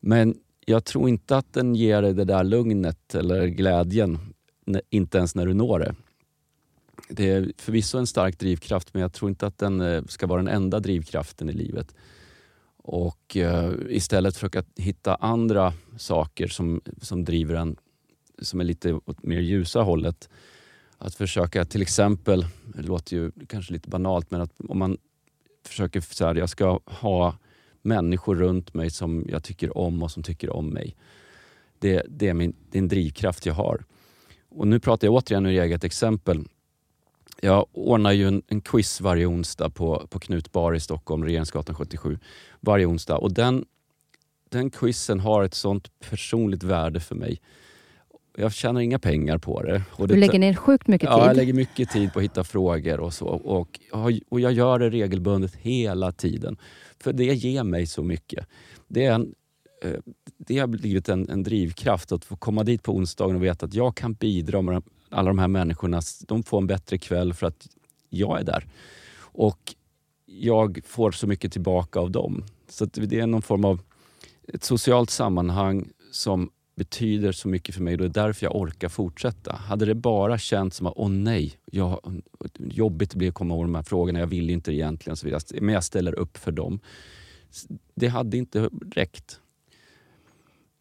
Men 0.00 0.34
jag 0.68 0.84
tror 0.84 1.08
inte 1.08 1.36
att 1.36 1.52
den 1.52 1.74
ger 1.74 2.02
dig 2.02 2.14
det 2.14 2.24
där 2.24 2.44
lugnet 2.44 3.14
eller 3.14 3.46
glädjen, 3.46 4.18
inte 4.90 5.18
ens 5.18 5.34
när 5.34 5.46
du 5.46 5.54
når 5.54 5.78
det. 5.78 5.94
Det 7.08 7.30
är 7.30 7.52
förvisso 7.56 7.98
en 7.98 8.06
stark 8.06 8.38
drivkraft 8.38 8.94
men 8.94 9.02
jag 9.02 9.12
tror 9.12 9.28
inte 9.28 9.46
att 9.46 9.58
den 9.58 9.80
eh, 9.80 10.04
ska 10.04 10.26
vara 10.26 10.42
den 10.42 10.54
enda 10.54 10.80
drivkraften 10.80 11.50
i 11.50 11.52
livet. 11.52 11.94
Och 12.76 13.36
eh, 13.36 13.72
istället 13.88 14.34
försöka 14.34 14.64
hitta 14.76 15.14
andra 15.14 15.72
saker 15.96 16.46
som, 16.46 16.80
som 17.02 17.24
driver 17.24 17.54
en, 17.54 17.76
som 18.42 18.60
är 18.60 18.64
lite 18.64 18.92
åt 18.92 19.22
mer 19.22 19.40
ljusa 19.40 19.80
hållet. 19.80 20.28
Att 20.98 21.14
försöka 21.14 21.64
till 21.64 21.82
exempel, 21.82 22.46
det 22.64 22.82
låter 22.82 23.16
ju 23.16 23.32
kanske 23.46 23.72
lite 23.72 23.88
banalt, 23.88 24.30
men 24.30 24.40
att 24.40 24.52
om 24.68 24.78
man 24.78 24.96
försöker 25.66 26.00
så 26.00 26.26
här, 26.26 26.34
jag 26.34 26.48
ska 26.48 26.80
ha 26.84 27.34
människor 27.82 28.34
runt 28.34 28.74
mig 28.74 28.90
som 28.90 29.24
jag 29.28 29.42
tycker 29.42 29.78
om 29.78 30.02
och 30.02 30.10
som 30.10 30.22
tycker 30.22 30.50
om 30.50 30.68
mig. 30.68 30.96
Det, 31.78 32.02
det, 32.08 32.28
är, 32.28 32.34
min, 32.34 32.54
det 32.70 32.78
är 32.78 32.82
en 32.82 32.88
drivkraft 32.88 33.46
jag 33.46 33.54
har. 33.54 33.84
Och 34.48 34.68
nu 34.68 34.80
pratar 34.80 35.06
jag 35.06 35.14
återigen 35.14 35.46
ur 35.46 35.62
eget 35.62 35.84
exempel. 35.84 36.44
Jag 37.40 37.66
ordnar 37.72 38.12
ju 38.12 38.28
en, 38.28 38.42
en 38.46 38.60
quiz 38.60 39.00
varje 39.00 39.26
onsdag 39.26 39.70
på, 39.70 40.06
på 40.10 40.18
Knut 40.18 40.52
Bar 40.52 40.74
i 40.74 40.80
Stockholm, 40.80 41.24
Regeringsgatan 41.24 41.74
77. 41.74 42.18
Varje 42.60 42.86
onsdag. 42.86 43.16
Och 43.16 43.32
den, 43.32 43.64
den 44.48 44.70
quizen 44.70 45.20
har 45.20 45.44
ett 45.44 45.54
sånt 45.54 46.00
personligt 46.00 46.62
värde 46.62 47.00
för 47.00 47.14
mig. 47.14 47.40
Jag 48.40 48.52
tjänar 48.52 48.80
inga 48.80 48.98
pengar 48.98 49.38
på 49.38 49.62
det. 49.62 49.82
Och 49.90 50.08
du 50.08 50.14
det, 50.14 50.20
lägger 50.20 50.38
ner 50.38 50.54
sjukt 50.54 50.88
mycket 50.88 51.08
tid. 51.08 51.18
Ja, 51.18 51.26
jag 51.26 51.36
lägger 51.36 51.52
mycket 51.52 51.90
tid 51.90 52.12
på 52.12 52.18
att 52.18 52.24
hitta 52.24 52.44
frågor 52.44 53.00
och 53.00 53.14
så. 53.14 53.26
Och, 53.26 53.80
och 54.28 54.40
jag 54.40 54.52
gör 54.52 54.78
det 54.78 54.90
regelbundet 54.90 55.54
hela 55.54 56.12
tiden. 56.12 56.56
För 57.00 57.12
det 57.12 57.24
ger 57.24 57.64
mig 57.64 57.86
så 57.86 58.02
mycket. 58.02 58.46
Det, 58.88 59.04
är 59.04 59.12
en, 59.12 59.34
eh, 59.84 59.92
det 60.38 60.58
har 60.58 60.66
blivit 60.66 61.08
en, 61.08 61.28
en 61.30 61.42
drivkraft 61.42 62.12
att 62.12 62.24
få 62.24 62.36
komma 62.36 62.64
dit 62.64 62.82
på 62.82 62.92
onsdagen 62.92 63.36
och 63.36 63.44
veta 63.44 63.66
att 63.66 63.74
jag 63.74 63.96
kan 63.96 64.12
bidra 64.12 64.62
med 64.62 64.82
alla 65.10 65.28
de 65.30 65.38
här 65.38 65.48
människorna. 65.48 66.00
De 66.28 66.42
får 66.42 66.58
en 66.58 66.66
bättre 66.66 66.98
kväll 66.98 67.34
för 67.34 67.46
att 67.46 67.68
jag 68.08 68.40
är 68.40 68.44
där. 68.44 68.66
Och 69.18 69.74
jag 70.26 70.80
får 70.84 71.10
så 71.10 71.26
mycket 71.26 71.52
tillbaka 71.52 72.00
av 72.00 72.10
dem. 72.10 72.44
Så 72.68 72.84
det 72.84 73.20
är 73.20 73.26
någon 73.26 73.42
form 73.42 73.64
av 73.64 73.80
ett 74.48 74.64
socialt 74.64 75.10
sammanhang 75.10 75.88
som 76.10 76.50
betyder 76.78 77.32
så 77.32 77.48
mycket 77.48 77.74
för 77.74 77.82
mig 77.82 77.92
och 77.94 77.98
det 77.98 78.04
är 78.04 78.26
därför 78.26 78.46
jag 78.46 78.56
orkar 78.56 78.88
fortsätta. 78.88 79.52
Hade 79.52 79.86
det 79.86 79.94
bara 79.94 80.38
känts 80.38 80.76
som 80.76 80.86
att, 80.86 80.92
åh 80.96 81.08
nej, 81.08 81.52
jag, 81.72 82.22
jobbigt 82.58 83.10
det 83.10 83.16
blir 83.16 83.28
att 83.28 83.34
komma 83.34 83.54
ihåg 83.54 83.64
de 83.64 83.74
här 83.74 83.82
frågorna, 83.82 84.18
jag 84.18 84.26
vill 84.26 84.50
inte 84.50 84.72
egentligen, 84.72 85.16
så 85.16 85.26
vidare. 85.26 85.60
men 85.60 85.74
jag 85.74 85.84
ställer 85.84 86.14
upp 86.14 86.36
för 86.36 86.52
dem. 86.52 86.80
Det 87.94 88.08
hade 88.08 88.36
inte 88.36 88.70
räckt. 88.92 89.40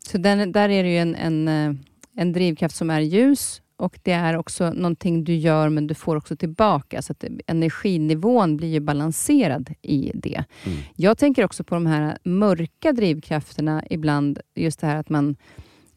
Så 0.07 0.17
den, 0.17 0.51
där 0.51 0.69
är 0.69 0.83
det 0.83 0.89
ju 0.89 0.97
en, 0.97 1.15
en, 1.15 1.47
eh, 1.47 1.75
en 2.15 2.33
drivkraft 2.33 2.75
som 2.75 2.89
är 2.89 3.01
ljus 3.01 3.61
och 3.77 3.99
det 4.03 4.11
är 4.11 4.37
också 4.37 4.69
någonting 4.73 5.23
du 5.23 5.35
gör 5.35 5.69
men 5.69 5.87
du 5.87 5.93
får 5.93 6.15
också 6.15 6.35
tillbaka. 6.35 7.01
Så 7.01 7.11
att 7.11 7.23
energinivån 7.47 8.57
blir 8.57 8.67
ju 8.67 8.79
balanserad 8.79 9.73
i 9.81 10.11
det. 10.15 10.43
Mm. 10.65 10.77
Jag 10.95 11.17
tänker 11.17 11.43
också 11.43 11.63
på 11.63 11.75
de 11.75 11.85
här 11.85 12.17
mörka 12.23 12.91
drivkrafterna 12.91 13.83
ibland. 13.89 14.39
Just 14.55 14.79
det 14.79 14.87
här 14.87 14.95
att 14.95 15.09
man 15.09 15.35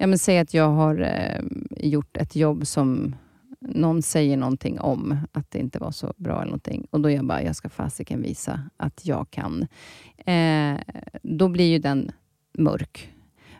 Ja, 0.02 0.06
men 0.06 0.18
säg 0.18 0.38
att 0.38 0.54
jag 0.54 0.68
har 0.68 1.00
eh, 1.00 1.42
gjort 1.88 2.16
ett 2.16 2.36
jobb 2.36 2.66
som 2.66 3.14
någon 3.60 4.02
säger 4.02 4.36
någonting 4.36 4.80
om, 4.80 5.16
att 5.32 5.50
det 5.50 5.58
inte 5.58 5.78
var 5.78 5.90
så 5.90 6.14
bra 6.16 6.34
eller 6.34 6.44
någonting. 6.44 6.86
Och 6.90 7.00
då 7.00 7.10
är 7.10 7.14
jag 7.14 7.24
bara, 7.24 7.42
jag 7.42 7.56
ska 7.56 7.68
fasiken 7.68 8.22
visa 8.22 8.60
att 8.76 9.06
jag 9.06 9.30
kan. 9.30 9.66
Eh, 10.16 10.78
då 11.22 11.48
blir 11.48 11.64
ju 11.64 11.78
den 11.78 12.12
mörk. 12.52 13.12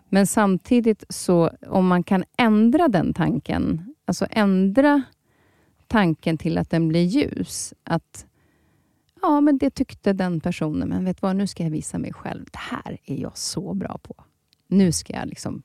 Men 0.08 0.26
samtidigt, 0.26 1.04
så 1.08 1.50
om 1.66 1.86
man 1.86 2.02
kan 2.02 2.24
ändra 2.36 2.88
den 2.88 3.14
tanken, 3.14 3.94
alltså 4.04 4.26
ändra 4.30 5.02
tanken 5.86 6.38
till 6.38 6.58
att 6.58 6.70
den 6.70 6.88
blir 6.88 7.04
ljus. 7.04 7.74
Att 7.84 8.26
ja, 9.22 9.40
men 9.40 9.58
det 9.58 9.70
tyckte 9.70 10.12
den 10.12 10.40
personen, 10.40 10.88
men 10.88 11.04
vet 11.04 11.22
vad, 11.22 11.36
nu 11.36 11.46
ska 11.46 11.62
jag 11.62 11.70
visa 11.70 11.98
mig 11.98 12.12
själv. 12.12 12.44
Det 12.52 12.58
här 12.58 12.98
är 13.04 13.16
jag 13.16 13.38
så 13.38 13.74
bra 13.74 13.98
på. 14.02 14.14
Nu 14.68 14.92
ska 14.92 15.12
jag 15.12 15.28
liksom 15.28 15.62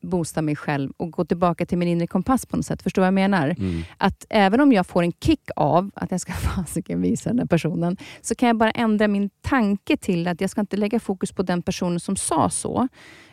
boosta 0.00 0.42
mig 0.42 0.56
själv 0.56 0.92
och 0.96 1.10
gå 1.10 1.24
tillbaka 1.24 1.66
till 1.66 1.78
min 1.78 1.88
inre 1.88 2.06
kompass 2.06 2.46
på 2.46 2.56
något 2.56 2.66
sätt. 2.66 2.82
Förstår 2.82 3.02
du 3.02 3.02
vad 3.02 3.06
jag 3.06 3.30
menar? 3.30 3.54
Mm. 3.58 3.82
Att 3.98 4.26
även 4.30 4.60
om 4.60 4.72
jag 4.72 4.86
får 4.86 5.02
en 5.02 5.12
kick 5.12 5.50
av 5.56 5.90
att 5.94 6.10
jag 6.10 6.20
ska 6.20 6.32
fasiken 6.54 7.02
visa 7.02 7.30
den 7.30 7.38
här 7.38 7.46
personen, 7.46 7.96
så 8.20 8.34
kan 8.34 8.46
jag 8.46 8.56
bara 8.56 8.70
ändra 8.70 9.08
min 9.08 9.30
tanke 9.40 9.96
till 9.96 10.28
att 10.28 10.40
jag 10.40 10.50
ska 10.50 10.60
inte 10.60 10.76
lägga 10.76 11.00
fokus 11.00 11.32
på 11.32 11.42
den 11.42 11.62
personen 11.62 12.00
som 12.00 12.16
sa 12.16 12.50
så, 12.50 12.88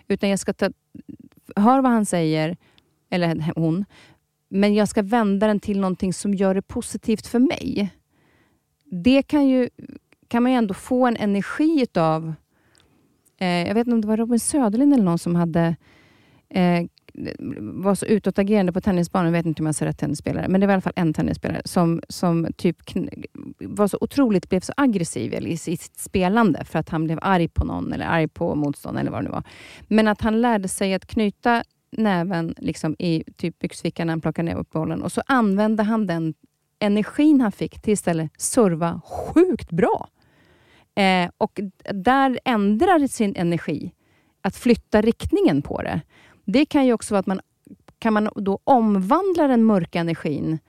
utan 0.08 0.30
jag 0.30 0.40
ska 0.40 0.54
ta, 0.54 0.70
hör 1.56 1.82
vad 1.82 1.92
han 1.92 2.06
säger, 2.06 2.58
eller 3.10 3.52
hon, 3.56 3.86
men 4.50 4.74
jag 4.74 4.88
ska 4.88 5.02
vända 5.02 5.48
den 5.48 5.60
till 5.60 5.80
någonting 5.80 6.14
som 6.14 6.34
gör 6.34 6.56
det 6.56 6.62
positivt 6.62 7.28
för 7.28 7.40
mig. 7.40 7.90
Det 8.86 9.22
kan, 9.22 9.48
ju, 9.48 9.70
kan 10.28 10.44
man 10.44 10.52
ju 10.52 10.58
ändå 10.58 10.74
få 10.74 11.08
en 11.08 11.18
energi 11.18 11.82
utav 11.82 12.34
eh, 13.38 13.68
jag 13.68 13.74
vet 13.74 13.88
inte 13.88 13.96
om 13.96 14.02
det 14.02 14.08
var 14.08 14.18
Robin 14.18 14.40
Söderlind 14.40 14.94
eller 14.94 15.04
någon 15.04 15.20
som 15.20 15.36
hade 15.36 15.76
eh, 16.54 16.86
var 17.60 17.96
så 17.96 18.06
utåtagerande 18.06 18.74
på 18.74 18.82
tennisbanan, 18.82 19.26
jag 19.26 19.32
vet 19.32 19.46
inte 19.46 19.62
om 19.62 19.66
jag 19.66 19.76
säger 19.76 19.92
rätt 19.92 20.00
tennisspelare, 20.00 20.48
men 20.48 20.62
det 20.62 20.68
var 20.68 20.72
i 20.72 20.76
alla 20.76 20.82
fall 20.82 20.94
en 20.96 21.14
tennisspelare 21.14 21.62
som, 21.66 22.02
som 22.10 22.48
typ 22.58 22.78
var 23.60 23.88
så 23.88 23.98
otroligt, 24.02 24.50
blev 24.50 24.60
så 24.60 24.74
aggressiv 24.78 25.34
i 25.34 25.58
sitt 25.58 26.00
spelande 26.00 26.66
för 26.66 26.80
att 26.80 26.90
han 26.90 27.04
blev 27.04 27.20
arg 27.22 27.48
på 27.48 27.66
någon 27.66 27.94
eller 27.94 28.06
arg 28.06 28.28
på 28.28 28.56
motståndaren 28.56 29.08
eller 29.08 29.12
vad 29.12 29.24
det 29.24 29.26
nu 29.26 29.32
var. 29.32 29.44
Men 29.88 30.08
att 30.08 30.22
han 30.22 30.42
lärde 30.42 30.68
sig 30.68 30.94
att 30.94 31.06
knyta 31.06 31.64
näven 31.92 32.56
liksom 32.58 32.96
i 33.00 33.24
typ 33.38 33.60
byxfickan 33.60 34.08
när 34.08 34.12
han 34.12 34.22
plockade 34.22 34.46
ner 34.52 34.58
upp 34.58 34.72
bollen 34.72 35.02
och 35.02 35.12
så 35.12 35.22
använde 35.26 35.84
han 35.84 36.08
den 36.08 36.34
energin 36.80 37.42
han 37.42 37.52
fick 37.52 37.82
till 37.82 37.94
istället 37.94 38.32
serva 38.42 39.02
sjukt 39.06 39.72
bra. 39.72 40.10
Eh, 40.96 41.30
och 41.38 41.60
där 41.94 42.40
ändrar 42.46 43.08
sin 43.08 43.36
energi, 43.36 43.92
att 44.42 44.56
flytta 44.56 45.02
riktningen 45.02 45.62
på 45.62 45.82
det. 45.82 46.02
Det 46.46 46.66
kan 46.66 46.86
ju 46.86 46.94
också 46.94 47.14
vara 47.14 47.20
att 47.20 47.28
man 47.28 47.40
kan 48.00 48.14
man 48.14 48.30
då 48.36 48.60
omvandla 48.64 49.48
den 49.48 49.64
mörka 49.64 50.00
energin 50.00 50.60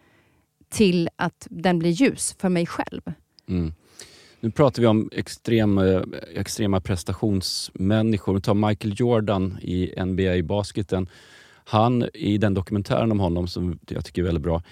till 0.69 1.09
att 1.17 1.47
den 1.51 1.79
blir 1.79 1.91
ljus 1.91 2.37
för 2.39 2.49
mig 2.49 2.67
själv. 2.67 3.01
Mm. 3.49 3.73
Nu 4.41 4.51
pratar 4.51 4.83
vi 4.83 4.87
om 4.87 5.11
extrem, 5.13 5.81
extrema 6.35 6.81
prestationsmänniskor. 6.81 8.35
Vi 8.35 8.41
tar 8.41 8.55
Michael 8.55 8.95
Jordan 8.97 9.59
i 9.63 10.05
NBA-basketen. 10.05 11.09
Han, 11.65 12.09
i 12.15 12.39
den 12.39 12.55
dokumentären 12.55 13.13
om 13.13 13.21
honom 13.21 13.49
som 13.49 13.79
jag 13.89 14.05
tycker 14.05 14.23
är 14.23 14.27
väldigt 14.27 14.45
bra, 14.45 14.63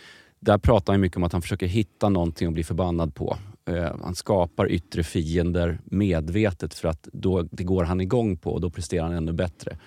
där 0.40 0.58
pratar 0.58 0.92
han 0.92 1.00
mycket 1.00 1.16
om 1.16 1.22
att 1.22 1.32
han 1.32 1.42
försöker 1.42 1.66
hitta 1.66 2.08
någonting 2.08 2.48
att 2.48 2.54
bli 2.54 2.64
förbannad 2.64 3.14
på. 3.14 3.36
Eh, 3.64 3.96
han 4.02 4.14
skapar 4.14 4.70
yttre 4.70 5.02
fiender 5.02 5.78
medvetet 5.84 6.74
för 6.74 6.88
att 6.88 7.08
då, 7.12 7.42
det 7.42 7.64
går 7.64 7.84
han 7.84 8.00
igång 8.00 8.36
på 8.36 8.52
och 8.52 8.60
då 8.60 8.70
presterar 8.70 9.04
han 9.04 9.12
ännu 9.12 9.32
bättre. 9.32 9.78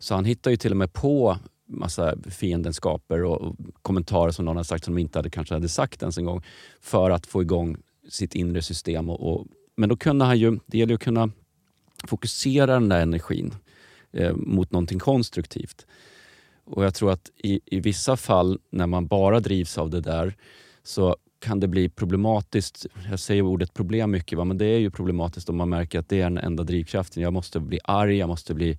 Så 0.00 0.14
han 0.14 0.24
hittar 0.24 0.50
ju 0.50 0.56
till 0.56 0.70
och 0.70 0.76
med 0.76 0.92
på 0.92 1.38
massa 1.66 2.14
fiendenskaper 2.30 3.24
och 3.24 3.56
kommentarer 3.82 4.30
som 4.30 4.44
någon 4.44 4.56
har 4.56 4.64
sagt 4.64 4.84
som 4.84 4.94
de 4.94 5.00
inte 5.00 5.18
hade, 5.18 5.30
kanske 5.30 5.54
hade 5.54 5.68
sagt 5.68 6.02
ens 6.02 6.18
en 6.18 6.24
gång 6.24 6.42
för 6.80 7.10
att 7.10 7.26
få 7.26 7.42
igång 7.42 7.76
sitt 8.08 8.34
inre 8.34 8.62
system. 8.62 9.10
Och, 9.10 9.32
och 9.32 9.46
men 9.76 9.88
då 9.88 9.96
kunde 9.96 10.24
han 10.24 10.38
ju, 10.38 10.58
det 10.66 10.78
gäller 10.78 10.90
ju 10.90 10.94
att 10.94 11.00
kunna 11.00 11.30
fokusera 12.04 12.66
den 12.66 12.88
där 12.88 13.00
energin 13.00 13.54
eh, 14.12 14.36
mot 14.36 14.72
någonting 14.72 14.98
konstruktivt. 14.98 15.86
Och 16.64 16.84
jag 16.84 16.94
tror 16.94 17.12
att 17.12 17.30
i, 17.36 17.60
i 17.66 17.80
vissa 17.80 18.16
fall 18.16 18.58
när 18.70 18.86
man 18.86 19.06
bara 19.06 19.40
drivs 19.40 19.78
av 19.78 19.90
det 19.90 20.00
där 20.00 20.36
så 20.82 21.16
kan 21.38 21.60
det 21.60 21.68
bli 21.68 21.88
problematiskt. 21.88 22.86
Jag 23.10 23.20
säger 23.20 23.42
ordet 23.42 23.74
problem 23.74 24.10
mycket, 24.10 24.38
va? 24.38 24.44
men 24.44 24.58
det 24.58 24.66
är 24.66 24.78
ju 24.78 24.90
problematiskt 24.90 25.48
om 25.48 25.56
man 25.56 25.68
märker 25.68 25.98
att 25.98 26.08
det 26.08 26.20
är 26.20 26.24
den 26.24 26.38
enda 26.38 26.64
drivkraften. 26.64 27.22
Jag 27.22 27.32
måste 27.32 27.60
bli 27.60 27.78
arg, 27.84 28.16
jag 28.16 28.28
måste 28.28 28.54
bli 28.54 28.78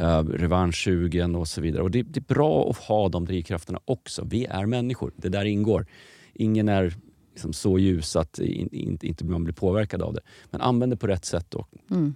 uh, 0.00 0.18
revanschsugen 0.18 1.36
och 1.36 1.48
så 1.48 1.60
vidare. 1.60 1.82
Och 1.82 1.90
det, 1.90 2.02
det, 2.02 2.20
är 2.20 2.34
bra 2.34 2.70
att 2.70 2.76
ha 2.76 3.08
de 3.08 3.24
drivkrafterna 3.24 3.80
också. 3.84 4.24
Vi 4.24 4.44
är 4.44 4.66
människor, 4.66 5.12
det 5.16 5.28
där 5.28 5.44
ingår. 5.44 5.86
Ingen 6.34 6.68
är 6.68 6.94
liksom 7.32 7.52
så 7.52 7.78
ljus 7.78 8.16
att 8.16 8.38
in, 8.38 8.68
in, 8.72 8.98
inte 9.02 9.24
man 9.24 9.44
blir 9.44 9.54
påverkad 9.54 10.02
av 10.02 10.14
det. 10.14 10.20
Men 10.50 10.60
använd 10.60 10.92
det 10.92 10.96
på 10.96 11.06
rätt 11.06 11.24
sätt. 11.24 11.46
Då. 11.48 11.66
Mm. 11.90 12.14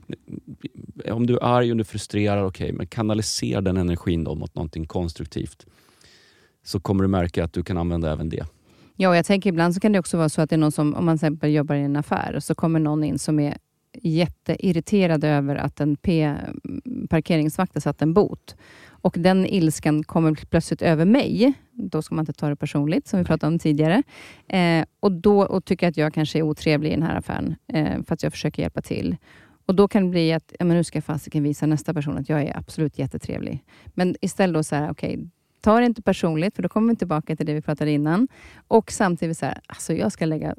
Om 1.11 1.27
du 1.27 1.35
är 1.35 1.45
arg 1.45 1.71
och 1.71 1.77
du 1.77 1.81
är 1.81 1.85
frustrerad, 1.85 2.45
okej, 2.45 2.65
okay, 2.65 2.77
men 2.77 2.87
kanalisera 2.87 3.61
den 3.61 3.77
energin 3.77 4.25
då 4.25 4.35
mot 4.35 4.55
någonting 4.55 4.87
konstruktivt. 4.87 5.67
Så 6.65 6.81
kommer 6.81 7.03
du 7.03 7.09
märka 7.09 7.45
att 7.45 7.53
du 7.53 7.63
kan 7.63 7.79
använda 7.79 8.13
även 8.13 8.29
det. 8.29 8.47
Ja, 8.97 9.17
jag 9.17 9.27
tänker 9.27 9.51
ibland 9.51 9.75
så 9.75 9.81
kan 9.81 9.93
det 9.93 9.99
också 9.99 10.17
vara 10.17 10.29
så 10.29 10.43
att 10.43 10.51
det 10.51 10.57
är 10.57 10.59
någon 10.59 10.73
som, 10.73 10.95
om 10.95 11.05
man 11.05 11.19
till 11.19 11.27
exempel 11.27 11.53
jobbar 11.53 11.75
i 11.75 11.83
en 11.83 11.97
affär, 11.97 12.41
så 12.41 12.55
kommer 12.55 12.81
någon 12.81 13.05
in 13.05 13.19
som 13.19 13.41
är 13.41 13.59
jätteirriterad 14.03 15.25
över 15.25 15.57
att 15.57 15.81
en 15.81 15.97
P-parkeringsvakt 15.97 17.75
har 17.75 17.81
satt 17.81 18.03
en 18.03 18.15
bot. 18.15 18.57
Och 18.89 19.15
den 19.19 19.47
ilskan 19.47 20.03
kommer 20.05 20.35
plötsligt 20.51 20.83
över 20.83 21.05
mig. 21.05 21.53
Då 21.73 22.03
ska 22.03 22.15
man 22.15 22.23
inte 22.23 22.33
ta 22.33 22.49
det 22.49 22.57
personligt, 22.57 23.07
som 23.07 23.19
vi 23.19 23.25
pratade 23.25 23.53
om 23.53 23.59
tidigare. 23.59 24.03
Eh, 24.49 24.85
och 25.01 25.13
då 25.13 25.43
och 25.43 25.65
tycker 25.65 25.89
att 25.89 25.97
jag 25.97 26.15
kanske 26.15 26.39
är 26.39 26.43
otrevlig 26.43 26.91
i 26.91 26.95
den 26.95 27.03
här 27.03 27.17
affären, 27.17 27.57
eh, 27.67 28.03
för 28.03 28.15
att 28.15 28.23
jag 28.23 28.33
försöker 28.33 28.63
hjälpa 28.63 28.83
till. 28.83 29.17
Och 29.67 29.75
Då 29.75 29.89
kan 29.89 30.05
det 30.05 30.11
bli 30.11 30.33
att 30.33 30.53
ja, 30.59 30.65
men 30.65 30.77
nu 30.77 30.85
ska 30.85 30.97
jag 30.97 31.05
fasiken 31.05 31.43
visa 31.43 31.67
nästa 31.67 31.95
person 31.95 32.19
att 32.19 32.29
jag 32.29 32.43
är 32.43 32.57
absolut 32.57 32.99
jättetrevlig. 32.99 33.65
Men 33.87 34.17
istället 34.21 34.55
då 34.55 34.63
så 34.63 34.77
här, 34.77 34.91
okej, 34.91 35.15
okay, 35.15 35.27
ta 35.61 35.81
det 35.81 35.87
inte 35.87 36.03
personligt, 36.03 36.57
för 36.57 36.63
då 36.63 36.69
kommer 36.69 36.93
vi 36.93 36.97
tillbaka 36.97 37.37
till 37.37 37.47
det 37.47 37.55
vi 37.55 37.63
pratade 37.63 37.91
innan. 37.91 38.29
Och 38.69 38.93
samtidigt 38.93 39.39
så 39.39 39.47
här, 39.47 39.61
alltså 39.67 39.93
jag 39.93 40.13
ska 40.13 40.27
lägga 40.27 40.55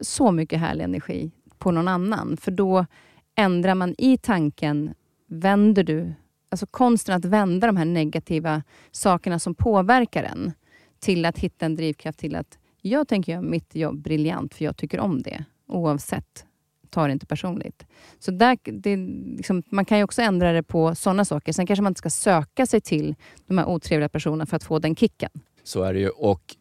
så 0.00 0.32
mycket 0.32 0.60
härlig 0.60 0.84
energi 0.84 1.30
på 1.58 1.70
någon 1.70 1.88
annan. 1.88 2.36
För 2.36 2.50
då 2.50 2.86
ändrar 3.34 3.74
man 3.74 3.94
i 3.98 4.18
tanken, 4.18 4.94
vänder 5.26 5.84
du, 5.84 6.12
alltså 6.48 6.66
konsten 6.66 7.14
att 7.14 7.24
vända 7.24 7.66
de 7.66 7.76
här 7.76 7.84
negativa 7.84 8.62
sakerna 8.90 9.38
som 9.38 9.54
påverkar 9.54 10.24
en 10.24 10.52
till 10.98 11.24
att 11.24 11.38
hitta 11.38 11.66
en 11.66 11.76
drivkraft 11.76 12.18
till 12.18 12.36
att 12.36 12.58
jag 12.82 13.08
tänker 13.08 13.32
göra 13.32 13.42
mitt 13.42 13.74
jobb 13.74 14.02
briljant 14.02 14.54
för 14.54 14.64
jag 14.64 14.76
tycker 14.76 15.00
om 15.00 15.22
det 15.22 15.44
oavsett 15.66 16.46
ta 16.90 17.06
det 17.06 17.12
inte 17.12 17.26
personligt. 17.26 17.86
Så 18.18 18.30
där, 18.30 18.58
det, 18.64 18.96
liksom, 19.36 19.62
man 19.70 19.84
kan 19.84 19.98
ju 19.98 20.04
också 20.04 20.22
ändra 20.22 20.52
det 20.52 20.62
på 20.62 20.94
sådana 20.94 21.24
saker. 21.24 21.52
Sen 21.52 21.66
kanske 21.66 21.82
man 21.82 21.90
inte 21.90 21.98
ska 21.98 22.10
söka 22.10 22.66
sig 22.66 22.80
till 22.80 23.14
de 23.46 23.58
här 23.58 23.66
otrevliga 23.66 24.08
personerna 24.08 24.46
för 24.46 24.56
att 24.56 24.64
få 24.64 24.78
den 24.78 24.96
kicken. 24.96 25.30
Så 25.62 25.82
är 25.82 25.94
det 25.94 26.00
ju. 26.00 26.08
Och 26.08 26.56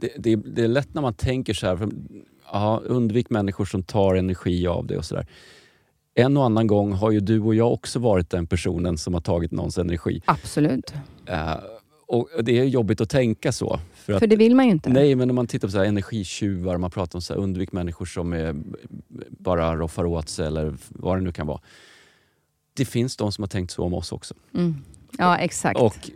det, 0.00 0.12
det, 0.18 0.36
det 0.36 0.62
är 0.64 0.68
lätt 0.68 0.94
när 0.94 1.02
man 1.02 1.14
tänker 1.14 1.54
så 1.54 1.66
här, 1.66 1.76
för, 1.76 1.88
aha, 2.52 2.82
undvik 2.84 3.30
människor 3.30 3.64
som 3.64 3.82
tar 3.82 4.14
energi 4.14 4.66
av 4.66 4.86
det 4.86 4.98
och 4.98 5.04
sådär. 5.04 5.26
En 6.14 6.36
och 6.36 6.44
annan 6.44 6.66
gång 6.66 6.92
har 6.92 7.10
ju 7.10 7.20
du 7.20 7.40
och 7.40 7.54
jag 7.54 7.72
också 7.72 7.98
varit 7.98 8.30
den 8.30 8.46
personen 8.46 8.98
som 8.98 9.14
har 9.14 9.20
tagit 9.20 9.50
någons 9.50 9.78
energi. 9.78 10.22
Absolut. 10.24 10.94
Uh, 11.30 11.56
och 12.06 12.28
det 12.42 12.58
är 12.58 12.64
jobbigt 12.64 13.00
att 13.00 13.10
tänka 13.10 13.52
så. 13.52 13.80
För, 13.94 14.18
för 14.18 14.26
det 14.26 14.36
vill 14.36 14.56
man 14.56 14.64
ju 14.64 14.70
inte. 14.70 14.90
Nej, 14.90 15.14
men 15.14 15.28
när 15.28 15.34
man 15.34 15.46
tittar 15.46 15.68
på 15.68 15.72
så 15.72 15.78
här 15.78 15.84
energitjuvar, 15.84 16.76
man 16.76 16.90
pratar 16.90 17.16
om 17.16 17.22
så 17.22 17.34
här, 17.34 17.40
undvik 17.40 17.72
människor 17.72 18.06
som 18.06 18.32
är, 18.32 18.56
bara 19.30 19.76
roffar 19.76 20.04
åt 20.04 20.28
sig 20.28 20.46
eller 20.46 20.74
vad 20.88 21.16
det 21.16 21.20
nu 21.20 21.32
kan 21.32 21.46
vara. 21.46 21.60
Det 22.74 22.84
finns 22.84 23.16
de 23.16 23.32
som 23.32 23.42
har 23.42 23.48
tänkt 23.48 23.70
så 23.70 23.84
om 23.84 23.94
oss 23.94 24.12
också. 24.12 24.34
Mm. 24.54 24.76
Ja, 25.18 25.38
exakt. 25.38 25.80
Och 25.80 26.10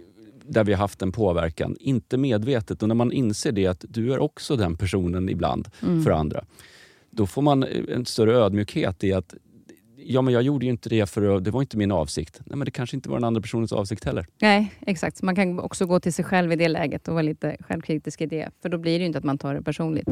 där 0.48 0.64
vi 0.64 0.72
har 0.72 0.78
haft 0.78 1.02
en 1.02 1.12
påverkan, 1.12 1.76
inte 1.80 2.16
medvetet. 2.16 2.82
Och 2.82 2.88
när 2.88 2.94
man 2.94 3.12
inser 3.12 3.52
det, 3.52 3.66
att 3.66 3.84
du 3.88 4.12
är 4.12 4.18
också 4.18 4.56
den 4.56 4.76
personen 4.76 5.28
ibland 5.28 5.68
mm. 5.82 6.02
för 6.02 6.10
andra. 6.10 6.44
Då 7.10 7.26
får 7.26 7.42
man 7.42 7.62
en 7.88 8.06
större 8.06 8.36
ödmjukhet 8.36 9.04
i 9.04 9.12
att 9.12 9.34
ja 9.96 10.22
men 10.22 10.34
jag 10.34 10.42
gjorde 10.42 10.64
ju 10.64 10.70
inte 10.70 10.88
det 10.88 11.10
för 11.10 11.40
det 11.40 11.50
var 11.50 11.60
inte 11.60 11.76
min 11.76 11.92
avsikt. 11.92 12.40
Nej 12.46 12.56
men 12.58 12.64
det 12.64 12.70
kanske 12.70 12.96
inte 12.96 13.08
var 13.08 13.16
den 13.16 13.24
andra 13.24 13.40
personens 13.40 13.72
avsikt 13.72 14.04
heller. 14.04 14.26
Nej, 14.40 14.72
exakt. 14.80 15.22
Man 15.22 15.36
kan 15.36 15.60
också 15.60 15.86
gå 15.86 16.00
till 16.00 16.12
sig 16.12 16.24
själv 16.24 16.52
i 16.52 16.56
det 16.56 16.68
läget 16.68 17.08
och 17.08 17.14
vara 17.14 17.22
lite 17.22 17.56
självkritisk 17.60 18.20
i 18.20 18.26
det. 18.26 18.50
För 18.62 18.68
då 18.68 18.78
blir 18.78 18.92
det 18.92 18.98
ju 18.98 19.06
inte 19.06 19.18
att 19.18 19.24
man 19.24 19.38
tar 19.38 19.54
det 19.54 19.62
personligt. 19.62 20.08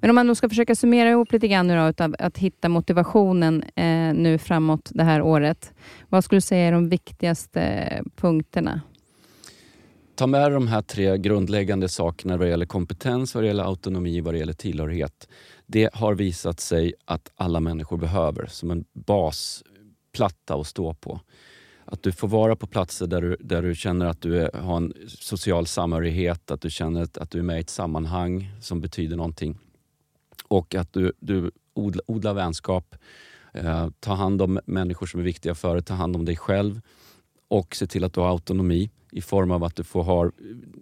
Men 0.00 0.10
om 0.10 0.14
man 0.14 0.26
då 0.26 0.34
ska 0.34 0.48
försöka 0.48 0.74
summera 0.74 1.10
ihop 1.10 1.32
lite 1.32 1.48
grann 1.48 1.66
nu 1.66 1.76
då, 1.76 1.88
utav 1.88 2.14
att 2.18 2.38
hitta 2.38 2.68
motivationen 2.68 3.62
eh, 3.62 4.14
nu 4.14 4.38
framåt 4.38 4.90
det 4.94 5.04
här 5.04 5.22
året. 5.22 5.72
Vad 6.08 6.24
skulle 6.24 6.36
du 6.36 6.40
säga 6.40 6.68
är 6.68 6.72
de 6.72 6.88
viktigaste 6.88 7.62
eh, 7.62 8.02
punkterna? 8.16 8.80
Ta 10.14 10.26
med 10.26 10.52
de 10.52 10.66
här 10.66 10.82
tre 10.82 11.18
grundläggande 11.18 11.88
sakerna 11.88 12.36
vad 12.36 12.46
det 12.46 12.50
gäller 12.50 12.66
kompetens, 12.66 13.34
vad 13.34 13.44
det 13.44 13.48
gäller 13.48 13.64
autonomi, 13.64 14.20
vad 14.20 14.34
det 14.34 14.38
gäller 14.38 14.52
tillhörighet. 14.52 15.28
Det 15.66 15.94
har 15.94 16.14
visat 16.14 16.60
sig 16.60 16.94
att 17.04 17.32
alla 17.36 17.60
människor 17.60 17.96
behöver 17.96 18.46
som 18.46 18.70
en 18.70 18.84
basplatta 18.92 20.54
att 20.54 20.66
stå 20.66 20.94
på. 20.94 21.20
Att 21.84 22.02
du 22.02 22.12
får 22.12 22.28
vara 22.28 22.56
på 22.56 22.66
platser 22.66 23.06
där 23.06 23.22
du, 23.22 23.36
där 23.40 23.62
du 23.62 23.74
känner 23.74 24.06
att 24.06 24.20
du 24.20 24.42
är, 24.42 24.52
har 24.52 24.76
en 24.76 24.92
social 25.08 25.66
samhörighet, 25.66 26.50
att 26.50 26.60
du 26.60 26.70
känner 26.70 27.02
att, 27.02 27.18
att 27.18 27.30
du 27.30 27.38
är 27.38 27.42
med 27.42 27.56
i 27.56 27.60
ett 27.60 27.70
sammanhang 27.70 28.50
som 28.60 28.80
betyder 28.80 29.16
någonting 29.16 29.58
och 30.48 30.74
att 30.74 30.92
du, 30.92 31.12
du 31.20 31.50
odlar, 31.74 32.02
odlar 32.06 32.34
vänskap, 32.34 32.94
eh, 33.54 33.88
tar 34.00 34.14
hand 34.14 34.42
om 34.42 34.60
människor 34.64 35.06
som 35.06 35.20
är 35.20 35.24
viktiga 35.24 35.54
för 35.54 35.74
dig, 35.74 35.84
tar 35.84 35.94
hand 35.94 36.16
om 36.16 36.24
dig 36.24 36.36
själv 36.36 36.80
och 37.48 37.76
se 37.76 37.86
till 37.86 38.04
att 38.04 38.12
du 38.12 38.20
har 38.20 38.28
autonomi 38.28 38.90
i 39.12 39.20
form 39.20 39.50
av 39.50 39.64
att 39.64 39.76
du 39.76 39.84
får 39.84 40.02
ha, 40.02 40.30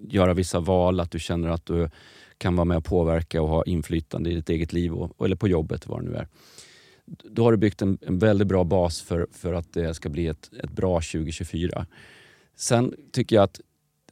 göra 0.09 0.35
vissa 0.35 0.61
val, 0.61 1.01
att 1.01 1.11
du 1.11 1.19
känner 1.19 1.49
att 1.49 1.67
du 1.67 1.91
kan 2.39 2.57
vara 2.57 2.65
med 2.65 2.77
och 2.77 2.85
påverka 2.85 3.43
och 3.43 3.49
ha 3.49 3.65
inflytande 3.65 4.31
i 4.31 4.35
ditt 4.35 4.51
eget 4.51 4.73
liv 4.73 4.95
och, 4.95 5.27
eller 5.27 5.37
på 5.37 5.49
jobbet, 5.49 5.87
vad 5.87 6.01
det 6.01 6.11
nu 6.11 6.17
är. 6.17 6.29
Då 7.07 7.45
har 7.45 7.53
du 7.53 7.59
byggt 7.59 7.83
en, 7.83 7.99
en 8.01 8.19
väldigt 8.19 8.49
bra 8.49 8.65
bas 8.65 9.03
för, 9.03 9.27
för 9.33 9.53
att 9.53 9.73
det 9.73 9.95
ska 9.95 10.09
bli 10.09 10.27
ett, 10.27 10.51
ett 10.63 10.71
bra 10.71 10.95
2024. 11.01 11.87
Sen 12.57 12.95
tycker 13.13 13.37
jag 13.37 13.43
att 13.43 13.61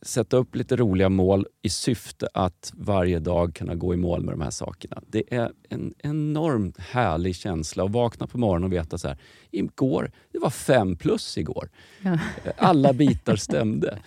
sätta 0.07 0.37
upp 0.37 0.55
lite 0.55 0.77
roliga 0.77 1.09
mål 1.09 1.47
i 1.63 1.69
syfte 1.69 2.29
att 2.35 2.73
varje 2.75 3.19
dag 3.19 3.55
kunna 3.55 3.75
gå 3.75 3.95
i 3.95 3.97
mål 3.97 4.23
med 4.23 4.35
de 4.35 4.41
här 4.41 4.51
sakerna. 4.51 5.03
Det 5.07 5.35
är 5.35 5.53
en 5.69 5.95
enormt 5.99 6.79
härlig 6.79 7.37
känsla 7.37 7.85
att 7.85 7.91
vakna 7.91 8.27
på 8.27 8.39
morgonen 8.39 8.65
och 8.65 8.73
veta 8.73 8.99
så 8.99 9.09
här, 9.09 9.19
igår, 9.51 10.11
det 10.33 10.39
var 10.39 10.51
fem 10.51 10.97
plus 10.97 11.39
igår. 11.39 11.69
Ja. 12.03 12.19
Alla 12.57 12.93
bitar 12.93 13.37
stämde. 13.37 13.99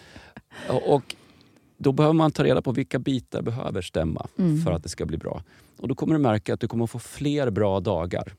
Och 0.84 1.16
då 1.78 1.91
behöver 1.91 2.14
man 2.14 2.32
ta 2.32 2.43
reda 2.43 2.62
på 2.62 2.72
vilka 2.72 3.00
bitar 3.00 3.41
behöver 3.41 3.82
stämma 3.82 4.28
mm. 4.38 4.62
för 4.62 4.72
att 4.72 4.84
det 4.84 4.89
ska 4.89 5.06
bli 5.06 5.18
bra. 5.18 5.43
Och 5.78 5.88
Då 5.88 5.95
kommer 5.95 6.14
du 6.14 6.20
märka 6.20 6.54
att 6.54 6.60
du 6.60 6.68
kommer 6.68 6.88
få 6.88 7.00
fler 7.00 7.50
bra 7.50 7.80
dagar. 7.80 8.34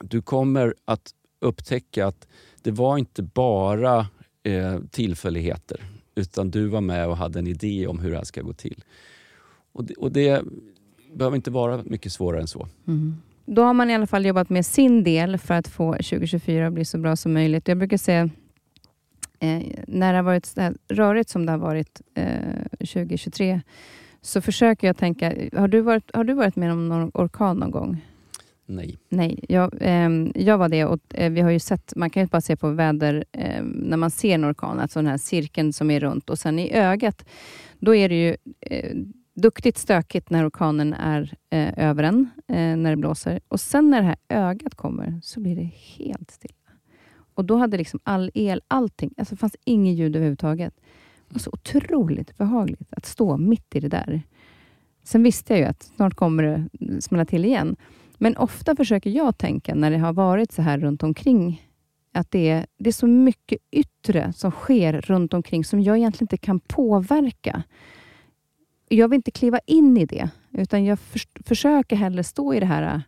Du 0.00 0.22
kommer 0.22 0.74
att 0.84 1.10
upptäcka 1.40 2.06
att 2.06 2.28
det 2.62 2.70
var 2.70 2.98
inte 2.98 3.22
bara 3.22 4.06
eh, 4.42 4.78
tillfälligheter 4.90 5.80
utan 6.18 6.50
du 6.50 6.66
var 6.66 6.80
med 6.80 7.08
och 7.08 7.16
hade 7.16 7.38
en 7.38 7.46
idé 7.46 7.86
om 7.86 7.98
hur 7.98 8.10
det 8.10 8.16
här 8.16 8.24
ska 8.24 8.42
gå 8.42 8.52
till. 8.52 8.84
Och 9.72 9.84
det, 9.84 9.94
och 9.94 10.12
det 10.12 10.42
behöver 11.14 11.36
inte 11.36 11.50
vara 11.50 11.82
mycket 11.84 12.12
svårare 12.12 12.40
än 12.40 12.46
så. 12.46 12.68
Mm. 12.86 13.16
Då 13.46 13.62
har 13.62 13.74
man 13.74 13.90
i 13.90 13.94
alla 13.94 14.06
fall 14.06 14.26
jobbat 14.26 14.50
med 14.50 14.66
sin 14.66 15.04
del 15.04 15.38
för 15.38 15.54
att 15.54 15.68
få 15.68 15.92
2024 15.92 16.66
att 16.66 16.72
bli 16.72 16.84
så 16.84 16.98
bra 16.98 17.16
som 17.16 17.32
möjligt. 17.32 17.68
Jag 17.68 17.78
brukar 17.78 17.96
säga, 17.96 18.30
eh, 19.40 19.62
när 19.86 20.12
det 20.12 20.18
har 20.18 20.22
varit 20.22 20.46
så 20.46 20.60
här 20.60 20.74
rörigt 20.88 21.30
som 21.30 21.46
det 21.46 21.52
har 21.52 21.58
varit 21.58 22.00
eh, 22.14 22.62
2023, 22.78 23.60
så 24.22 24.40
försöker 24.40 24.86
jag 24.86 24.96
tänka, 24.96 25.32
har 25.52 25.68
du, 25.68 25.80
varit, 25.80 26.10
har 26.14 26.24
du 26.24 26.32
varit 26.32 26.56
med 26.56 26.72
om 26.72 26.88
någon 26.88 27.10
orkan 27.14 27.56
någon 27.56 27.70
gång? 27.70 28.04
Nej. 28.68 28.98
Nej, 29.08 29.44
jag, 29.48 29.74
eh, 29.80 30.10
jag 30.34 30.58
var 30.58 30.68
det 30.68 30.84
och 30.84 31.00
eh, 31.14 31.32
vi 31.32 31.40
har 31.40 31.50
ju 31.50 31.58
sett, 31.58 31.92
man 31.96 32.10
kan 32.10 32.22
ju 32.22 32.26
bara 32.26 32.40
se 32.40 32.56
på 32.56 32.70
väder, 32.70 33.24
eh, 33.32 33.62
när 33.62 33.96
man 33.96 34.10
ser 34.10 34.34
en 34.34 34.50
orkan, 34.50 34.80
alltså 34.80 34.98
den 34.98 35.06
här 35.06 35.18
cirkeln 35.18 35.72
som 35.72 35.90
är 35.90 36.00
runt 36.00 36.30
och 36.30 36.38
sen 36.38 36.58
i 36.58 36.72
ögat, 36.72 37.24
då 37.78 37.94
är 37.94 38.08
det 38.08 38.14
ju 38.14 38.36
eh, 38.60 38.96
duktigt 39.34 39.78
stökigt 39.78 40.30
när 40.30 40.48
orkanen 40.48 40.94
är 40.94 41.34
eh, 41.50 41.88
över 41.88 42.02
en, 42.02 42.30
eh, 42.48 42.76
när 42.76 42.90
det 42.90 42.96
blåser. 42.96 43.40
Och 43.48 43.60
sen 43.60 43.90
när 43.90 44.00
det 44.02 44.06
här 44.06 44.16
ögat 44.28 44.74
kommer 44.74 45.20
så 45.22 45.40
blir 45.40 45.56
det 45.56 45.70
helt 45.96 46.30
stilla. 46.30 46.54
Och 47.34 47.44
då 47.44 47.56
hade 47.56 47.76
liksom 47.76 48.00
all 48.02 48.30
el, 48.34 48.62
allting, 48.68 49.14
alltså 49.16 49.34
det 49.34 49.38
fanns 49.38 49.56
inget 49.64 49.96
ljud 49.96 50.16
överhuvudtaget. 50.16 50.74
Det 51.28 51.34
var 51.34 51.40
så 51.40 51.50
otroligt 51.52 52.38
behagligt 52.38 52.92
att 52.92 53.06
stå 53.06 53.36
mitt 53.36 53.76
i 53.76 53.80
det 53.80 53.88
där. 53.88 54.22
Sen 55.02 55.22
visste 55.22 55.52
jag 55.52 55.60
ju 55.60 55.66
att 55.66 55.82
snart 55.82 56.14
kommer 56.14 56.42
det 56.42 56.68
smälla 57.00 57.24
till 57.24 57.44
igen. 57.44 57.76
Men 58.18 58.36
ofta 58.36 58.76
försöker 58.76 59.10
jag 59.10 59.38
tänka, 59.38 59.74
när 59.74 59.90
det 59.90 59.98
har 59.98 60.12
varit 60.12 60.52
så 60.52 60.62
här 60.62 60.78
runt 60.78 61.02
omkring, 61.02 61.68
att 62.12 62.30
det 62.30 62.48
är, 62.50 62.66
det 62.78 62.90
är 62.90 62.92
så 62.92 63.06
mycket 63.06 63.58
yttre 63.70 64.32
som 64.32 64.50
sker 64.50 65.00
runt 65.00 65.34
omkring 65.34 65.64
som 65.64 65.80
jag 65.80 65.96
egentligen 65.96 66.24
inte 66.24 66.36
kan 66.36 66.60
påverka. 66.60 67.62
Jag 68.88 69.08
vill 69.08 69.16
inte 69.16 69.30
kliva 69.30 69.58
in 69.66 69.96
i 69.96 70.06
det, 70.06 70.30
utan 70.52 70.84
jag 70.84 70.98
för, 70.98 71.20
försöker 71.44 71.96
hellre 71.96 72.24
stå 72.24 72.54
i 72.54 72.60
det 72.60 72.66
här 72.66 72.94
äh, 72.94 73.00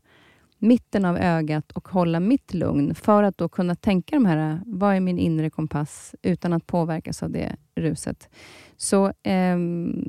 mitten 0.59 1.05
av 1.05 1.17
ögat 1.17 1.73
och 1.73 1.89
hålla 1.89 2.21
mitt 2.21 2.55
lugn 2.55 2.95
för 2.95 3.23
att 3.23 3.39
då 3.39 3.49
kunna 3.49 3.75
tänka 3.75 4.17
de 4.17 4.25
här, 4.27 4.53
äh, 4.53 4.59
vad 4.67 4.97
är 4.97 5.01
min 5.01 5.19
inre 5.19 5.51
kompass, 5.51 6.15
utan 6.23 6.53
att 6.53 6.67
påverkas 6.67 7.23
av 7.23 7.31
det 7.31 7.57
ruset. 7.75 8.29
Så 8.83 9.07
eh, 9.07 9.59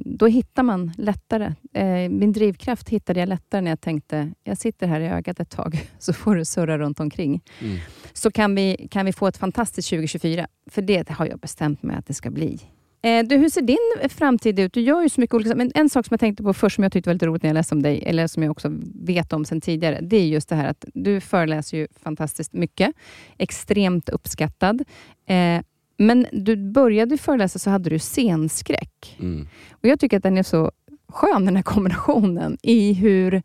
då 0.06 0.28
hittar 0.28 0.64
man 0.64 0.92
lättare. 0.98 1.54
Eh, 1.74 2.10
min 2.10 2.32
drivkraft 2.32 2.90
hittade 2.90 3.20
jag 3.20 3.30
lättare 3.30 3.62
när 3.62 3.72
jag 3.72 3.82
tänkte, 3.82 4.32
jag 4.44 4.58
sitter 4.58 4.88
här 4.88 5.00
i 5.00 5.08
ögat 5.08 5.40
ett 5.40 5.50
tag, 5.50 5.90
så 6.00 6.14
får 6.14 6.36
du 6.36 6.46
surra 6.46 6.78
runt 6.78 7.00
omkring. 7.00 7.42
Mm. 7.60 7.78
Så 8.14 8.32
kan 8.32 8.56
vi, 8.56 8.88
kan 8.92 9.06
vi 9.06 9.14
få 9.14 9.28
ett 9.28 9.38
fantastiskt 9.38 9.90
2024, 9.90 10.48
för 10.70 10.82
det 10.82 11.10
har 11.10 11.26
jag 11.26 11.40
bestämt 11.40 11.84
mig 11.84 11.96
att 11.96 12.08
det 12.08 12.14
ska 12.14 12.30
bli. 12.30 12.60
Eh, 13.04 13.24
du, 13.26 13.38
hur 13.38 13.50
ser 13.50 13.62
din 13.62 14.10
framtid 14.10 14.60
ut? 14.60 14.74
Du 14.74 14.82
gör 14.82 15.02
ju 15.02 15.10
så 15.10 15.22
mycket 15.22 15.34
olika 15.34 15.56
Men 15.56 15.72
En 15.76 15.90
sak 15.90 16.06
som 16.06 16.14
jag 16.14 16.20
tänkte 16.20 16.44
på 16.44 16.54
först, 16.54 16.76
som 16.76 16.84
jag 16.84 16.92
tyckte 16.94 17.10
var 17.10 17.14
lite 17.14 17.26
roligt 17.26 17.44
när 17.44 17.50
jag 17.50 17.54
läste 17.54 17.76
om 17.76 17.82
dig, 17.82 18.04
eller 18.06 18.28
som 18.28 18.44
jag 18.44 18.52
också 18.52 18.72
vet 18.96 19.34
om 19.34 19.46
sedan 19.46 19.62
tidigare, 19.62 20.00
det 20.02 20.18
är 20.18 20.26
just 20.26 20.50
det 20.50 20.56
här 20.56 20.70
att 20.70 20.86
du 20.94 21.22
föreläser 21.22 21.78
ju 21.78 21.88
fantastiskt 22.04 22.54
mycket. 22.54 22.92
Extremt 23.38 24.10
uppskattad. 24.10 24.84
Eh, 25.26 25.62
men 26.02 26.28
du 26.32 26.56
började 26.56 27.18
föreläsa 27.18 27.60
så 27.60 27.70
hade 27.70 27.90
du 27.90 28.00
scenskräck. 28.00 29.18
Mm. 29.20 29.48
Och 29.72 29.86
Jag 29.86 30.00
tycker 30.00 30.18
att 30.18 30.24
den 30.24 30.38
är 30.38 30.44
så 30.44 30.72
skön, 31.08 31.46
den 31.46 31.56
här 31.56 31.64
kombinationen, 31.64 32.58
i 32.62 32.94
hur 32.94 33.44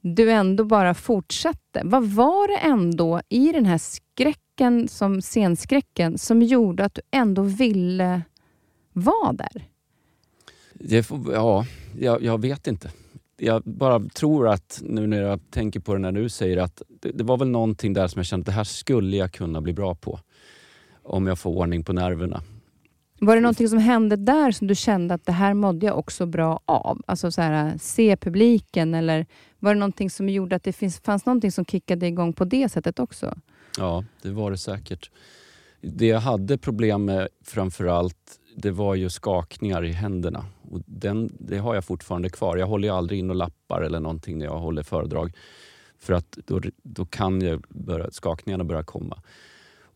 du 0.00 0.30
ändå 0.30 0.64
bara 0.64 0.94
fortsatte. 0.94 1.80
Vad 1.84 2.04
var 2.04 2.48
det 2.48 2.56
ändå 2.56 3.20
i 3.28 3.52
den 3.52 3.66
här 3.66 3.78
skräcken, 3.78 4.88
som 4.88 5.22
scenskräcken, 5.22 6.18
som 6.18 6.42
gjorde 6.42 6.84
att 6.84 6.94
du 6.94 7.02
ändå 7.10 7.42
ville 7.42 8.22
vara 8.92 9.32
där? 9.32 9.64
Det 10.74 11.10
ja, 11.32 11.66
jag, 11.98 12.22
jag, 12.22 12.40
vet 12.40 12.66
inte. 12.66 12.90
Jag 13.36 13.62
bara 13.62 14.00
tror 14.00 14.48
att, 14.48 14.82
nu 14.84 15.06
när 15.06 15.22
jag 15.22 15.40
tänker 15.50 15.80
på 15.80 15.94
det 15.94 15.98
när 15.98 16.12
du 16.12 16.28
säger 16.28 16.56
att 16.56 16.82
det, 17.00 17.10
det 17.10 17.24
var 17.24 17.36
väl 17.36 17.48
någonting 17.48 17.92
där 17.92 18.08
som 18.08 18.18
jag 18.18 18.26
kände 18.26 18.42
att 18.42 18.46
det 18.46 18.52
här 18.52 18.64
skulle 18.64 19.16
jag 19.16 19.32
kunna 19.32 19.60
bli 19.60 19.72
bra 19.72 19.94
på 19.94 20.20
om 21.10 21.26
jag 21.26 21.38
får 21.38 21.50
ordning 21.50 21.84
på 21.84 21.92
nerverna. 21.92 22.42
Var 23.20 23.34
det 23.34 23.40
någonting 23.40 23.68
som 23.68 23.78
hände 23.78 24.16
där 24.16 24.50
som 24.50 24.66
du 24.66 24.74
kände 24.74 25.14
att 25.14 25.26
det 25.26 25.32
här 25.32 25.54
mådde 25.54 25.86
jag 25.86 25.98
också 25.98 26.26
bra 26.26 26.60
av? 26.64 27.02
Alltså 27.06 27.30
så 27.30 27.42
här, 27.42 27.78
se 27.78 28.16
publiken 28.16 28.94
eller 28.94 29.26
var 29.58 29.74
det 29.74 29.80
någonting 29.80 30.10
som 30.10 30.28
gjorde 30.28 30.56
att 30.56 30.62
det 30.62 30.72
finns, 30.72 31.00
fanns 31.00 31.26
någonting 31.26 31.52
som 31.52 31.64
kickade 31.64 32.06
igång 32.06 32.32
på 32.32 32.44
det 32.44 32.68
sättet 32.68 32.98
också? 32.98 33.34
Ja, 33.78 34.04
det 34.22 34.30
var 34.30 34.50
det 34.50 34.58
säkert. 34.58 35.10
Det 35.80 36.06
jag 36.06 36.20
hade 36.20 36.58
problem 36.58 37.04
med 37.04 37.28
framförallt 37.44 38.40
det 38.56 38.70
var 38.70 38.94
ju 38.94 39.10
skakningar 39.10 39.84
i 39.84 39.92
händerna. 39.92 40.44
Och 40.70 40.80
den, 40.86 41.36
det 41.38 41.58
har 41.58 41.74
jag 41.74 41.84
fortfarande 41.84 42.28
kvar. 42.28 42.56
Jag 42.56 42.66
håller 42.66 42.90
aldrig 42.90 43.18
in 43.18 43.30
och 43.30 43.36
lappar 43.36 43.82
eller 43.82 44.00
någonting 44.00 44.38
när 44.38 44.46
jag 44.46 44.58
håller 44.58 44.82
föredrag. 44.82 45.32
För 45.98 46.12
att 46.12 46.38
då, 46.46 46.60
då 46.82 47.06
kan 47.06 47.40
ju 47.40 47.60
börja, 47.68 48.10
skakningarna 48.10 48.64
börja 48.64 48.82
komma. 48.82 49.22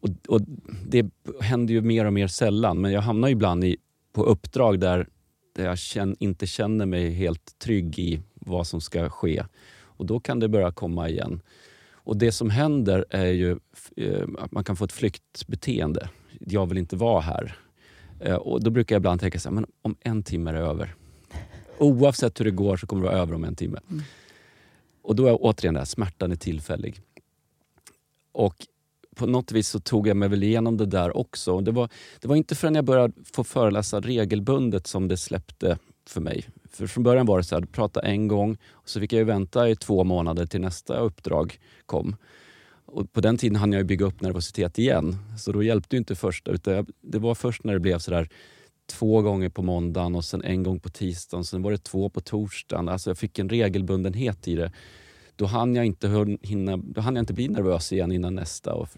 Och, 0.04 0.34
och, 0.34 0.40
Det 0.86 1.06
händer 1.40 1.74
ju 1.74 1.80
mer 1.80 2.04
och 2.04 2.12
mer 2.12 2.26
sällan 2.26 2.80
men 2.80 2.92
jag 2.92 3.00
hamnar 3.00 3.28
ibland 3.28 3.64
i, 3.64 3.76
på 4.12 4.24
uppdrag 4.24 4.80
där, 4.80 5.08
där 5.56 5.64
jag 5.64 5.78
känn, 5.78 6.16
inte 6.18 6.46
känner 6.46 6.86
mig 6.86 7.10
helt 7.10 7.58
trygg 7.58 7.98
i 7.98 8.20
vad 8.34 8.66
som 8.66 8.80
ska 8.80 9.08
ske. 9.08 9.44
Och 9.82 10.06
då 10.06 10.20
kan 10.20 10.40
det 10.40 10.48
börja 10.48 10.72
komma 10.72 11.08
igen. 11.08 11.42
Och 11.92 12.16
det 12.16 12.32
som 12.32 12.50
händer 12.50 13.04
är 13.10 13.26
ju 13.32 13.58
eh, 13.96 14.28
att 14.38 14.52
man 14.52 14.64
kan 14.64 14.76
få 14.76 14.84
ett 14.84 14.92
flyktbeteende. 14.92 16.08
Jag 16.38 16.66
vill 16.66 16.78
inte 16.78 16.96
vara 16.96 17.20
här. 17.20 17.56
Eh, 18.20 18.34
och 18.34 18.62
Då 18.62 18.70
brukar 18.70 18.94
jag 18.94 19.00
ibland 19.00 19.20
tänka 19.20 19.38
så 19.38 19.48
här, 19.48 19.54
men 19.54 19.66
om 19.82 19.96
en 20.00 20.22
timme 20.22 20.50
är 20.50 20.54
det 20.54 20.60
över. 20.60 20.94
Oavsett 21.78 22.40
hur 22.40 22.44
det 22.44 22.50
går 22.50 22.76
så 22.76 22.86
kommer 22.86 23.02
det 23.02 23.08
vara 23.08 23.18
över 23.20 23.34
om 23.34 23.44
en 23.44 23.56
timme. 23.56 23.78
Mm. 23.90 24.02
Och 25.02 25.16
då 25.16 25.26
är 25.26 25.36
återigen 25.40 25.74
det 25.74 25.80
här, 25.80 25.84
smärtan 25.84 26.32
är 26.32 26.36
tillfällig. 26.36 27.00
Och 28.32 28.66
på 29.14 29.26
något 29.26 29.52
vis 29.52 29.68
så 29.68 29.80
tog 29.80 30.08
jag 30.08 30.16
mig 30.16 30.28
väl 30.28 30.42
igenom 30.42 30.76
det 30.76 30.86
där 30.86 31.16
också. 31.16 31.60
Det 31.60 31.70
var, 31.70 31.88
det 32.20 32.28
var 32.28 32.36
inte 32.36 32.54
förrän 32.54 32.74
jag 32.74 32.84
började 32.84 33.14
få 33.34 33.44
föreläsa 33.44 34.00
regelbundet 34.00 34.86
som 34.86 35.08
det 35.08 35.16
släppte 35.16 35.78
för 36.08 36.20
mig. 36.20 36.48
För 36.70 36.86
från 36.86 37.04
början 37.04 37.26
var 37.26 37.38
det 37.38 37.44
så 37.44 37.54
här, 37.54 37.62
prata 37.62 38.00
en 38.00 38.28
gång 38.28 38.56
och 38.70 38.88
så 38.88 39.00
fick 39.00 39.12
jag 39.12 39.24
vänta 39.24 39.68
i 39.68 39.76
två 39.76 40.04
månader 40.04 40.46
till 40.46 40.60
nästa 40.60 40.98
uppdrag 40.98 41.58
kom. 41.86 42.16
Och 42.86 43.12
på 43.12 43.20
den 43.20 43.38
tiden 43.38 43.56
hann 43.56 43.72
jag 43.72 43.86
bygga 43.86 44.06
upp 44.06 44.20
nervositet 44.20 44.78
igen. 44.78 45.16
Så 45.38 45.52
då 45.52 45.62
hjälpte 45.62 45.96
inte 45.96 46.14
första. 46.14 46.50
Utan 46.50 46.86
det 47.00 47.18
var 47.18 47.34
först 47.34 47.64
när 47.64 47.72
det 47.72 47.80
blev 47.80 47.98
sådär 47.98 48.28
två 48.86 49.22
gånger 49.22 49.48
på 49.48 49.62
måndagen 49.62 50.14
och 50.14 50.24
sen 50.24 50.42
en 50.42 50.62
gång 50.62 50.80
på 50.80 50.88
tisdagen. 50.88 51.44
Sen 51.44 51.62
var 51.62 51.70
det 51.70 51.84
två 51.84 52.08
på 52.08 52.20
torsdagen. 52.20 52.88
Alltså 52.88 53.10
jag 53.10 53.18
fick 53.18 53.38
en 53.38 53.48
regelbundenhet 53.48 54.48
i 54.48 54.54
det. 54.54 54.72
Då 55.36 55.46
hann 55.46 55.74
jag 55.74 55.86
inte, 55.86 56.38
hinna, 56.42 56.76
då 56.76 57.00
hann 57.00 57.16
jag 57.16 57.22
inte 57.22 57.34
bli 57.34 57.48
nervös 57.48 57.92
igen 57.92 58.12
innan 58.12 58.34
nästa. 58.34 58.74
Och 58.74 58.88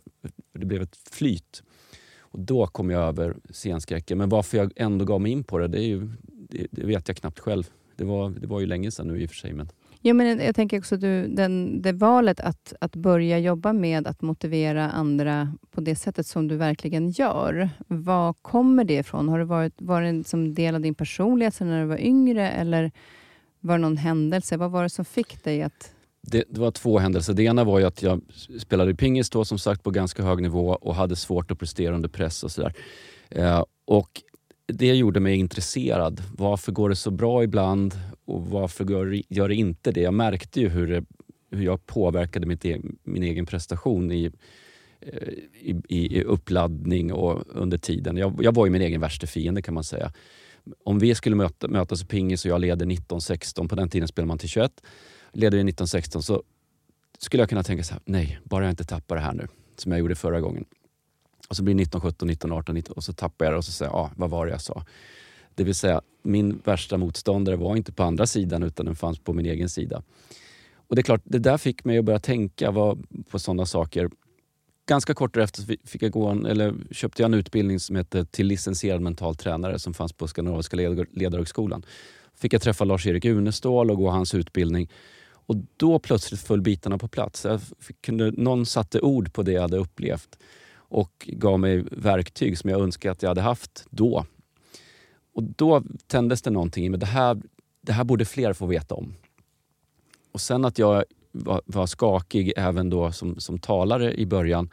det 0.52 0.66
blev 0.66 0.82
ett 0.82 0.96
flyt. 1.10 1.62
Och 2.18 2.40
då 2.40 2.66
kom 2.66 2.90
jag 2.90 3.02
över 3.02 3.36
scenskräcken. 3.50 4.18
Men 4.18 4.28
varför 4.28 4.58
jag 4.58 4.72
ändå 4.76 5.04
gav 5.04 5.20
mig 5.20 5.32
in 5.32 5.44
på 5.44 5.58
det, 5.58 5.68
det, 5.68 5.82
ju, 5.82 6.08
det, 6.22 6.66
det 6.70 6.86
vet 6.86 7.08
jag 7.08 7.16
knappt 7.16 7.38
själv. 7.38 7.70
Det 7.96 8.04
var, 8.04 8.30
det 8.30 8.46
var 8.46 8.60
ju 8.60 8.66
länge 8.66 8.90
sedan 8.90 9.08
nu 9.08 9.22
i 9.22 9.26
och 9.26 9.30
för 9.30 9.36
sig. 9.36 9.52
Men... 9.52 9.68
Ja, 10.00 10.14
men 10.14 10.38
jag 10.38 10.56
tänker 10.56 10.78
också 10.78 10.96
du, 10.96 11.26
den, 11.26 11.82
det 11.82 11.92
valet 11.92 12.40
att, 12.40 12.72
att 12.80 12.96
börja 12.96 13.38
jobba 13.38 13.72
med 13.72 14.06
att 14.06 14.22
motivera 14.22 14.90
andra 14.90 15.52
på 15.70 15.80
det 15.80 15.96
sättet 15.96 16.26
som 16.26 16.48
du 16.48 16.56
verkligen 16.56 17.10
gör. 17.10 17.70
Var 17.86 18.32
kommer 18.32 18.84
det 18.84 18.94
ifrån? 18.94 19.28
Har 19.28 19.38
det 19.38 19.44
varit, 19.44 19.74
var 19.76 20.02
det 20.02 20.28
som 20.28 20.54
del 20.54 20.74
av 20.74 20.80
din 20.80 20.94
personlighet 20.94 21.54
sedan 21.54 21.68
när 21.68 21.80
du 21.80 21.86
var 21.86 22.00
yngre 22.00 22.50
eller 22.50 22.92
var 23.60 23.74
det 23.74 23.82
någon 23.82 23.96
händelse? 23.96 24.56
Vad 24.56 24.70
var 24.70 24.82
det 24.82 24.90
som 24.90 25.04
fick 25.04 25.44
dig 25.44 25.62
att... 25.62 25.92
Det, 26.26 26.44
det 26.48 26.60
var 26.60 26.70
två 26.70 26.98
händelser. 26.98 27.34
Det 27.34 27.42
ena 27.42 27.64
var 27.64 27.80
att 27.80 28.02
jag 28.02 28.20
spelade 28.58 28.94
pingis 28.94 29.30
då 29.30 29.44
som 29.44 29.58
sagt 29.58 29.82
på 29.82 29.90
ganska 29.90 30.22
hög 30.22 30.42
nivå 30.42 30.68
och 30.68 30.94
hade 30.94 31.16
svårt 31.16 31.50
att 31.50 31.58
prestera 31.58 31.94
under 31.94 32.08
press 32.08 32.42
och 32.42 32.50
sådär. 32.50 32.74
Eh, 33.30 33.64
och 33.84 34.22
det 34.66 34.94
gjorde 34.94 35.20
mig 35.20 35.36
intresserad. 35.36 36.22
Varför 36.36 36.72
går 36.72 36.88
det 36.88 36.96
så 36.96 37.10
bra 37.10 37.44
ibland 37.44 37.94
och 38.24 38.46
varför 38.46 38.84
gör 39.28 39.48
det 39.48 39.54
inte 39.54 39.92
det? 39.92 40.00
Jag 40.00 40.14
märkte 40.14 40.60
ju 40.60 40.68
hur, 40.68 40.86
det, 40.86 41.04
hur 41.50 41.64
jag 41.64 41.86
påverkade 41.86 42.46
mitt, 42.46 42.64
e-, 42.64 42.80
min 43.02 43.22
egen 43.22 43.46
prestation 43.46 44.12
i, 44.12 44.30
eh, 45.00 45.28
i, 45.52 45.82
i, 45.88 46.22
uppladdning 46.22 47.12
och 47.12 47.42
under 47.48 47.78
tiden. 47.78 48.16
Jag, 48.16 48.40
jag 48.42 48.54
var 48.54 48.66
ju 48.66 48.72
min 48.72 48.82
egen 48.82 49.00
värsta 49.00 49.26
fiende 49.26 49.62
kan 49.62 49.74
man 49.74 49.84
säga. 49.84 50.12
Om 50.84 50.98
vi 50.98 51.14
skulle 51.14 51.36
möta, 51.36 51.68
mötas 51.68 52.02
i 52.02 52.06
pingis 52.06 52.44
och 52.44 52.50
jag 52.50 52.60
leder 52.60 52.86
19-16, 52.86 53.68
på 53.68 53.74
den 53.74 53.88
tiden 53.88 54.08
spelade 54.08 54.28
man 54.28 54.38
till 54.38 54.48
21, 54.48 54.72
leder 55.36 55.58
vi 55.58 55.64
19-16 55.64 56.20
så 56.20 56.42
skulle 57.18 57.42
jag 57.42 57.48
kunna 57.48 57.62
tänka 57.62 57.84
så 57.84 57.92
här, 57.92 58.02
nej, 58.04 58.38
bara 58.44 58.64
jag 58.64 58.72
inte 58.72 58.84
tappar 58.84 59.16
det 59.16 59.22
här 59.22 59.32
nu, 59.32 59.48
som 59.76 59.92
jag 59.92 59.98
gjorde 59.98 60.14
förra 60.14 60.40
gången. 60.40 60.64
Och 61.48 61.56
så 61.56 61.62
blir 61.62 61.74
det 61.74 61.78
19, 61.78 62.00
17, 62.00 62.28
19, 62.28 62.52
18 62.52 62.82
och 62.96 63.04
så 63.04 63.12
tappar 63.12 63.44
jag 63.44 63.54
det 63.54 63.58
och 63.58 63.64
så 63.64 63.72
säger 63.72 63.92
jag, 63.92 63.98
ah, 63.98 64.10
vad 64.16 64.30
var 64.30 64.46
det 64.46 64.52
jag 64.52 64.60
sa? 64.60 64.84
Det 65.54 65.64
vill 65.64 65.74
säga, 65.74 66.00
min 66.22 66.60
värsta 66.64 66.96
motståndare 66.96 67.56
var 67.56 67.76
inte 67.76 67.92
på 67.92 68.02
andra 68.02 68.26
sidan 68.26 68.62
utan 68.62 68.86
den 68.86 68.96
fanns 68.96 69.18
på 69.18 69.32
min 69.32 69.46
egen 69.46 69.68
sida. 69.68 70.02
Och 70.88 70.96
det 70.96 71.00
är 71.00 71.02
klart, 71.04 71.22
det 71.24 71.38
där 71.38 71.58
fick 71.58 71.84
mig 71.84 71.98
att 71.98 72.04
börja 72.04 72.18
tänka 72.18 72.72
på 73.30 73.38
sådana 73.38 73.66
saker. 73.66 74.10
Ganska 74.86 75.14
kort 75.14 75.34
därefter 75.34 75.76
fick 75.84 76.02
jag 76.02 76.10
gå 76.12 76.26
en, 76.26 76.46
eller 76.46 76.74
köpte 76.90 77.22
jag 77.22 77.28
en 77.28 77.34
utbildning 77.34 77.80
som 77.80 77.96
hette 77.96 78.24
till 78.24 78.46
licensierad 78.46 79.00
mental 79.00 79.36
tränare 79.36 79.78
som 79.78 79.94
fanns 79.94 80.12
på 80.12 80.28
Skandinaviska 80.28 80.76
ledarhögskolan. 81.10 81.84
Fick 82.34 82.52
jag 82.52 82.62
träffa 82.62 82.84
Lars-Erik 82.84 83.24
Unestål 83.24 83.90
och 83.90 83.96
gå 83.96 84.10
hans 84.10 84.34
utbildning. 84.34 84.88
Och 85.46 85.56
då 85.76 85.98
plötsligt 85.98 86.40
föll 86.40 86.60
bitarna 86.60 86.98
på 86.98 87.08
plats. 87.08 87.44
Jag 87.44 87.60
kunde, 88.00 88.30
någon 88.30 88.66
satte 88.66 89.00
ord 89.00 89.32
på 89.32 89.42
det 89.42 89.52
jag 89.52 89.62
hade 89.62 89.76
upplevt 89.76 90.38
och 90.74 91.28
gav 91.32 91.60
mig 91.60 91.84
verktyg 91.90 92.58
som 92.58 92.70
jag 92.70 92.80
önskade 92.80 93.12
att 93.12 93.22
jag 93.22 93.30
hade 93.30 93.40
haft 93.40 93.86
då. 93.90 94.24
Och 95.34 95.42
då 95.42 95.82
tändes 96.06 96.42
det 96.42 96.50
någonting 96.50 96.86
i 96.86 96.88
mig. 96.88 97.00
Det 97.00 97.06
här, 97.06 97.42
det 97.80 97.92
här 97.92 98.04
borde 98.04 98.24
fler 98.24 98.52
få 98.52 98.66
veta 98.66 98.94
om. 98.94 99.14
Och 100.32 100.40
sen 100.40 100.64
att 100.64 100.78
jag 100.78 101.04
var, 101.32 101.62
var 101.66 101.86
skakig 101.86 102.52
även 102.56 102.90
då 102.90 103.12
som, 103.12 103.40
som 103.40 103.58
talare 103.58 104.14
i 104.14 104.26
början 104.26 104.70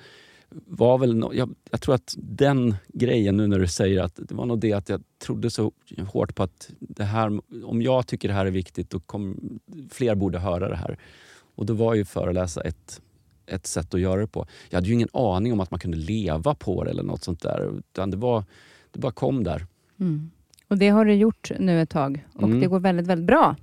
var 0.66 0.97
väl 0.97 1.16
no 1.16 1.34
jag, 1.34 1.56
jag, 1.72 1.82
tror 1.82 1.95
att 1.95 2.16
den 2.18 2.76
grejen 2.88 3.38
nu 3.38 3.47
när 3.47 3.60
du 3.60 3.68
säger 3.68 4.01
att 4.01 4.16
det 4.16 4.32
var 4.32 4.45
nog 4.45 4.60
det 4.60 4.74
att 4.74 4.89
jag 4.89 5.04
trodde 5.20 5.49
så 5.49 5.72
hårt 6.08 6.36
på 6.36 6.43
att 6.43 6.70
det 6.80 7.04
här, 7.04 7.39
om 7.66 7.82
jag 7.82 8.08
tycker 8.08 8.28
det 8.28 8.34
här 8.34 8.45
är 8.45 8.51
viktigt 8.51 8.89
då 8.89 8.99
kom, 8.99 9.60
fler 9.91 10.16
borde 10.16 10.39
höra 10.39 10.70
det 10.70 10.76
här. 10.76 10.97
Och 11.56 11.66
då 11.66 11.74
var 11.74 11.93
ju 11.93 12.06
föreläsa 12.06 12.62
ett, 12.62 13.01
ett 13.45 13.68
sätt 13.68 13.93
att 13.93 13.99
göra 13.99 14.22
det 14.22 14.28
på. 14.28 14.47
Jag 14.70 14.78
hade 14.78 14.88
ju 14.88 14.93
ingen 14.93 15.10
aning 15.14 15.54
om 15.54 15.60
att 15.60 15.72
man 15.72 15.80
kunde 15.80 15.97
leva 15.97 16.56
på 16.56 16.84
det 16.84 16.89
eller 16.89 17.04
något 17.04 17.24
sånt 17.24 17.41
där. 17.41 17.78
Utan 17.78 18.12
det, 18.12 18.18
var, 18.18 18.43
det 18.91 18.99
bara 18.99 19.12
kom 19.12 19.43
där. 19.43 19.66
Mm. 19.99 20.32
Och 20.68 20.78
det 20.78 20.89
har 20.89 21.06
du 21.06 21.14
gjort 21.14 21.51
nu 21.60 21.82
ett 21.82 21.89
tag 21.89 22.26
och 22.34 22.43
mm. 22.43 22.60
det 22.60 22.68
går 22.68 22.80
väldigt, 22.80 23.08
väldigt 23.08 23.28
bra. 23.28 23.56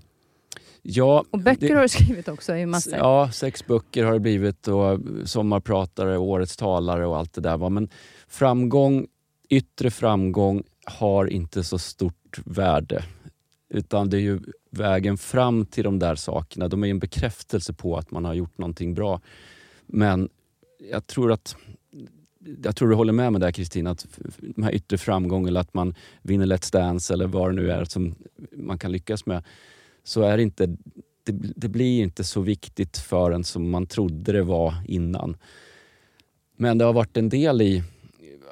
Ja, 0.83 1.25
och 1.31 1.39
böcker 1.39 1.69
det, 1.69 1.75
har 1.75 1.83
du 1.83 1.89
skrivit 1.89 2.29
också 2.29 2.57
i 2.57 2.67
massor. 2.67 2.99
Ja, 2.99 3.31
sex 3.33 3.67
böcker 3.67 4.05
har 4.05 4.13
det 4.13 4.21
blivit 4.21 4.69
och 4.69 5.01
sommarpratare, 5.25 6.19
årets 6.19 6.57
talare 6.57 7.07
och 7.07 7.17
allt 7.17 7.33
det 7.33 7.41
där. 7.41 7.71
Men 7.71 7.89
framgång, 8.29 9.07
yttre 9.49 9.91
framgång 9.91 10.63
har 10.85 11.27
inte 11.27 11.65
så 11.65 11.79
stort 11.79 12.41
värde. 12.45 13.05
Utan 13.69 14.11
det 14.11 14.17
är 14.17 14.21
ju 14.21 14.41
vägen 14.71 15.19
fram 15.19 15.67
till 15.67 15.85
de 15.85 15.99
där 15.99 16.15
sakerna. 16.15 16.69
De 16.69 16.85
är 16.85 16.89
en 16.89 16.99
bekräftelse 16.99 17.73
på 17.73 17.97
att 17.97 18.11
man 18.11 18.25
har 18.25 18.35
gjort 18.35 18.59
någonting 18.59 18.95
bra. 18.95 19.21
Men 19.87 20.29
jag 20.91 21.07
tror 21.07 21.33
att 21.33 21.57
jag 22.63 22.77
tror 22.77 22.89
du 22.89 22.95
håller 22.95 23.13
med 23.13 23.33
mig 23.33 23.41
där 23.41 23.53
Kristina, 23.53 23.91
att 23.91 24.07
de 24.41 24.63
här 24.63 24.75
yttre 24.75 24.99
framgången 24.99 25.49
eller 25.49 25.61
att 25.61 25.75
man 25.75 25.95
vinner 26.23 26.47
Let's 26.47 26.73
Dance 26.73 27.15
eller 27.15 27.27
vad 27.27 27.51
det 27.51 27.55
nu 27.55 27.71
är 27.71 27.85
som 27.85 28.15
man 28.53 28.79
kan 28.79 28.93
lyckas 28.93 29.27
med. 29.27 29.45
Så 30.11 30.23
är 30.23 30.37
det 30.37 30.43
inte, 30.43 30.67
det, 31.25 31.33
det 31.57 31.69
blir 31.69 32.03
inte 32.03 32.25
så 32.25 32.41
viktigt 32.41 32.99
för 32.99 33.31
en 33.31 33.45
som 33.45 33.71
man 33.71 33.87
trodde 33.87 34.33
det 34.33 34.43
var 34.43 34.75
innan. 34.87 35.37
Men 36.57 36.79
det 36.79 36.85
har 36.85 36.93
varit 36.93 37.17
en 37.17 37.29
del 37.29 37.63
i 37.63 37.83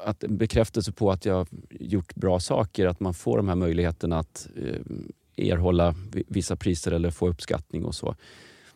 att 0.05 0.25
en 0.25 0.37
bekräftelse 0.37 0.93
på 0.93 1.11
att 1.11 1.25
jag 1.25 1.49
gjort 1.71 2.15
bra 2.15 2.41
saker, 2.41 2.87
att 2.87 3.01
man 3.01 3.15
får 3.15 3.37
de 3.37 3.49
här 3.49 3.55
möjligheterna 3.55 4.19
att 4.19 4.49
eh, 4.57 5.51
erhålla 5.51 5.95
vissa 6.29 6.57
priser 6.57 6.93
eller 6.93 7.11
få 7.11 7.29
uppskattning 7.29 7.85
och 7.85 7.95
så. 7.95 8.15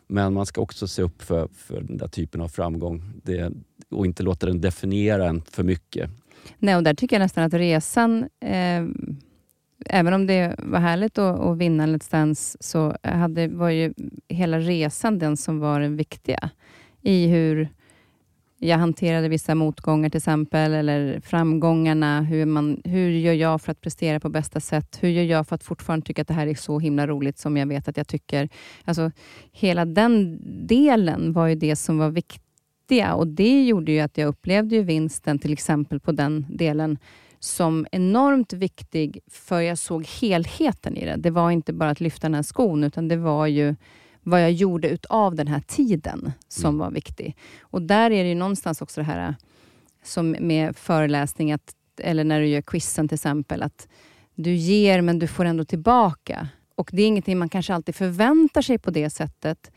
Men 0.07 0.33
man 0.33 0.47
ska 0.47 0.61
också 0.61 0.89
se 0.89 1.03
upp 1.03 1.23
för, 1.23 1.49
för 1.57 1.81
den 1.81 1.97
där 1.97 2.09
typen 2.09 2.41
av 2.41 2.49
framgång 2.49 3.13
det, 3.23 3.53
och 3.91 4.07
inte 4.07 4.23
låta 4.23 4.47
den 4.47 4.61
definiera 4.61 5.29
en 5.29 5.43
för 5.43 5.63
mycket. 5.63 6.11
Nej, 6.59 6.77
och 6.77 6.83
där 6.83 6.95
tycker 6.95 7.17
jag 7.17 7.21
nästan 7.21 7.45
att 7.45 7.55
resan, 7.55 8.29
eh, 8.41 8.85
även 9.87 10.15
om 10.15 10.27
det 10.27 10.55
var 10.59 10.79
härligt 10.79 11.19
att, 11.19 11.41
att 11.41 11.59
vinna 11.59 11.87
Let's 11.87 12.11
Dance, 12.11 12.59
så 12.61 12.97
hade, 13.03 13.49
var 13.49 13.71
ju 13.71 13.95
hela 14.29 14.59
resan 14.59 15.19
den 15.19 15.37
som 15.37 15.59
var 15.59 15.81
den 15.81 15.97
viktiga. 15.97 16.51
I 17.03 17.27
hur 17.27 17.69
jag 18.65 18.79
hanterade 18.79 19.29
vissa 19.29 19.55
motgångar 19.55 20.09
till 20.09 20.19
exempel, 20.19 20.73
eller 20.73 21.21
framgångarna. 21.21 22.23
Hur, 22.23 22.47
man, 22.47 22.83
hur 22.85 23.11
gör 23.11 23.33
jag 23.33 23.63
för 23.63 23.73
att 23.73 23.81
prestera 23.81 24.21
på 24.21 24.29
bästa 24.29 24.61
sätt? 24.61 24.99
Hur 25.01 25.09
gör 25.09 25.25
jag 25.25 25.49
för 25.49 25.55
att 25.55 25.63
fortfarande 25.63 26.07
tycka 26.07 26.23
att 26.23 26.29
det 26.29 26.35
här 26.35 26.47
är 26.47 26.55
så 26.55 26.79
himla 26.79 27.07
roligt 27.07 27.39
som 27.39 27.57
jag 27.57 27.67
vet 27.67 27.89
att 27.89 27.97
jag 27.97 28.09
tycker? 28.09 28.49
Alltså, 28.85 29.11
hela 29.53 29.85
den 29.85 30.39
delen 30.67 31.33
var 31.33 31.47
ju 31.47 31.55
det 31.55 31.77
som 31.77 31.99
var 31.99 32.11
viktiga 32.11 33.15
och 33.15 33.27
det 33.27 33.65
gjorde 33.65 33.93
ju 33.93 34.01
att 34.01 34.19
jag 34.19 34.29
upplevde 34.29 34.77
ju 34.77 34.83
vinsten 34.83 35.39
till 35.39 35.53
exempel 35.53 36.01
på 36.01 36.13
den 36.13 36.47
delen 36.49 36.99
som 37.45 37.87
enormt 37.93 38.53
viktig, 38.53 39.21
för 39.31 39.61
jag 39.61 39.79
såg 39.79 40.07
helheten 40.07 40.97
i 40.97 41.05
det. 41.05 41.17
Det 41.17 41.31
var 41.31 41.51
inte 41.51 41.73
bara 41.73 41.91
att 41.91 42.01
lyfta 42.01 42.27
den 42.27 42.35
här 42.35 42.43
skon, 42.43 42.85
utan 42.85 43.09
det 43.09 43.17
var 43.17 43.47
ju 43.47 43.77
vad 44.23 44.43
jag 44.43 44.53
gjorde 44.53 44.89
utav 44.89 45.35
den 45.35 45.49
här 45.49 45.61
tiden 45.61 46.33
som 46.49 46.69
Mm. 46.69 46.79
var 46.79 46.91
viktig. 46.91 47.37
Och 47.61 47.83
där 47.83 48.11
är 48.11 48.23
det 48.23 48.29
ju 48.29 48.35
någonstans 48.35 48.83
också 48.83 49.01
det 49.01 49.05
här 49.05 49.35
som 50.03 50.37
med 50.41 50.77
föreläsning, 50.77 51.53
att, 51.53 51.75
eller 52.01 52.25
när 52.25 52.41
du 52.41 52.47
gör 52.47 52.63
quizen 52.63 53.09
till 53.09 53.15
exempel, 53.15 53.63
att 53.63 53.89
du 54.35 54.55
ger 54.55 55.01
men 55.01 55.19
du 55.19 55.27
får 55.27 55.45
ändå 55.45 55.65
tillbaka. 55.65 56.49
Och 56.75 56.91
det 56.93 57.03
är 57.03 57.07
ingenting 57.07 57.39
man 57.39 57.49
kanske 57.49 57.75
alltid 57.75 57.95
förväntar 57.95 58.63
sig 58.63 58.79
på 58.79 58.91
det 58.91 59.11
sättet. 59.11 59.71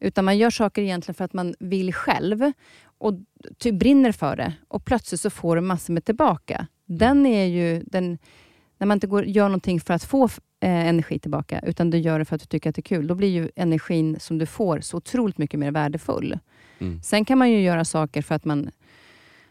Utan 0.00 0.24
man 0.24 0.38
gör 0.38 0.50
saker 0.50 0.82
egentligen 0.82 1.14
för 1.14 1.24
att 1.24 1.32
man 1.32 1.54
vill 1.58 1.94
själv 1.94 2.52
och 2.98 3.14
typ 3.58 3.74
brinner 3.78 4.12
för 4.12 4.36
det. 4.36 4.52
Och 4.68 4.84
plötsligt 4.84 5.20
så 5.20 5.30
får 5.30 5.56
du 5.56 5.62
massor 5.62 5.92
med 5.92 6.04
tillbaka. 6.04 6.66
Den 6.88 7.26
är 7.26 7.44
ju, 7.44 7.82
den, 7.86 8.18
när 8.78 8.86
man 8.86 8.96
inte 8.96 9.06
går, 9.06 9.24
gör 9.24 9.48
någonting 9.48 9.80
för 9.80 9.94
att 9.94 10.04
få 10.04 10.24
eh, 10.24 10.88
energi 10.88 11.18
tillbaka, 11.18 11.60
utan 11.66 11.90
du 11.90 11.98
gör 11.98 12.18
det 12.18 12.24
för 12.24 12.34
att 12.34 12.40
du 12.40 12.46
tycker 12.46 12.70
att 12.70 12.76
det 12.76 12.80
är 12.80 12.82
kul, 12.82 13.06
då 13.06 13.14
blir 13.14 13.28
ju 13.28 13.50
energin 13.56 14.16
som 14.20 14.38
du 14.38 14.46
får 14.46 14.80
så 14.80 14.96
otroligt 14.96 15.38
mycket 15.38 15.60
mer 15.60 15.70
värdefull. 15.70 16.38
Mm. 16.78 17.02
Sen 17.02 17.24
kan 17.24 17.38
man 17.38 17.50
ju 17.50 17.60
göra 17.60 17.84
saker 17.84 18.22
för 18.22 18.34
att 18.34 18.44
man 18.44 18.70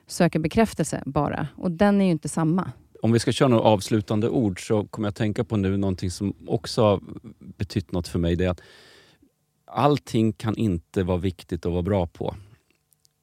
söker 0.07 0.39
bekräftelse 0.39 1.03
bara. 1.05 1.47
Och 1.55 1.71
den 1.71 2.01
är 2.01 2.05
ju 2.05 2.11
inte 2.11 2.29
samma. 2.29 2.71
Om 3.01 3.11
vi 3.11 3.19
ska 3.19 3.31
köra 3.31 3.49
några 3.49 3.63
avslutande 3.63 4.29
ord 4.29 4.67
så 4.67 4.85
kommer 4.85 5.07
jag 5.07 5.15
tänka 5.15 5.43
på 5.43 5.57
nu 5.57 5.77
någonting 5.77 6.11
som 6.11 6.33
också 6.47 6.81
har 6.81 7.01
betytt 7.39 7.91
något 7.91 8.07
för 8.07 8.19
mig. 8.19 8.35
Det 8.35 8.45
är 8.45 8.49
att 8.49 8.61
allting 9.65 10.33
kan 10.33 10.55
inte 10.57 11.03
vara 11.03 11.17
viktigt 11.17 11.65
att 11.65 11.71
vara 11.71 11.81
bra 11.81 12.07
på. 12.07 12.35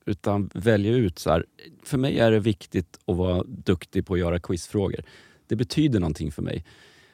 Utan 0.06 0.51
välja 0.55 0.93
ut 0.93 1.18
så 1.18 1.31
här. 1.31 1.47
För 1.82 1.98
mig 1.98 2.18
är 2.18 2.31
det 2.31 2.40
viktigt 2.40 2.98
att 3.06 3.16
vara 3.16 3.43
duktig 3.43 4.06
på 4.06 4.14
att 4.14 4.20
göra 4.20 4.39
quizfrågor. 4.39 5.01
Det 5.47 5.56
betyder 5.56 6.01
någonting 6.01 6.32
för 6.32 6.43
mig. 6.43 6.64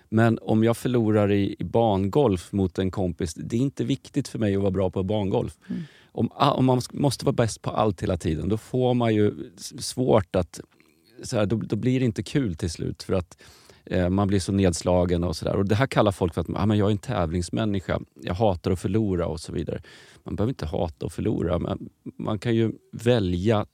Men 0.08 0.38
om 0.42 0.64
jag 0.64 0.76
förlorar 0.76 1.32
i, 1.32 1.56
i 1.58 1.64
bangolf 1.64 2.52
mot 2.52 2.78
en 2.78 2.90
kompis, 2.90 3.34
det 3.34 3.56
är 3.56 3.60
inte 3.60 3.84
viktigt 3.84 4.28
för 4.28 4.38
mig 4.38 4.56
att 4.56 4.62
vara 4.62 4.70
bra 4.70 4.90
på 4.90 5.02
bangolf. 5.02 5.58
Mm. 5.68 5.82
Om, 6.12 6.30
om 6.32 6.64
man 6.64 6.80
måste 6.92 7.24
vara 7.24 7.32
bäst 7.32 7.62
på 7.62 7.70
allt 7.70 8.02
hela 8.02 8.16
tiden, 8.16 8.48
då 8.48 8.56
får 8.56 8.94
man 8.94 9.14
ju 9.14 9.50
svårt 9.78 10.36
att... 10.36 10.60
Så 11.22 11.36
här, 11.36 11.46
då, 11.46 11.56
då 11.56 11.76
blir 11.76 12.00
det 12.00 12.06
inte 12.06 12.22
kul 12.22 12.56
till 12.56 12.70
slut 12.70 13.02
för 13.02 13.12
att 13.12 13.42
man 14.10 14.28
blir 14.28 14.40
så 14.40 14.52
nedslagen 14.52 15.24
och 15.24 15.36
sådär. 15.36 15.56
Och 15.56 15.64
Det 15.64 15.74
här 15.74 15.86
kallar 15.86 16.12
folk 16.12 16.34
för 16.34 16.40
att 16.40 16.46
ah, 16.54 16.66
men 16.66 16.78
jag 16.78 16.86
är 16.86 16.92
en 16.92 16.98
tävlingsmänniska, 16.98 18.00
jag 18.22 18.34
hatar 18.34 18.70
att 18.70 18.80
förlora 18.80 19.26
och 19.26 19.40
så 19.40 19.52
vidare. 19.52 19.82
Man 20.24 20.36
behöver 20.36 20.50
inte 20.50 20.66
hata 20.66 21.06
att 21.06 21.12
förlora, 21.12 21.58
men 21.58 21.88
man 22.16 22.38
kan 22.38 22.54
ju 22.54 22.72
välja 22.92 23.66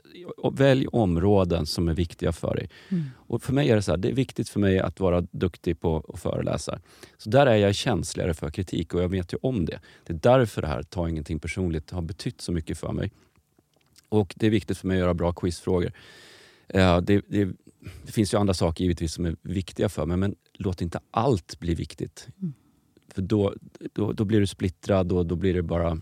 välj 0.52 0.86
områden 0.86 1.66
som 1.66 1.88
är 1.88 1.94
viktiga 1.94 2.32
för 2.32 2.54
dig. 2.54 2.70
Mm. 2.88 3.04
Och 3.16 3.42
för 3.42 3.52
mig 3.52 3.70
är 3.70 3.76
det 3.76 3.82
så 3.82 3.92
här, 3.92 3.98
det 3.98 4.08
är 4.08 4.14
viktigt 4.14 4.48
för 4.48 4.60
mig 4.60 4.78
att 4.78 5.00
vara 5.00 5.20
duktig 5.20 5.80
på 5.80 6.04
att 6.14 6.20
föreläsa. 6.20 6.78
Så 7.16 7.30
där 7.30 7.46
är 7.46 7.56
jag 7.56 7.74
känsligare 7.74 8.34
för 8.34 8.50
kritik 8.50 8.94
och 8.94 9.02
jag 9.02 9.08
vet 9.08 9.32
ju 9.32 9.38
om 9.42 9.64
det. 9.64 9.80
Det 10.04 10.12
är 10.12 10.18
därför 10.38 10.62
det 10.62 10.68
här 10.68 10.82
Ta 10.82 11.08
ingenting 11.08 11.38
personligt 11.38 11.90
har 11.90 12.02
betytt 12.02 12.40
så 12.40 12.52
mycket 12.52 12.78
för 12.78 12.92
mig. 12.92 13.12
Och 14.08 14.34
det 14.36 14.46
är 14.46 14.50
viktigt 14.50 14.78
för 14.78 14.88
mig 14.88 14.96
att 14.96 15.00
göra 15.00 15.14
bra 15.14 15.32
quizfrågor. 15.32 15.92
Eh, 16.68 17.00
det, 17.00 17.22
det, 17.28 17.48
det 18.06 18.12
finns 18.12 18.34
ju 18.34 18.38
andra 18.38 18.54
saker 18.54 18.84
givetvis 18.84 19.12
som 19.12 19.24
är 19.24 19.36
viktiga 19.42 19.88
för 19.88 20.06
mig, 20.06 20.16
men 20.16 20.34
låt 20.52 20.80
inte 20.80 21.00
allt 21.10 21.60
bli 21.60 21.74
viktigt. 21.74 22.28
Mm. 22.38 22.54
För 23.14 23.22
då, 23.22 23.54
då, 23.92 24.12
då 24.12 24.24
blir 24.24 24.40
du 24.40 24.46
splittrad 24.46 25.12
och 25.12 25.26
då 25.26 25.36
blir 25.36 25.54
det 25.54 25.62
bara 25.62 25.90
eh, 25.90 25.98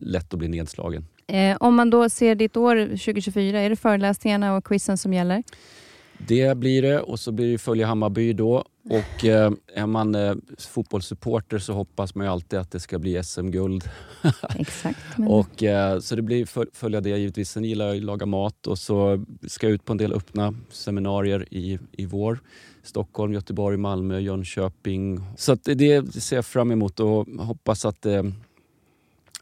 lätt 0.00 0.32
att 0.32 0.38
bli 0.38 0.48
nedslagen. 0.48 1.06
Eh, 1.26 1.56
om 1.60 1.74
man 1.74 1.90
då 1.90 2.10
ser 2.10 2.34
ditt 2.34 2.56
år 2.56 2.86
2024, 2.86 3.60
är 3.60 3.70
det 3.70 3.76
föreläsningarna 3.76 4.56
och 4.56 4.64
quizen 4.64 4.98
som 4.98 5.12
gäller? 5.12 5.42
Det 6.18 6.56
blir 6.56 6.82
det 6.82 7.00
och 7.00 7.20
så 7.20 7.32
blir 7.32 7.52
det 7.52 7.58
följa 7.58 7.86
Hammarby 7.86 8.32
då. 8.32 8.64
Och 8.84 9.24
eh, 9.24 9.52
är 9.74 9.86
man 9.86 10.14
eh, 10.14 10.34
fotbollssupporter 10.58 11.58
så 11.58 11.72
hoppas 11.72 12.14
man 12.14 12.26
ju 12.26 12.32
alltid 12.32 12.58
att 12.58 12.70
det 12.70 12.80
ska 12.80 12.98
bli 12.98 13.22
SM-guld. 13.24 13.84
Exakt. 14.56 14.98
Men, 15.16 15.28
Och, 15.28 15.62
eh, 15.62 15.98
så 16.00 16.16
det 16.16 16.22
blir 16.22 16.46
föl- 16.46 16.70
följa 16.72 17.00
det 17.00 17.18
givetvis. 17.18 17.50
Sen 17.50 17.64
gillar 17.64 17.86
jag 17.86 17.96
att 17.96 18.02
laga 18.02 18.26
mat 18.26 18.66
och 18.66 18.78
så 18.78 19.24
ska 19.48 19.66
jag 19.66 19.74
ut 19.74 19.84
på 19.84 19.92
en 19.92 19.96
del 19.98 20.12
öppna 20.12 20.54
seminarier 20.70 21.46
i, 21.50 21.78
i 21.92 22.06
vår. 22.06 22.38
Stockholm, 22.82 23.32
Göteborg, 23.32 23.76
Malmö, 23.76 24.18
Jönköping. 24.18 25.20
Så 25.36 25.52
att 25.52 25.64
det, 25.64 26.14
ser 26.14 26.36
jag 26.36 26.46
fram 26.46 26.70
emot 26.70 27.00
och 27.00 27.26
hoppas 27.26 27.84
att, 27.84 28.06
eh, 28.06 28.22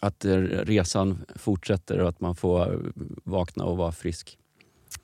att 0.01 0.25
eh, 0.25 0.37
resan 0.37 1.19
fortsätter 1.37 1.99
och 1.99 2.09
att 2.09 2.21
man 2.21 2.37
får 2.37 2.73
eh, 2.73 2.79
vakna 3.25 3.65
och 3.65 3.77
vara 3.77 3.93
frisk. 3.93 4.37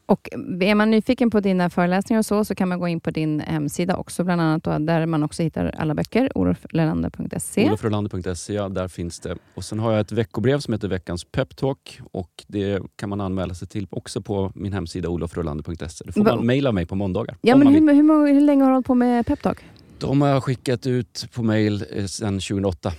Och 0.07 0.29
är 0.61 0.75
man 0.75 0.91
nyfiken 0.91 1.31
på 1.31 1.41
dina 1.41 1.71
föreläsningar 1.71 2.19
och 2.19 2.27
så, 2.27 2.45
så 2.45 2.55
kan 2.55 2.69
man 2.69 2.79
gå 2.81 2.89
in 2.89 3.01
på 3.01 3.11
din 3.11 3.41
hemsida 3.41 3.97
också, 3.97 4.25
bland 4.25 4.41
annat 4.41 4.65
då, 4.65 4.79
där 4.79 5.07
man 5.07 5.23
också 5.23 5.43
hittar 5.43 5.75
alla 5.79 5.95
böcker, 5.95 6.39
oloflelander.se. 6.39 7.67
Olofrolander.se, 7.67 8.53
ja, 8.55 8.69
där 8.69 8.89
finns 8.89 9.21
det. 9.21 9.37
Och 9.55 9.65
sen 9.65 9.79
har 9.79 9.93
jag 9.93 10.01
ett 10.01 10.13
veckobrev 10.13 10.59
som 10.59 10.73
heter 10.75 10.89
Veckans 10.89 11.25
peptalk 11.25 12.01
och 12.13 12.45
det 12.47 12.83
kan 12.97 13.09
man 13.09 13.21
anmäla 13.21 13.55
sig 13.55 13.69
till 13.69 13.87
också 13.91 14.23
på 14.23 14.53
min 14.55 14.73
hemsida 14.73 15.09
olofrolander.se. 15.09 16.05
Då 16.07 16.13
får 16.13 16.25
Va- 16.25 16.37
man 16.37 16.47
mejla 16.47 16.73
mig 16.73 16.87
på 16.87 16.95
måndagar. 16.95 17.37
Ja, 17.41 17.57
men 17.57 17.67
hur, 17.69 17.93
hur, 17.95 18.33
hur 18.35 18.41
länge 18.41 18.63
har 18.63 18.71
du 18.71 18.75
hållit 18.75 18.87
på 18.87 18.95
med 18.95 19.27
peptalk? 19.27 19.59
De 19.99 20.21
har 20.21 20.29
jag 20.29 20.45
skickat 20.45 20.87
ut 20.87 21.27
på 21.35 21.43
mejl 21.43 21.85
eh, 21.93 22.05
sedan 22.07 22.35
2008. 22.35 22.93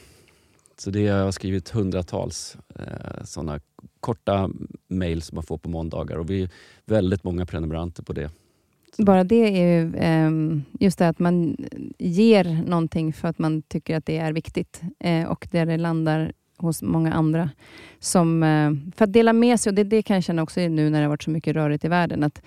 Så 0.77 0.89
det 0.89 1.07
har 1.07 1.17
jag 1.19 1.33
skrivit 1.33 1.69
hundratals 1.69 2.57
eh, 2.79 3.23
sådana 3.23 3.59
korta 3.99 4.49
mejl 4.87 5.21
som 5.21 5.35
man 5.35 5.43
får 5.43 5.57
på 5.57 5.69
måndagar 5.69 6.15
och 6.15 6.29
vi 6.29 6.43
är 6.43 6.49
väldigt 6.85 7.23
många 7.23 7.45
prenumeranter 7.45 8.03
på 8.03 8.13
det. 8.13 8.31
Bara 8.97 9.23
det 9.23 9.59
är 9.59 9.81
ju 9.81 9.93
ehm, 9.97 10.63
just 10.79 10.99
det 10.99 11.07
att 11.07 11.19
man 11.19 11.57
ger 11.97 12.63
någonting 12.67 13.13
för 13.13 13.27
att 13.27 13.39
man 13.39 13.61
tycker 13.61 13.97
att 13.97 14.05
det 14.05 14.17
är 14.17 14.33
viktigt 14.33 14.81
eh, 14.99 15.27
och 15.27 15.47
där 15.51 15.65
det 15.65 15.77
landar 15.77 16.31
hos 16.57 16.81
många 16.81 17.13
andra. 17.13 17.49
Som, 17.99 18.43
eh, 18.43 18.71
för 18.95 19.05
att 19.05 19.13
dela 19.13 19.33
med 19.33 19.59
sig, 19.59 19.69
och 19.69 19.75
det, 19.75 19.83
det 19.83 20.01
kan 20.01 20.15
jag 20.15 20.23
känna 20.23 20.43
också 20.43 20.59
nu 20.59 20.89
när 20.89 20.99
det 20.99 21.05
har 21.05 21.09
varit 21.09 21.23
så 21.23 21.29
mycket 21.29 21.55
rörigt 21.55 21.85
i 21.85 21.87
världen, 21.87 22.23
att 22.23 22.41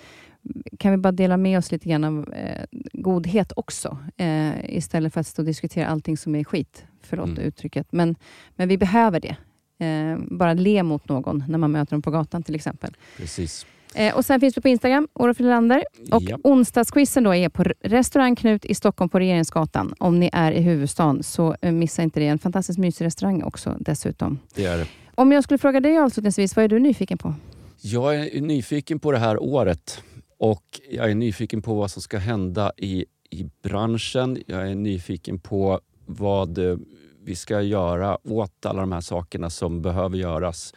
kan 0.79 0.91
vi 0.91 0.97
bara 0.97 1.13
dela 1.13 1.37
med 1.37 1.59
oss 1.59 1.73
lite 1.73 1.89
grann 1.89 2.05
av 2.05 2.33
eh, 2.33 2.65
godhet 2.93 3.53
också, 3.57 3.99
eh, 4.17 4.77
istället 4.77 5.13
för 5.13 5.21
att 5.21 5.27
stå 5.27 5.43
och 5.43 5.47
diskutera 5.47 5.87
allting 5.87 6.17
som 6.17 6.35
är 6.35 6.45
skit. 6.45 6.85
Förlåt 7.03 7.29
Mm. 7.29 7.43
uttrycket, 7.43 7.93
men, 7.93 8.17
men 8.57 8.69
vi 8.69 8.79
behöver 8.79 9.21
det. 9.21 9.37
Eh, 9.81 10.19
bara 10.31 10.55
le 10.55 10.83
mot 10.83 11.09
någon 11.09 11.45
när 11.49 11.59
man 11.59 11.73
möter 11.73 11.91
dem 11.93 12.03
på 12.03 12.11
gatan 12.11 12.43
till 12.43 12.55
exempel. 12.55 12.97
Precis. 13.17 13.67
Eh, 13.95 14.17
och 14.17 14.25
Sen 14.25 14.41
finns 14.41 14.57
vi 14.57 14.61
på 14.61 14.69
Instagram, 14.69 15.09
Olof 15.13 15.41
Relander. 15.41 15.85
Och 16.11 16.23
Ja. 16.23 16.39
onsdagsquizen 16.45 17.25
då 17.25 17.35
är 17.35 17.49
på 17.49 17.65
restaurang 17.81 18.37
Knut 18.37 18.65
i 18.65 18.75
Stockholm 18.75 19.09
på 19.09 19.19
Regeringsgatan. 19.19 19.95
Om 19.99 20.21
ni 20.21 20.31
är 20.33 20.53
i 20.53 20.61
huvudstaden, 20.61 21.23
så 21.23 21.57
eh, 21.63 21.73
missa 21.73 22.03
inte 22.03 22.21
det. 22.21 22.27
En 22.27 22.39
fantastiskt 22.39 22.79
mysig 22.79 23.05
restaurang 23.05 23.43
också 23.43 23.77
dessutom. 23.81 24.39
Det 24.55 24.65
är 24.65 24.79
det. 24.79 24.87
Om 25.15 25.33
jag 25.33 25.45
skulle 25.45 25.59
fråga 25.59 25.81
dig 25.81 25.99
avslutningsvis, 25.99 26.57
vad 26.57 26.65
är 26.65 26.69
du 26.69 26.79
nyfiken 26.79 27.19
på? 27.19 27.35
Jag 27.81 28.15
är 28.37 28.41
nyfiken 28.41 28.99
på 28.99 29.13
det 29.13 29.19
här 29.19 29.43
året 29.43 30.03
och 30.39 30.65
jag 30.91 31.11
är 31.11 31.15
nyfiken 31.15 31.63
på 31.63 31.75
vad 31.75 31.91
som 31.91 32.03
ska 32.03 32.19
hända 32.19 32.73
i, 32.77 33.05
i 33.31 33.47
branschen. 33.63 34.39
Jag 34.47 34.71
är 34.71 34.75
nyfiken 34.75 35.39
på 35.39 35.81
vad 36.07 36.59
eh, 36.59 36.77
vi 37.25 37.37
ska 37.37 37.63
göra 37.63 38.19
åt 38.29 38.67
alla 38.67 38.81
de 38.81 38.93
här 38.93 39.01
sakerna 39.01 39.51
som 39.51 39.83
behöver 39.83 40.17
göras. 40.17 40.75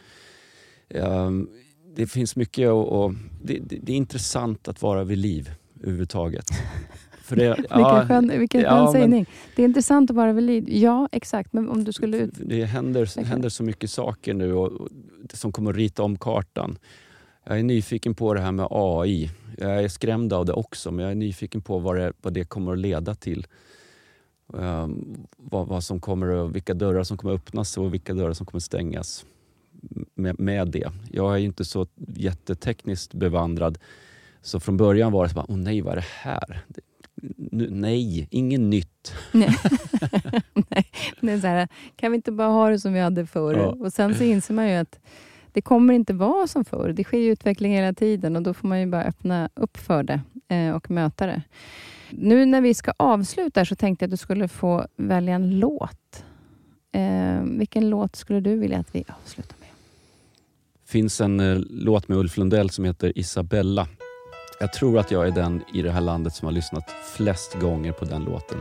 Ehm, 0.88 1.48
Det 1.96 2.06
finns 2.06 2.36
mycket 2.36 2.70
och, 2.70 3.04
och 3.04 3.12
det, 3.42 3.58
det, 3.58 3.92
är 3.92 3.96
intressant 3.96 4.68
att 4.68 4.82
vara 4.82 5.04
vid 5.04 5.18
liv 5.18 5.50
överhuvudtaget. 5.80 6.46
För 7.22 7.36
det, 7.36 7.56
vilken 7.56 8.08
skön, 8.08 8.32
vilken 8.38 8.60
ja, 8.60 8.70
skön 8.70 8.82
men- 8.82 8.92
sägning. 8.92 9.26
Det 9.56 9.62
är 9.62 9.64
intressant 9.66 10.10
att 10.10 10.16
vara 10.16 10.32
vid 10.32 10.44
liv. 10.44 10.64
Ja, 10.68 11.08
exakt. 11.12 11.52
Men 11.52 11.68
om 11.68 11.84
du 11.84 11.92
skulle 11.92 12.16
ut... 12.16 12.30
Det 12.34 12.64
händer, 12.64 13.24
händer 13.24 13.48
så 13.48 13.62
mycket 13.62 13.90
saker 13.90 14.34
nu 14.34 14.52
och, 14.52 14.72
och, 14.72 14.88
som 15.32 15.52
kommer 15.52 15.70
att 15.70 15.76
rita 15.76 16.02
om 16.02 16.18
kartan. 16.18 16.78
Jag 17.44 17.58
är 17.58 17.62
nyfiken 17.62 18.14
på 18.14 18.34
det 18.34 18.40
här 18.40 18.52
med 18.52 18.66
AI. 18.70 19.30
Jag 19.58 19.84
är 19.84 19.88
skrämd 19.88 20.32
av 20.32 20.46
det 20.46 20.52
också, 20.52 20.90
men 20.90 21.02
jag 21.02 21.12
är 21.12 21.16
nyfiken 21.16 21.62
på 21.62 21.78
vad 21.78 21.96
det, 21.96 22.12
vad 22.22 22.32
det 22.32 22.44
kommer 22.44 22.72
att 22.72 22.78
leda 22.78 23.14
till. 23.14 23.46
Ehm, 24.58 25.26
vad, 25.36 25.68
vad 25.68 25.84
som 25.84 26.00
kommer, 26.00 26.48
vilka 26.48 26.74
dörrar 26.74 27.02
som 27.02 27.16
kommer 27.16 27.34
öppnas 27.34 27.76
och 27.78 27.94
vilka 27.94 28.14
dörrar 28.14 28.32
som 28.32 28.46
kommer 28.46 28.60
stängas 28.60 29.26
med, 30.14 30.40
med 30.40 30.68
det. 30.68 30.92
Jag 31.10 31.34
är 31.34 31.38
ju 31.38 31.44
inte 31.44 31.64
så 31.64 31.86
jättetekniskt 31.96 33.14
bevandrad. 33.14 33.78
Så 34.42 34.60
från 34.60 34.76
början 34.76 35.12
var 35.12 35.24
det 35.24 35.28
så 35.28 35.34
bara, 35.34 35.46
åh 35.48 35.56
nej, 35.56 35.80
vad 35.80 35.92
är 35.92 35.96
det 35.96 36.06
här? 36.22 36.64
Det, 36.68 36.80
nu, 37.36 37.70
nej, 37.70 38.28
inget 38.30 38.60
nytt. 38.60 39.14
Nej. 39.32 39.56
Nej, 40.70 40.90
det 41.20 41.32
är 41.32 41.40
så 41.40 41.46
här, 41.46 41.68
kan 41.96 42.12
vi 42.12 42.16
inte 42.16 42.32
bara 42.32 42.48
ha 42.48 42.68
det 42.68 42.78
som 42.78 42.92
vi 42.92 43.00
hade 43.00 43.26
förr? 43.26 43.54
Ja. 43.54 43.66
Och 43.66 43.92
sen 43.92 44.14
så 44.14 44.24
inser 44.24 44.54
man 44.54 44.68
ju 44.68 44.76
att 44.76 44.98
det 45.52 45.62
kommer 45.62 45.94
inte 45.94 46.12
vara 46.14 46.46
som 46.46 46.64
förr. 46.64 46.92
Det 46.96 47.04
sker 47.04 47.18
ju 47.18 47.32
utveckling 47.32 47.72
hela 47.72 47.92
tiden 47.92 48.36
och 48.36 48.42
då 48.42 48.54
får 48.54 48.68
man 48.68 48.80
ju 48.80 48.86
bara 48.86 49.04
öppna 49.04 49.48
upp 49.54 49.76
för 49.76 50.02
det 50.02 50.20
eh, 50.48 50.70
och 50.70 50.90
möta 50.90 51.26
det. 51.26 51.42
Nu 52.18 52.46
när 52.46 52.60
vi 52.60 52.74
ska 52.74 52.92
avsluta 52.96 53.64
så 53.64 53.76
tänkte 53.76 54.02
jag 54.02 54.06
att 54.06 54.10
du 54.10 54.16
skulle 54.16 54.48
få 54.48 54.86
välja 54.96 55.34
en 55.34 55.58
låt. 55.58 56.24
Eh, 56.92 57.42
vilken 57.42 57.90
låt 57.90 58.16
skulle 58.16 58.40
du 58.40 58.56
vilja 58.56 58.78
att 58.78 58.94
vi 58.94 59.04
avslutar 59.08 59.56
med? 59.60 59.68
finns 60.86 61.20
en 61.20 61.40
eh, 61.40 61.58
låt 61.70 62.08
med 62.08 62.18
Ulf 62.18 62.36
Lundell 62.36 62.70
som 62.70 62.84
heter 62.84 63.18
Isabella 63.18 63.88
Jag 64.60 64.72
tror 64.72 64.98
att 64.98 65.10
jag 65.10 65.26
är 65.26 65.30
den 65.30 65.62
i 65.74 65.82
det 65.82 65.90
här 65.90 66.00
landet 66.00 66.34
som 66.34 66.46
har 66.46 66.52
lyssnat 66.52 66.90
flest 67.16 67.54
gånger 67.54 67.92
på 67.92 68.04
den 68.04 68.24
låten. 68.24 68.58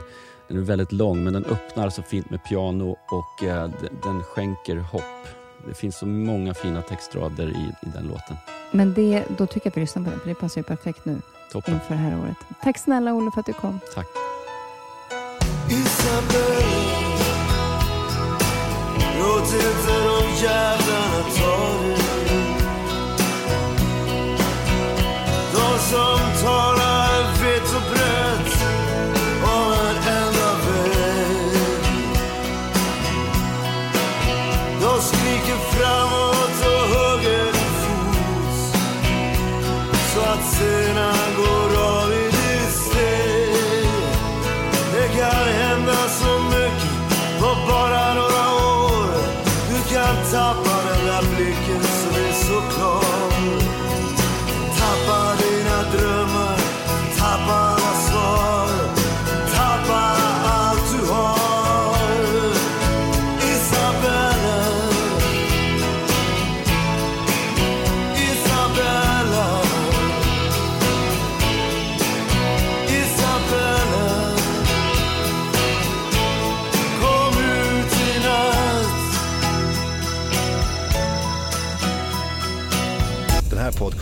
Den 0.47 0.57
är 0.57 0.61
väldigt 0.61 0.91
lång 0.91 1.23
men 1.23 1.33
den 1.33 1.45
öppnar 1.45 1.89
så 1.89 2.01
fint 2.01 2.29
med 2.29 2.43
piano 2.43 2.97
och 3.11 3.43
eh, 3.43 3.69
den, 3.81 3.99
den 4.03 4.23
skänker 4.23 4.75
hopp. 4.75 5.27
Det 5.67 5.73
finns 5.73 5.97
så 5.97 6.05
många 6.05 6.53
fina 6.53 6.81
textrader 6.81 7.47
i, 7.47 7.87
i 7.87 7.89
den 7.93 8.07
låten. 8.07 8.35
Men 8.71 8.93
det, 8.93 9.23
då 9.37 9.45
tycker 9.45 9.67
jag 9.67 9.71
att 9.71 9.77
vi 9.77 9.81
lyssnar 9.81 10.03
på 10.03 10.09
den, 10.09 10.19
för 10.19 10.29
det 10.29 10.35
passar 10.35 10.61
ju 10.61 10.63
perfekt 10.63 11.05
nu 11.05 11.21
Toppen. 11.53 11.73
inför 11.73 11.95
det 11.95 12.01
här 12.01 12.19
året. 12.19 12.37
Tack 12.63 12.77
snälla 12.77 13.13
Olle 13.13 13.31
för 13.31 13.39
att 13.39 13.45
du 13.45 13.53
kom. 13.53 13.79
Tack. 13.95 14.07
Låt 19.19 19.53
inte 19.53 19.93
de 20.03 20.43
jävlarna 20.43 21.23
ta 21.37 21.83
dig 21.83 21.97
De 25.53 25.79
som 25.79 26.43
talar 26.43 26.82